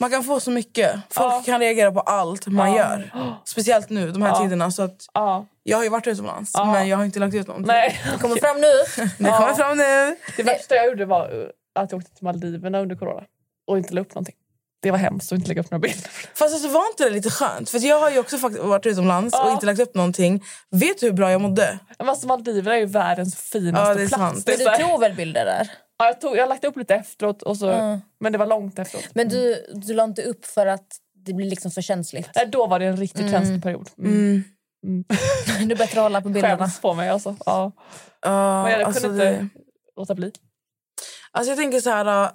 man 0.00 0.10
kan 0.10 0.24
få 0.24 0.40
så 0.40 0.50
mycket. 0.50 0.92
Folk 1.10 1.32
Ja. 1.34 1.42
kan 1.46 1.60
reagera 1.60 1.92
på 1.92 2.00
allt 2.00 2.46
man 2.46 2.72
Ja. 2.72 2.78
gör. 2.78 3.10
Speciellt 3.44 3.90
nu, 3.90 4.10
de 4.12 4.22
här 4.22 4.28
Ja. 4.28 4.42
tiderna. 4.42 4.70
Så 4.70 4.82
att 4.82 5.06
Ja. 5.14 5.46
jag 5.62 5.76
har 5.76 5.84
ju 5.84 5.90
varit 5.90 6.06
utomlands, 6.06 6.52
men 6.56 6.88
jag 6.88 6.96
har 6.96 7.04
inte 7.04 7.18
lagt 7.18 7.34
ut 7.34 7.46
någonting. 7.46 7.66
Nej. 7.66 8.00
Det 8.12 8.18
kommer 8.18 8.36
fram 8.36 8.60
nu. 8.60 8.72
Det 9.18 9.30
kommer 9.30 9.54
fram 9.54 9.76
nu. 9.76 10.16
Det 10.36 10.42
värsta 10.42 10.74
jag 10.74 10.86
gjorde 10.86 11.04
var 11.04 11.50
att 11.74 11.92
jag 11.92 11.98
åkte 11.98 12.14
till 12.14 12.24
Maldiverna 12.24 12.80
under 12.80 12.96
corona 12.96 13.22
och 13.66 13.78
inte 13.78 13.94
la 13.94 14.00
upp 14.00 14.14
någonting. 14.14 14.34
Det 14.84 14.90
var 14.90 14.98
hemskt 14.98 15.32
att 15.32 15.36
inte 15.38 15.48
lägga 15.48 15.60
upp 15.60 15.70
några 15.70 15.80
bilder. 15.80 16.10
Fast 16.34 16.54
alltså, 16.54 16.68
var 16.68 16.86
inte 16.90 17.04
det 17.04 17.10
lite 17.10 17.30
skönt? 17.30 17.70
För 17.70 17.78
jag 17.86 18.00
har 18.00 18.10
ju 18.10 18.18
också 18.18 18.38
faktiskt 18.38 18.64
varit 18.64 18.86
utomlands 18.86 19.34
och 19.34 19.46
Ja. 19.46 19.52
inte 19.52 19.66
lagt 19.66 19.80
upp 19.80 19.94
någonting. 19.94 20.44
Vet 20.70 21.00
du 21.00 21.06
hur 21.06 21.12
bra 21.12 21.30
jag 21.30 21.40
mådde? 21.40 21.78
Men 21.98 22.08
alltså 22.08 22.26
Maldiverna 22.26 22.74
är 22.76 22.80
ju 22.80 22.86
världens 22.86 23.36
finaste 23.36 23.88
Ja, 23.90 23.94
det 23.94 24.02
är 24.02 24.08
plats. 24.08 24.20
sant. 24.20 24.46
Men 24.46 24.58
du 24.78 24.84
tog 24.88 25.00
väl 25.00 25.14
bilder 25.14 25.44
där? 25.44 25.70
ja, 25.98 26.06
jag, 26.06 26.20
tog, 26.20 26.36
jag 26.36 26.42
har 26.42 26.48
lagt 26.48 26.64
upp 26.64 26.76
lite 26.76 26.94
efteråt, 26.94 27.42
och 27.42 27.56
så, 27.56 27.68
Mm. 27.70 28.00
men 28.20 28.32
det 28.32 28.38
var 28.38 28.46
långt 28.46 28.78
efteråt. 28.78 29.08
Men 29.14 29.28
du, 29.28 29.66
du 29.74 29.94
la 29.94 30.04
inte 30.04 30.22
upp 30.22 30.44
för 30.46 30.66
att 30.66 30.86
det 31.26 31.32
blir 31.32 31.50
liksom 31.50 31.70
för 31.70 31.82
känsligt? 31.82 32.30
Nej, 32.34 32.46
då 32.46 32.66
var 32.66 32.78
det 32.78 32.86
en 32.86 32.96
riktigt 32.96 33.30
känslig 33.30 33.62
period. 33.62 33.90
Mm. 33.98 34.44
Mm. 34.86 35.04
Det 35.68 35.74
är 35.74 35.76
bättre 35.78 36.00
att 36.00 36.04
hålla 36.04 36.20
på 36.20 36.28
bilderna. 36.28 36.58
Skäms 36.58 36.80
på 36.80 36.94
mig 36.94 37.08
alltså. 37.08 37.36
Ja. 37.46 37.72
Ja, 38.20 38.62
Men 38.62 38.72
jag 38.72 38.82
alltså, 38.82 39.02
kunde 39.02 39.24
det- 39.24 39.40
inte 39.40 39.58
låta 39.96 40.14
bli. 40.14 40.32
Alltså 41.30 41.50
jag 41.50 41.58
tänker 41.58 41.80
så 41.80 41.90
här... 41.90 42.24
äh, 42.24 42.30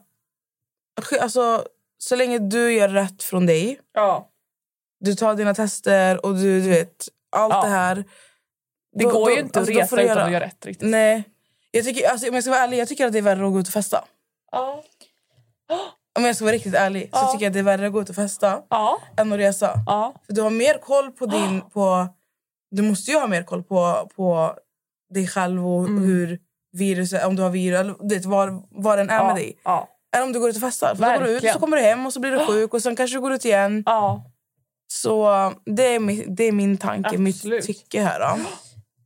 Alltså, 1.23 1.63
så 2.01 2.15
länge 2.15 2.39
du 2.39 2.73
gör 2.73 2.89
rätt 2.89 3.23
från 3.23 3.45
dig, 3.45 3.79
Ja. 3.93 4.29
du 4.99 5.15
tar 5.15 5.35
dina 5.35 5.53
tester 5.53 6.25
och 6.25 6.35
du, 6.35 6.61
du 6.61 6.69
vet, 6.69 7.07
allt 7.31 7.53
Ja. 7.53 7.61
det 7.61 7.67
här. 7.69 7.95
Det 8.95 9.03
då- 9.03 9.11
går 9.11 9.25
då- 9.25 9.31
ju 9.31 9.39
inte 9.39 9.59
alltså, 9.59 9.73
då 9.73 9.79
att 9.79 9.83
resa 9.83 9.95
utan 9.95 10.07
göra- 10.07 10.23
att 10.25 10.31
göra 10.31 10.43
rätt 10.45 10.65
riktigt. 10.65 10.89
Nej. 10.89 11.23
Jag 11.71 11.85
tycker, 11.85 12.09
alltså, 12.09 12.27
om 12.29 12.33
jag 12.35 12.43
ska 12.43 12.51
vara 12.51 12.61
ärlig, 12.63 12.77
jag 12.77 12.87
tycker 12.87 13.05
att 13.05 13.11
det 13.11 13.17
är 13.17 13.21
värre 13.21 13.45
att 13.47 13.53
gå 13.53 13.59
ut 13.59 13.67
och 13.67 13.73
festa. 13.73 14.05
Ja. 14.51 14.83
Om 16.19 16.25
jag 16.25 16.35
ska 16.35 16.45
vara 16.45 16.55
riktigt 16.55 16.73
ärlig 16.75 17.09
så 17.13 17.31
tycker 17.31 17.45
jag 17.45 17.49
att 17.49 17.53
det 17.53 17.59
är 17.59 17.63
värre 17.63 17.87
att 17.87 17.93
gå 17.93 18.01
ut 18.01 18.09
och 18.09 18.15
festa 18.15 18.61
än 19.17 19.33
att 19.33 19.39
resa. 19.39 19.73
För 20.25 20.33
du 20.33 20.41
har 20.41 20.49
mer 20.49 20.77
koll 20.77 21.11
på 21.11 21.25
din... 21.35 21.61
På, 21.61 22.07
du 22.71 22.81
måste 22.81 23.11
ju 23.11 23.19
ha 23.19 23.27
mer 23.27 23.43
koll 23.43 23.63
på, 23.63 24.09
på 24.15 24.55
dig 25.13 25.27
själv 25.27 25.67
och 25.67 25.87
Mm. 25.87 26.03
hur 26.03 26.39
viruset, 26.71 27.25
om 27.25 27.35
du 27.35 27.41
har 27.41 27.49
virus, 27.49 27.79
eller 27.79 28.09
vet, 28.09 28.25
var, 28.25 28.63
var 28.83 28.97
den 28.97 29.09
är 29.09 29.23
med 29.23 29.35
dig. 29.35 29.59
Än 30.17 30.23
om 30.23 30.33
du 30.33 30.39
går 30.39 30.49
ut 30.49 30.55
och 30.55 30.61
festar. 30.61 30.95
För 30.95 31.03
då 31.03 31.19
går 31.19 31.25
du 31.25 31.31
ut 31.31 31.53
så 31.53 31.59
kommer 31.59 31.77
du 31.77 31.83
hem 31.83 32.05
och 32.05 32.13
så 32.13 32.19
blir 32.19 32.31
du 32.31 32.39
sjuk 32.47 32.73
och 32.73 32.81
sen 32.83 32.95
kanske 32.95 33.17
du 33.17 33.21
går 33.21 33.33
ut 33.33 33.45
igen. 33.45 33.83
Ja. 33.85 34.23
Så 34.91 35.53
det 35.65 35.95
är 35.95 35.99
min, 35.99 36.35
det 36.35 36.43
är 36.43 36.51
min 36.51 36.77
tanke, 36.77 37.17
mitt 37.17 37.35
Absolut. 37.35 37.65
tycke 37.65 38.01
här. 38.01 38.19
Då. 38.19 38.37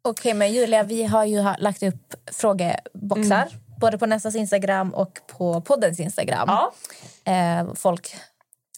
Okej, 0.09 0.33
men 0.33 0.53
Julia, 0.53 0.83
vi 0.83 1.03
har 1.03 1.25
ju 1.25 1.43
lagt 1.57 1.83
upp 1.83 2.13
frågeboxar. 2.31 3.47
Både 3.79 3.97
på 3.97 4.05
Nessas 4.05 4.35
Instagram 4.35 4.93
och 4.93 5.19
på 5.27 5.61
poddens 5.61 5.99
Instagram. 5.99 6.49
Ja. 6.49 6.73
Eh, 7.31 7.73
folk 7.75 8.15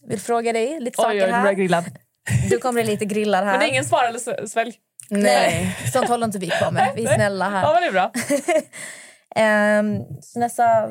vill 0.08 0.20
fråga 0.20 0.54
dig 0.54 0.80
lite 0.80 1.02
Oj, 1.02 1.04
saker 1.04 1.16
oj, 1.16 1.18
jag 1.18 1.28
här. 1.28 1.54
grillad. 1.54 1.84
Du 2.50 2.58
kommer 2.58 2.84
bli 2.84 2.92
lite 2.92 3.06
grillad 3.06 3.44
här. 3.44 3.52
Men 3.52 3.60
det 3.60 3.66
är 3.66 3.70
ingen 3.70 3.86
svar 3.86 4.04
eller 4.04 4.48
svälj? 4.48 4.76
Nej. 5.10 5.78
Sånt 5.94 6.10
håller 6.10 6.26
inte 6.26 6.40
vi 6.40 6.50
på 6.64 6.72
med. 6.72 6.94
Vi 6.96 7.06
är 7.06 7.16
snälla 7.16 7.50
här. 7.50 7.62
Ja, 7.64 7.74
men 7.74 7.82
det 7.82 7.88
är 7.88 7.92
bra. 7.92 8.12
Så 10.22 10.40
Nessa, 10.40 10.90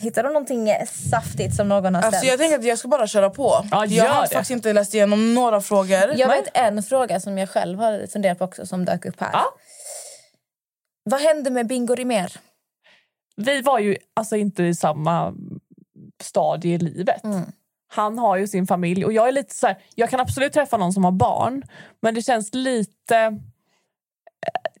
hittar 0.00 0.22
du 0.22 0.28
någonting 0.28 0.68
saftigt 1.10 1.54
som 1.54 1.68
någon 1.68 1.94
har 1.94 2.02
ställt? 2.02 2.14
Alltså, 2.14 2.26
jag 2.26 2.38
tänker 2.38 2.58
att 2.58 2.64
jag 2.64 2.78
ska 2.78 2.88
bara 2.88 3.06
köra 3.06 3.30
på. 3.30 3.66
Ja, 3.70 3.86
jag 3.86 4.04
har 4.04 4.22
det. 4.22 4.28
faktiskt 4.28 4.50
inte 4.50 4.72
läst 4.72 4.94
igenom 4.94 5.34
några 5.34 5.60
frågor. 5.60 6.14
Jag 6.16 6.28
vet 6.28 6.48
en 6.54 6.82
fråga 6.82 7.20
som 7.20 7.38
jag 7.38 7.48
själv 7.48 7.78
har 7.78 8.06
funderat 8.06 8.38
på 8.38 8.44
också 8.44 8.66
som 8.66 8.84
dök 8.84 9.04
upp 9.04 9.20
här. 9.20 9.30
Ja. 9.32 9.44
Vad 11.04 11.20
hände 11.20 11.50
med 11.50 11.66
Bingo 11.66 11.94
Rimér? 11.94 12.32
Vi 13.36 13.60
var 13.60 13.78
ju 13.78 13.96
alltså 14.14 14.36
inte 14.36 14.62
i 14.62 14.74
samma 14.74 15.34
stadie 16.22 16.74
i 16.74 16.78
livet. 16.78 17.24
Mm. 17.24 17.42
Han 17.88 18.18
har 18.18 18.36
ju 18.36 18.48
sin 18.48 18.66
familj 18.66 19.04
och 19.04 19.12
jag 19.12 19.28
är 19.28 19.32
lite 19.32 19.54
så 19.54 19.66
här, 19.66 19.78
jag 19.94 20.10
kan 20.10 20.20
absolut 20.20 20.52
träffa 20.52 20.76
någon 20.76 20.92
som 20.92 21.04
har 21.04 21.12
barn 21.12 21.62
men 22.00 22.14
det 22.14 22.22
känns 22.22 22.54
lite 22.54 23.16
eh, 23.16 23.32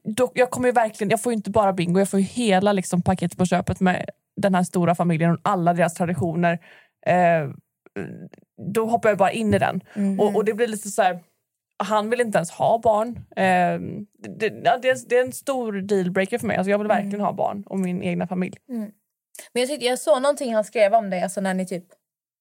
då, 0.04 0.32
jag 0.34 0.50
kommer 0.50 0.68
ju 0.68 0.72
verkligen, 0.72 1.10
jag 1.10 1.22
får 1.22 1.32
ju 1.32 1.36
inte 1.36 1.50
bara 1.50 1.72
bingo, 1.72 1.98
jag 1.98 2.08
får 2.08 2.20
ju 2.20 2.26
hela 2.26 2.72
liksom, 2.72 3.02
paketet 3.02 3.38
på 3.38 3.46
köpet 3.46 3.80
med 3.80 4.10
den 4.36 4.54
här 4.54 4.62
stora 4.62 4.94
familjen 4.94 5.30
och 5.32 5.38
alla 5.42 5.74
deras 5.74 5.94
traditioner. 5.94 6.58
Eh, 7.06 7.48
då 8.72 8.86
hoppar 8.86 9.08
jag 9.08 9.18
bara 9.18 9.32
in 9.32 9.54
i 9.54 9.58
den. 9.58 9.80
Och, 10.20 10.36
och 10.36 10.44
det 10.44 10.54
blir 10.54 10.66
lite 10.66 10.88
så 10.88 11.02
här, 11.02 11.20
han 11.84 12.10
vill 12.10 12.20
inte 12.20 12.38
ens 12.38 12.50
ha 12.50 12.78
barn. 12.78 13.16
Eh, 13.36 13.80
det, 14.38 14.48
det, 14.48 14.68
är, 14.68 15.08
det 15.08 15.16
är 15.16 15.24
en 15.24 15.32
stor 15.32 15.72
dealbreaker 15.72 16.38
för 16.38 16.46
mig. 16.46 16.56
Alltså, 16.56 16.70
jag 16.70 16.78
vill 16.78 16.88
verkligen 16.88 17.20
ha 17.20 17.32
barn 17.32 17.64
och 17.66 17.78
min 17.78 18.02
egna 18.02 18.26
familj. 18.26 18.56
Men 18.68 18.92
jag, 19.62 19.68
tyckte, 19.68 19.86
jag 19.86 19.98
såg 19.98 20.22
någonting 20.22 20.54
han 20.54 20.64
skrev 20.64 20.94
om 20.94 21.10
det 21.10 21.22
alltså 21.22 21.40
när 21.40 21.54
ni 21.54 21.66
typ 21.66 21.84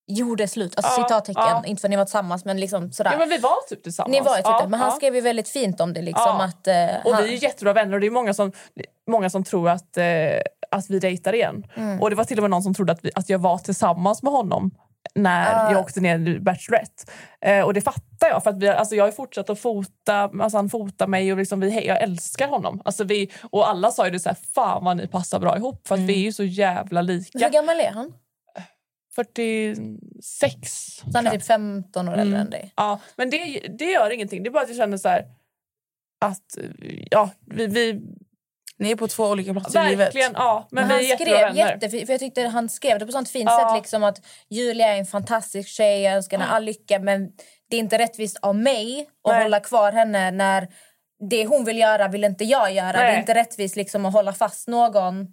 gjorde 0.07 0.47
slut. 0.47 0.73
Alltså 0.77 1.01
Ja, 1.01 1.03
citattecken. 1.03 1.43
ja. 1.43 1.63
Inte 1.65 1.81
för 1.81 1.87
att 1.87 1.89
ni 1.89 1.95
var 1.95 2.05
tillsammans 2.05 2.45
men 2.45 2.59
liksom 2.59 2.91
sådär. 2.91 3.11
Ja, 3.11 3.17
men 3.17 3.29
vi 3.29 3.37
var 3.37 3.67
typ 3.69 3.83
tillsammans. 3.83 4.11
ni 4.11 4.21
var 4.21 4.31
ju 4.37 4.41
typ 4.41 4.45
Ja, 4.45 4.67
men 4.67 4.79
han 4.79 4.91
skrev 4.91 5.15
ju 5.15 5.21
väldigt 5.21 5.49
fint 5.49 5.81
om 5.81 5.93
det. 5.93 6.01
Liksom, 6.01 6.37
att, 6.41 6.67
eh, 6.67 7.05
Och 7.05 7.13
han, 7.13 7.23
vi 7.23 7.33
är 7.37 7.43
jättebra 7.43 7.73
vänner 7.73 7.93
och 7.93 7.99
det 7.99 8.07
är 8.07 8.11
många 8.11 8.33
som, 8.33 8.51
många 9.09 9.29
som 9.29 9.43
tror 9.43 9.69
att, 9.69 9.97
eh, 9.97 10.03
att 10.71 10.89
vi 10.89 10.99
dejtar 10.99 11.33
igen. 11.33 11.67
Mm. 11.75 12.01
Och 12.01 12.09
det 12.09 12.15
var 12.15 12.23
till 12.23 12.37
och 12.37 12.43
med 12.43 12.49
någon 12.51 12.63
som 12.63 12.73
trodde 12.73 12.91
att, 12.91 13.05
vi, 13.05 13.11
att 13.15 13.29
jag 13.29 13.39
var 13.39 13.57
tillsammans 13.57 14.23
med 14.23 14.33
honom 14.33 14.71
när 15.15 15.65
Ah. 15.67 15.71
jag 15.71 15.81
åkte 15.81 16.01
ner 16.01 16.27
i 16.27 16.39
Bachelorette. 16.39 17.03
Eh, 17.41 17.65
och 17.65 17.73
det 17.73 17.81
fattar 17.81 18.27
jag 18.27 18.43
för 18.43 18.49
att 18.49 18.57
vi, 18.57 18.67
alltså 18.67 18.95
jag 18.95 19.03
har 19.03 19.11
fortsatt 19.11 19.49
att 19.49 19.59
fota, 19.59 20.15
alltså 20.15 20.57
han 20.57 20.69
fotar 20.69 21.07
mig 21.07 21.31
och 21.31 21.37
liksom 21.37 21.59
vi, 21.59 21.87
jag 21.87 22.01
älskar 22.01 22.47
honom. 22.47 22.81
Alltså 22.85 23.03
vi, 23.03 23.31
och 23.43 23.69
alla 23.69 23.91
sa 23.91 24.05
ju 24.05 24.11
det 24.11 24.19
så 24.19 24.29
här, 24.29 24.37
fan 24.55 24.83
vad 24.83 24.97
ni 24.97 25.07
passar 25.07 25.39
bra 25.39 25.57
ihop 25.57 25.87
för 25.87 25.95
att 25.95 26.01
vi 26.01 26.13
är 26.13 26.23
ju 26.23 26.33
så 26.33 26.43
jävla 26.43 27.01
lika. 27.01 27.39
Hur 27.39 27.49
gammal 27.49 27.79
är 27.79 27.91
han? 27.91 28.13
46. 29.15 30.71
Så 31.11 31.11
han 31.13 31.27
är 31.27 31.31
typ 31.31 31.43
15 31.43 32.09
år 32.09 32.17
äldre 32.17 32.39
än 32.39 32.49
dig. 32.49 32.73
Ja, 32.75 32.99
men 33.15 33.29
det, 33.29 33.59
det 33.79 33.85
gör 33.85 34.09
ingenting. 34.09 34.43
Det 34.43 34.49
är 34.49 34.51
bara 34.51 34.63
att 34.63 34.69
jag 34.69 34.77
känner 34.77 34.97
så 34.97 35.09
här 35.09 35.25
att 36.25 36.57
ja, 37.11 37.29
vi, 37.45 37.67
vi 37.67 38.01
Ni 38.81 38.91
är 38.91 38.95
på 38.95 39.07
två 39.07 39.23
olika 39.23 39.53
platser 39.53 39.85
i 39.85 39.89
livet. 39.89 40.07
verkligen, 40.07 40.31
ja, 40.35 40.67
men, 40.71 40.87
Men 40.87 40.97
vi 40.97 41.05
är 41.05 41.09
han 41.09 41.19
jättebra 41.19 41.33
skrev 41.37 41.47
vänner. 41.55 41.73
jätte, 41.73 41.89
för 42.05 42.11
jag 42.13 42.19
tyckte 42.19 42.41
han 42.47 42.69
skrev 42.69 42.99
det 42.99 43.05
på 43.05 43.11
sånt 43.11 43.29
fint 43.29 43.49
Ja. 43.49 43.69
sätt 43.69 43.77
liksom 43.83 44.03
att 44.03 44.21
Julia 44.49 44.87
är 44.87 44.97
en 44.99 45.05
fantastisk 45.05 45.69
tjej, 45.69 46.01
jag 46.01 46.13
önskar 46.13 46.37
henne 46.37 46.51
all 46.51 46.63
lycka 46.63 46.99
men 46.99 47.29
det 47.69 47.75
är 47.75 47.79
inte 47.79 47.97
rättvist 47.97 48.37
av 48.41 48.55
mig 48.55 49.07
att 49.27 49.33
Nej. 49.33 49.43
hålla 49.43 49.59
kvar 49.59 49.91
henne 49.91 50.31
när 50.31 50.67
det 51.29 51.45
hon 51.45 51.65
vill 51.65 51.77
göra 51.77 52.07
vill 52.07 52.23
inte 52.23 52.43
jag 52.43 52.73
göra. 52.73 52.91
Det 52.91 52.97
Nej. 53.03 53.15
är 53.15 53.19
inte 53.19 53.33
rättvist 53.33 53.75
liksom 53.75 54.05
att 54.05 54.13
hålla 54.13 54.33
fast 54.33 54.67
någon. 54.67 55.27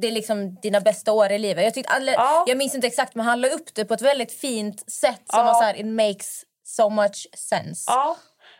Det 0.00 0.08
är 0.08 0.12
liksom 0.12 0.54
dina 0.54 0.80
bästa 0.80 1.12
år 1.12 1.32
i 1.32 1.38
livet. 1.38 1.64
Jag, 1.64 1.74
tyckte 1.74 1.92
alla, 1.92 2.12
Ja. 2.12 2.44
jag 2.48 2.56
minns 2.58 2.74
inte 2.74 2.86
exakt 2.86 3.14
men 3.14 3.26
han 3.26 3.40
la 3.40 3.48
upp 3.48 3.74
det 3.74 3.84
på 3.84 3.94
ett 3.94 4.02
väldigt 4.02 4.32
fint 4.32 4.90
sätt 4.92 5.22
som 5.30 5.38
Ja. 5.38 5.44
var 5.44 5.54
så 5.54 5.62
här, 5.62 5.80
it 5.80 5.86
makes 5.86 6.42
so 6.64 6.88
much 6.90 7.26
sense. 7.36 7.84
Ja, 7.86 8.16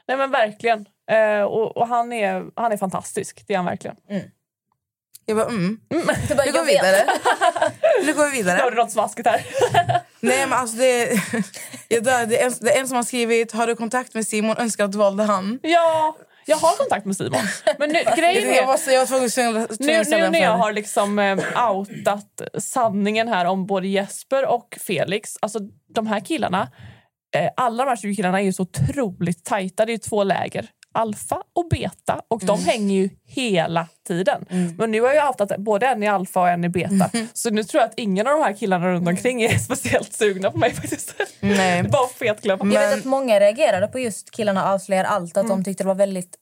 nej 0.09 0.17
men 0.17 0.31
verkligen. 0.31 0.87
Eh, 1.11 1.43
och 1.43 1.77
och 1.77 1.89
han, 1.89 2.13
är, 2.13 2.45
han 2.57 2.73
är 2.73 2.77
fantastisk, 2.77 3.45
det 3.47 3.53
är 3.53 3.57
han 3.57 3.67
verkligen. 3.67 3.97
Jag 5.27 5.37
bara, 5.37 5.47
mm. 5.47 5.81
Så 6.29 6.35
bara, 6.35 6.45
Nu 6.45 6.53
går 6.53 6.59
jag 6.61 6.65
vi 6.65 6.73
vidare. 6.73 7.07
nu 8.07 8.15
går 8.15 8.25
vi 8.31 8.31
vidare. 8.37 8.59
Hörde 8.59 8.77
du 8.77 8.83
något 8.83 8.91
smaskigt 8.93 9.29
här? 9.29 9.47
Nej, 10.21 10.47
men 10.47 10.53
alltså 10.59 10.77
det, 10.77 11.21
jag 11.89 12.05
dör. 12.05 12.27
det, 12.27 12.43
är 12.43 12.47
en, 12.47 12.53
det 12.61 12.77
är 12.77 12.81
en 12.81 12.89
som 12.89 12.97
har 12.97 13.03
skrivit 13.05 13.53
Har 13.53 13.67
du 13.67 13.77
kontakt 13.77 14.15
med 14.15 14.27
Simon? 14.27 14.57
Önskar 14.59 14.85
att 14.85 14.93
du 14.93 14.99
valde 14.99 15.23
han. 15.25 15.59
ja, 15.63 16.17
jag 16.47 16.57
har 16.57 16.77
kontakt 16.77 17.07
med 17.07 17.17
Simon. 17.17 17.41
Men 17.79 17.91
nu, 17.91 17.99
Jag, 18.05 18.17
grejen 18.17 18.49
jag, 18.49 18.57
är... 18.63 18.67
var, 18.67 18.79
jag 18.87 18.99
var 18.99 19.07
tvungen 19.07 19.25
att 19.27 19.33
ställa- 19.33 19.67
tvungen 19.67 20.05
Nu, 20.11 20.17
nu 20.21 20.31
när 20.31 20.41
jag 20.43 20.57
har 20.57 20.73
liksom 20.73 21.19
eh, 21.19 21.71
outat 21.71 22.43
sanningen 22.59 23.29
här 23.29 23.45
om 23.45 23.67
både 23.67 23.89
Jesper 23.89 24.47
och 24.47 24.79
Felix. 24.81 25.31
Alltså 25.43 25.59
de 25.95 26.07
här 26.07 26.21
killarna, 26.21 26.69
eh, 27.37 27.51
alla 27.57 27.85
de 27.85 27.89
här 27.91 27.97
20 27.97 28.17
killarna 28.17 28.41
är 28.41 28.45
ju 28.45 28.53
så 28.53 28.63
otroligt 28.63 29.45
tajta. 29.45 29.85
Det 29.87 29.91
är 29.91 29.95
ju 29.95 29.99
två 29.99 30.25
läger. 30.25 30.69
Alfa 30.95 31.43
och 31.55 31.69
beta. 31.71 32.21
Och 32.29 32.41
de 32.45 32.59
hänger 32.65 32.95
ju 32.95 33.11
hela 33.27 33.89
tiden. 34.07 34.45
Men 34.79 34.91
nu 34.91 35.01
har 35.01 35.13
jag 35.15 35.29
outat 35.29 35.57
både 35.59 35.87
en 35.87 36.03
i 36.03 36.09
alfa 36.09 36.41
och 36.41 36.49
en 36.49 36.65
i 36.65 36.69
beta. 36.69 37.11
Så 37.33 37.51
nu 37.51 37.65
tror 37.65 37.81
jag 37.81 37.89
att 37.89 37.99
ingen 37.99 38.27
av 38.27 38.33
de 38.39 38.43
här 38.45 38.53
killarna 38.53 38.89
runt 38.93 39.09
omkring 39.09 39.43
är 39.43 39.59
speciellt 39.59 40.13
sugna 40.13 40.51
på 40.51 40.59
mig 40.59 40.75
faktiskt. 40.75 41.15
Nej. 41.41 41.83
Bara 41.93 42.09
fetglömma. 42.09 42.65
Jag 42.75 42.81
vet 42.81 42.91
Men- 42.91 42.99
att 42.99 43.05
många 43.05 43.41
reagerade 43.41 43.87
på 43.87 43.99
just 43.99 44.31
killarna 44.31 44.73
avslöjar 44.73 45.05
allt. 45.05 45.37
Att 45.37 45.45
Mm. 45.45 45.57
de 45.59 45.65
tyckte 45.65 45.85
det 45.85 45.89
var 45.89 45.95
väldigt 45.95 46.37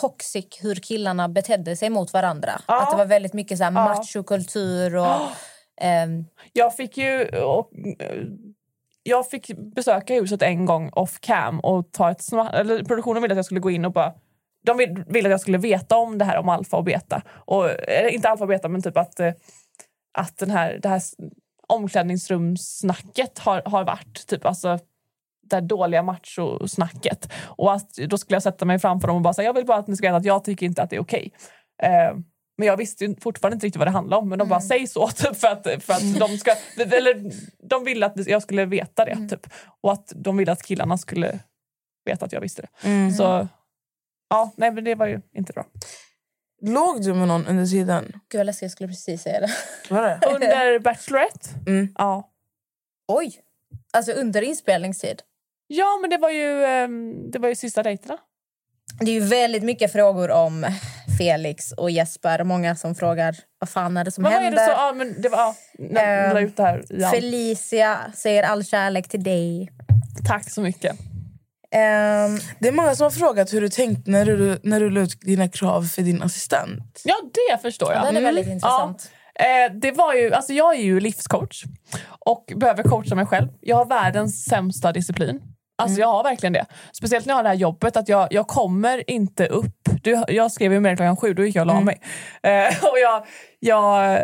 toxic 0.00 0.46
hur 0.60 0.74
killarna 0.74 1.28
betedde 1.28 1.76
sig 1.76 1.90
mot 1.90 2.12
varandra. 2.12 2.60
Ja. 2.66 2.82
Att 2.82 2.90
det 2.90 2.96
var 2.96 3.06
väldigt 3.06 3.32
mycket 3.32 3.58
så 3.58 3.64
här 3.64 3.70
Ja. 3.72 3.84
machokultur 3.84 4.96
och... 4.96 5.16
ehm, 5.80 6.24
Jag 6.52 6.76
fick 6.76 6.96
ju... 6.98 7.24
Och, 7.28 7.70
jag 9.08 9.30
fick 9.30 9.50
besöka 9.74 10.14
huset 10.14 10.42
en 10.42 10.66
gång 10.66 10.90
off 10.92 11.20
cam 11.20 11.60
och 11.60 11.92
ta 11.92 12.10
ett 12.10 12.20
sma- 12.20 12.52
eller 12.52 12.84
produktionen 12.84 13.22
ville 13.22 13.32
att 13.32 13.38
jag 13.38 13.44
skulle 13.44 13.60
gå 13.60 13.70
in 13.70 13.84
och 13.84 13.92
bara 13.92 14.14
de 14.64 14.76
ville 14.76 15.04
vill- 15.08 15.26
att 15.26 15.30
jag 15.30 15.40
skulle 15.40 15.58
veta 15.58 15.96
om 15.96 16.18
det 16.18 16.24
här 16.24 16.38
om 16.38 16.48
alfa 16.48 16.76
och 16.76 16.84
beta. 16.84 17.22
Och, 17.28 17.70
eller 17.70 18.08
inte 18.08 18.28
alfa 18.28 18.44
och 18.44 18.48
beta 18.48 18.68
men 18.68 18.82
typ 18.82 18.96
att, 18.96 19.20
eh, 19.20 19.32
att 20.18 20.38
den 20.38 20.50
här, 20.50 20.78
det 20.82 20.88
här 20.88 21.02
omklädningsrumssnacket 21.68 23.38
har, 23.38 23.62
har 23.64 23.84
varit 23.84 24.26
typ 24.26 24.46
alltså 24.46 24.78
det 25.50 25.56
här 25.56 25.60
dåliga 25.60 26.02
machosnacket. 26.02 27.32
Och 27.44 27.72
att 27.72 27.90
då 27.94 28.18
skulle 28.18 28.36
jag 28.36 28.42
sätta 28.42 28.64
mig 28.64 28.78
framför 28.78 29.08
dem 29.08 29.16
och 29.16 29.22
bara 29.22 29.34
säga 29.34 29.46
jag 29.46 29.54
vill 29.54 29.66
bara 29.66 29.78
att 29.78 29.88
ni 29.88 29.96
ska 29.96 30.06
veta 30.06 30.16
att 30.16 30.24
jag 30.24 30.44
tycker 30.44 30.66
inte 30.66 30.82
att 30.82 30.90
det 30.90 30.96
är 30.96 31.00
okej. 31.00 31.32
Okay. 31.78 31.92
Eh, 31.92 32.12
men 32.58 32.66
jag 32.66 32.76
visste 32.76 33.04
ju 33.04 33.16
fortfarande 33.20 33.54
inte 33.54 33.66
riktigt 33.66 33.78
vad 33.78 33.86
det 33.86 33.92
handlade 33.92 34.22
om. 34.22 34.28
Men 34.28 34.38
de 34.38 34.48
bara 34.48 34.60
säg 34.60 34.86
så 34.86 35.08
typ, 35.08 35.36
för 35.40 35.48
att, 35.48 35.62
för 35.84 35.92
att 35.92 36.18
de 36.18 36.38
ska... 36.38 36.54
Eller 36.76 37.32
de 37.68 37.84
ville 37.84 38.06
att 38.06 38.26
jag 38.26 38.42
skulle 38.42 38.64
veta 38.64 39.04
det. 39.04 39.28
Typ. 39.30 39.46
Och 39.80 39.92
att 39.92 40.12
de 40.16 40.36
ville 40.36 40.52
att 40.52 40.62
killarna 40.62 40.98
skulle 40.98 41.38
veta 42.04 42.24
att 42.24 42.32
jag 42.32 42.40
visste 42.40 42.62
det. 42.62 42.88
Mm. 42.88 43.10
Så 43.10 43.48
ja, 44.30 44.52
nej 44.56 44.70
men 44.70 44.84
det 44.84 44.94
var 44.94 45.06
ju 45.06 45.20
inte 45.34 45.52
bra. 45.52 45.66
Låg 46.60 47.02
du 47.02 47.14
med 47.14 47.28
någon 47.28 47.46
under 47.46 47.66
tiden? 47.66 48.20
Gud 48.28 48.38
vad 48.38 48.46
läskigt, 48.46 48.62
jag 48.62 48.70
skulle 48.70 48.88
precis 48.88 49.22
säga 49.22 49.40
det. 49.40 49.50
Var 49.90 50.02
det? 50.02 50.20
Under 50.34 50.78
Bachelorette? 50.78 51.48
Mm. 51.66 51.94
Ja. 51.98 52.30
Oj! 53.08 53.40
Alltså 53.92 54.12
under 54.12 54.42
inspelningstid. 54.42 55.22
Ja, 55.66 55.98
men 56.00 56.10
det 56.10 56.18
var 56.18 56.30
ju, 56.30 56.64
ehm, 56.64 57.30
det 57.30 57.38
var 57.38 57.48
ju 57.48 57.54
sista 57.54 57.82
dejterna. 57.82 58.18
Det 59.00 59.10
är 59.10 59.14
ju 59.14 59.20
väldigt 59.20 59.62
mycket 59.62 59.92
frågor 59.92 60.30
om 60.30 60.66
Felix 61.18 61.72
och 61.72 61.90
Jesper. 61.90 62.44
Många 62.44 62.76
som 62.76 62.94
frågar 62.94 63.36
vad 63.58 63.68
fan 63.68 63.96
är 63.96 64.04
det 64.04 64.10
som 64.10 64.22
Men 64.22 64.32
vad 64.32 64.40
är 64.40 64.44
händer. 64.44 64.60
det 64.60 64.66
så? 64.66 64.72
Ja, 64.72 64.92
men 64.96 65.22
det 65.22 65.28
var, 65.28 65.38
ja, 65.38 65.54
när 65.78 66.26
Ehm, 66.28 66.34
la 66.34 66.40
ut 66.40 66.56
det 66.56 66.62
här. 66.62 66.84
Ja. 66.88 67.10
Felicia 67.10 67.98
säger 68.14 68.42
all 68.42 68.64
kärlek 68.64 69.08
till 69.08 69.22
dig. 69.22 69.68
Tack 70.28 70.50
så 70.50 70.60
mycket. 70.60 70.96
Ehm, 71.70 72.38
Det 72.60 72.68
är 72.68 72.72
många 72.72 72.94
som 72.96 73.04
har 73.04 73.10
frågat 73.10 73.52
hur 73.52 73.60
du 73.60 73.68
tänkte 73.68 74.10
när 74.10 74.24
du, 74.26 74.58
när 74.62 74.80
du 74.80 74.90
la 74.90 75.00
ut 75.00 75.20
dina 75.20 75.48
krav 75.48 75.82
för 75.82 76.02
din 76.02 76.22
assistent. 76.22 77.02
Ja, 77.04 77.14
det 77.34 77.62
förstår 77.62 77.92
jag. 77.92 78.04
den 78.04 78.16
är 78.16 78.20
väldigt 78.20 78.44
Mm. 78.44 78.54
intressant. 78.56 79.10
Ja. 79.34 79.44
Eh, 79.66 79.72
det 79.72 79.92
var 79.92 80.14
ju, 80.14 80.32
alltså 80.34 80.52
jag 80.52 80.74
är 80.74 80.82
ju 80.82 81.00
livscoach 81.00 81.64
och 82.08 82.52
behöver 82.56 82.82
coacha 82.82 83.14
mig 83.14 83.26
själv. 83.26 83.48
Jag 83.60 83.76
har 83.76 83.84
världens 83.86 84.44
sämsta 84.44 84.92
disciplin. 84.92 85.40
Alltså 85.78 86.00
jag 86.00 86.08
har 86.08 86.22
verkligen 86.22 86.52
det. 86.52 86.66
Speciellt 86.92 87.26
när 87.26 87.32
jag 87.32 87.38
har 87.38 87.42
det 87.42 87.48
här 87.48 87.56
jobbet. 87.56 87.96
att 87.96 88.08
Jag, 88.08 88.28
jag 88.30 88.46
kommer 88.46 89.10
inte 89.10 89.46
upp. 89.46 89.88
Du, 90.02 90.24
jag 90.28 90.52
skrev 90.52 90.72
ju 90.72 90.80
mer 90.80 90.96
klockan 90.96 91.16
sju, 91.16 91.34
då 91.34 91.44
gick 91.44 91.56
jag 91.56 91.62
och 91.62 91.66
la 91.66 91.80
mig. 91.80 92.00
Eh, 92.42 92.84
och 92.92 92.98
jag, 92.98 93.26
jag 93.58 94.14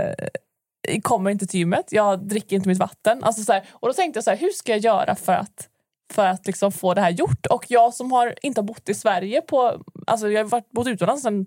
eh, 0.89 1.01
kommer 1.03 1.31
inte 1.31 1.47
till 1.47 1.61
gymmet, 1.61 1.87
jag 1.91 2.29
dricker 2.29 2.57
inte 2.57 2.69
mitt 2.69 2.79
vatten. 2.79 3.25
Alltså 3.25 3.43
så 3.43 3.53
här, 3.53 3.65
och 3.71 3.89
då 3.89 3.95
tänkte 3.95 4.17
jag, 4.17 4.25
så 4.25 4.31
här, 4.31 4.39
hur 4.39 4.51
ska 4.51 4.73
jag 4.73 4.79
göra 4.79 5.15
för 5.15 5.33
att 5.33 5.69
för 6.13 6.27
att 6.27 6.47
liksom 6.47 6.73
få 6.73 6.95
det 6.95 7.01
här 7.01 7.11
gjort. 7.11 7.47
Och 7.47 7.65
jag 7.69 7.95
som 7.95 8.13
har 8.13 8.35
inte 8.43 8.61
har 8.61 8.67
bott 8.67 8.89
i 8.89 8.95
Sverige 8.95 9.41
på... 9.41 9.83
Alltså 10.07 10.31
jag 10.31 10.45
har 10.45 10.49
varit, 10.49 10.71
bott 10.71 10.87
utomlands 10.87 11.23
sedan 11.23 11.47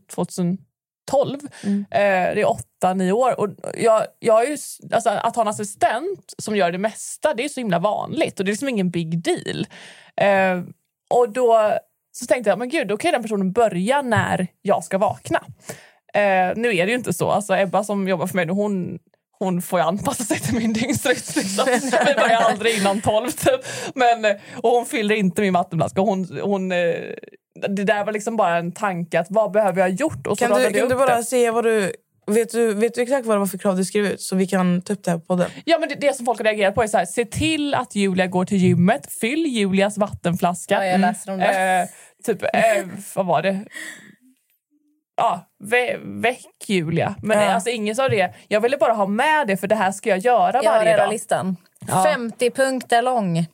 2012. 1.12 1.39
Eh, 1.64 1.88
det 1.91 2.41
är 2.41 2.49
åtta, 2.49 2.93
nio 2.93 3.12
år. 3.12 3.39
Och 3.39 3.49
jag, 3.78 4.03
jag 4.20 4.43
är 4.43 4.47
ju, 4.47 4.58
alltså, 4.91 5.10
att 5.10 5.36
ha 5.36 5.41
en 5.41 5.47
assistent 5.47 6.34
som 6.38 6.55
gör 6.55 6.72
det 6.72 6.78
mesta, 6.78 7.34
det 7.34 7.43
är 7.43 7.49
så 7.49 7.60
himla 7.60 7.80
vanligt. 7.80 8.39
Och 8.39 8.45
det 8.45 8.49
är 8.49 8.53
liksom 8.53 8.70
ingen 8.70 8.89
big 8.89 9.24
deal. 9.24 9.68
Eh, 10.22 10.64
och 11.10 11.30
då 11.30 11.78
så 12.12 12.26
tänkte 12.26 12.49
jag, 12.49 12.60
men 12.60 12.70
gud, 12.70 12.88
då 12.88 12.97
kan 12.97 13.12
den 13.12 13.22
personen 13.22 13.51
börja 13.51 14.01
när 14.01 14.47
jag 14.62 14.84
ska 14.84 14.97
vakna. 14.97 15.43
Eh, 16.14 16.53
nu 16.55 16.76
är 16.76 16.86
det 16.86 16.91
ju 16.91 16.97
inte 16.97 17.14
så. 17.14 17.30
Alltså 17.30 17.55
Ebba 17.58 17.84
som 17.84 18.08
jobbar 18.08 18.28
för 18.28 18.36
mig, 18.36 18.45
nu, 18.45 18.53
hon, 18.53 18.99
hon 19.39 19.62
får 19.62 19.80
ju 19.80 19.86
anpassa 19.86 20.24
sig 20.24 20.39
till 20.39 20.55
min 20.55 20.74
dygnsrytm. 20.74 21.16
Liksom. 21.36 21.66
Vi 22.05 22.14
börjar 22.14 22.41
aldrig 22.41 22.78
innan 22.78 23.01
tolv. 23.01 23.32
Typ. 23.32 23.62
Men, 23.95 24.26
och 24.64 24.70
hon 24.70 24.86
fyller 24.86 25.16
inte 25.16 25.41
min 25.41 25.53
vattenflaska. 25.53 26.01
Hon, 26.01 26.39
hon, 26.41 26.72
eh, 26.72 26.93
det 27.70 27.84
där 27.84 28.05
var 28.05 28.12
liksom 28.12 28.38
bara 28.38 28.58
en 28.58 28.72
tanke, 28.72 29.20
att 29.20 29.28
vad 29.30 29.51
behöver 29.51 29.82
jag 29.82 29.89
ha 29.89 29.95
gjort? 29.95 30.28
Och 30.28 30.38
så 30.38 30.45
Kan 30.47 30.58
du, 30.58 30.64
jag 30.64 30.76
kan 30.76 30.89
du 30.89 30.95
bara 30.95 31.16
det. 31.16 31.24
säga 31.24 31.51
vad 31.51 31.64
du... 31.64 31.91
Vet 32.32 32.51
du, 32.51 32.74
vet 32.74 32.93
du 32.95 33.01
exakt 33.01 33.26
vad 33.26 33.36
det 33.36 33.39
var 33.39 33.45
för 33.47 33.58
krav 33.58 33.78
du 33.78 33.86
skrev 33.86 34.05
ut 34.05 34.22
så 34.22 34.36
vi 34.36 34.47
kan 34.47 34.82
ta 34.82 34.93
upp 34.93 35.03
det 35.03 35.12
här 35.12 35.18
på 35.18 35.26
podden? 35.26 35.49
Ja, 35.66 35.80
men 35.80 35.89
det, 35.89 35.95
det 35.95 36.14
som 36.16 36.26
folk 36.26 36.39
har 36.39 36.43
reagerat 36.43 36.76
på 36.76 36.84
är 36.84 36.88
så 36.88 36.97
här, 36.97 37.05
se 37.05 37.26
till 37.26 37.74
att 37.74 37.95
Julia 37.95 38.28
går 38.28 38.45
till 38.45 38.58
gymmet, 38.58 39.12
fyll 39.22 39.45
Julias 39.45 39.97
vattenflaska. 39.97 40.76
Ja, 40.76 40.86
jag 40.86 40.99
läser 40.99 41.32
om 41.32 41.39
det. 41.39 41.45
Eh, 41.82 41.88
typ, 42.24 42.43
eh, 42.43 42.88
vad 43.16 43.26
var 43.26 43.41
det? 43.41 43.66
Ja, 45.18 45.47
vä 45.64 45.97
väck 46.03 46.45
Julia. 46.68 47.16
Men 47.22 47.38
Ja. 47.39 47.53
alltså 47.53 47.70
ingen 47.70 47.95
sa 47.95 48.10
det. 48.10 48.34
Jag 48.47 48.62
ville 48.62 48.78
bara 48.78 48.93
ha 48.93 49.05
med 49.08 49.47
det 49.47 49.58
för 49.58 49.68
det 49.68 49.76
här 49.76 49.91
ska 49.91 50.10
jag 50.10 50.20
göra 50.20 50.64
Jag 50.64 50.72
har 50.72 50.78
varje 50.80 50.97
dag. 50.97 51.10
listan. 51.12 51.55
Ja. 51.88 52.03
50 52.03 52.49
punkter 52.51 53.01
lång. 53.01 53.38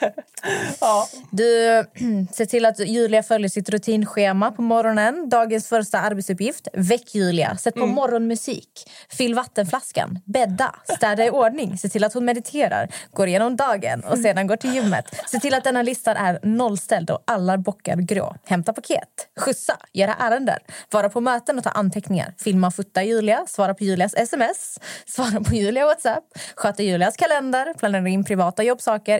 Ja. 0.80 1.08
Du 1.30 1.44
ser 2.32 2.46
till 2.46 2.64
att 2.66 2.78
Julia 2.78 3.22
följer 3.22 3.48
sitt 3.48 3.68
rutinschema 3.68 4.50
på 4.52 4.62
morgonen. 4.62 5.28
Dagens 5.28 5.68
första 5.68 5.98
arbetsuppgift. 6.00 6.68
Väck 6.72 7.14
Julia. 7.14 7.56
Sätt 7.56 7.74
på 7.74 7.82
Mm. 7.82 7.94
morgonmusik. 7.94 8.90
Fyll 9.10 9.34
vattenflaskan. 9.34 10.18
Bädda. 10.24 10.74
Städa 10.96 11.24
i 11.26 11.30
ordning. 11.30 11.78
Se 11.78 11.88
till 11.88 12.04
att 12.04 12.14
hon 12.14 12.24
mediterar. 12.24 12.88
Går 13.12 13.28
igenom 13.28 13.56
dagen 13.56 14.00
och 14.04 14.18
sedan 14.18 14.46
går 14.46 14.56
till 14.56 14.74
gymmet. 14.74 15.04
Se 15.26 15.38
till 15.40 15.54
att 15.54 15.64
denna 15.64 15.82
listan 15.82 16.16
är 16.16 16.38
nollställd 16.42 17.10
och 17.10 17.22
alla 17.24 17.58
bockar 17.58 17.96
grå. 17.96 18.36
Hämta 18.46 18.72
paket. 18.72 19.08
Skjutsa. 19.40 19.76
Göra 19.92 20.14
ärenden. 20.14 20.58
Vara 20.90 21.08
på 21.08 21.20
möten 21.20 21.58
och 21.58 21.64
ta 21.64 21.70
anteckningar. 21.70 22.34
Filma 22.38 22.66
och 22.66 22.74
fota 22.74 23.02
Julia. 23.02 23.44
Svara 23.48 23.74
på 23.74 23.84
Julias 23.84 24.14
sms. 24.14 24.78
Svara 25.06 25.40
på 25.40 25.54
Julia 25.54 25.86
Whatsapp. 25.86 26.24
Sköta 26.56 26.82
Julias 26.82 27.16
kalender. 27.16 27.74
Planera 27.78 28.08
in 28.08 28.24
privata 28.24 28.62
jobbsaker 28.62 29.18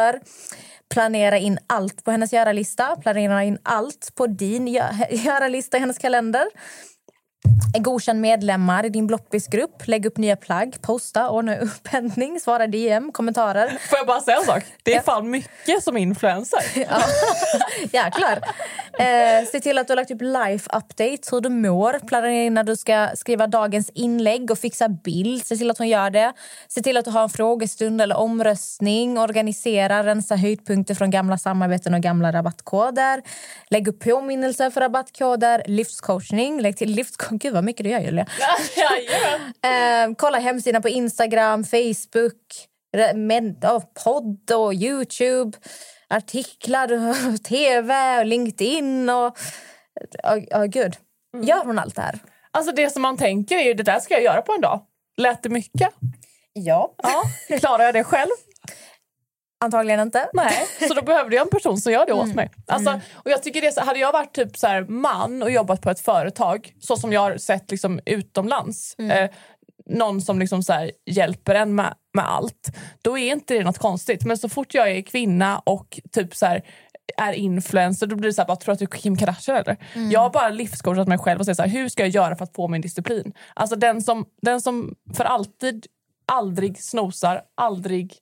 för. 0.00 0.20
Planera 0.94 1.38
in 1.38 1.58
allt 1.66 2.04
på 2.04 2.10
hennes 2.10 2.32
göra-lista. 2.32 2.96
Planera 2.96 3.44
in 3.44 3.58
allt 3.62 4.12
på 4.14 4.26
din 4.26 4.66
göra-lista 5.10 5.76
i 5.76 5.80
hennes 5.80 5.98
kalender. 5.98 6.46
Godkänn 7.78 8.20
medlemmar 8.20 8.86
i 8.86 8.88
din 8.88 9.06
blockbisgrupp. 9.06 9.82
Lägg 9.88 10.06
upp 10.06 10.16
nya 10.16 10.36
plagg. 10.36 10.76
Posta. 10.80 11.30
Ordna 11.30 11.56
upphämtning. 11.56 12.40
Svara 12.40 12.66
DM. 12.66 13.12
Kommentarer. 13.12 13.68
Får 13.68 13.98
jag 13.98 14.06
bara 14.06 14.20
säga 14.20 14.36
en 14.36 14.44
sak? 14.44 14.64
Det 14.82 14.94
är 14.94 15.00
fan 15.00 15.30
mycket 15.30 15.82
som 15.82 15.96
influencer. 15.96 16.60
Ja. 16.80 17.02
Jäklar. 17.92 18.38
Eh, 18.98 19.46
se 19.52 19.60
till 19.60 19.78
att 19.78 19.86
du 19.86 19.90
har 19.90 19.96
lagt 19.96 20.10
upp 20.10 20.22
life 20.22 20.70
updates, 20.76 21.32
hur 21.32 21.40
du 21.40 21.48
mår. 21.48 21.98
Planera 22.08 22.32
in 22.32 22.54
när 22.54 22.64
du 22.64 22.76
ska 22.76 23.08
skriva 23.14 23.46
dagens 23.46 23.90
inlägg 23.94 24.50
och 24.50 24.58
fixa 24.58 24.88
bild. 24.88 25.46
Se 25.46 25.56
till 25.56 25.70
att 25.70 25.78
hon 25.78 25.88
gör 25.88 26.10
det. 26.10 26.32
Se 26.68 26.82
till 26.82 26.96
att 26.96 27.04
du 27.04 27.10
har 27.10 27.22
en 27.22 27.28
frågestund 27.28 28.02
eller 28.02 28.16
omröstning. 28.16 29.18
Organisera, 29.18 30.04
rensa 30.04 30.36
höjdpunkter 30.36 30.94
från 30.94 31.10
gamla 31.10 31.38
samarbeten 31.38 31.94
och 31.94 32.00
gamla 32.00 32.32
rabattkoder. 32.32 33.22
Lägg 33.68 33.88
upp 33.88 34.04
påminnelser 34.04 34.70
för 34.70 34.80
rabattkoder. 34.80 35.62
Livscoachning. 35.66 36.60
Lägg 36.60 36.76
till 36.76 36.90
livscoachning. 36.90 37.29
Gud 37.38 37.54
vad 37.54 37.64
mycket 37.64 37.84
du 37.84 37.90
gör 37.90 38.00
Julia. 38.00 38.26
Jajamän. 38.76 39.52
Eh, 40.10 40.14
kolla 40.16 40.38
hemsidan 40.38 40.82
på 40.82 40.88
Instagram, 40.88 41.64
Facebook, 41.64 42.68
med, 43.14 43.58
ja, 43.62 43.82
podd 44.04 44.50
och 44.50 44.74
Youtube, 44.74 45.58
artiklar, 46.08 46.92
och 46.92 47.42
tv 47.44 48.18
och 48.18 48.26
LinkedIn. 48.26 49.10
Och, 49.10 49.38
ja, 50.22 50.38
ja, 50.50 50.64
gud. 50.64 50.96
Gör 51.42 51.64
hon 51.64 51.78
allt 51.78 51.96
det 51.96 52.02
här? 52.02 52.18
Alltså 52.50 52.72
det 52.72 52.90
som 52.90 53.02
man 53.02 53.16
tänker 53.16 53.56
är 53.56 53.62
ju 53.62 53.74
det 53.74 53.82
där 53.82 54.00
ska 54.00 54.14
jag 54.14 54.22
göra 54.22 54.42
på 54.42 54.52
en 54.52 54.60
dag. 54.60 54.80
Lät 55.16 55.42
det 55.42 55.48
mycket? 55.48 55.90
Ja. 56.52 56.94
Ja. 57.02 57.22
Klarar 57.58 57.84
jag 57.84 57.94
det 57.94 58.04
själv? 58.04 58.30
Antagligen 59.64 60.00
inte. 60.00 60.28
Nej, 60.32 60.66
så 60.88 60.94
då 60.94 61.02
behövde 61.02 61.36
jag 61.36 61.42
en 61.42 61.50
person 61.50 61.78
som 61.78 61.92
gör 61.92 62.06
det 62.06 62.12
åt 62.12 62.34
mig. 62.34 62.50
Alltså, 62.66 63.00
och 63.14 63.30
jag 63.30 63.42
tycker 63.42 63.60
det 63.60 63.72
så, 63.72 63.80
hade 63.80 63.98
jag 63.98 64.12
varit 64.12 64.34
typ 64.34 64.56
så 64.56 64.66
här 64.66 64.82
man 64.82 65.42
och 65.42 65.50
jobbat 65.50 65.82
på 65.82 65.90
ett 65.90 66.00
företag, 66.00 66.74
så 66.80 66.96
som 66.96 67.12
jag 67.12 67.20
har 67.20 67.36
sett 67.36 67.70
liksom 67.70 68.00
utomlands, 68.06 68.94
eh, 68.98 69.30
någon 69.86 70.20
som 70.20 70.38
liksom 70.38 70.62
så 70.62 70.72
här 70.72 70.90
hjälper 71.06 71.54
en 71.54 71.74
med, 71.74 71.94
med 72.14 72.24
allt, 72.28 72.76
då 73.02 73.18
är 73.18 73.32
inte 73.32 73.54
det 73.54 73.64
något 73.64 73.78
konstigt. 73.78 74.24
Men 74.24 74.38
så 74.38 74.48
fort 74.48 74.74
jag 74.74 74.90
är 74.90 75.02
kvinna 75.02 75.58
och 75.58 76.00
typ 76.12 76.36
så 76.36 76.46
här, 76.46 76.62
är 77.16 77.32
influencer, 77.32 78.06
då 78.06 78.16
blir 78.16 78.28
det 78.28 78.34
så 78.34 78.42
här, 78.42 78.46
bara, 78.46 78.56
tror 78.56 78.72
att 78.72 78.78
du 78.78 78.84
är 78.84 78.88
Kim 78.88 79.16
Kardashian 79.16 79.56
eller? 79.56 79.76
Jag 80.10 80.20
har 80.20 80.30
bara 80.30 80.48
livscoachat 80.48 81.08
mig 81.08 81.18
själv 81.18 81.40
och 81.40 81.46
sagt 81.46 81.56
så 81.56 81.62
här, 81.62 81.70
hur 81.70 81.88
ska 81.88 82.02
jag 82.02 82.10
göra 82.10 82.36
för 82.36 82.44
att 82.44 82.54
få 82.54 82.68
min 82.68 82.80
disciplin? 82.80 83.32
Alltså 83.54 83.76
den 83.76 84.02
som, 84.02 84.26
den 84.42 84.60
som 84.60 84.94
för 85.16 85.24
alltid 85.24 85.86
aldrig 86.32 86.82
snosar, 86.82 87.42
aldrig 87.54 88.14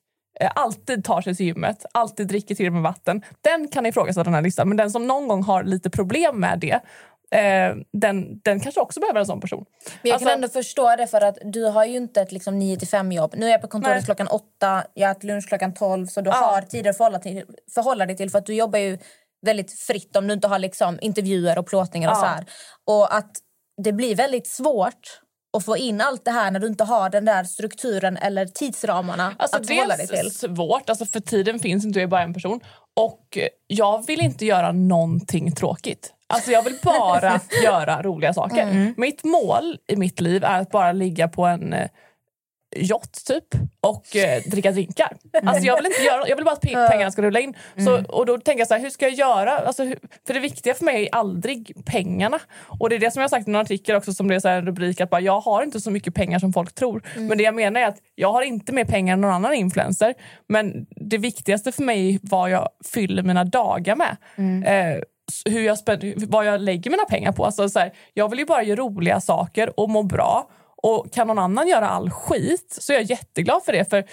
alltid 0.55 1.03
tar 1.03 1.21
sig 1.21 1.35
till 1.35 1.45
gymmet, 1.45 1.85
alltid 1.91 2.27
dricker 2.27 2.55
till 2.55 2.71
med 2.71 2.81
vatten. 2.81 3.21
Den 3.41 3.67
kan 3.67 3.85
ifrågasätta 3.85 4.23
den 4.23 4.33
här 4.33 4.41
listan. 4.41 4.67
Men 4.67 4.77
den 4.77 4.91
som 4.91 5.07
någon 5.07 5.27
gång 5.27 5.43
har 5.43 5.63
lite 5.63 5.89
problem 5.89 6.39
med 6.39 6.59
det, 6.59 6.79
eh, 7.39 7.75
den, 7.93 8.39
den 8.43 8.59
kanske 8.59 8.81
också 8.81 8.99
behöver 8.99 9.19
en 9.19 9.25
sån 9.25 9.41
person. 9.41 9.65
Men 9.83 10.09
jag 10.09 10.13
Alltså- 10.13 10.27
kan 10.27 10.35
ändå 10.35 10.47
förstå 10.47 10.95
det 10.95 11.07
för 11.07 11.21
att 11.21 11.37
du 11.43 11.63
har 11.65 11.85
ju 11.85 11.97
inte 11.97 12.21
ett 12.21 12.31
liksom 12.31 12.59
9 12.59 12.79
5 12.85 13.11
jobb. 13.11 13.33
Nu 13.37 13.45
är 13.47 13.51
jag 13.51 13.61
på 13.61 13.67
kontoret 13.67 13.95
Nej. 13.95 14.05
klockan 14.05 14.27
8, 14.27 14.83
jag 14.93 15.11
äter 15.11 15.27
lunch 15.27 15.47
klockan 15.47 15.73
12 15.73 16.07
så 16.07 16.21
du 16.21 16.29
Ja. 16.29 16.35
har 16.35 16.61
tider 16.61 16.89
att 16.89 16.97
förhålla, 16.97 17.19
till, 17.19 17.43
förhålla 17.75 18.05
dig 18.05 18.17
till 18.17 18.29
för 18.29 18.37
att 18.39 18.45
du 18.45 18.53
jobbar 18.55 18.79
ju 18.79 18.97
väldigt 19.45 19.71
fritt 19.79 20.15
om 20.15 20.27
du 20.27 20.33
inte 20.33 20.47
har 20.47 20.59
liksom 20.59 20.97
intervjuer 21.01 21.57
och 21.59 21.67
plåtningar 21.67 22.09
och 22.09 22.17
Ja. 22.17 22.21
så 22.21 22.25
här. 22.25 22.45
Och 22.87 23.15
att 23.15 23.31
det 23.83 23.91
blir 23.93 24.15
väldigt 24.15 24.47
svårt 24.47 25.21
att 25.57 25.65
få 25.65 25.77
in 25.77 26.01
allt 26.01 26.25
det 26.25 26.31
här 26.31 26.51
när 26.51 26.59
du 26.59 26.67
inte 26.67 26.83
har 26.83 27.09
den 27.09 27.25
där 27.25 27.43
strukturen 27.43 28.17
eller 28.17 28.45
tidsramarna 28.45 29.35
Alltså 29.39 29.57
att 29.57 29.67
förhålla 29.67 29.97
dig 29.97 30.07
till. 30.07 30.31
svårt, 30.31 30.89
alltså 30.89 31.05
för 31.05 31.19
tiden 31.19 31.59
finns 31.59 31.85
inte, 31.85 31.99
jag 31.99 32.03
är 32.03 32.07
bara 32.07 32.21
en 32.21 32.33
person. 32.33 32.59
Och 32.95 33.37
jag 33.67 34.07
vill 34.07 34.21
inte 34.21 34.45
göra 34.45 34.71
någonting 34.71 35.51
tråkigt. 35.51 36.13
Alltså 36.33 36.51
jag 36.51 36.63
vill 36.63 36.77
bara 36.83 37.39
göra 37.63 38.01
roliga 38.01 38.33
saker. 38.33 38.63
Mm. 38.63 38.93
Mitt 38.97 39.23
mål 39.23 39.77
i 39.87 39.95
mitt 39.95 40.21
liv 40.21 40.43
är 40.43 40.59
att 40.61 40.71
bara 40.71 40.91
ligga 40.91 41.27
på 41.27 41.45
en 41.45 41.73
eh, 41.73 41.89
yacht 42.75 43.27
typ 43.27 43.43
och 43.81 44.15
eh, 44.15 44.41
dricka 44.45 44.71
drinkar. 44.71 45.17
Alltså 45.45 45.65
jag 45.65 45.75
vill 45.75 45.85
inte 45.85 46.01
göra 46.01 46.27
jag 46.27 46.35
vill 46.35 46.45
bara 46.45 46.53
att 46.53 46.63
pe- 46.63 46.89
pengarna 46.89 47.11
ska 47.11 47.21
rulla 47.21 47.39
in. 47.39 47.53
Så, 47.85 48.03
och 48.09 48.25
då 48.25 48.37
tänker 48.37 48.59
jag 48.59 48.67
så 48.67 48.73
här, 48.73 48.81
hur 48.81 48.89
ska 48.89 49.05
jag 49.05 49.13
göra? 49.13 49.57
Alltså, 49.57 49.83
hur, 49.83 49.99
för 50.27 50.33
det 50.33 50.39
viktiga 50.39 50.73
för 50.73 50.85
mig 50.85 51.03
är 51.05 51.15
aldrig 51.15 51.73
pengarna. 51.85 52.39
Och 52.79 52.89
det 52.89 52.95
är 52.95 52.99
det 52.99 53.11
som 53.11 53.19
jag 53.19 53.23
har 53.23 53.29
sagt 53.29 53.47
i 53.47 53.51
en 53.51 53.55
artikel 53.55 53.95
också 53.95 54.13
som 54.13 54.27
det 54.27 54.35
är 54.35 54.39
så 54.39 54.47
en 54.47 54.65
rubrik 54.65 55.01
att 55.01 55.09
bara, 55.09 55.21
jag 55.21 55.39
har 55.39 55.63
inte 55.63 55.79
så 55.81 55.91
mycket 55.91 56.13
pengar 56.15 56.39
som 56.39 56.53
folk 56.53 56.75
tror. 56.75 57.01
Men 57.15 57.37
det 57.37 57.43
jag 57.43 57.55
menar 57.55 57.81
är 57.81 57.85
att 57.85 57.97
jag 58.15 58.31
har 58.33 58.41
inte 58.41 58.71
mer 58.73 58.85
pengar 58.85 59.13
än 59.13 59.21
någon 59.21 59.31
annan 59.33 59.53
influencer. 59.53 60.13
Men 60.47 60.85
det 60.89 61.17
viktigaste 61.17 61.71
för 61.71 61.83
mig 61.83 62.13
är 62.15 62.19
vad 62.21 62.49
jag 62.49 62.69
fyller 62.93 63.23
mina 63.23 63.43
dagar 63.43 63.95
med. 63.95 64.17
Eh, 64.65 64.95
s- 65.31 65.41
hur 65.45 65.61
jag 65.65 65.77
spän- 65.77 66.13
vad 66.29 66.45
jag 66.45 66.61
lägger 66.61 66.91
mina 66.91 67.05
pengar 67.05 67.31
på. 67.31 67.45
Alltså, 67.45 67.69
så 67.69 67.79
här, 67.79 67.91
jag 68.13 68.29
vill 68.29 68.39
ju 68.39 68.45
bara 68.45 68.63
göra 68.63 68.79
roliga 68.79 69.21
saker 69.21 69.79
och 69.79 69.89
må 69.89 70.03
bra. 70.03 70.49
Och 70.83 71.13
kan 71.13 71.27
någon 71.27 71.39
annan 71.39 71.67
göra 71.67 71.89
all 71.89 72.09
skit 72.09 72.77
så 72.79 72.93
är 72.93 72.97
jag 72.97 73.03
jätteglad 73.03 73.63
för 73.63 73.73
det. 73.73 73.89
För 73.89 74.03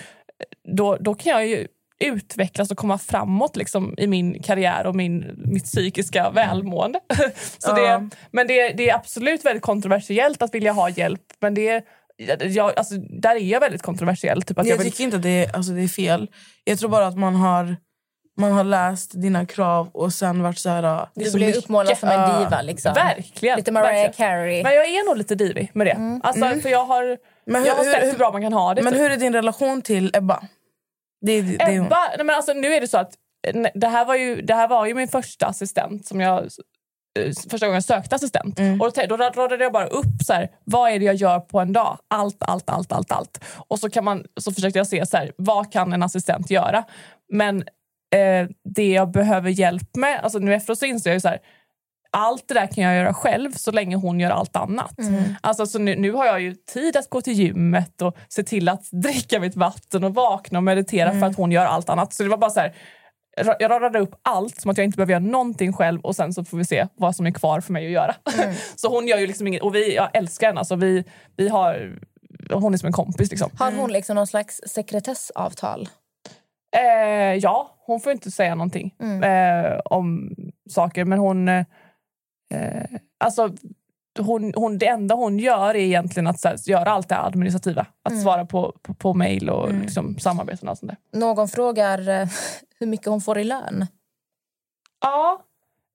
då, 0.76 0.96
då 0.96 1.14
kan 1.14 1.32
jag 1.32 1.46
ju 1.46 1.66
utvecklas 1.98 2.70
och 2.70 2.76
komma 2.76 2.98
framåt 2.98 3.56
liksom, 3.56 3.94
i 3.98 4.06
min 4.06 4.42
karriär 4.42 4.86
och 4.86 4.96
min, 4.96 5.34
mitt 5.36 5.64
psykiska 5.64 6.30
välmående. 6.30 7.00
Så. 7.58 7.70
Ja. 7.70 7.74
det, 7.74 8.10
men 8.30 8.46
det, 8.46 8.68
det 8.68 8.90
är 8.90 8.94
absolut 8.94 9.44
väldigt 9.44 9.62
kontroversiellt 9.62 10.42
att 10.42 10.54
vilja 10.54 10.72
ha 10.72 10.88
hjälp. 10.88 11.22
Men 11.40 11.54
det 11.54 11.68
är, 11.68 11.82
jag, 12.46 12.78
alltså, 12.78 12.94
där 12.94 13.36
är 13.36 13.40
jag 13.40 13.60
väldigt 13.60 13.82
kontroversiell. 13.82 14.42
Typ 14.42 14.58
att 14.58 14.66
jag 14.66 14.74
jag 14.74 14.82
vill, 14.82 14.92
tycker 14.92 15.04
inte 15.04 15.16
att 15.16 15.22
det 15.22 15.44
är, 15.44 15.56
alltså 15.56 15.72
det 15.72 15.82
är 15.82 15.88
fel. 15.88 16.30
Jag 16.64 16.78
tror 16.78 16.90
bara 16.90 17.06
att 17.06 17.18
man 17.18 17.34
har, 17.34 17.76
man 18.36 18.52
har 18.52 18.64
läst 18.64 19.10
dina 19.22 19.46
krav 19.46 19.88
och 19.92 20.12
sen 20.12 20.42
varit 20.42 20.58
så 20.58 20.68
här... 20.70 20.82
Det 20.82 20.88
är 20.88 21.06
Du 21.24 21.30
så 21.30 21.36
blir 21.36 21.46
mycket. 21.46 21.64
uppmålad 21.64 21.98
som 21.98 22.08
en 22.08 22.38
diva. 22.42 22.62
Liksom. 22.62 22.94
verkligen. 22.94 23.56
Lite 23.56 23.72
Mariah 23.72 23.92
verkligen. 23.92 24.12
Carey. 24.30 24.62
Men 24.62 24.74
jag 24.74 24.84
är 24.84 25.06
nog 25.06 25.16
lite 25.16 25.34
divig 25.34 25.70
med 25.74 25.86
det. 25.86 26.20
Alltså, 26.22 26.60
För 26.60 26.68
jag 26.68 26.84
har, 26.84 27.18
Men 27.46 27.64
jag 27.64 27.74
har 27.74 27.84
hur- 27.84 27.92
sett 27.92 28.02
hur- 28.02 28.10
hur 28.10 28.18
bra 28.18 28.32
man 28.32 28.42
kan 28.42 28.52
ha 28.52 28.74
det. 28.74 28.82
Men 28.82 28.92
typ. 28.92 29.02
hur 29.02 29.10
är 29.10 29.16
din 29.16 29.32
relation 29.32 29.82
till 29.82 30.10
Ebba? 30.16 30.42
Det, 31.26 31.42
det. 31.42 31.74
Ebba, 31.76 32.08
nej 32.16 32.24
men 32.26 32.36
alltså, 32.36 32.52
nu 32.52 32.74
är 32.74 32.80
det 32.80 32.88
så 32.88 32.98
att 32.98 33.12
nej, 33.54 33.72
det 33.74 33.88
här 33.88 34.04
var 34.04 34.14
ju, 34.14 34.42
det 34.42 34.54
här 34.54 34.68
var 34.68 34.86
ju 34.86 34.94
min 34.94 35.08
första 35.08 35.46
assistent 35.46 36.06
som 36.06 36.20
jag 36.20 36.38
eh, 37.18 37.32
första 37.50 37.66
gången 37.66 37.74
jag 37.74 37.84
sökte 37.84 38.14
assistent. 38.14 38.58
Mm. 38.58 38.80
Och 38.80 38.92
då, 38.92 39.06
då 39.06 39.16
radade 39.16 39.64
jag 39.64 39.72
bara 39.72 39.86
upp 39.86 40.22
så 40.26 40.32
här, 40.32 40.48
vad 40.64 40.90
är 40.90 40.98
det 40.98 41.04
jag 41.04 41.14
gör 41.14 41.40
på 41.40 41.60
en 41.60 41.72
dag. 41.72 41.98
Allt, 42.10 42.36
allt, 42.40 42.70
allt, 42.70 42.92
allt. 42.92 43.12
allt. 43.12 43.44
Och 43.68 43.78
så, 43.78 43.90
kan 43.90 44.04
man, 44.04 44.24
så 44.40 44.52
försökte 44.52 44.78
jag 44.78 44.86
se 44.86 45.06
så 45.06 45.16
här, 45.16 45.32
vad 45.36 45.72
kan 45.72 45.92
en 45.92 46.02
assistent 46.02 46.50
göra. 46.50 46.84
Men 47.32 47.64
eh, 48.16 48.48
det 48.64 48.92
jag 48.92 49.10
behöver 49.10 49.50
hjälp 49.50 49.96
med, 49.96 50.20
alltså 50.20 50.38
nu 50.38 50.54
efteråt 50.54 50.78
så 50.78 50.86
inser 50.86 51.10
jag 51.10 51.14
ju 51.14 51.20
så 51.20 51.28
här, 51.28 51.38
allt 52.10 52.48
det 52.48 52.54
där 52.54 52.66
kan 52.66 52.84
jag 52.84 52.96
göra 52.96 53.14
själv 53.14 53.52
så 53.52 53.70
länge 53.70 53.96
hon 53.96 54.20
gör 54.20 54.30
allt 54.30 54.56
annat. 54.56 54.94
Alltså, 55.40 55.66
så 55.66 55.78
nu, 55.78 55.96
nu 55.96 56.12
har 56.12 56.26
jag 56.26 56.40
ju 56.40 56.54
tid 56.54 56.96
att 56.96 57.10
gå 57.10 57.20
till 57.20 57.32
gymmet 57.32 58.02
och 58.02 58.16
se 58.28 58.42
till 58.42 58.68
att 58.68 58.90
dricka 58.92 59.40
mitt 59.40 59.56
vatten 59.56 60.04
och 60.04 60.14
vakna 60.14 60.58
och 60.58 60.62
meditera 60.62 61.12
för 61.12 61.26
att 61.26 61.36
hon 61.36 61.52
gör 61.52 61.64
allt 61.64 61.88
annat. 61.88 62.12
Så 62.12 62.22
det 62.22 62.28
var 62.28 62.36
bara 62.36 62.50
så 62.50 62.60
här, 62.60 62.74
jag 63.58 63.70
radade 63.70 63.98
upp 63.98 64.14
allt 64.22 64.60
som 64.60 64.70
att 64.70 64.78
jag 64.78 64.84
inte 64.84 64.96
behöver 64.96 65.12
göra 65.12 65.24
någonting 65.24 65.72
själv 65.72 66.00
och 66.00 66.16
sen 66.16 66.32
så 66.32 66.44
får 66.44 66.56
vi 66.56 66.64
se 66.64 66.86
vad 66.94 67.16
som 67.16 67.26
är 67.26 67.30
kvar 67.30 67.60
för 67.60 67.72
mig 67.72 67.86
att 67.86 67.92
göra. 67.92 68.14
så 68.76 68.88
hon 68.88 69.08
gör 69.08 69.18
ju 69.18 69.26
liksom 69.26 69.46
inget, 69.46 69.62
och 69.62 69.74
vi, 69.74 69.94
jag 69.94 70.10
älskar 70.16 70.46
henne. 70.46 70.58
Alltså, 70.58 70.76
vi, 70.76 71.04
vi 71.36 71.48
har, 71.48 71.98
hon 72.52 72.74
är 72.74 72.78
som 72.78 72.86
en 72.86 72.92
kompis 72.92 73.30
liksom. 73.30 73.50
Har 73.58 73.72
hon 73.72 73.92
liksom 73.92 74.14
någon 74.14 74.26
slags 74.26 74.60
sekretessavtal? 74.66 75.88
Eh, 76.76 77.34
ja, 77.34 77.76
hon 77.86 78.00
får 78.00 78.12
inte 78.12 78.30
säga 78.30 78.54
någonting 78.54 78.94
eh, 79.24 79.78
om 79.84 80.30
saker. 80.70 81.04
Men 81.04 81.18
hon... 81.18 81.48
Eh, 81.48 81.64
alltså, 83.18 83.50
hon, 84.18 84.52
hon... 84.56 84.78
Det 84.78 84.86
enda 84.86 85.14
hon 85.14 85.38
gör 85.38 85.68
är 85.68 85.74
egentligen 85.74 86.26
att 86.26 86.40
så 86.40 86.48
här, 86.48 86.56
göra 86.70 86.90
allt 86.90 87.08
det 87.08 87.18
administrativa. 87.18 87.86
Att 88.02 88.22
svara 88.22 88.46
på, 88.46 88.74
på, 88.82 88.94
på 88.94 89.14
mejl 89.14 89.50
och 89.50 89.72
liksom, 89.74 90.18
samarbeten 90.18 90.68
och 90.68 90.78
sånt 90.78 90.92
där. 91.12 91.18
Någon 91.20 91.48
frågar 91.48 92.08
eh, 92.08 92.28
hur 92.80 92.86
mycket 92.86 93.06
hon 93.06 93.20
får 93.20 93.38
i 93.38 93.44
lön. 93.44 93.86
Ja. 95.00 95.42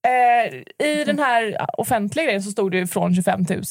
Eh, 0.08 0.54
I 0.88 1.04
den 1.04 1.20
här 1.20 1.58
offentliga 1.78 2.26
grejen 2.26 2.44
så 2.44 2.52
stod 2.52 2.72
det 2.72 2.78
ju 2.78 2.88
från 2.88 3.16
25 3.16 3.46
000. 3.50 3.62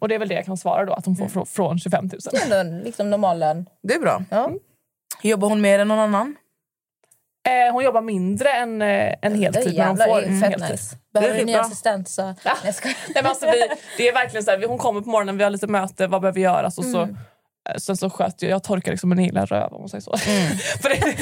Och 0.00 0.08
det 0.08 0.14
är 0.14 0.18
väl 0.18 0.28
det 0.28 0.34
jag 0.34 0.44
kan 0.44 0.56
svara 0.56 0.84
då, 0.84 0.92
att 0.92 1.06
hon 1.06 1.16
får 1.16 1.26
frå- 1.26 1.44
från 1.44 1.78
25 1.78 2.04
000. 2.04 2.10
Det 2.48 2.54
är 2.54 2.60
en 2.60 2.78
liksom 2.78 3.10
normal 3.10 3.38
lön. 3.38 3.66
det 3.82 3.94
är 3.94 4.00
bra. 4.00 4.22
Ja. 4.30 4.50
Jobbar 5.22 5.48
hon 5.48 5.60
mer 5.60 5.78
än 5.78 5.88
någon 5.88 5.98
annan? 5.98 6.36
Eh, 7.48 7.72
hon 7.72 7.84
jobbar 7.84 8.00
mindre 8.00 8.50
än 8.50 8.82
eh, 8.82 8.88
en 8.88 9.14
Det 9.22 9.26
är 9.26 9.30
heltid, 9.52 9.78
men 9.78 9.88
hon 9.88 9.96
får 9.96 10.04
det 10.06 10.26
är 10.26 10.28
en 10.28 10.40
fett 10.40 10.50
heltid. 10.50 10.70
nice. 10.70 10.96
Behöver 11.14 11.34
Det 11.34 11.38
du 11.38 11.38
är 11.38 11.42
en 11.42 11.46
ny 11.46 11.54
assistent 11.66 12.08
så... 12.08 12.22
Nej, 12.22 12.36
jag 12.64 12.74
skojar. 12.74 12.96
Nej, 13.06 13.14
men 13.14 13.26
alltså, 13.26 13.46
vi, 13.46 13.68
det 13.96 14.08
är 14.08 14.12
verkligen 14.12 14.44
så 14.44 14.50
här, 14.50 14.66
hon 14.66 14.78
kommer 14.78 15.00
på 15.00 15.08
morgonen, 15.10 15.36
vi 15.38 15.44
har 15.44 15.50
lite 15.50 15.66
möte, 15.66 16.06
vad 16.06 16.20
behöver 16.20 16.40
göras? 16.40 16.78
Och 16.78 16.84
så, 16.84 17.02
eh, 17.02 17.08
Sen 17.78 17.96
så 17.96 18.10
sköt 18.10 18.42
jag, 18.42 18.50
jag 18.50 18.62
torkar 18.64 18.90
liksom 18.92 19.12
en 19.12 19.18
hel 19.18 19.36
röv 19.36 19.72
om 19.72 19.80
man 19.80 19.88
säger 19.88 20.02
så. 20.02 20.16
För 20.82 20.88
det, 20.88 21.16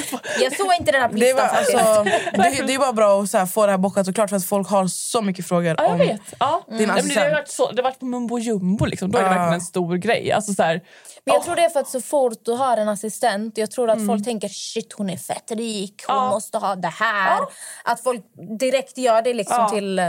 Jag 0.45 0.57
såg 0.57 0.67
inte 0.81 0.93
den 0.93 1.01
här 1.01 1.09
Det 1.09 1.15
listan 1.17 1.37
bara, 1.37 1.49
faktiskt. 1.49 1.79
alltså, 1.79 2.03
det, 2.61 2.67
det 2.67 2.75
är 2.75 2.79
bara 2.79 2.93
bra 2.93 3.23
att 3.23 3.31
så 3.31 3.39
här, 3.39 3.47
få 3.47 3.67
det 3.67 3.71
här 3.73 3.79
bockat 3.79 4.09
och 4.09 4.15
klart 4.15 4.31
för 4.31 4.37
att 4.37 4.45
folk 4.45 4.69
har 4.69 4.87
så 4.87 5.23
mycket 5.23 5.47
frågor. 5.47 5.75
ja, 5.79 5.83
jag 5.85 5.91
om, 5.93 5.99
vet. 5.99 6.21
Ja. 6.41 6.63
Din 6.69 6.77
Nej, 6.77 6.87
men 6.87 6.89
det, 6.89 6.93
har 6.95 6.99
assistent. 7.01 7.33
varit 7.33 7.49
så, 7.49 7.71
det 7.73 7.83
har 7.83 7.91
varit 7.91 7.99
på 7.99 8.07
mumbo 8.07 8.39
jumbo, 8.39 8.85
liksom. 8.85 9.11
då 9.11 9.19
är 9.19 9.23
det 9.23 9.29
Ja. 9.29 9.33
verkligen 9.35 9.55
en 9.55 9.61
stor 9.61 9.97
grej. 9.97 10.33
Alltså, 10.33 10.53
så 10.55 10.63
här, 10.63 10.75
Men 10.75 11.35
jag 11.35 11.37
åh, 11.37 11.45
tror 11.45 11.57
det 11.57 11.65
är 11.65 11.69
för 11.71 11.81
att 11.81 11.89
så 11.89 12.01
fort 12.01 12.39
du 12.45 12.53
har 12.53 12.77
en 12.77 12.89
assistent, 12.89 13.59
jag 13.59 13.71
tror 13.71 13.91
att 13.91 14.07
folk 14.07 14.25
tänker 14.25 14.49
shit 14.49 14.93
hon 14.93 15.11
är 15.11 15.17
fett 15.17 15.51
rik, 15.51 16.03
hon 16.07 16.17
Ja. 16.17 16.29
måste 16.31 16.59
ha 16.59 16.75
det 16.75 16.89
här. 16.89 17.39
Att 17.85 18.01
folk 18.03 18.21
direkt 18.61 18.99
gör 18.99 19.23
det 19.23 19.35
liksom 19.35 19.57
Ja. 19.61 19.69
till 19.69 19.99
eh, 19.99 20.05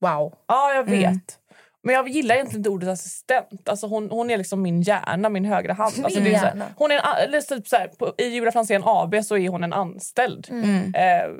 wow. 0.00 0.32
Ja, 0.48 0.72
jag 0.74 0.84
vet. 0.84 1.38
Men 1.88 1.94
jag 1.94 2.08
gillar 2.08 2.34
egentligen 2.34 2.60
inte 2.60 2.70
ordet 2.70 2.88
assistent. 2.88 3.68
Alltså 3.68 3.86
hon, 3.86 4.10
hon 4.10 4.30
är 4.30 4.38
liksom 4.38 4.62
min 4.62 4.82
hjärna, 4.82 5.28
min 5.28 5.44
högra 5.44 5.72
hand. 5.72 6.04
Alltså 6.04 6.20
det 6.20 6.34
är 6.34 6.38
så 6.38 6.46
här, 6.46 6.64
hon 6.76 6.90
är 6.90 6.94
en, 6.94 7.28
eller 7.28 7.40
typ 7.40 7.68
så 7.68 7.76
här, 7.76 7.88
på, 7.88 8.14
I 8.18 8.24
Julia 8.24 8.52
Franzén 8.52 8.82
AB 8.84 9.24
så 9.24 9.36
är 9.36 9.48
hon 9.48 9.64
en 9.64 9.72
anställd. 9.72 10.46
Mm. 10.50 10.94
Eh, 10.94 11.30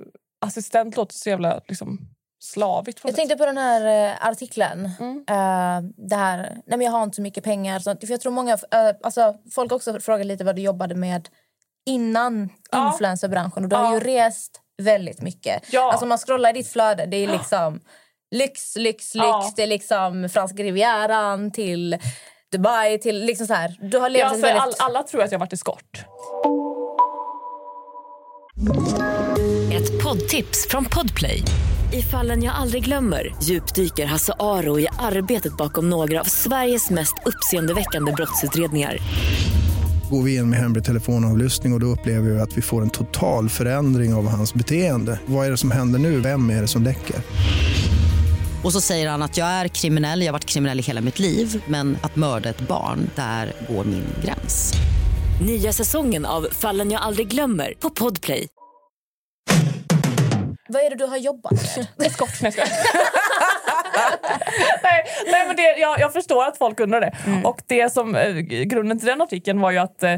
assistent 0.46 0.96
låter 0.96 1.14
så 1.14 1.28
jävla 1.28 1.60
liksom, 1.68 1.98
slavigt. 2.40 3.00
Jag 3.04 3.16
tänkte 3.16 3.36
på 3.36 3.46
den 3.46 3.58
här 3.58 4.08
eh, 4.10 4.26
artikeln. 4.26 4.90
Mm. 5.00 5.16
Eh, 5.28 5.90
det 6.08 6.16
här, 6.16 6.38
nej 6.66 6.78
men 6.78 6.80
jag 6.80 6.92
har 6.92 7.02
inte 7.02 7.16
så 7.16 7.22
mycket 7.22 7.44
pengar. 7.44 7.78
Sånt. 7.78 8.00
För 8.00 8.10
jag 8.10 8.20
tror 8.20 8.32
många, 8.32 8.52
eh, 8.52 8.90
alltså, 9.02 9.34
folk 9.54 9.72
också 9.72 10.00
frågar 10.00 10.24
lite 10.24 10.44
vad 10.44 10.56
du 10.56 10.62
jobbade 10.62 10.94
med 10.94 11.28
innan 11.86 12.48
Ja. 12.70 12.86
influencerbranschen. 12.92 13.62
Och 13.64 13.68
du 13.70 13.76
har 13.76 13.84
Ja. 13.84 13.94
ju 13.94 14.00
rest 14.00 14.60
väldigt 14.82 15.22
mycket. 15.22 15.72
Ja. 15.72 15.90
Alltså, 15.90 16.04
om 16.04 16.08
man 16.08 16.18
scrollar 16.18 16.50
i 16.50 16.52
ditt 16.52 16.68
flöde, 16.68 17.06
det 17.06 17.16
är 17.16 17.28
liksom 17.28 17.74
lyx, 17.74 17.86
lyx, 18.30 18.76
lyx. 18.76 19.14
Ja. 19.14 19.52
Det 19.56 19.62
är 19.62 19.66
liksom 19.66 20.28
franska 20.32 20.62
rivieran 20.62 21.50
till 21.50 21.96
Dubai. 22.52 22.98
Till, 22.98 23.24
liksom 23.24 23.46
så 23.46 23.54
här. 23.54 23.76
Du 23.90 23.98
har 23.98 24.08
levt 24.10 24.22
Ja, 24.22 24.28
väldigt... 24.30 24.62
all, 24.62 24.72
alla 24.78 25.02
tror 25.02 25.22
att 25.22 25.32
jag 25.32 25.38
har 25.38 25.46
varit 25.46 25.52
eskort. 25.52 26.04
Ett 29.72 30.02
poddtips 30.04 30.66
från 30.70 30.84
Podplay. 30.84 31.42
I 31.92 32.02
fallen 32.02 32.42
jag 32.42 32.54
aldrig 32.54 32.84
glömmer 32.84 33.34
djupdyker 33.42 34.06
Hasse 34.06 34.32
Aro 34.38 34.80
i 34.80 34.88
arbetet 34.98 35.56
bakom 35.56 35.90
några 35.90 36.20
av 36.20 36.24
Sveriges 36.24 36.90
mest 36.90 37.14
uppseendeväckande 37.24 38.12
brottsutredningar. 38.12 38.98
Går 40.10 40.22
vi 40.22 40.36
in 40.36 40.50
med 40.50 40.58
hemlig 40.58 40.84
telefonavlyssning 40.84 41.72
och, 41.72 41.76
och 41.76 41.80
då 41.80 41.86
upplever 41.86 42.30
vi 42.30 42.40
att 42.40 42.56
vi 42.56 42.62
får 42.62 42.82
en 42.82 42.90
total 42.90 43.48
förändring 43.48 44.14
av 44.14 44.28
hans 44.28 44.54
beteende. 44.54 45.20
Vad 45.26 45.46
är 45.46 45.50
det 45.50 45.56
som 45.56 45.70
händer 45.70 45.98
nu? 45.98 46.20
Vem 46.20 46.50
är 46.50 46.60
det 46.60 46.68
som 46.68 46.82
läcker? 46.82 47.16
Och 48.64 48.72
så 48.72 48.80
säger 48.80 49.08
han 49.08 49.22
att 49.22 49.36
jag 49.36 49.48
är 49.48 49.68
kriminell, 49.68 50.20
jag 50.20 50.28
har 50.28 50.32
varit 50.32 50.44
kriminell 50.44 50.78
i 50.78 50.82
hela 50.82 51.00
mitt 51.00 51.18
liv 51.18 51.62
men 51.66 51.98
att 52.02 52.16
mörda 52.16 52.48
ett 52.48 52.60
barn, 52.60 53.10
där 53.16 53.52
går 53.68 53.84
min 53.84 54.06
gräns. 54.24 54.72
Nya 55.46 55.72
säsongen 55.72 56.26
av 56.26 56.48
Fallen 56.52 56.90
jag 56.90 57.02
aldrig 57.02 57.28
glömmer 57.28 57.74
på 57.80 57.90
Podplay. 57.90 58.48
Vad 60.68 60.82
är 60.82 60.90
det 60.90 60.96
du 60.96 61.06
har 61.06 61.16
jobbat 61.16 61.76
med? 61.76 61.86
Eskort, 62.06 62.42
nej, 62.42 62.52
nej, 64.82 65.04
nej, 65.30 65.46
men 65.46 65.56
det, 65.56 65.76
jag, 65.78 66.00
jag 66.00 66.12
förstår 66.12 66.44
att 66.44 66.58
folk 66.58 66.80
undrar 66.80 67.00
det. 67.00 67.12
Och 67.44 67.60
det 67.66 67.92
som, 67.92 68.14
eh, 68.16 68.34
grunden 68.40 68.98
till 68.98 69.08
den 69.08 69.22
artikeln 69.22 69.60
var 69.60 69.70
ju 69.70 69.78
att, 69.78 70.02
eh, 70.02 70.14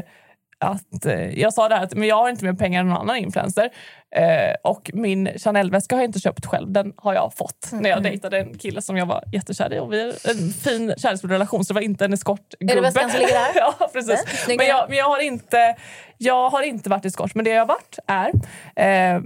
att 0.59 1.05
eh, 1.05 1.39
jag 1.39 1.53
sa 1.53 1.69
det 1.69 1.75
här 1.75 1.83
att 1.83 1.93
men 1.93 2.07
jag 2.07 2.15
har 2.15 2.29
inte 2.29 2.45
mer 2.45 2.53
pengar 2.53 2.81
än 2.81 2.87
någon 2.87 2.97
annan 2.97 3.17
influencer. 3.17 3.69
Eh, 4.15 4.55
och 4.63 4.91
min 4.93 5.29
Chanel-väska 5.37 5.95
har 5.95 6.01
jag 6.01 6.09
inte 6.09 6.19
köpt 6.19 6.45
själv, 6.45 6.71
den 6.71 6.93
har 6.97 7.13
jag 7.13 7.33
fått 7.33 7.69
när 7.71 7.89
jag 7.89 8.03
dejtade 8.03 8.39
en 8.39 8.57
kille 8.57 8.81
som 8.81 8.97
jag 8.97 9.05
var 9.05 9.23
jättekär 9.31 9.73
i. 9.73 9.79
Och 9.79 9.93
vi 9.93 10.01
har 10.01 10.31
en 10.31 10.53
fin 10.53 10.93
kärleksfull 10.97 11.31
relation 11.31 11.65
så 11.65 11.73
det 11.73 11.75
var 11.75 11.81
inte 11.81 12.05
en 12.05 12.13
eskortgubbe. 12.13 12.73
Är 12.73 12.75
det 12.75 12.81
väskan 12.81 13.09
som 13.09 13.19
ligger 13.19 13.33
där? 13.33 13.51
ja, 13.79 13.89
precis. 13.93 14.43
Snygg. 14.45 14.57
Men, 14.57 14.67
jag, 14.67 14.89
men 14.89 14.97
jag, 14.97 15.09
har 15.09 15.19
inte, 15.19 15.75
jag 16.17 16.49
har 16.49 16.63
inte 16.63 16.89
varit 16.89 17.05
eskort, 17.05 17.35
men 17.35 17.45
det 17.45 17.51
jag 17.51 17.61
har 17.61 17.67
varit 17.67 17.99
är 18.07 18.31
eh, 19.15 19.21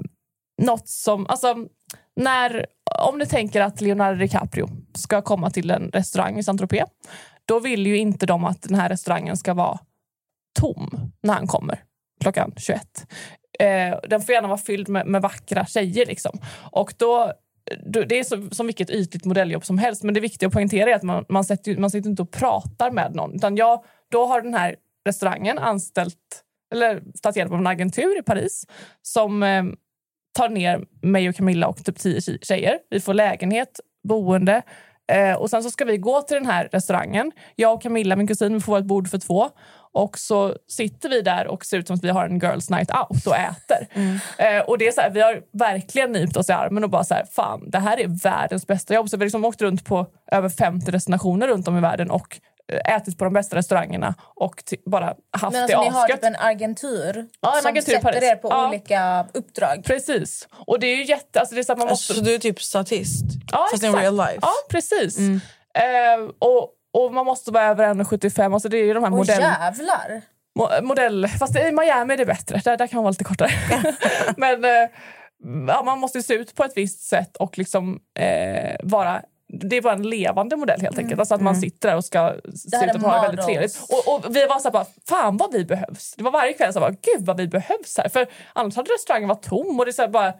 något 0.61 0.87
som... 0.87 1.27
Alltså, 1.27 1.55
när, 2.15 2.65
om 2.99 3.19
du 3.19 3.25
tänker 3.25 3.61
att 3.61 3.81
Leonardo 3.81 4.19
DiCaprio 4.19 4.69
ska 4.95 5.21
komma 5.21 5.49
till 5.49 5.71
en 5.71 5.89
restaurang 5.93 6.37
i 6.37 6.43
Saint-Tropez 6.43 6.85
då 7.45 7.59
vill 7.59 7.87
ju 7.87 7.97
inte 7.97 8.25
de 8.25 8.45
att 8.45 8.61
den 8.61 8.75
här 8.75 8.89
restaurangen 8.89 9.37
ska 9.37 9.53
vara 9.53 9.79
tom 10.59 11.11
när 11.23 11.33
han 11.33 11.47
kommer 11.47 11.79
klockan 12.21 12.53
21. 12.57 12.81
Eh, 13.59 13.99
den 14.09 14.21
får 14.21 14.33
gärna 14.33 14.47
vara 14.47 14.57
fylld 14.57 14.89
med, 14.89 15.07
med 15.07 15.21
vackra 15.21 15.65
tjejer. 15.65 16.05
Liksom. 16.05 16.39
Och 16.71 16.93
då, 16.97 17.33
det 17.85 18.19
är 18.19 18.23
så, 18.23 18.49
som 18.51 18.65
vilket 18.65 18.89
ytligt 18.89 19.25
modelljobb 19.25 19.65
som 19.65 19.77
helst 19.77 20.03
men 20.03 20.13
det 20.13 20.19
viktiga 20.19 20.47
att 20.47 20.53
poängtera 20.53 20.89
är 20.89 20.95
att 20.95 21.03
man, 21.03 21.25
man, 21.29 21.43
sätter, 21.43 21.77
man 21.77 21.89
sitter 21.89 22.09
inte 22.09 22.21
och 22.21 22.31
pratar 22.31 22.91
med 22.91 23.15
någon. 23.15 23.35
Utan 23.35 23.55
jag, 23.55 23.83
då 24.11 24.25
har 24.25 24.41
den 24.41 24.53
här 24.53 24.75
restaurangen 25.05 25.57
anställt 25.57 26.17
eller 26.71 27.01
tagit 27.21 27.35
hjälp 27.35 27.51
av 27.51 27.59
en 27.59 27.67
agentur 27.67 28.19
i 28.19 28.23
Paris 28.23 28.67
som 29.01 29.43
eh, 29.43 29.63
tar 30.37 30.49
ner 30.49 30.85
mig 31.01 31.29
och 31.29 31.35
Camilla 31.35 31.67
och 31.67 31.85
typ 31.85 31.99
tio 31.99 32.21
tjejer. 32.41 32.79
Vi 32.89 32.99
får 32.99 33.13
lägenhet, 33.13 33.79
boende 34.03 34.61
eh, 35.11 35.33
och 35.33 35.49
sen 35.49 35.63
så 35.63 35.71
ska 35.71 35.85
vi 35.85 35.97
gå 35.97 36.21
till 36.21 36.35
den 36.35 36.45
här 36.45 36.69
restaurangen. 36.71 37.31
Jag 37.55 37.73
och 37.73 37.81
Camilla, 37.81 38.15
min 38.15 38.27
kusin, 38.27 38.53
vi 38.53 38.59
får 38.59 38.77
ett 38.77 38.85
bord 38.85 39.09
för 39.09 39.17
två. 39.17 39.49
Och 39.95 40.17
så 40.19 40.55
sitter 40.67 41.09
vi 41.09 41.21
där 41.21 41.47
och 41.47 41.65
ser 41.65 41.77
ut 41.77 41.87
som 41.87 41.95
att 41.95 42.03
vi 42.03 42.09
har 42.09 42.25
en 42.25 42.39
girls 42.39 42.69
night 42.69 42.91
out 42.91 43.27
och 43.27 43.35
äter. 43.35 43.87
Eh, 44.37 44.59
och 44.67 44.77
det 44.77 44.87
är 44.87 44.91
så 44.91 45.01
här, 45.01 45.09
vi 45.09 45.21
har 45.21 45.41
verkligen 45.53 46.11
nypt 46.11 46.37
oss 46.37 46.49
i 46.49 46.53
armen 46.53 46.83
och 46.83 46.89
bara 46.89 47.03
så 47.03 47.13
här, 47.13 47.25
fan 47.31 47.69
det 47.69 47.79
här 47.79 47.99
är 47.99 48.07
världens 48.23 48.67
bästa 48.67 48.93
jobb. 48.93 49.09
Så 49.09 49.17
vi 49.17 49.21
har 49.21 49.25
liksom 49.25 49.45
åkt 49.45 49.61
runt 49.61 49.85
på 49.85 50.07
över 50.31 50.49
50 50.49 50.91
destinationer 50.91 51.47
runt 51.47 51.67
om 51.67 51.77
i 51.77 51.81
världen 51.81 52.11
och 52.11 52.39
eh, 52.73 52.95
ätit 52.95 53.17
på 53.17 53.23
de 53.23 53.33
bästa 53.33 53.55
restaurangerna 53.55 54.15
och 54.35 54.53
bara 54.85 55.05
haft 55.05 55.41
Men 55.41 55.51
det 55.51 55.61
alltså, 55.61 55.81
ni 55.81 55.89
har 55.89 56.03
asgött. 56.05 56.21
typ 56.21 56.29
en 56.29 56.35
agentur 56.39 57.27
Ja, 57.41 57.55
en 57.55 57.61
som 57.61 57.71
agentur 57.71 57.93
sätter 57.93 58.01
Paris. 58.11 58.23
er 58.23 58.35
på 58.35 58.47
Ja. 58.51 58.67
olika 58.67 59.25
uppdrag. 59.33 59.83
Precis. 59.85 60.47
Och 60.51 60.79
det 60.79 60.87
är 60.87 60.95
ju 60.95 61.03
jätte... 61.05 61.39
Alltså 61.39 61.55
det 61.55 61.61
är 61.61 61.63
så 61.63 61.71
att 61.73 61.77
man 61.79 61.87
måste... 61.87 62.13
Så 62.13 62.21
du 62.21 62.33
är 62.33 62.39
typ 62.39 62.61
statist? 62.61 63.25
Ja, 63.51 63.67
Fast 63.71 63.83
in 63.83 63.89
exakt. 63.89 64.03
real 64.03 64.15
life? 64.17 64.39
Ja, 64.41 64.51
precis. 64.69 65.17
Mm. 65.17 65.39
Eh, 65.73 66.29
och, 66.39 66.69
och 66.95 67.13
man 67.13 67.25
måste 67.25 67.51
vara 67.51 67.63
över 67.63 67.93
1,75. 67.93 68.53
Alltså 68.53 68.69
det 68.69 68.77
är 68.77 68.85
ju 68.85 68.93
de 68.93 69.03
här 69.03 69.11
Åh 69.11 69.17
modell... 69.17 69.41
jävlar! 69.41 70.21
Mo- 70.59 70.81
modell, 70.81 71.27
fast 71.27 71.55
i 71.55 71.71
Miami 71.71 72.13
är 72.13 72.17
det 72.17 72.25
bättre. 72.25 72.61
Där, 72.63 72.77
där 72.77 72.87
kan 72.87 72.97
man 72.97 73.03
vara 73.03 73.11
lite 73.11 73.23
kortare. 73.23 73.49
Men 74.37 74.65
eh, 74.65 74.89
ja, 75.67 75.83
man 75.85 75.99
måste 75.99 76.21
se 76.21 76.33
ut 76.33 76.55
på 76.55 76.63
ett 76.63 76.71
visst 76.75 77.01
sätt 77.03 77.37
och 77.37 77.57
liksom 77.57 77.99
eh, 78.19 78.75
vara... 78.83 79.21
Det 79.47 79.77
är 79.77 79.81
bara 79.81 79.93
en 79.93 80.09
levande 80.09 80.55
modell 80.55 80.81
helt 80.81 80.97
enkelt. 80.97 81.19
Alltså 81.19 81.35
att 81.35 81.41
man 81.41 81.55
sitter 81.55 81.89
där 81.89 81.95
och 81.95 82.05
ska 82.05 82.33
se 82.55 82.85
ut 82.85 82.95
att 82.95 83.01
ha 83.01 83.15
det 83.15 83.27
väldigt 83.27 83.45
trevligt. 83.45 83.79
Och, 83.89 84.15
och 84.15 84.35
vi 84.35 84.45
var 84.45 84.59
så 84.59 84.67
här 84.67 84.71
bara, 84.71 84.85
fan 85.09 85.37
vad 85.37 85.53
vi 85.53 85.65
behövs. 85.65 86.13
Det 86.17 86.23
var 86.23 86.31
varje 86.31 86.53
kväll 86.53 86.73
så 86.73 86.79
här 86.79 86.87
bara, 86.89 86.97
gud 87.01 87.25
vad 87.25 87.37
vi 87.37 87.47
behövs 87.47 87.97
här. 87.97 88.09
För 88.09 88.27
annars 88.53 88.75
hade 88.75 88.93
restaurangen 88.93 89.29
varit 89.29 89.43
tom 89.43 89.79
och 89.79 89.85
det 89.85 89.91
är 89.91 89.93
så 89.93 90.07
bara, 90.07 90.33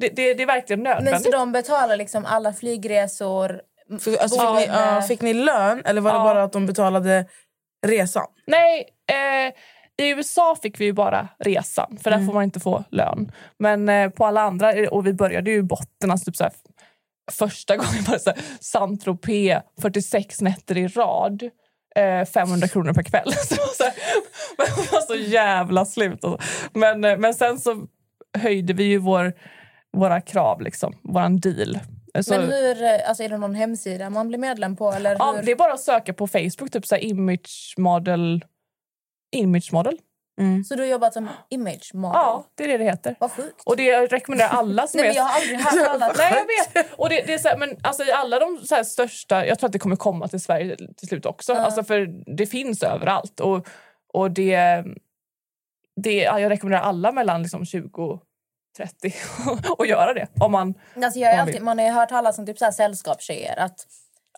det, 0.00 0.08
det, 0.08 0.34
det 0.34 0.42
är 0.42 0.46
verkligen 0.46 0.82
Men 0.82 0.96
så 0.96 1.02
nödvändigt. 1.04 1.32
de 1.32 1.52
betalar 1.52 1.96
liksom 1.96 2.24
alla 2.24 2.52
flygresor? 2.52 3.60
För, 4.00 4.16
alltså, 4.16 4.56
fick, 4.56 4.68
ni, 4.68 4.74
ja, 4.74 5.02
fick 5.02 5.20
ni 5.20 5.34
lön 5.34 5.82
eller 5.84 6.00
var 6.00 6.10
det 6.12 6.18
Ja. 6.18 6.24
bara 6.24 6.42
att 6.42 6.52
de 6.52 6.66
betalade 6.66 7.26
resan? 7.86 8.26
Nej, 8.46 8.84
eh, 9.10 9.54
i 10.06 10.10
USA 10.10 10.56
fick 10.62 10.80
vi 10.80 10.84
ju 10.84 10.92
bara 10.92 11.28
resan, 11.38 11.98
för 12.02 12.10
där 12.10 12.26
får 12.26 12.32
man 12.32 12.44
inte 12.44 12.60
få 12.60 12.84
lön. 12.90 13.32
Men 13.58 13.88
eh, 13.88 14.10
på 14.10 14.26
alla 14.26 14.40
andra, 14.42 14.90
och 14.90 15.06
vi 15.06 15.12
började 15.12 15.50
ju 15.50 15.56
i 15.56 15.62
botten, 15.62 16.10
alltså 16.10 16.24
typ 16.24 16.36
så 16.36 16.44
här, 16.44 16.52
första 17.32 17.76
gången 17.76 18.04
var 18.06 18.12
det 18.14 18.20
så 18.20 18.30
här, 18.30 18.38
Saint-Tropez, 18.60 19.62
46 19.82 20.40
nätter 20.40 20.76
i 20.78 20.88
rad. 20.88 21.42
Eh, 21.96 22.24
500 22.24 22.68
kronor 22.68 22.92
per 22.92 23.02
kväll. 23.02 23.32
Så 23.32 23.54
det 23.54 23.60
var 23.60 23.74
så, 23.74 23.84
här, 23.84 23.92
men 24.58 24.66
var 24.92 25.00
så 25.00 25.14
jävla 25.14 25.84
slut. 25.84 26.24
Alltså. 26.24 26.48
Men, 26.72 27.04
eh, 27.04 27.18
men 27.18 27.34
sen 27.34 27.58
så 27.58 27.86
höjde 28.38 28.72
vi 28.72 28.84
ju 28.84 28.98
vår, 28.98 29.32
våra 29.96 30.20
krav, 30.20 30.60
liksom, 30.60 30.94
våran 31.02 31.36
deal. 31.40 31.78
Så, 32.22 32.30
Men 32.30 32.52
hur, 32.52 32.82
eh, 32.82 33.08
alltså 33.08 33.22
är 33.22 33.28
det 33.28 33.38
någon 33.38 33.54
hemsida 33.54 34.10
man 34.10 34.28
blir 34.28 34.38
medlem 34.38 34.76
på? 34.76 34.92
Eller 34.92 35.16
ja, 35.18 35.32
hur? 35.32 35.42
det 35.42 35.52
är 35.52 35.56
bara 35.56 35.72
att 35.72 35.80
söka 35.80 36.12
på 36.12 36.26
Facebook, 36.26 36.70
typ 36.70 36.86
så 36.86 36.94
här, 36.94 37.02
image 37.04 37.74
model. 37.76 38.44
Image 39.32 39.72
model. 39.72 39.98
Så 40.68 40.74
du 40.74 40.82
har 40.82 40.88
jobbat 40.88 41.14
som 41.14 41.28
image 41.50 41.90
model? 41.94 42.14
Ja, 42.14 42.46
det 42.54 42.64
är 42.64 42.68
det 42.68 42.78
det 42.78 42.84
heter. 42.84 43.16
Vad 43.20 43.32
sjukt. 43.32 43.62
Och 43.64 43.76
det 43.76 44.06
rekommenderar 44.06 44.48
alla 44.48 44.86
som 44.86 45.00
Nej, 45.00 45.08
är... 45.08 45.08
men 45.08 45.16
jag 45.16 45.24
har 45.24 45.40
aldrig 45.40 45.58
hört 45.58 46.00
talas 46.00 46.18
Nej, 46.18 46.32
jag 46.32 46.82
vet. 46.82 46.92
Och 46.92 47.08
det, 47.08 47.22
det 47.26 47.34
är 47.34 47.38
så 47.38 47.48
här, 47.48 47.58
men 47.58 47.76
alltså 47.82 48.04
i 48.04 48.12
alla 48.12 48.38
de 48.38 48.58
så 48.58 48.74
här 48.74 48.84
största... 48.84 49.46
Jag 49.46 49.58
tror 49.58 49.68
att 49.68 49.72
det 49.72 49.78
kommer 49.78 49.96
komma 49.96 50.28
till 50.28 50.40
Sverige 50.40 50.76
till 50.76 51.08
slut 51.08 51.26
också. 51.26 51.54
Alltså 51.54 51.84
för 51.84 52.06
det 52.36 52.46
finns 52.46 52.82
överallt. 52.82 53.40
Och, 53.40 53.68
och 54.12 54.30
det, 54.30 54.84
det... 55.96 56.16
ja, 56.16 56.40
Jag 56.40 56.50
rekommenderar 56.50 56.82
alla 56.82 57.12
mellan 57.12 57.42
liksom 57.42 57.64
20 57.64 58.02
och 58.02 58.22
30 58.76 59.14
att 59.78 59.88
göra 59.88 60.14
det. 60.14 60.26
Om 60.40 60.52
man... 60.52 60.74
Alltså 61.02 61.20
jag 61.20 61.28
har 61.28 61.36
Man 61.36 61.46
alltid, 61.46 61.62
man 61.62 61.78
har 61.78 61.86
ju 61.86 61.92
hört 61.92 62.08
talas 62.08 62.38
om 62.38 62.46
typ 62.46 62.58
så 62.58 62.64
här 62.64 62.72
sällskapstjejer. 62.72 63.56
Att 63.58 63.86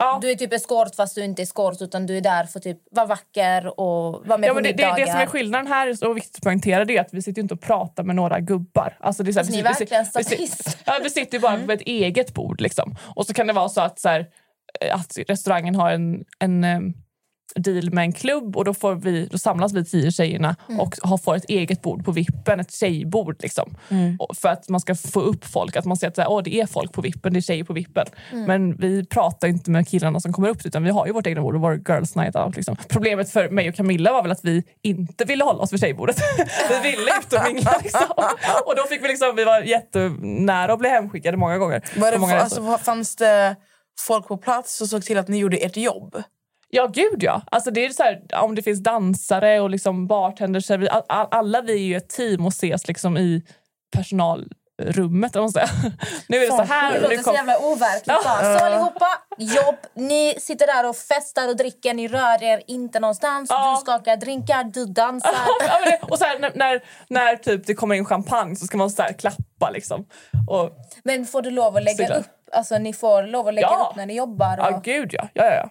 Ja. 0.00 0.18
Du 0.22 0.30
är 0.30 0.34
typ 0.34 0.52
eskort 0.52 0.94
fast 0.94 1.14
du 1.14 1.24
inte 1.24 1.42
är 1.42 1.44
eskort 1.44 1.82
utan 1.82 2.06
du 2.06 2.16
är 2.16 2.20
där 2.20 2.44
för 2.44 2.60
typ 2.60 2.78
vara 2.90 3.06
vacker 3.06 3.80
och 3.80 4.26
vara 4.26 4.38
med 4.38 4.48
Ja, 4.48 4.54
på 4.54 4.60
det, 4.60 4.68
det, 4.68 4.74
middagar. 4.76 5.06
det 5.06 5.12
som 5.12 5.20
är 5.20 5.26
skillnaden 5.26 5.66
här 5.66 6.08
och 6.08 6.16
viktigt 6.16 6.36
att 6.36 6.42
poängtera 6.42 6.84
det 6.84 6.96
är 6.96 7.00
att 7.00 7.14
vi 7.14 7.22
sitter 7.22 7.42
inte 7.42 7.54
och 7.54 7.60
pratar 7.60 8.02
med 8.02 8.16
några 8.16 8.40
gubbar. 8.40 8.96
Alltså 9.00 9.22
det 9.22 9.30
är 9.30 9.32
så 9.32 9.38
här, 9.38 9.40
Alltså, 9.40 9.52
ni 9.52 9.58
är 9.58 9.62
vi, 9.62 9.68
vi, 9.78 9.84
verkligen 9.84 10.06
vi, 10.30 10.36
vi, 10.36 10.72
ja, 10.84 10.98
vi 11.02 11.10
sitter 11.10 11.38
bara 11.38 11.66
på 11.66 11.72
ett 11.72 11.80
eget 11.80 12.34
bord. 12.34 12.60
Liksom. 12.60 12.96
Och 13.16 13.26
så 13.26 13.34
kan 13.34 13.46
det 13.46 13.52
vara 13.52 13.68
så 13.68 13.80
att, 13.80 13.98
så 13.98 14.08
här, 14.08 14.26
eh, 14.80 14.94
att 14.94 15.18
restaurangen 15.28 15.74
har 15.74 15.90
en, 15.90 16.24
en 16.38 16.64
eh, 16.64 16.80
deal 17.58 17.92
med 17.92 18.02
en 18.02 18.12
klubb 18.12 18.56
och 18.56 18.64
då, 18.64 18.74
får 18.74 18.94
vi, 18.94 19.26
då 19.26 19.38
samlas 19.38 19.72
vi 19.72 19.84
tio 19.84 20.10
tjejerna 20.10 20.56
och 20.78 20.94
har, 21.02 21.18
får 21.18 21.36
ett 21.36 21.44
eget 21.48 21.82
bord 21.82 22.04
på 22.04 22.12
vippen, 22.12 22.60
ett 22.60 22.72
tjejbord. 22.72 23.36
Liksom. 23.40 23.76
Och 24.18 24.36
för 24.36 24.48
att 24.48 24.68
man 24.68 24.80
ska 24.80 24.94
få 24.94 25.20
upp 25.20 25.44
folk, 25.44 25.76
att 25.76 25.84
man 25.84 25.96
ser 25.96 26.08
att 26.08 26.14
så 26.14 26.20
här, 26.20 26.30
Åh, 26.30 26.42
det 26.42 26.60
är 26.60 26.66
folk 26.66 26.92
på 26.92 27.02
vippen, 27.02 27.32
det 27.32 27.38
är 27.38 27.40
tjejer 27.40 27.64
på 27.64 27.72
vippen. 27.72 28.06
Men 28.32 28.76
vi 28.76 29.06
pratar 29.06 29.48
inte 29.48 29.70
med 29.70 29.88
killarna 29.88 30.20
som 30.20 30.32
kommer 30.32 30.48
upp 30.48 30.66
utan 30.66 30.84
vi 30.84 30.90
har 30.90 31.06
ju 31.06 31.12
vårt 31.12 31.26
egna 31.26 31.40
bord 31.40 31.54
och 31.54 31.60
vår 31.60 31.82
girls 31.88 32.16
night 32.16 32.36
out. 32.36 32.56
Liksom. 32.56 32.76
Problemet 32.88 33.30
för 33.30 33.48
mig 33.48 33.68
och 33.68 33.74
Camilla 33.74 34.12
var 34.12 34.22
väl 34.22 34.32
att 34.32 34.44
vi 34.44 34.62
inte 34.82 35.24
ville 35.24 35.44
hålla 35.44 35.58
oss 35.58 35.72
vid 35.72 35.80
tjejbordet. 35.80 36.16
vi 36.82 36.90
ville 36.90 37.10
ut 37.20 37.32
och 37.32 37.52
mingla. 37.52 37.80
Liksom. 37.82 38.06
Och 38.64 38.76
då 38.76 38.82
fick 38.88 39.04
vi 39.04 39.08
liksom, 39.08 39.36
vi 39.36 39.44
var 39.44 39.60
jättenära 39.60 40.72
att 40.72 40.78
bli 40.78 40.88
hemskickade 40.88 41.36
många 41.36 41.58
gånger. 41.58 41.82
Var 41.96 42.12
det, 42.12 42.18
många 42.18 42.40
alltså, 42.40 42.78
fanns 42.78 43.16
det 43.16 43.56
folk 44.00 44.28
på 44.28 44.36
plats 44.36 44.76
som 44.76 44.86
såg 44.86 45.02
till 45.02 45.18
att 45.18 45.28
ni 45.28 45.38
gjorde 45.38 45.56
ert 45.56 45.76
jobb? 45.76 46.22
Ja, 46.70 46.86
gud 46.86 47.22
ja. 47.22 47.42
Alltså, 47.50 47.70
det 47.70 47.86
är 47.86 47.90
så 47.90 48.02
här, 48.02 48.20
om 48.42 48.54
det 48.54 48.62
finns 48.62 48.82
dansare 48.82 49.60
och 49.60 49.70
liksom 49.70 50.06
bartenders. 50.06 50.70
Alla 51.08 51.62
vi 51.62 51.72
är 51.72 51.86
ju 51.86 51.96
ett 51.96 52.08
team 52.08 52.46
och 52.46 52.52
ses 52.52 52.88
liksom 52.88 53.16
i 53.16 53.42
personalrummet. 53.96 55.36
Om 55.36 55.48
säger. 55.48 55.70
Nu 56.28 56.36
är 56.36 56.40
det 56.40 56.46
så 56.56 56.62
här. 56.62 56.92
Det 56.92 57.00
låter 57.00 57.22
så 57.22 57.32
jävla 57.32 57.58
overkligt. 57.58 58.06
bara. 58.06 58.58
Så 58.58 58.64
allihopa, 58.64 59.06
jobb. 59.38 59.76
Ni 59.94 60.34
sitter 60.40 60.66
där 60.66 60.88
och 60.88 60.96
festar 60.96 61.48
och 61.48 61.56
dricker. 61.56 61.94
Ni 61.94 62.08
rör 62.08 62.42
er 62.42 62.62
inte 62.66 63.00
någonstans. 63.00 63.50
Ja. 63.50 63.74
Du 63.76 63.80
skakar 63.80 64.16
drinkar, 64.16 64.64
du 64.64 64.86
dansar. 64.86 65.30
ja, 65.60 65.78
det, 65.84 65.98
och 66.02 66.18
så 66.18 66.24
här, 66.24 66.38
när, 66.38 66.52
när, 66.54 66.80
när 67.08 67.36
typ 67.36 67.66
det 67.66 67.74
kommer 67.74 67.94
in 67.94 68.04
champagne 68.04 68.56
så 68.56 68.66
ska 68.66 68.76
man 68.78 68.90
så 68.90 69.02
här 69.02 69.12
klappa. 69.12 69.70
Liksom. 69.72 70.06
Och, 70.48 70.70
Men 71.04 71.26
får 71.26 71.42
du 71.42 71.50
lov 71.50 71.76
att 71.76 71.84
lägga 71.84 72.16
upp? 72.18 72.26
Alltså 72.52 72.78
ni 72.78 72.92
får 72.92 73.22
lov 73.22 73.48
att 73.48 73.54
lägga 73.54 73.66
Ja. 73.66 73.88
upp 73.90 73.96
när 73.96 74.06
ni 74.06 74.16
jobbar? 74.16 74.58
Och... 74.58 74.66
Ja, 74.66 74.80
gud 74.84 75.10
ja. 75.12 75.28
ja, 75.32 75.44
ja, 75.44 75.54
ja. 75.54 75.70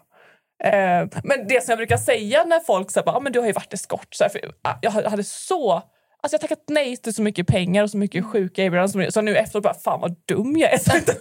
Eh, 0.63 1.07
men 1.23 1.47
det 1.47 1.63
som 1.63 1.71
jag 1.71 1.77
brukar 1.77 1.97
säga 1.97 2.43
när 2.43 2.59
folk 2.59 2.91
säger 2.91 3.09
ah, 3.09 3.19
men 3.19 3.31
du 3.31 3.39
har 3.39 3.47
ju 3.47 3.53
varit 3.53 3.73
eskort. 3.73 4.07
Så 4.15 4.23
här, 4.23 4.29
för, 4.29 4.41
ah, 4.61 4.73
jag 4.81 4.91
hade 4.91 5.23
så... 5.23 5.81
Alltså 6.21 6.35
jag 6.35 6.39
har 6.41 6.47
tackat 6.47 6.63
nej 6.67 6.97
till 6.97 7.13
så 7.13 7.21
mycket 7.21 7.47
pengar 7.47 7.83
och 7.83 7.89
så 7.89 7.97
mycket 7.97 8.25
sjuka 8.25 8.63
erbjudanden. 8.63 9.11
Så 9.11 9.21
nu 9.21 9.35
efteråt 9.37 9.63
bara, 9.63 9.73
fan 9.73 10.01
vad 10.01 10.15
dum 10.25 10.57
jag 10.57 10.73
är. 10.73 10.77
Så 10.89 10.97
inte 10.97 11.15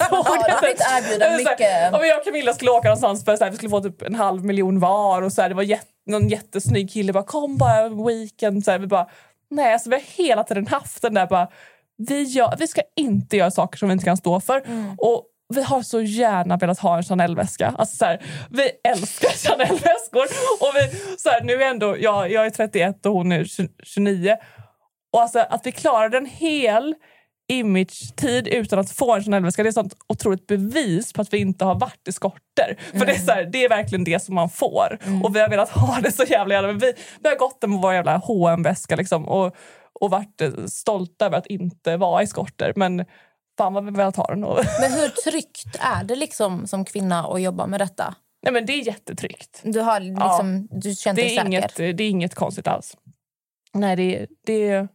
Ja, 0.80 1.00
du 1.12 1.18
det. 1.18 1.24
har 1.24 1.30
Så 1.38 1.38
här, 1.38 1.38
mycket. 1.38 1.92
Ja, 1.92 1.98
men 1.98 2.08
jag 2.08 2.18
och 2.18 2.24
Camilla 2.24 2.52
skulle 2.52 2.70
åka 2.70 2.88
någonstans 2.88 3.24
för 3.24 3.36
så 3.36 3.44
här, 3.44 3.50
vi 3.50 3.56
skulle 3.56 3.70
få 3.70 3.80
typ 3.80 4.02
en 4.02 4.14
halv 4.14 4.44
miljon 4.44 4.78
var. 4.80 5.22
Och 5.22 5.32
så 5.32 5.42
här, 5.42 5.48
det 5.48 5.54
var 5.54 5.62
jätt, 5.62 5.86
någon 6.06 6.28
jättesnygg 6.28 6.90
kille 6.92 7.12
bara 7.12 7.24
kom 7.24 7.56
bara 7.56 7.78
en 7.78 8.06
weekend. 8.06 8.64
Så 8.64 8.70
här, 8.70 8.78
vi 8.78 8.86
bara, 8.86 9.06
nej 9.50 9.72
alltså 9.72 9.90
vi 9.90 9.96
har 9.96 10.02
hela 10.24 10.44
tiden 10.44 10.66
haft 10.66 11.02
den 11.02 11.14
där 11.14 11.26
bara, 11.26 11.48
vi, 11.98 12.22
gör, 12.22 12.56
vi 12.58 12.66
ska 12.68 12.82
inte 12.96 13.36
göra 13.36 13.50
saker 13.50 13.78
som 13.78 13.88
vi 13.88 13.92
inte 13.92 14.04
kan 14.04 14.16
stå 14.16 14.40
för. 14.40 14.62
Och 14.98 15.24
vi 15.54 15.62
har 15.62 15.82
så 15.82 16.00
gärna 16.00 16.56
velat 16.56 16.78
ha 16.78 16.96
en 16.96 17.02
Chanel-väska. 17.02 17.74
Alltså 17.78 17.96
så 17.96 18.04
här, 18.04 18.22
vi 18.50 18.70
älskar 18.84 19.28
Chanel-väskor. 19.48 20.26
Och 20.60 20.72
vi, 20.74 21.16
så 21.18 21.28
här, 21.28 21.42
nu 21.44 21.52
är 21.52 21.70
ändå, 21.70 21.96
jag, 21.98 22.32
jag 22.32 22.46
är 22.46 22.50
31 22.50 23.06
och 23.06 23.12
hon 23.12 23.32
är 23.32 23.44
20 23.44 23.68
29. 23.82 24.36
Och 25.12 25.22
alltså, 25.22 25.38
att 25.38 25.66
vi 25.66 25.72
klarade 25.72 26.16
en 26.16 26.26
hel 26.26 26.94
image-tid 27.48 28.48
utan 28.48 28.78
att 28.78 28.90
få 28.90 29.14
en 29.14 29.22
Chanel-väska 29.22 29.62
det 29.62 29.66
är 29.66 29.68
ett 29.68 29.74
sånt 29.74 29.96
otroligt 30.08 30.46
bevis 30.46 31.12
på 31.12 31.22
att 31.22 31.32
vi 31.32 31.38
inte 31.38 31.64
har 31.64 31.74
varit 31.74 32.08
eskorter. 32.08 32.76
För 32.92 33.06
det 33.06 33.12
är, 33.12 33.18
så 33.18 33.32
här, 33.32 33.44
det 33.44 33.64
är 33.64 33.68
verkligen 33.68 34.04
det 34.04 34.22
som 34.22 34.34
man 34.34 34.50
får. 34.50 34.98
Och 35.24 35.36
vi 35.36 35.40
har 35.40 35.48
velat 35.48 35.70
ha 35.70 36.00
det 36.00 36.12
så 36.12 36.22
jävla 36.22 36.54
gärna. 36.54 36.68
Men 36.68 36.78
vi, 36.78 36.92
vi 37.22 37.28
har 37.28 37.36
gått 37.36 37.62
med 37.62 37.78
vår 37.78 37.94
jävla 37.94 38.18
hm 38.18 38.62
väska 38.62 38.96
liksom, 38.96 39.28
och, 39.28 39.56
och 40.00 40.10
varit 40.10 40.40
eh, 40.40 40.50
stolta 40.66 41.26
över 41.26 41.38
att 41.38 41.46
inte 41.46 41.96
vara 41.96 42.22
eskorter. 42.22 42.72
Men 42.76 43.04
fan 43.58 43.72
vad 43.74 43.84
vi 43.84 43.90
velat 43.90 44.16
ha 44.16 44.26
den. 44.26 44.40
Men 44.80 44.92
hur 44.92 45.08
tryggt 45.30 45.76
är 45.80 46.04
det 46.04 46.16
liksom 46.16 46.66
som 46.66 46.84
kvinna 46.84 47.24
att 47.26 47.42
jobba 47.42 47.66
med 47.66 47.80
detta? 47.80 48.14
nej, 48.42 48.52
men 48.52 48.66
det 48.66 48.72
är 48.72 48.86
jättetryggt. 48.86 49.60
Du, 49.64 49.80
har 49.80 50.00
liksom, 50.00 50.68
du 50.70 50.94
känner 50.94 51.16
Det 51.16 51.22
dig 51.22 51.32
är, 51.36 51.36
säker? 51.36 51.46
inget, 51.46 51.76
det 51.76 51.84
är 52.04 52.08
inget 52.10 52.34
konstigt 52.34 52.66
alls. 52.68 52.96
Nej, 53.72 53.96
det, 53.96 54.26
det, 54.46 54.86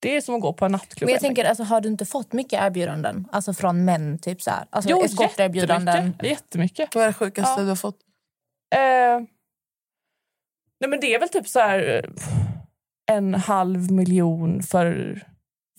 det 0.00 0.16
är 0.16 0.20
som 0.20 0.34
att 0.34 0.40
gå 0.40 0.52
på 0.52 0.64
en 0.64 0.72
nattklubb. 0.72 1.06
Men 1.06 1.12
jag 1.12 1.20
tänker, 1.22 1.44
alltså, 1.44 1.62
har 1.64 1.80
du 1.80 1.88
inte 1.88 2.06
fått 2.06 2.32
mycket 2.32 2.62
erbjudanden? 2.62 3.28
Alltså 3.32 3.54
från 3.54 3.84
män, 3.84 4.18
typ 4.18 4.42
så 4.42 4.50
här? 4.50 4.64
Alltså 4.70 4.90
Jo, 4.90 5.02
eskorterbjudanden? 5.04 5.94
jättemycket. 5.96 6.26
jättemycket. 6.30 6.94
Vad 6.94 7.04
är 7.04 7.08
det 7.08 7.14
sjukaste 7.14 7.60
Ja. 7.60 7.62
du 7.62 7.68
har 7.68 7.76
fått? 7.76 7.98
Eh, 8.74 8.80
nej 10.80 10.90
men 10.90 11.00
det 11.00 11.14
är 11.14 11.20
väl 11.20 11.28
typ 11.28 11.48
så 11.48 11.58
här 11.58 12.02
eh, 12.04 13.16
en 13.16 13.34
halv 13.34 13.92
miljon 13.92 14.62
för, 14.62 15.20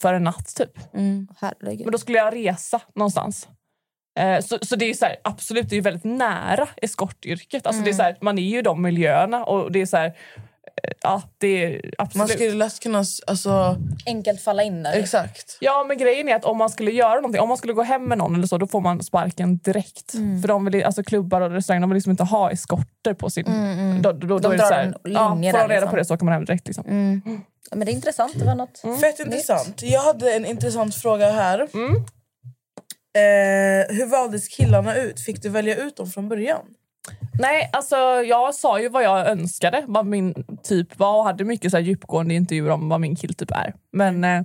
för 0.01 0.13
en 0.13 0.23
natt 0.23 0.55
typ. 0.55 0.93
Mm. 0.93 1.27
Men 1.61 1.91
då 1.91 1.97
skulle 1.97 2.17
jag 2.17 2.35
resa 2.35 2.81
någonstans. 2.95 3.47
Eh, 4.19 4.41
så, 4.41 4.57
så 4.61 4.75
det 4.75 4.89
är 4.89 4.93
så 4.93 5.05
här, 5.05 5.15
absolut, 5.23 5.69
det 5.69 5.73
är 5.73 5.77
ju 5.77 5.81
väldigt 5.81 6.03
nära 6.03 6.67
eskortyrket. 6.77 7.67
Alltså 7.67 7.83
det 7.83 7.89
är 7.89 7.93
så 7.93 8.03
här, 8.03 8.17
man 8.21 8.37
är 8.37 8.43
ju 8.43 8.59
i 8.59 8.61
de 8.61 8.81
miljöerna 8.81 9.43
och 9.43 9.71
det 9.71 9.81
är 9.81 9.85
så 9.85 9.97
här, 9.97 10.05
eh, 10.05 10.91
ja 11.01 11.21
det 11.37 11.65
är 11.65 11.71
Man 11.71 11.91
absolut. 11.97 12.31
skulle 12.31 12.53
lätt 12.53 12.79
kunna... 12.79 13.03
Alltså, 13.27 13.77
Enkelt 14.05 14.41
falla 14.41 14.63
in 14.63 14.83
där. 14.83 14.93
exakt. 14.93 15.57
Ja 15.59 15.85
men 15.87 15.97
grejen 15.97 16.29
är 16.29 16.35
att 16.35 16.45
om 16.45 16.57
man 16.57 16.69
skulle 16.69 16.91
göra 16.91 17.15
någonting, 17.15 17.41
om 17.41 17.47
man 17.49 17.57
skulle 17.57 17.73
gå 17.73 17.83
hem 17.83 18.03
med 18.05 18.17
någon 18.17 18.35
eller 18.35 18.47
så, 18.47 18.57
då 18.57 18.67
får 18.67 18.81
man 18.81 19.03
sparken 19.03 19.57
direkt. 19.57 20.11
För 20.11 20.47
de 20.47 20.65
vill, 20.65 20.83
alltså 20.83 21.03
klubbar 21.03 21.41
och 21.41 21.51
restauranger 21.51 21.81
de 21.81 21.89
vill 21.89 21.95
liksom 21.95 22.11
inte 22.11 22.23
ha 22.23 22.51
eskorter 22.51 23.13
på 23.13 23.29
sin... 23.29 23.45
Då, 24.01 24.11
då, 24.11 24.27
då, 24.27 24.39
De 24.39 24.47
är 24.47 24.51
det 24.51 24.57
drar 24.57 24.67
så 24.67 24.73
här, 24.73 24.83
en 24.83 24.95
ja, 25.03 25.33
linje 25.33 25.51
får 25.51 25.57
där, 25.59 25.67
de 25.67 25.73
reda 25.73 25.79
liksom. 25.79 25.89
på 25.89 25.95
det 25.95 26.05
så 26.05 26.13
åker 26.13 26.25
man 26.25 26.33
hem 26.33 26.45
direkt. 26.45 26.67
Liksom. 26.67 26.83
Ja, 27.71 27.77
Men 27.77 27.85
det 27.85 27.91
är 27.91 27.93
intressant. 27.93 28.33
Det 28.39 28.45
var 28.45 28.55
något. 28.55 28.81
Fett 29.01 29.19
intressant. 29.19 29.81
Jag 29.83 30.01
hade 30.01 30.33
en 30.33 30.45
intressant 30.45 30.95
fråga 30.95 31.31
här. 31.31 31.59
Eh, 33.15 33.95
hur 33.95 34.05
valdes 34.05 34.47
killarna 34.47 34.95
ut? 34.95 35.19
Fick 35.19 35.41
du 35.41 35.49
välja 35.49 35.75
ut 35.75 35.95
dem 35.97 36.07
från 36.07 36.29
början? 36.29 36.61
Nej, 37.39 37.69
alltså 37.73 37.95
jag 38.25 38.55
sa 38.55 38.79
ju 38.79 38.89
vad 38.89 39.03
jag 39.03 39.27
önskade, 39.27 39.83
vad 39.87 40.05
min 40.05 40.33
typ 40.63 40.99
var 40.99 41.17
och 41.17 41.23
hade 41.23 41.43
mycket 41.43 41.71
så 41.71 41.77
här 41.77 41.83
djupgående 41.83 42.33
intervjuer 42.33 42.69
om 42.69 42.89
vad 42.89 43.01
min 43.01 43.15
killtyp 43.15 43.51
är. 43.51 43.73
Men 43.91 44.23
eh, 44.23 44.41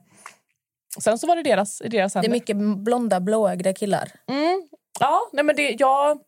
sen 1.02 1.18
så 1.18 1.26
var 1.26 1.36
det 1.36 1.42
deras, 1.42 1.80
i 1.80 1.88
deras 1.88 2.12
Det 2.12 2.18
är 2.18 2.22
händer. 2.22 2.36
mycket 2.36 2.56
blonda, 2.84 3.20
blåögda 3.20 3.72
killar. 3.72 4.12
Mm. 4.28 4.62
Ja, 5.00 5.20
nej 5.32 5.44
men 5.44 5.56
det, 5.56 5.70
jag, 5.78 6.18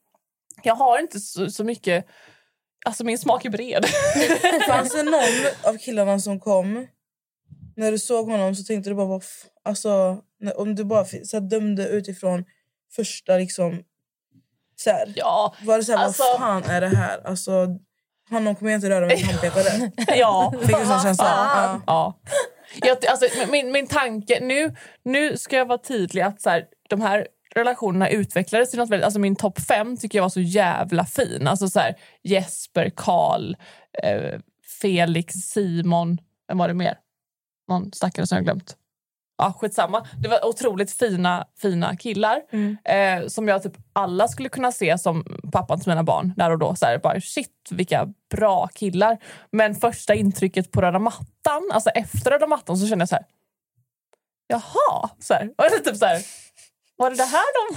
jag 0.62 0.74
har 0.74 0.98
inte 0.98 1.20
så, 1.20 1.50
så 1.50 1.64
mycket... 1.64 2.06
Alltså 2.84 3.04
min 3.04 3.18
smak 3.18 3.44
är 3.44 3.50
bred. 3.50 3.86
Fanns 4.66 4.92
det 4.92 5.02
någon 5.02 5.22
av 5.74 5.78
killarna 5.78 6.18
som 6.18 6.40
kom, 6.40 6.86
när 7.76 7.92
du 7.92 7.98
såg 7.98 8.30
honom 8.30 8.54
så 8.54 8.64
tänkte 8.64 8.90
du 8.90 8.94
bara... 8.94 9.20
Alltså, 9.64 10.18
om 10.56 10.74
du 10.74 10.84
bara 10.84 11.04
så 11.04 11.36
här, 11.36 11.40
dömde 11.40 11.88
utifrån 11.88 12.44
första 12.96 13.36
liksom... 13.36 13.82
Så 14.76 14.90
här, 14.90 15.12
ja, 15.16 15.54
var 15.62 15.78
det 15.78 15.84
så 15.84 15.92
här, 15.96 16.04
alltså- 16.04 16.22
vad 16.22 16.40
fan 16.40 16.64
är 16.64 16.80
det 16.80 16.96
här? 16.96 17.26
Alltså, 17.26 17.68
honom 18.30 18.54
kommer 18.54 18.70
jag 18.70 18.78
inte 18.78 18.90
röra 18.90 19.06
med 19.06 19.16
en 19.16 19.24
handpetare. 19.24 19.90
ja. 20.18 20.54
Fick 20.60 20.78
du 20.78 20.86
sån 20.86 21.00
känsla? 21.02 21.24
Ja. 21.26 21.80
Ja. 21.86 22.20
Jag, 22.80 23.06
alltså, 23.06 23.26
min, 23.50 23.72
min 23.72 23.86
tanke... 23.86 24.38
Nu, 24.40 24.76
nu 25.04 25.36
ska 25.36 25.56
jag 25.56 25.66
vara 25.66 25.78
tydlig 25.78 26.22
att 26.22 26.40
så 26.40 26.50
här, 26.50 26.64
de 26.88 27.00
här 27.00 27.26
relationerna 27.54 28.08
utvecklades 28.08 28.70
till 28.70 28.78
något 28.78 28.90
väldigt... 28.90 29.04
Alltså 29.04 29.20
min 29.20 29.36
topp 29.36 29.60
fem 29.60 29.96
tycker 29.96 30.18
jag 30.18 30.22
var 30.22 30.28
så 30.28 30.40
jävla 30.40 31.04
fin. 31.04 31.46
Alltså 31.46 31.68
så 31.68 31.80
här, 31.80 31.94
Jesper, 32.22 32.90
Karl, 32.96 33.54
eh, 34.02 34.40
Felix, 34.80 35.34
Simon... 35.34 36.18
Vem 36.48 36.58
var 36.58 36.68
det 36.68 36.74
mer? 36.74 36.98
Någon 37.68 37.92
stackare 37.92 38.26
som 38.26 38.36
jag 38.36 38.44
glömt. 38.44 38.76
Ja, 39.38 39.52
skitsamma. 39.60 40.06
Det 40.18 40.28
var 40.28 40.44
otroligt 40.46 40.92
fina, 40.92 41.46
fina 41.58 41.96
killar 41.96 42.42
eh, 42.84 43.26
som 43.26 43.48
jag 43.48 43.62
typ 43.62 43.72
alla 43.92 44.28
skulle 44.28 44.48
kunna 44.48 44.72
se 44.72 44.98
som 44.98 45.24
pappan 45.52 45.80
till 45.80 45.88
mina 45.88 46.02
barn 46.02 46.34
där 46.36 46.50
och 46.50 46.58
då. 46.58 46.74
Så 46.74 46.86
här, 46.86 46.98
bara, 46.98 47.20
shit, 47.20 47.68
vilka 47.70 48.08
bra 48.30 48.68
killar. 48.74 49.18
Men 49.50 49.74
första 49.74 50.14
intrycket 50.14 50.72
på 50.72 50.80
röda 50.80 50.98
mattan, 50.98 51.70
alltså 51.72 51.90
efter 51.90 52.30
röda 52.30 52.46
mattan 52.46 52.76
så 52.76 52.86
kände 52.86 53.02
jag 53.02 53.08
så 53.08 53.14
här... 53.14 53.24
Jaha! 54.46 55.10
Så 55.18 55.34
här, 55.34 55.50
och 55.56 55.84
typ 55.84 55.96
så 55.96 56.06
här, 56.06 56.22
var 56.96 57.10
det 57.10 57.16
det 57.16 57.24
här 57.24 57.70
de 57.70 57.76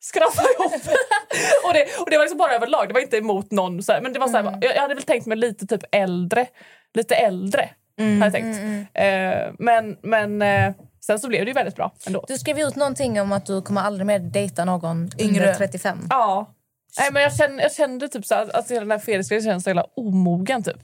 skrattade 0.00 0.48
ihop? 0.58 0.72
och, 1.64 1.72
det, 1.74 2.00
och 2.00 2.10
det 2.10 2.16
var 2.16 2.24
liksom 2.24 2.38
bara 2.38 2.54
överlag, 2.54 2.88
det 2.88 2.94
var 2.94 3.00
inte 3.00 3.16
emot 3.16 3.50
någon. 3.50 3.82
Så 3.82 3.92
här, 3.92 4.00
men 4.00 4.12
det 4.12 4.18
var 4.18 4.28
så 4.28 4.36
här, 4.36 4.58
jag, 4.60 4.76
jag 4.76 4.82
hade 4.82 4.94
väl 4.94 5.04
tänkt 5.04 5.26
mig 5.26 5.38
lite 5.38 5.66
typ 5.66 5.82
äldre. 5.92 6.46
Lite 6.94 7.14
äldre, 7.14 7.70
hade 7.98 8.24
jag 8.24 8.32
tänkt. 8.32 8.58
Eh, 8.94 9.54
men 9.58 9.98
men 10.02 10.42
eh, 10.42 10.74
sen 11.06 11.18
så 11.18 11.28
blev 11.28 11.44
det 11.44 11.48
ju 11.48 11.54
väldigt 11.54 11.76
bra 11.76 11.92
ändå. 12.06 12.24
Du 12.28 12.38
skrev 12.38 12.58
ut 12.60 12.76
någonting 12.76 13.20
om 13.20 13.32
att 13.32 13.46
du 13.46 13.62
kommer 13.62 13.80
aldrig 13.80 14.06
mer 14.06 14.18
dejta 14.18 14.64
någon 14.64 15.10
Yngre. 15.18 15.40
under 15.40 15.54
35. 15.54 15.98
Ja. 16.10 16.54
Nej, 16.98 17.08
men 17.12 17.22
jag, 17.22 17.36
kände, 17.36 17.62
jag 17.62 17.72
kände 17.72 18.08
typ 18.08 18.26
så 18.26 18.34
att 18.34 18.70
hela 18.70 18.80
den 18.80 18.90
här 18.90 18.98
Felix-grejen 18.98 19.44
kändes 19.44 19.64
så 19.64 19.70
jävla 19.70 19.86
omogen. 19.96 20.62
Typ. 20.62 20.76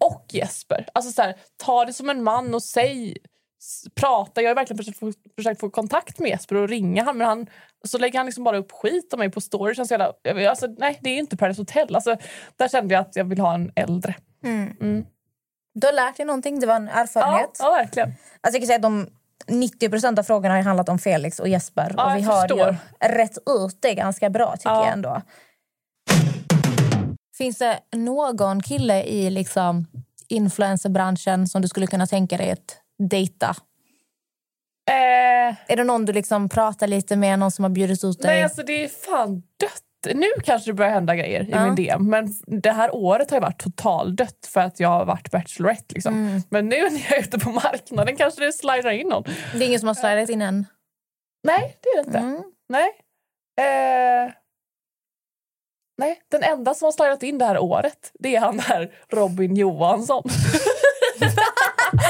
Och 0.00 0.26
Jesper. 0.28 0.86
Alltså 0.92 1.12
så 1.12 1.22
här, 1.22 1.34
ta 1.64 1.84
det 1.84 1.92
som 1.92 2.10
en 2.10 2.22
man 2.22 2.54
och 2.54 2.62
säg... 2.62 3.16
Prata. 3.94 4.42
Jag 4.42 4.50
har 4.50 4.54
verkligen 4.54 4.78
försökt 4.78 4.98
få, 4.98 5.12
försökt 5.36 5.60
få 5.60 5.70
kontakt 5.70 6.18
med 6.18 6.30
Jesper 6.30 6.56
och 6.56 6.68
ringa 6.68 7.04
han, 7.04 7.18
men 7.18 7.26
han, 7.26 7.46
så 7.84 7.98
lägger 7.98 8.18
han 8.18 8.26
liksom 8.26 8.44
bara 8.44 8.56
upp 8.58 8.72
skit 8.72 9.12
om 9.12 9.18
mig 9.18 9.30
på 9.30 9.40
story. 9.40 9.74
Känns 9.74 9.90
jävla, 9.90 10.12
alltså, 10.50 10.66
nej, 10.78 10.98
det 11.02 11.10
är 11.10 11.14
ju 11.14 11.20
inte 11.20 11.36
Paradise 11.36 11.60
Hotel. 11.60 11.94
Alltså, 11.94 12.16
där 12.56 12.68
kände 12.68 12.94
jag 12.94 13.00
att 13.00 13.16
jag 13.16 13.24
vill 13.24 13.38
ha 13.38 13.54
en 13.54 13.72
äldre. 13.76 14.14
Du 15.74 15.86
har 15.86 15.92
lärt 15.92 16.16
dig 16.16 16.26
någonting, 16.26 16.60
det 16.60 16.66
var 16.66 16.76
en 16.76 16.86
Ja, 16.94 17.00
erfarenhet. 17.00 17.56
ja 17.58 17.70
verkligen. 17.70 18.08
Alltså 18.08 18.58
jag 18.58 18.62
kan 18.62 18.66
säga 18.66 18.76
att 18.76 18.82
de 18.82 19.06
90% 19.46 20.18
av 20.18 20.22
frågorna 20.22 20.54
har 20.54 20.62
handlat 20.62 20.88
om 20.88 20.98
Felix 20.98 21.40
och 21.40 21.48
Jesper. 21.48 21.94
Ja, 21.96 22.12
och 22.12 22.18
vi 22.18 22.22
har 22.22 22.76
rätt 23.00 23.38
ut 23.38 23.78
det 23.82 23.94
ganska 23.94 24.30
bra 24.30 24.56
tycker 24.56 24.70
Ja. 24.70 24.84
jag 24.84 24.92
ändå. 24.92 25.22
Finns 27.38 27.58
det 27.58 27.78
någon 27.96 28.62
kille 28.62 29.02
i 29.04 29.30
liksom 29.30 29.86
influencerbranschen 30.28 31.46
som 31.48 31.62
du 31.62 31.68
skulle 31.68 31.86
kunna 31.86 32.06
tänka 32.06 32.36
dig 32.36 32.50
att 32.50 32.76
dejta? 32.98 33.50
Eh, 34.90 35.54
Är 35.66 35.76
det 35.76 35.84
någon 35.84 36.04
du 36.04 36.12
liksom 36.12 36.48
pratar 36.48 36.86
lite 36.86 37.16
med, 37.16 37.38
någon 37.38 37.50
som 37.50 37.62
har 37.62 37.70
bjudit 37.70 38.04
ut 38.04 38.18
dig? 38.22 38.30
Nej, 38.34 38.42
alltså 38.42 38.62
det 38.62 38.84
är 38.84 38.88
fan 38.88 39.42
dött. 39.60 39.80
Nu 40.14 40.26
kanske 40.44 40.70
det 40.70 40.74
börjar 40.74 40.90
hända 40.92 41.14
grejer 41.16 41.42
i 41.42 41.50
Ja. 41.50 41.64
min 41.66 41.74
DM. 41.74 42.10
Men 42.10 42.28
det 42.46 42.70
här 42.72 42.94
året 42.94 43.30
har 43.30 43.36
ju 43.36 43.40
varit 43.40 43.62
totaldött 43.62 44.46
för 44.46 44.60
att 44.60 44.80
jag 44.80 44.88
har 44.88 45.04
varit 45.04 45.30
Bachelorette. 45.30 45.94
Liksom. 45.94 46.14
Mm. 46.14 46.40
Men 46.50 46.68
nu 46.68 46.76
när 46.90 47.00
jag 47.10 47.12
är 47.18 47.20
ute 47.22 47.38
på 47.38 47.50
marknaden 47.50 48.16
kanske 48.16 48.44
det 48.44 48.52
slidar 48.52 48.90
in 48.90 49.08
någon. 49.08 49.22
Det 49.52 49.58
är 49.64 49.66
ingen 49.68 49.80
som 49.80 49.86
har 49.86 49.94
slidat 49.94 50.30
in 50.30 50.42
än? 50.42 50.66
Nej, 51.46 51.76
det 51.82 51.88
är 51.88 51.96
det 51.96 52.06
inte. 52.06 52.18
Mm. 52.18 52.42
Nej. 52.68 52.88
Eh, 53.60 54.32
nej, 55.98 56.20
den 56.30 56.42
enda 56.42 56.74
som 56.74 56.84
har 56.86 56.92
slidat 56.92 57.22
in 57.22 57.38
det 57.38 57.44
här 57.44 57.58
året 57.58 58.10
det 58.14 58.36
är 58.36 58.40
han 58.40 58.56
där 58.56 58.92
Robin 59.08 59.56
Johansson. 59.56 60.22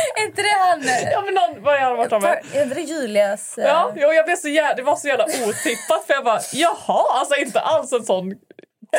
Är 0.17 0.27
inte 0.27 0.43
det 0.43 0.57
han? 0.59 0.83
ja, 1.13 1.23
men 1.25 1.35
någon, 1.35 1.63
vad 1.63 1.75
har 1.81 1.81
han 1.81 1.97
varit 1.97 2.23
med? 2.23 2.45
Är 2.53 2.63
inte 2.63 2.75
det 2.75 2.81
Julias? 2.81 3.59
eh, 3.59 3.65
Ja, 3.67 3.93
jo, 3.97 4.09
jag 4.13 4.25
blev 4.25 4.37
så 4.37 4.49
jävla, 4.49 4.75
det 4.75 4.83
var 4.83 4.97
så 4.97 5.09
jävla 5.09 5.25
otippat 5.25 6.05
för 6.07 6.15
jag 6.15 6.25
bara 6.25 6.41
jaha, 6.53 7.19
alltså 7.21 7.37
inte 7.37 7.61
alls 7.61 7.93
en 7.93 8.05
sån 8.05 8.35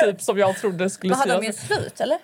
typ 0.03 0.21
som 0.21 0.37
jag 0.37 0.57
trodde 0.57 0.89
skulle 0.89 1.09
Men 1.17 1.19
har 1.19 1.25
de 1.27 1.41
synas. 1.41 1.69
gjort 1.69 1.77
slut 1.79 2.01
eller? 2.01 2.19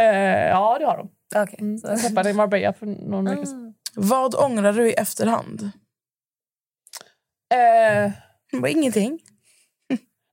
Eh, 0.00 0.48
ja, 0.48 0.78
det 0.78 0.84
har 0.86 0.96
de. 0.96 1.10
Okej. 1.36 1.58
Mm. 1.60 1.78
så- 1.78 1.88
Jag 1.88 2.00
träffade 2.02 2.30
i 2.30 2.32
Marbella 2.32 2.72
för 2.72 2.86
någon 2.86 3.24
vecka 3.24 3.46
sedan. 3.46 3.74
Vad 3.94 4.34
ångrar 4.34 4.72
du 4.72 4.88
i 4.90 4.92
efterhand? 4.92 5.70
Eh, 7.54 8.10
Bara 8.60 8.68
ingenting. 8.68 9.20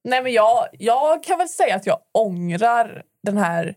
nej, 0.04 0.24
men 0.24 0.34
jag, 0.34 0.68
jag 0.72 1.24
kan 1.24 1.38
väl 1.38 1.50
säga 1.50 1.76
att 1.76 1.86
jag 1.86 2.00
ångrar 2.14 3.04
den 3.24 3.38
här... 3.38 3.76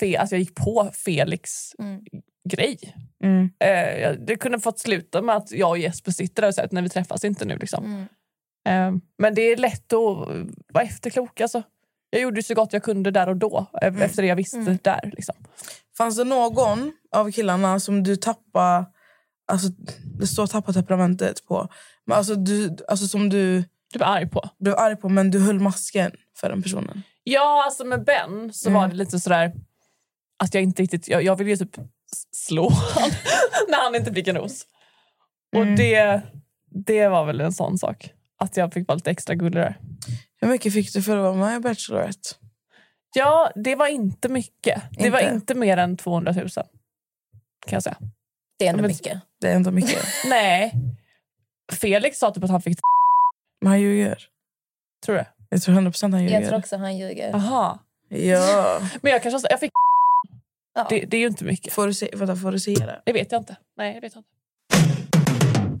Fe, 0.00 0.18
att 0.18 0.30
jag 0.30 0.40
gick 0.40 0.54
på 0.54 0.90
Felix 1.04 1.74
Mm. 1.78 2.00
Grej. 2.48 2.78
Mm. 3.24 3.50
Eh, 3.58 4.12
det 4.26 4.36
kunde 4.36 4.60
fått 4.60 4.78
sluta 4.78 5.22
med 5.22 5.36
att 5.36 5.52
jag 5.52 5.70
och 5.70 5.78
Jesper 5.78 6.12
sitter 6.12 6.42
där 6.42 6.48
och 6.48 6.54
säger 6.54 6.66
att 6.66 6.72
nej, 6.72 6.82
vi 6.82 6.88
träffas 6.88 7.24
inte 7.24 7.44
nu. 7.44 7.56
Liksom. 7.58 7.84
Mm. 7.84 8.96
Eh, 8.96 9.02
men 9.18 9.34
det 9.34 9.42
är 9.42 9.56
lätt 9.56 9.92
att 9.92 10.28
vara 10.72 10.84
efterklok. 10.84 11.40
Alltså. 11.40 11.62
Jag 12.10 12.22
gjorde 12.22 12.42
så 12.42 12.54
gott 12.54 12.72
jag 12.72 12.82
kunde 12.82 13.10
där 13.10 13.28
och 13.28 13.36
då, 13.36 13.66
eh, 13.82 14.02
efter 14.02 14.22
det 14.22 14.28
jag 14.28 14.36
visste 14.36 14.78
där. 14.82 15.10
Liksom. 15.16 15.34
Fanns 15.98 16.16
det 16.16 16.24
någon 16.24 16.92
av 17.10 17.30
killarna 17.32 17.80
som 17.80 18.02
du 18.02 18.16
tappade... 18.16 18.86
Alltså, 19.52 19.68
det 20.18 20.26
står 20.26 20.46
tappa 20.46 20.72
temperamentet 20.72 21.46
på. 21.46 21.68
Men 22.06 22.18
alltså, 22.18 22.34
du, 22.34 22.76
alltså 22.88 23.06
som 23.06 23.28
du 23.28 23.64
Du 23.92 23.98
var 23.98 24.06
arg 24.06 24.28
på. 24.28 24.48
blev 24.58 24.74
arg 24.78 24.96
på, 24.96 25.08
men 25.08 25.30
du 25.30 25.40
höll 25.40 25.60
masken 25.60 26.12
för 26.36 26.48
den 26.48 26.62
personen. 26.62 27.02
Ja, 27.24 27.64
alltså 27.64 27.84
med 27.84 28.04
Ben 28.04 28.52
så 28.52 28.70
var 28.70 28.88
det 28.88 28.94
lite 28.94 29.20
sådär 29.20 29.52
att 30.38 30.54
jag 30.54 30.62
inte 30.62 30.82
riktigt... 30.82 31.08
Jag, 31.08 31.22
jag 31.22 31.36
ville 31.36 31.50
ju 31.50 31.56
typ 31.56 31.76
slå 32.36 32.68
han 32.68 33.10
när 33.68 33.84
han 33.84 33.94
inte 33.94 34.12
fick 34.14 34.28
en 34.28 34.36
ros. 34.36 34.66
Och 35.56 35.66
det, 35.66 36.22
det 36.86 37.08
var 37.08 37.24
väl 37.24 37.40
en 37.40 37.52
sån 37.52 37.78
sak. 37.78 38.10
Att 38.38 38.56
jag 38.56 38.72
fick 38.72 38.88
vara 38.88 38.96
lite 38.96 39.10
extra 39.10 39.34
gullig 39.34 39.62
där. 39.62 39.76
Hur 40.40 40.48
mycket 40.48 40.72
fick 40.72 40.92
du 40.92 41.02
för 41.02 41.16
att 41.16 41.22
vara 41.22 41.34
med 41.34 41.56
i 41.56 41.60
Bachelorette? 41.60 42.28
Ja, 43.14 43.50
det 43.54 43.74
var 43.76 43.86
inte 43.86 44.28
mycket. 44.28 44.82
Det 44.90 45.10
var 45.10 45.20
Inte? 45.20 45.34
inte 45.34 45.54
mer 45.54 45.76
än 45.76 45.96
200 45.96 46.32
000. 46.32 46.48
Kan 46.48 46.64
jag 47.76 47.82
säga. 47.82 47.96
Det 48.58 48.66
är 48.66 48.70
ändå 48.70 48.82
Men- 48.82 48.88
mycket. 48.90 49.20
Det 49.40 49.48
är 49.48 49.54
ändå 49.56 49.70
mycket. 49.70 50.04
Nej. 50.26 50.72
Felix 51.72 52.18
sa 52.18 52.30
typ 52.30 52.44
att 52.44 52.50
han 52.50 52.62
fick... 52.62 52.78
Men 53.60 53.68
han 53.68 53.80
ljuger. 53.80 54.28
Tror 55.06 55.16
du? 55.16 55.24
Jag 55.48 55.62
tror 55.62 55.74
100 55.74 55.90
procent 55.90 56.14
han 56.14 56.22
Jag 56.22 56.30
tror 56.32 56.42
ljuger. 56.42 56.58
också 56.58 56.76
han 56.76 56.98
ljuger. 56.98 57.34
Aha. 57.34 57.78
Ja. 58.08 58.80
Men 59.02 59.12
jag 59.12 59.22
kanske... 59.22 59.48
Jag 59.50 59.60
fick... 59.60 59.72
Ja. 60.74 60.86
Det, 60.90 61.00
det 61.00 61.16
är 61.16 61.20
ju 61.20 61.26
inte 61.26 61.44
mycket. 61.44 61.72
Får 61.72 61.86
du 61.86 61.94
se, 61.94 62.10
vänta, 62.12 62.36
får 62.36 62.52
du 62.52 62.60
se 62.60 62.74
det? 62.74 63.02
Det 63.06 63.12
vet 63.12 63.32
jag 63.32 63.40
inte. 63.40 63.56
Nej, 63.76 63.94
det 63.94 64.00
vet 64.00 64.12
jag 64.14 64.20
inte. 64.20 64.28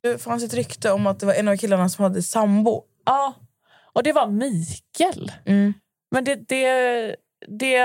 Det 0.02 0.18
fanns 0.22 0.44
ett 0.44 0.54
rykte 0.54 0.92
om 0.92 1.06
att 1.06 1.20
det 1.20 1.26
var 1.26 1.34
en 1.34 1.48
av 1.48 1.56
killarna 1.56 1.88
som 1.88 2.02
hade 2.02 2.22
sambo. 2.22 2.82
Ja. 3.06 3.34
Och 3.92 4.02
det 4.02 4.12
var 4.12 4.26
Mikael. 4.26 5.32
Mm. 5.46 5.74
Men 6.10 6.24
det, 6.24 6.34
det, 6.34 7.16
det, 7.48 7.78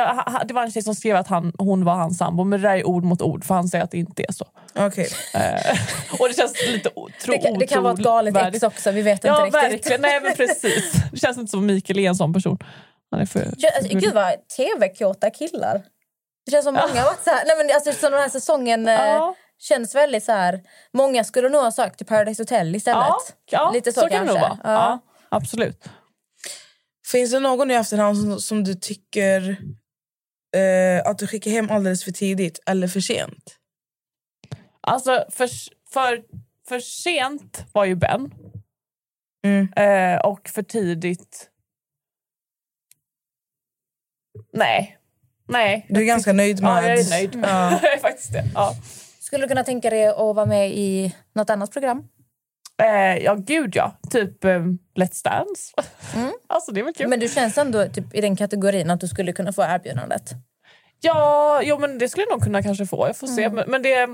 det 0.45 0.53
var 0.53 0.63
en 0.63 0.71
tjej 0.71 0.84
som 0.84 0.95
skrev 0.95 1.15
att 1.15 1.27
han, 1.27 1.53
hon 1.57 1.85
var 1.85 1.95
hans 1.95 2.17
sambo. 2.17 2.43
Men 2.43 2.61
det 2.61 2.67
där 2.67 2.75
är 2.77 2.88
ord 2.88 3.03
mot 3.03 3.21
ord, 3.21 3.43
för 3.45 3.55
han 3.55 3.67
säger 3.67 3.84
att 3.84 3.91
det 3.91 3.97
inte 3.97 4.23
är 4.27 4.34
så. 4.34 4.45
Okej. 4.75 5.07
Eh, 5.34 5.77
och 6.19 6.27
det 6.27 6.34
känns 6.38 6.67
lite 6.67 6.89
otro, 6.95 7.31
Det 7.31 7.38
kan, 7.38 7.59
det 7.59 7.67
kan 7.67 7.84
vara 7.84 7.93
ett 7.93 7.99
galet 7.99 8.38
ex 8.38 8.63
också, 8.63 8.91
vi 8.91 9.01
vet 9.01 9.23
Ja, 9.23 9.45
inte 9.45 9.57
riktigt. 9.57 9.91
verkligen. 9.91 10.01
Nej, 10.01 10.21
men 10.21 10.35
precis. 10.35 10.91
Det 11.11 11.19
känns 11.19 11.38
inte 11.38 11.51
som 11.51 11.65
Mikael 11.65 11.99
är 11.99 12.09
en 12.09 12.15
sån 12.15 12.34
person. 12.34 12.57
Han 13.11 13.19
är 13.21 13.25
för... 13.25 13.53
Ja, 13.57 13.69
Alltså, 13.77 13.97
gud 13.97 14.13
vad 14.13 14.34
tv-kåta 14.57 15.29
killar. 15.29 15.81
Det 16.48 16.52
känns 16.52 16.65
som 16.65 16.74
många 16.74 17.02
har 17.02 17.06
varit 17.06 17.24
så 17.24 17.30
här. 17.30 17.45
Nej, 17.45 17.57
men 17.57 17.76
alltså, 17.76 17.94
så 17.94 18.10
den 18.10 18.19
här 18.19 18.30
säsongen 18.30 18.88
eh, 18.88 19.34
känns 19.60 19.95
väldigt 19.95 20.24
så 20.24 20.32
här. 20.32 20.64
Många 20.94 21.24
skulle 21.24 21.49
nog 21.49 21.61
ha 21.61 21.72
sökt 21.72 21.98
till 21.98 22.06
Paradise 22.06 22.41
Hotel 22.41 22.76
istället. 22.76 23.06
Ja, 23.06 23.22
ja, 23.45 23.72
Lite 23.74 23.94
så, 23.94 24.02
så, 24.02 24.07
kan 24.07 24.26
det 24.26 24.34
nog 24.34 24.41
vara. 24.41 24.60
Ja. 24.64 24.72
Ja. 24.72 24.99
absolut. 25.30 25.90
Finns 27.11 27.32
det 27.32 27.40
någon 27.40 27.72
i 27.72 27.74
efterhand 27.74 28.18
som, 28.18 28.40
som 28.40 28.64
du 28.64 28.76
tycker 28.76 29.57
eh, 30.56 31.10
att 31.10 31.18
du 31.18 31.28
skickar 31.28 31.52
hem 31.52 31.69
alldeles 31.69 32.03
för 32.03 32.11
tidigt 32.11 32.60
eller 32.65 32.88
för 32.88 32.99
sent? 32.99 33.57
Alltså, 34.82 35.26
för, 35.30 35.49
för, 35.94 36.24
för 36.68 36.80
sent 36.80 37.65
var 37.72 37.86
ju 37.86 37.95
Ben. 37.95 38.32
Mm. 39.45 39.74
Eh, 39.76 40.19
och 40.19 40.49
för 40.49 40.64
tidigt... 40.64 41.49
Nej. 44.53 44.97
Nej. 45.48 45.86
Du 45.90 46.02
är 46.02 46.06
ganska 46.06 46.34
nöjd 46.34 46.61
med... 46.61 46.69
Ja, 46.69 46.90
jag 46.90 46.99
är 46.99 47.10
nöjd. 47.10 47.40
Ja. 47.44 47.72
jag 47.84 47.94
är 47.94 47.99
faktiskt 47.99 48.34
det. 48.34 48.44
Ja. 48.53 48.76
Skulle 49.19 49.44
du 49.44 49.48
kunna 49.48 49.64
tänka 49.64 49.90
dig 49.90 50.07
att 50.07 50.18
vara 50.18 50.45
med 50.45 50.72
i 50.72 51.15
något 51.36 51.49
annat 51.49 51.72
program? 51.72 52.03
Eh, 52.82 53.24
ja, 53.24 53.36
gud 53.36 53.76
ja. 53.76 53.99
Typ 54.11 54.44
eh, 54.44 54.60
Let's 54.95 55.24
Dance. 55.24 55.74
alltså 56.48 56.72
det 56.72 56.80
är 56.80 56.84
väl 56.84 56.94
kul. 56.94 57.07
Men 57.07 57.19
du 57.19 57.30
känns 57.30 57.57
ändå 57.57 57.86
typ, 57.86 58.15
i 58.15 58.22
den 58.22 58.36
kategorin 58.36 58.90
att 58.90 59.02
du 59.02 59.07
skulle 59.07 59.34
kunna 59.34 59.53
få 59.53 59.64
erbjudandet. 59.64 60.32
Ja, 61.02 61.61
jo, 61.64 61.80
men 61.80 61.98
det 61.98 62.10
skulle 62.10 62.24
jag 62.24 62.32
nog 62.32 62.44
kunna 62.44 62.64
kanske 62.64 62.86
få. 62.86 63.07
Jag 63.07 63.18
får 63.18 63.28
se. 63.28 63.49
Men, 63.49 63.69
men 63.69 63.82
det, 63.82 64.07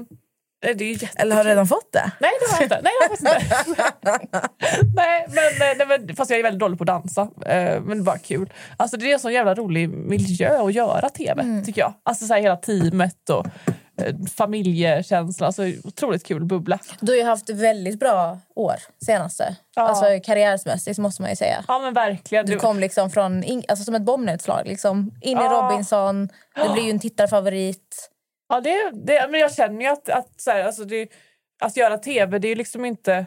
Eller 1.16 1.36
har 1.36 1.44
du 1.44 1.50
redan 1.50 1.68
fått 1.68 1.94
det? 1.94 2.12
Nej, 2.20 2.32
det 2.40 2.54
har 2.54 2.62
jag 2.62 2.66
inte. 2.66 2.82
Nej, 2.84 2.92
jag 3.02 3.10
faktiskt 3.10 3.68
inte. 3.70 4.48
nej, 4.96 5.28
men, 5.28 5.72
eh, 5.72 5.88
nej, 5.88 6.00
men, 6.08 6.16
fast 6.16 6.32
jag 6.32 6.40
är 6.40 6.44
väldigt 6.44 6.60
dålig 6.60 6.78
på 6.78 6.84
att 6.84 6.88
dansa. 6.88 7.22
Eh, 7.22 7.82
men 7.82 7.98
det 7.98 8.04
var 8.04 8.18
kul. 8.18 8.54
Alltså, 8.78 8.98
det 8.98 9.10
är 9.10 9.14
en 9.14 9.20
sån 9.20 9.34
jävla 9.34 9.54
rolig 9.56 9.90
miljö 9.90 10.64
att 10.64 10.74
göra 10.74 11.10
tv, 11.10 11.62
tycker 11.66 11.82
jag. 11.82 11.94
Alltså 12.04 12.26
så 12.26 12.34
här, 12.34 12.42
hela 12.42 12.56
teamet 12.56 13.30
och 13.30 13.46
eh, 14.02 14.16
familjekänsla. 14.36 15.46
Alltså, 15.48 15.64
otroligt 15.84 16.26
kul 16.26 16.46
bubbla. 16.46 16.80
Du 17.00 17.12
har 17.12 17.18
ju 17.18 17.24
haft 17.24 17.50
väldigt 17.50 18.00
bra 18.00 18.40
år 18.56 18.76
senaste. 19.06 19.56
Ja. 19.76 19.82
Alltså 19.82 20.06
karriärsmässigt 20.26 21.00
måste 21.00 21.22
man 21.22 21.30
ju 21.32 21.36
säga. 21.36 21.64
Ja, 21.68 21.80
men 21.80 21.94
verkligen. 21.94 22.46
Du 22.46 22.56
kom 22.60 22.80
liksom 22.80 23.10
från, 23.10 23.44
in, 23.44 23.64
alltså 23.68 23.86
som 23.86 23.96
ett 23.96 24.02
bombnedslag. 24.02 24.68
Liksom. 24.68 25.12
In 25.22 25.38
i 25.38 25.42
Ja. 25.42 25.70
Robinson, 25.72 26.30
du 26.56 26.74
blir 26.74 26.84
ju 26.84 26.90
en 26.90 27.00
tittarfavorit. 27.00 28.10
Ja, 28.54 28.62
det, 28.62 28.92
det, 28.94 29.28
men 29.32 29.40
jag 29.40 29.54
känner 29.54 29.82
ju 29.82 29.88
att, 29.88 30.10
att, 30.10 30.42
så 30.42 30.52
här, 30.52 30.64
alltså 30.64 30.86
det, 30.86 31.08
att 31.62 31.78
göra 31.78 31.98
tv 31.98 32.40
det 32.40 32.48
är 32.48 32.56
liksom 32.56 32.86
inte 32.86 33.26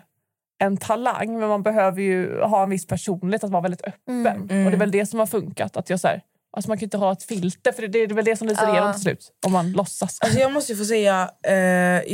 en 0.59 0.77
talang 0.77 1.39
men 1.39 1.49
man 1.49 1.63
behöver 1.63 2.03
ju 2.03 2.41
ha 2.41 2.63
en 2.63 2.71
viss 2.71 2.87
personlighet, 2.87 3.45
att 3.45 3.51
vara 3.51 3.63
väldigt 3.63 3.83
öppen. 3.83 4.41
Och 4.43 4.49
det 4.49 4.55
är 4.55 4.77
väl 4.77 4.91
det 4.91 5.07
som 5.07 5.19
har 5.19 5.27
funkat. 5.27 5.77
Att 5.77 5.91
jag, 5.91 6.01
så 6.01 6.09
här, 6.09 6.23
alltså 6.53 6.71
man 6.71 6.79
kan 6.79 6.87
inte 6.87 6.97
ha 6.97 7.13
ett 7.13 7.23
filter 7.23 7.73
för 7.73 7.83
det, 7.83 7.89
det 7.89 8.03
är 8.03 8.09
väl 8.09 8.25
det 8.25 8.37
som 8.37 8.49
lyser 8.49 8.71
igenom 8.71 8.93
till 8.93 9.03
slut. 9.03 9.33
Om 9.47 9.53
man 9.53 9.73
låtsas. 9.73 10.21
Alltså 10.21 10.39
jag 10.39 10.53
måste 10.53 10.73
ju 10.73 10.79
få 10.79 10.85
säga, 10.85 11.31
eh, 11.47 11.55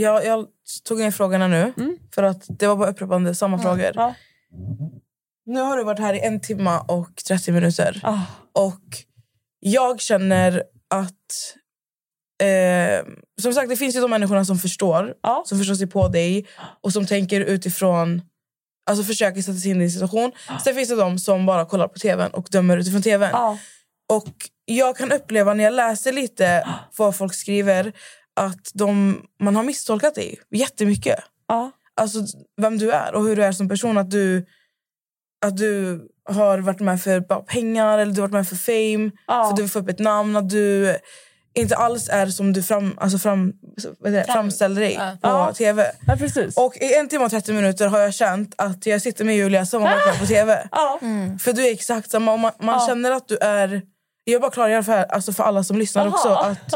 jag, 0.00 0.24
jag 0.24 0.46
tog 0.84 1.00
in 1.00 1.12
frågorna 1.12 1.46
nu 1.46 1.72
för 2.14 2.22
att 2.22 2.44
det 2.48 2.66
var 2.66 2.76
bara 2.76 2.88
upprepande 2.88 3.34
samma 3.34 3.58
frågor. 3.58 3.92
Ja. 3.94 4.14
Nu 5.46 5.60
har 5.60 5.76
du 5.76 5.84
varit 5.84 6.00
här 6.00 6.14
i 6.14 6.20
en 6.20 6.40
timme 6.40 6.78
och 6.88 7.16
30 7.28 7.52
minuter. 7.52 8.00
Ah. 8.02 8.20
Och 8.52 8.82
jag 9.60 10.00
känner 10.00 10.62
att... 10.90 11.56
Eh, 12.42 13.04
som 13.40 13.52
sagt, 13.52 13.68
det 13.68 13.76
finns 13.76 13.96
ju 13.96 14.00
de 14.00 14.10
människorna 14.10 14.44
som 14.44 14.58
förstår. 14.58 15.14
Ja. 15.22 15.42
Som 15.46 15.58
förstår 15.58 15.74
sig 15.74 15.86
på 15.86 16.08
dig 16.08 16.46
och 16.80 16.92
som 16.92 17.06
tänker 17.06 17.40
utifrån... 17.40 18.22
Alltså 18.86 19.04
försöker 19.04 19.42
sätta 19.42 19.58
sig 19.58 19.70
in 19.70 19.76
i 19.76 19.80
din 19.80 19.90
situation. 19.90 20.32
Sen 20.64 20.74
finns 20.74 20.88
det 20.88 20.96
de 20.96 21.18
som 21.18 21.46
bara 21.46 21.64
kollar 21.64 21.88
på 21.88 21.98
tvn 21.98 22.30
och 22.30 22.48
dömer 22.50 22.76
utifrån 22.76 23.02
tvn. 23.02 23.30
Ja. 23.32 23.58
Och 24.12 24.34
jag 24.64 24.96
kan 24.96 25.12
uppleva 25.12 25.54
när 25.54 25.64
jag 25.64 25.72
läser 25.72 26.12
lite 26.12 26.68
vad 26.96 27.16
folk 27.16 27.34
skriver 27.34 27.92
att 28.40 28.70
de, 28.74 29.20
man 29.40 29.56
har 29.56 29.62
misstolkat 29.62 30.14
dig 30.14 30.40
jättemycket. 30.50 31.18
Ja. 31.48 31.70
Alltså 31.94 32.18
vem 32.60 32.78
du 32.78 32.90
är 32.90 33.14
och 33.14 33.24
hur 33.24 33.36
du 33.36 33.44
är 33.44 33.52
som 33.52 33.68
person. 33.68 33.98
Att 33.98 34.10
du, 34.10 34.46
att 35.44 35.56
du 35.56 36.00
har 36.24 36.58
varit 36.58 36.80
med 36.80 37.02
för 37.02 37.20
pengar 37.40 37.98
eller 37.98 38.12
du 38.12 38.20
har 38.20 38.28
varit 38.28 38.32
med 38.32 38.48
för 38.48 38.56
fame. 38.56 39.10
Ja. 39.26 39.44
För 39.44 39.50
att 39.50 39.56
du 39.56 39.62
vill 39.62 39.70
få 39.70 39.78
upp 39.78 39.88
ett 39.88 39.98
namn. 39.98 40.36
Att 40.36 40.50
du 40.50 40.96
inte 41.54 41.76
alls 41.76 42.08
är 42.08 42.26
som 42.26 42.52
du 42.52 42.62
fram, 42.62 42.98
alltså 43.00 43.18
fram, 43.18 43.52
det, 44.04 44.24
framställer 44.24 44.80
dig 44.80 44.96
på 44.96 45.18
Ja. 45.22 45.52
tv. 45.54 45.92
Ja, 46.06 46.16
precis. 46.16 46.56
Och 46.56 46.76
i 46.76 46.94
en 46.94 47.08
timme 47.08 47.24
och 47.24 47.30
30 47.30 47.52
minuter 47.52 47.88
har 47.88 47.98
jag 47.98 48.14
känt 48.14 48.54
att 48.58 48.86
jag 48.86 49.02
sitter 49.02 49.24
med 49.24 49.36
Julia 49.36 49.66
som 49.66 49.82
har 49.82 49.90
varit 50.06 50.20
på 50.20 50.26
tv. 50.26 50.68
ja. 50.72 50.98
För 51.40 51.52
du 51.52 51.66
är 51.66 51.72
exakt 51.72 52.10
samma. 52.10 52.32
och 52.32 52.38
Man, 52.38 52.52
man 52.60 52.74
Ja. 52.80 52.86
känner 52.86 53.10
att 53.10 53.28
du 53.28 53.38
är... 53.38 53.82
Jag 54.24 54.40
bara 54.40 54.50
klargör 54.50 54.82
för, 54.82 55.04
alltså 55.04 55.32
för 55.32 55.44
alla 55.44 55.64
som 55.64 55.78
lyssnar 55.78 56.08
också. 56.08 56.28
Aha. 56.28 56.50
att 56.50 56.74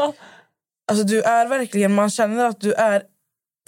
alltså 0.91 1.03
Du 1.03 1.21
är 1.21 1.45
verkligen... 1.47 1.93
Man 1.95 2.09
känner 2.09 2.45
att 2.45 2.61
du 2.61 2.73
är 2.73 3.03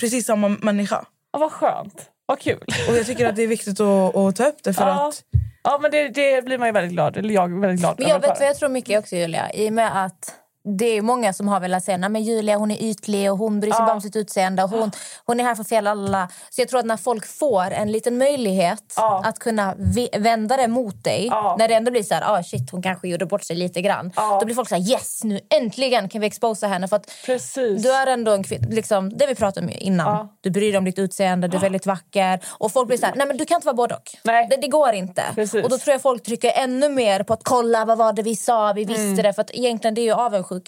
precis 0.01 0.25
samma 0.25 0.47
människa. 0.49 1.05
Ja, 1.33 1.39
vad 1.39 1.51
skönt. 1.51 2.05
Vad 2.25 2.39
kul. 2.39 2.63
Och 2.89 2.95
jag 2.97 3.05
tycker 3.05 3.29
att 3.29 3.35
det 3.35 3.43
är 3.43 3.47
viktigt 3.47 3.79
att, 3.79 4.15
att 4.15 4.35
ta 4.35 4.45
upp 4.47 4.63
det. 4.63 4.73
För 4.73 4.87
Ja. 4.87 5.07
att 5.09 5.23
Ja, 5.63 5.79
men 5.81 5.91
det, 5.91 6.09
det 6.09 6.45
blir 6.45 6.57
man 6.57 6.67
ju 6.67 6.71
väldigt 6.71 6.91
glad 6.91 7.17
Eller 7.17 7.33
jag 7.33 7.51
är 7.51 7.59
väldigt 7.59 7.79
glad 7.79 7.95
Men 7.99 8.09
jag 8.09 8.19
vet 8.19 8.39
vad 8.39 8.47
jag 8.49 8.55
tror 8.57 8.69
mycket 8.69 8.99
också 8.99 9.15
Julia. 9.15 9.51
I 9.53 9.69
och 9.69 9.73
med 9.73 10.05
att 10.05 10.33
det 10.77 10.97
är 10.97 11.01
många 11.01 11.33
som 11.33 11.47
har 11.47 11.59
velat 11.59 11.83
säga 11.83 12.09
men 12.09 12.23
Julia 12.23 12.57
hon 12.57 12.71
är 12.71 12.83
ytlig 12.83 13.31
och 13.31 13.37
hon 13.37 13.59
bryr 13.59 13.71
sig 13.71 13.79
Ja. 13.81 13.85
bara 13.85 13.95
om 13.95 14.01
sitt 14.01 14.15
utseende 14.15 14.63
och 14.63 14.69
hon, 14.69 14.91
hon 15.25 15.39
är 15.39 15.43
här 15.43 15.55
för 15.55 15.63
fel 15.63 15.87
alla. 15.87 16.29
Så 16.49 16.61
jag 16.61 16.69
tror 16.69 16.79
att 16.79 16.85
när 16.85 16.97
folk 16.97 17.25
får 17.25 17.71
en 17.71 17.91
liten 17.91 18.17
möjlighet 18.17 18.93
Ja. 18.95 19.21
att 19.25 19.39
kunna 19.39 19.75
vända 20.17 20.57
det 20.57 20.67
mot 20.67 21.03
dig. 21.03 21.27
Ja. 21.31 21.55
När 21.59 21.67
det 21.67 21.73
ändå 21.73 21.91
blir 21.91 22.03
så 22.03 22.13
här, 22.13 22.23
ah, 22.39 22.43
shit 22.43 22.71
hon 22.71 22.81
kanske 22.83 23.07
gjorde 23.07 23.25
bort 23.25 23.43
sig 23.43 23.55
lite 23.55 23.81
grann. 23.81 24.11
Då 24.39 24.45
blir 24.45 24.55
folk 24.55 24.69
så 24.69 24.75
här, 24.75 24.91
yes 24.91 25.23
nu 25.23 25.39
äntligen 25.49 26.09
kan 26.09 26.21
vi 26.21 26.27
exposa 26.27 26.67
henne. 26.67 26.87
För 26.87 26.95
att 26.95 27.11
Precis. 27.25 27.83
du 27.83 27.91
är 27.93 28.07
ändå 28.07 28.31
en 28.31 28.43
kvinna, 28.43 28.67
liksom, 28.69 29.17
det 29.17 29.27
vi 29.27 29.35
pratade 29.35 29.65
om 29.67 29.73
innan. 29.79 30.29
Du 30.41 30.49
bryr 30.49 30.71
dig 30.71 30.77
om 30.77 30.85
ditt 30.85 30.99
utseende, 30.99 31.47
du 31.47 31.57
är 31.57 31.61
väldigt 31.61 31.85
vacker. 31.85 32.39
Och 32.49 32.71
folk 32.71 32.87
blir 32.87 32.97
så 32.97 33.05
här, 33.05 33.13
nej 33.15 33.27
men 33.27 33.37
du 33.37 33.45
kan 33.45 33.55
inte 33.55 33.65
vara 33.65 33.75
både 33.75 33.95
och. 33.95 34.11
Det, 34.23 34.57
det 34.61 34.67
går 34.67 34.93
inte. 34.93 35.23
Precis. 35.35 35.63
Och 35.63 35.69
då 35.69 35.77
tror 35.77 35.91
jag 35.93 36.01
folk 36.01 36.23
trycker 36.23 36.51
ännu 36.55 36.89
mer 36.89 37.23
på 37.23 37.33
att 37.33 37.43
kolla 37.43 37.85
vad 37.85 37.97
var 37.97 38.13
det 38.13 38.21
vi 38.21 38.35
sa, 38.35 38.73
vi 38.73 38.85
visste 38.85 38.99
Mm. 39.03 39.15
det. 39.23 39.33
För 39.33 39.41
att 39.41 39.51
egentligen 39.51 39.93
det 39.95 40.01
är 40.01 40.03
ju 40.03 40.13
avundsjuka 40.13 40.58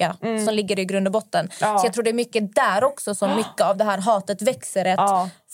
som 0.45 0.53
ligger 0.53 0.79
i 0.79 0.85
grund 0.85 1.07
och 1.07 1.13
botten. 1.13 1.49
Ja. 1.61 1.77
Så 1.77 1.85
jag 1.85 1.93
tror 1.93 2.03
det 2.03 2.09
är 2.09 2.13
mycket 2.13 2.55
där 2.55 2.83
också 2.83 3.15
som 3.15 3.35
mycket 3.35 3.61
av 3.61 3.77
det 3.77 3.83
här 3.83 3.97
hatet 3.97 4.41
växer. 4.41 4.85
Att. 4.85 4.99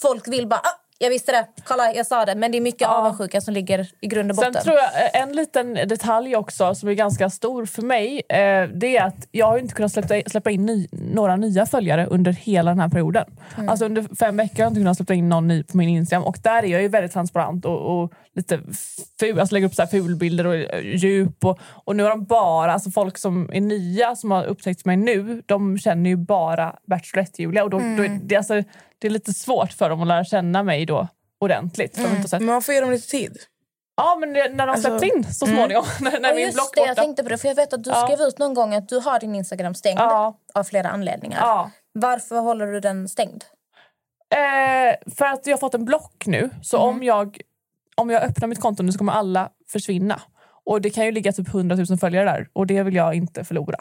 Folk 0.01 0.27
vill 0.27 0.47
bara, 0.47 0.59
ah, 0.59 0.79
jag 0.99 1.09
visste 1.09 1.31
det, 1.31 1.47
kolla 1.63 1.93
jag 1.93 2.07
sa 2.07 2.25
det. 2.25 2.35
Men 2.35 2.51
det 2.51 2.57
är 2.57 2.61
mycket 2.61 2.87
avundsjuka 2.87 3.41
som 3.41 3.53
ligger 3.53 3.87
i 4.01 4.07
grund 4.07 4.31
och 4.31 4.35
botten. 4.35 4.53
Sen 4.53 4.63
tror 4.63 4.75
jag 4.75 5.05
eh, 5.05 5.21
en 5.21 5.35
liten 5.35 5.73
detalj 5.73 6.35
också 6.35 6.75
som 6.75 6.89
är 6.89 6.93
ganska 6.93 7.29
stor 7.29 7.65
för 7.65 7.81
mig 7.81 8.21
eh, 8.29 8.69
det 8.73 8.97
är 8.97 9.03
att 9.03 9.27
jag 9.31 9.45
har 9.45 9.57
inte 9.57 9.73
kunnat 9.73 9.91
släppa, 9.91 10.29
släppa 10.29 10.51
in 10.51 10.65
ny, 10.65 10.87
några 10.91 11.35
nya 11.35 11.65
följare 11.65 12.05
under 12.05 12.31
hela 12.31 12.71
den 12.71 12.79
här 12.79 12.89
perioden. 12.89 13.25
Mm. 13.55 13.69
Alltså 13.69 13.85
under 13.85 14.15
fem 14.15 14.37
veckor 14.37 14.57
har 14.57 14.63
jag 14.63 14.69
inte 14.69 14.79
kunnat 14.79 14.97
släppa 14.97 15.13
in 15.13 15.29
någon 15.29 15.47
ny 15.47 15.63
på 15.63 15.77
min 15.77 15.89
Instagram 15.89 16.23
och 16.23 16.37
där 16.43 16.63
är 16.63 16.67
jag 16.67 16.81
ju 16.81 16.87
väldigt 16.87 17.11
transparent 17.11 17.65
och, 17.65 18.01
och 18.01 18.13
lite 18.35 18.59
ful, 19.19 19.39
alltså 19.39 19.55
lägger 19.55 19.67
upp 19.67 19.75
så 19.75 19.81
här 19.81 19.89
fulbilder 19.89 20.47
och 20.47 20.55
eh, 20.55 20.95
djup 20.95 21.45
och, 21.45 21.59
och 21.61 21.95
nu 21.95 22.03
har 22.03 22.09
de 22.09 22.25
bara, 22.25 22.73
alltså 22.73 22.91
folk 22.91 23.17
som 23.17 23.49
är 23.53 23.61
nya 23.61 24.15
som 24.15 24.31
har 24.31 24.45
upptäckt 24.45 24.85
mig 24.85 24.97
nu, 24.97 25.41
de 25.45 25.77
känner 25.77 26.09
ju 26.09 26.15
bara 26.15 26.75
Bachelorette-Julia 26.87 27.63
och 27.63 27.69
då, 27.69 27.77
då 27.77 28.03
är 28.03 28.19
det, 28.23 28.35
alltså, 28.35 28.63
det 28.99 29.07
är 29.07 29.11
lite 29.11 29.33
svårt 29.33 29.71
för 29.73 29.89
dem 29.89 30.01
att 30.01 30.07
lära 30.07 30.23
känna 30.25 30.63
mig 30.63 30.85
då 30.85 31.07
ordentligt. 31.39 31.95
För 31.95 32.03
de 32.03 32.15
inte 32.15 32.29
sett 32.29 32.39
men 32.41 32.45
man 32.53 32.61
får 32.61 32.73
ge 32.73 32.81
dem 32.81 32.91
lite 32.91 33.07
tid. 33.07 33.37
Ja, 33.97 34.17
men 34.19 34.33
det, 34.33 34.49
när 34.49 34.67
de 34.67 34.71
Alltså- 34.73 34.99
släpps 34.99 35.15
in 35.15 35.23
så 35.33 35.45
småningom. 35.45 35.85
när 36.01 36.19
när 36.19 36.29
Ja, 36.29 36.35
min 36.35 36.43
just 36.45 36.53
block 36.55 36.69
det, 36.75 36.79
borta. 36.81 36.87
jag 36.89 36.97
tänkte 36.97 37.23
på 37.23 37.29
det. 37.29 37.37
För 37.37 37.47
jag 37.47 37.55
vet 37.55 37.73
att 37.73 37.83
du 37.83 37.89
Ja. 37.89 38.07
skrev 38.07 38.21
ut 38.27 38.39
någon 38.39 38.53
gång 38.53 38.73
att 38.75 38.89
du 38.89 38.99
har 38.99 39.19
din 39.19 39.35
Instagram 39.35 39.75
stängd. 39.75 39.99
Ja. 39.99 40.37
Av 40.53 40.63
flera 40.63 40.89
anledningar. 40.89 41.39
Ja. 41.41 41.71
Varför 41.93 42.39
håller 42.39 42.67
du 42.67 42.79
den 42.79 43.09
stängd? 43.09 43.43
Eh, 44.35 45.13
för 45.15 45.25
att 45.25 45.47
jag 45.47 45.53
har 45.53 45.59
fått 45.59 45.73
en 45.73 45.85
block 45.85 46.23
nu. 46.25 46.49
Så 46.61 46.77
Mm. 46.77 46.89
om, 46.89 47.03
jag, 47.03 47.41
om 47.95 48.09
jag 48.09 48.23
öppnar 48.23 48.47
mitt 48.47 48.61
konto 48.61 48.83
nu 48.83 48.91
så 48.91 48.97
kommer 48.97 49.13
alla 49.13 49.49
försvinna. 49.71 50.21
Och 50.65 50.81
det 50.81 50.89
kan 50.89 51.05
ju 51.05 51.11
ligga 51.11 51.31
typ 51.31 51.47
100 51.47 51.75
000 51.89 51.97
följare 51.97 52.25
där 52.25 52.47
och 52.53 52.67
det 52.67 52.83
vill 52.83 52.95
jag 52.95 53.13
inte 53.15 53.43
förlora. 53.43 53.77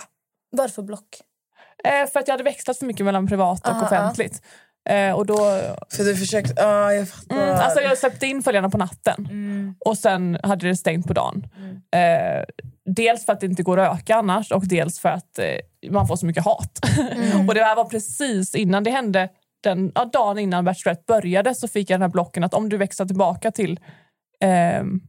Varför 0.51 0.83
block? 0.83 1.07
Eh, 1.85 2.07
för 2.11 2.21
att 2.21 2.29
jag 2.29 2.33
hade 2.33 2.45
växlat 2.45 2.79
för 2.79 2.87
mycket 2.87 3.07
mellan 3.07 3.27
privat 3.27 3.61
och 3.61 3.73
Aha, 3.75 3.87
offentligt. 3.87 4.43
Eh, 4.89 5.13
och 5.13 5.27
då, 5.27 5.37
För 5.91 6.05
du 6.05 6.17
försökte... 6.17 6.55
Ja, 6.57 6.93
jag 6.93 7.09
fattar. 7.09 7.37
mm, 7.37 7.55
alltså 7.55 7.81
jag 7.81 7.99
släppte 7.99 8.27
in 8.27 8.43
följarna 8.43 8.71
på 8.71 8.79
natten 8.79 9.27
Mm. 9.31 9.75
och 9.85 9.99
sen 9.99 10.39
hade 10.43 10.69
det 10.69 10.77
stängt 10.77 11.07
på 11.07 11.13
dagen. 11.13 11.47
Eh, 11.95 12.45
dels 12.95 13.27
för 13.27 13.33
att 13.33 13.41
det 13.41 13.47
inte 13.47 13.63
går 13.63 13.79
att 13.81 14.01
öka 14.01 14.17
annars 14.17 14.53
och 14.53 14.69
dels 14.69 14.99
för 15.01 15.09
att 15.09 15.39
eh, 15.39 15.91
man 15.91 16.07
får 16.09 16.17
så 16.17 16.27
mycket 16.27 16.45
hat. 16.45 16.79
och 17.49 17.55
det 17.55 17.65
här 17.65 17.77
var 17.77 17.85
precis 17.85 18.55
innan 18.55 18.85
det 18.85 18.91
hände. 18.91 19.29
Den, 19.63 19.93
ja, 19.95 20.05
dagen 20.05 20.39
innan 20.39 20.65
Bachelorette 20.65 21.05
började 21.07 21.55
så 21.55 21.69
fick 21.69 21.91
jag 21.91 21.95
den 21.95 22.03
här 22.03 22.09
blocken 22.09 22.45
att 22.45 22.55
om 22.55 22.69
du 22.69 22.77
växlar 22.77 23.07
tillbaka 23.07 23.51
till 23.51 23.81
ehm, 24.41 25.01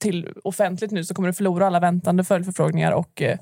till 0.00 0.28
offentligt 0.44 0.90
nu 0.90 1.04
så 1.04 1.14
kommer 1.14 1.28
du 1.28 1.32
förlora 1.32 1.66
alla 1.66 1.80
väntande 1.80 2.24
följdförfrågningar 2.24 2.92
och 2.92 3.22
eh, 3.22 3.38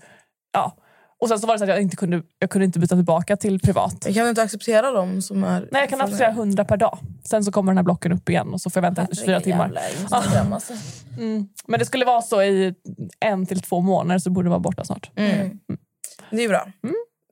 ja. 0.53 0.77
Och 1.21 1.29
sen 1.29 1.39
så 1.39 1.47
var 1.47 1.55
det 1.55 1.59
så 1.59 1.65
att 1.65 1.71
jag 1.71 1.83
inte 1.83 1.97
kunde, 1.97 2.23
jag 2.39 2.51
kunde 2.51 2.65
inte 2.67 2.79
byta 2.79 2.95
tillbaka 2.97 3.37
till 3.37 3.61
privat. 3.61 4.05
Kan 4.15 4.25
du 4.25 4.29
inte 4.29 4.43
acceptera 4.43 4.91
dem 4.91 5.23
som 5.23 5.45
är... 5.45 5.61
Nej, 5.71 5.83
jag 5.83 5.89
kan 5.89 6.01
acceptera 6.01 6.29
100 6.31 6.65
per 6.65 6.77
dag. 6.77 6.99
Sen 7.25 7.45
så 7.45 7.53
kommer 7.53 7.73
den 7.73 7.77
här 7.79 7.85
blocken 7.85 8.13
upp 8.13 8.29
igen 8.29 8.49
och 8.53 8.61
så 8.61 8.71
får 8.71 8.83
jag 8.85 8.95
vänta 8.95 9.15
24 9.15 9.41
timmar. 9.41 9.65
Jävla 9.65 9.81
Instagram, 10.01 10.53
alltså. 10.53 10.73
Mm. 11.19 11.49
Men 11.67 11.79
det 11.81 11.87
skulle 11.87 12.05
vara 12.05 12.23
så 12.23 12.43
i 12.43 12.75
en 13.21 13.47
till 13.47 13.61
två 13.63 13.81
månader 13.81 14.19
så 14.19 14.31
borde 14.31 14.47
det 14.47 14.51
vara 14.51 14.61
borta 14.61 14.85
snart. 14.85 15.11
Mm. 15.17 15.59
Det 16.31 16.45
är 16.45 16.49
bra. 16.49 16.67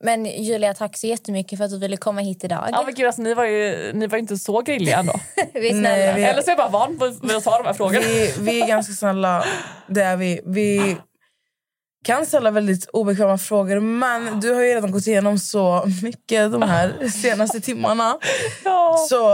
Men 0.04 0.24
Julia, 0.26 0.74
tack 0.74 0.96
så 0.98 1.06
jättemycket 1.06 1.58
för 1.58 1.64
att 1.64 1.70
du 1.70 1.78
ville 1.78 1.96
komma 1.96 2.20
hit 2.20 2.44
idag. 2.44 2.68
Ja, 2.72 2.82
men 2.86 2.94
gud, 2.94 3.06
alltså, 3.06 3.22
ni 3.22 3.34
var 3.34 3.44
ju 3.44 3.92
ni 3.94 4.06
var 4.06 4.18
inte 4.18 4.36
så 4.36 4.60
grilliga 4.62 4.98
ändå. 4.98 5.12
Vi 5.54 5.68
är 5.68 5.70
snälla. 5.70 5.88
Nej, 5.88 6.14
vi- 6.14 6.24
Eller 6.24 6.42
så 6.42 6.50
är 6.50 6.56
jag 6.56 6.58
bara 6.58 6.86
van 6.86 6.98
vid 7.22 7.36
att 7.36 7.44
ta 7.44 7.58
de 7.58 7.66
här 7.66 7.72
frågorna. 7.74 8.00
Vi, 8.00 8.34
vi 8.40 8.62
är 8.62 8.66
ganska 8.68 8.92
snälla. 8.92 9.44
Det 9.86 10.02
är 10.02 10.16
vi. 10.16 10.40
Vi 10.46 10.96
kan 12.04 12.26
ställa 12.26 12.50
väldigt 12.50 12.88
obekväma 12.88 13.38
frågor 13.38 13.80
men 13.80 14.40
du 14.40 14.54
har 14.54 14.62
ju 14.62 14.74
redan 14.74 14.90
gått 14.90 15.06
igenom 15.06 15.38
så 15.38 15.84
mycket 16.02 16.52
de 16.52 16.62
här 16.62 17.08
senaste 17.08 17.60
timmarna. 17.60 18.18
Ja. 18.64 18.96
Så 19.10 19.28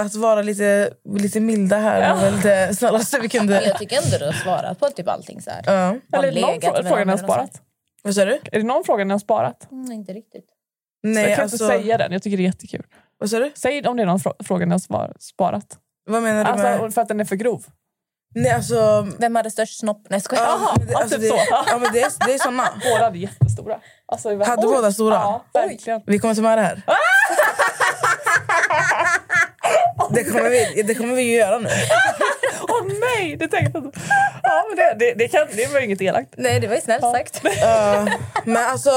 att 0.00 0.14
vara 0.14 0.42
lite, 0.42 0.90
lite 1.18 1.40
milda 1.40 1.76
här 1.76 2.14
var 2.14 2.22
väl 2.22 2.40
det 2.40 2.76
snällaste 2.76 3.18
vi 3.20 3.28
kunde... 3.28 3.62
Jag 3.64 3.78
tycker 3.78 3.96
ändå 4.04 4.18
du 4.18 4.24
har 4.24 4.32
svarat 4.32 4.80
på 4.80 4.86
typ 4.90 5.08
allting. 5.08 5.42
Så 5.42 5.50
här. 5.50 5.62
Ja. 5.66 5.72
Har 5.72 5.98
Eller 6.12 6.28
är 6.28 6.32
det 6.32 6.40
någon 6.40 6.50
legat 6.50 6.74
frå- 6.74 6.82
med 6.82 6.88
fråga 6.88 7.04
ni 7.04 7.10
har 7.10 7.18
sparat? 7.18 7.62
Vad 8.02 8.14
sa 8.14 8.24
du? 8.24 8.32
Är 8.52 8.58
det 8.58 8.62
någon 8.62 8.84
fråga 8.84 9.04
ni 9.04 9.10
har 9.12 9.18
sparat? 9.18 9.70
Mm, 9.72 9.92
inte 9.92 10.12
riktigt. 10.12 10.44
Nej, 11.02 11.24
jag 11.24 11.34
kan 11.36 11.42
alltså, 11.42 11.64
inte 11.64 11.78
säga 11.78 11.98
den, 11.98 12.12
jag 12.12 12.22
tycker 12.22 12.36
det 12.36 12.42
är 12.42 12.44
jättekul. 12.44 12.86
Vad 13.18 13.30
sa 13.30 13.38
du? 13.38 13.52
Säg 13.54 13.86
om 13.88 13.96
det 13.96 14.02
är 14.02 14.06
någon 14.06 14.18
frå- 14.18 14.44
fråga 14.44 14.66
ni 14.66 14.72
har 14.72 15.12
sparat. 15.20 15.78
Vad 16.10 16.22
menar 16.22 16.44
du 16.44 16.62
med... 16.62 16.72
Alltså, 16.72 16.90
för 16.90 17.02
att 17.02 17.08
den 17.08 17.20
är 17.20 17.24
för 17.24 17.36
grov. 17.36 17.64
Nej, 18.42 18.52
alltså... 18.52 19.08
Vem 19.18 19.36
hade 19.36 19.50
störst 19.50 19.78
snopp? 19.78 20.06
Nej, 20.10 20.20
skojar. 20.20 20.44
Ja, 20.44 20.74
men 20.78 20.86
det, 20.86 20.92
ja, 20.92 20.98
alltså, 21.00 21.16
typ 21.18 21.22
det, 21.22 21.28
så. 21.28 21.44
ja, 21.50 21.78
men 21.80 21.92
det, 21.92 22.00
är, 22.02 22.26
det 22.26 22.34
är 22.34 22.38
såna. 22.38 22.68
Båda 22.92 23.04
hade 23.04 23.18
jättestora. 23.18 23.78
Alltså, 24.12 24.32
i- 24.32 24.44
Hade 24.44 24.66
Oj. 24.66 24.74
båda 24.74 24.92
stora? 24.92 25.14
Ja, 25.14 25.44
verkligen. 25.52 26.00
Vi 26.06 26.18
kommer 26.18 26.34
ta 26.34 26.42
med 26.42 26.58
det 26.58 26.62
här. 26.62 26.82
Det 30.10 30.24
kommer 30.24 30.50
vi, 30.50 30.82
det 30.82 30.94
kommer 30.94 31.14
vi 31.14 31.22
ju 31.22 31.36
göra 31.36 31.58
nu. 31.58 31.68
Åh 32.68 32.82
nej, 33.00 33.36
det 33.36 33.48
tänkte 33.48 33.78
jag. 33.78 33.92
Ja, 34.42 34.64
men 34.68 34.76
det, 34.76 34.96
det, 34.98 35.14
det, 35.14 35.28
kan, 35.28 35.46
det 35.56 35.72
var 35.72 35.80
inget 35.80 36.00
elakt. 36.02 36.34
Nej, 36.36 36.60
det 36.60 36.66
var 36.68 36.74
ju 36.74 36.80
snällt 36.80 37.02
sagt. 37.02 37.40
Ja, 37.60 38.06
men 38.44 38.56
alltså, 38.70 38.90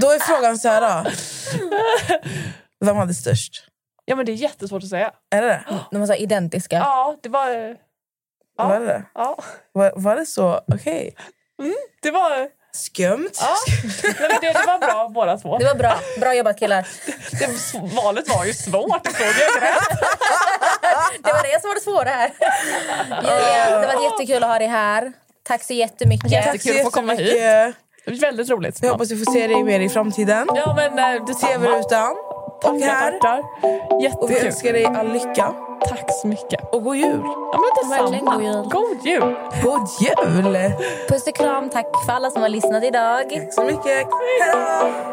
då 0.00 0.10
är 0.10 0.18
frågan 0.18 0.58
så 0.58 0.68
här. 0.68 0.80
Då. 1.04 1.10
Vem 2.86 2.96
hade 2.96 3.14
störst? 3.14 3.64
Ja, 4.04 4.16
men 4.16 4.26
det 4.26 4.32
är 4.32 4.36
jättesvårt 4.36 4.82
att 4.82 4.88
säga. 4.88 5.10
Är 5.30 5.42
det 5.42 5.48
det? 5.48 5.64
De 5.90 6.00
var 6.00 6.06
så 6.06 6.14
identiska. 6.14 6.76
Ja, 6.76 7.16
det 7.22 7.28
var... 7.28 7.76
Ja. 8.58 8.68
Var 8.68 8.80
det 8.80 8.86
det? 8.86 9.02
Ja, 9.14 9.38
Var, 9.72 9.92
var 9.96 10.16
det 10.16 10.26
så? 10.26 10.60
Okej. 10.74 11.14
det 12.02 12.10
var... 12.10 12.48
Skumt. 12.74 13.30
Ja, 13.40 13.56
nej, 14.04 14.14
men 14.20 14.40
det, 14.40 14.52
det 14.52 14.66
var 14.66 14.78
bra 14.78 15.08
båda 15.14 15.36
två. 15.38 15.58
Det 15.58 15.64
var 15.64 15.74
bra. 15.74 15.94
Bra 16.20 16.34
jobbat 16.34 16.58
killar. 16.58 16.88
Det, 17.38 17.94
valet 17.96 18.28
var 18.28 18.44
ju 18.44 18.52
svårt. 18.52 19.04
Det 19.04 19.10
såg 19.10 19.26
jag 19.26 19.62
rätt. 19.62 19.88
Det 21.24 21.32
var 21.32 21.42
det 21.42 21.60
som 21.60 21.68
var 21.68 21.74
det 21.74 21.80
svåra 21.80 22.10
här. 22.10 22.30
Julia, 23.22 23.80
det 23.80 23.94
var 23.96 24.04
jättekul 24.04 24.42
att 24.42 24.48
ha 24.50 24.58
dig 24.58 24.68
här. 24.68 25.12
Tack 25.42 25.62
så 25.62 25.72
jättemycket. 25.72 26.30
Jättekul. 26.30 26.76
Att 26.76 26.82
få 26.82 26.90
komma 26.90 27.12
hit. 27.12 27.34
Det 27.34 27.74
väldigt 28.20 28.50
roligt. 28.50 28.78
Jag 28.82 28.90
hoppas 28.90 29.10
vi 29.10 29.24
får 29.24 29.32
se 29.32 29.46
dig 29.46 29.64
mer 29.64 29.80
i 29.80 29.88
framtiden. 29.88 30.46
Ja, 30.54 30.74
men 30.76 30.98
eh, 31.16 31.24
detsamma. 31.24 31.52
TV-rutan. 31.52 32.16
Och 32.64 32.80
här. 32.80 33.12
Tackar. 33.12 33.38
Och 33.62 34.00
vi 34.00 34.04
Jättekul. 34.04 34.46
önskar 34.46 34.72
dig 34.72 34.84
all 34.84 35.12
lycka. 35.12 35.54
Tack 35.88 36.12
så 36.22 36.26
mycket. 36.26 36.60
Och 36.72 36.82
god 36.82 36.96
jul. 36.96 37.20
Ja, 37.52 37.60
men 37.60 37.70
detsamma. 37.90 38.34
god 38.34 38.42
jul. 38.44 38.68
God 38.68 39.06
jul. 39.06 39.34
God 39.62 39.88
jul! 40.00 40.72
Puss 41.08 41.26
och 41.26 41.34
kram. 41.34 41.70
Tack 41.70 41.86
för 42.06 42.12
alla 42.12 42.30
som 42.30 42.42
har 42.42 42.48
lyssnat 42.48 42.84
idag. 42.84 43.30
Tack 43.30 43.54
så 43.54 43.62
mycket. 43.64 43.84
Hej 43.86 44.52
då! 44.52 45.12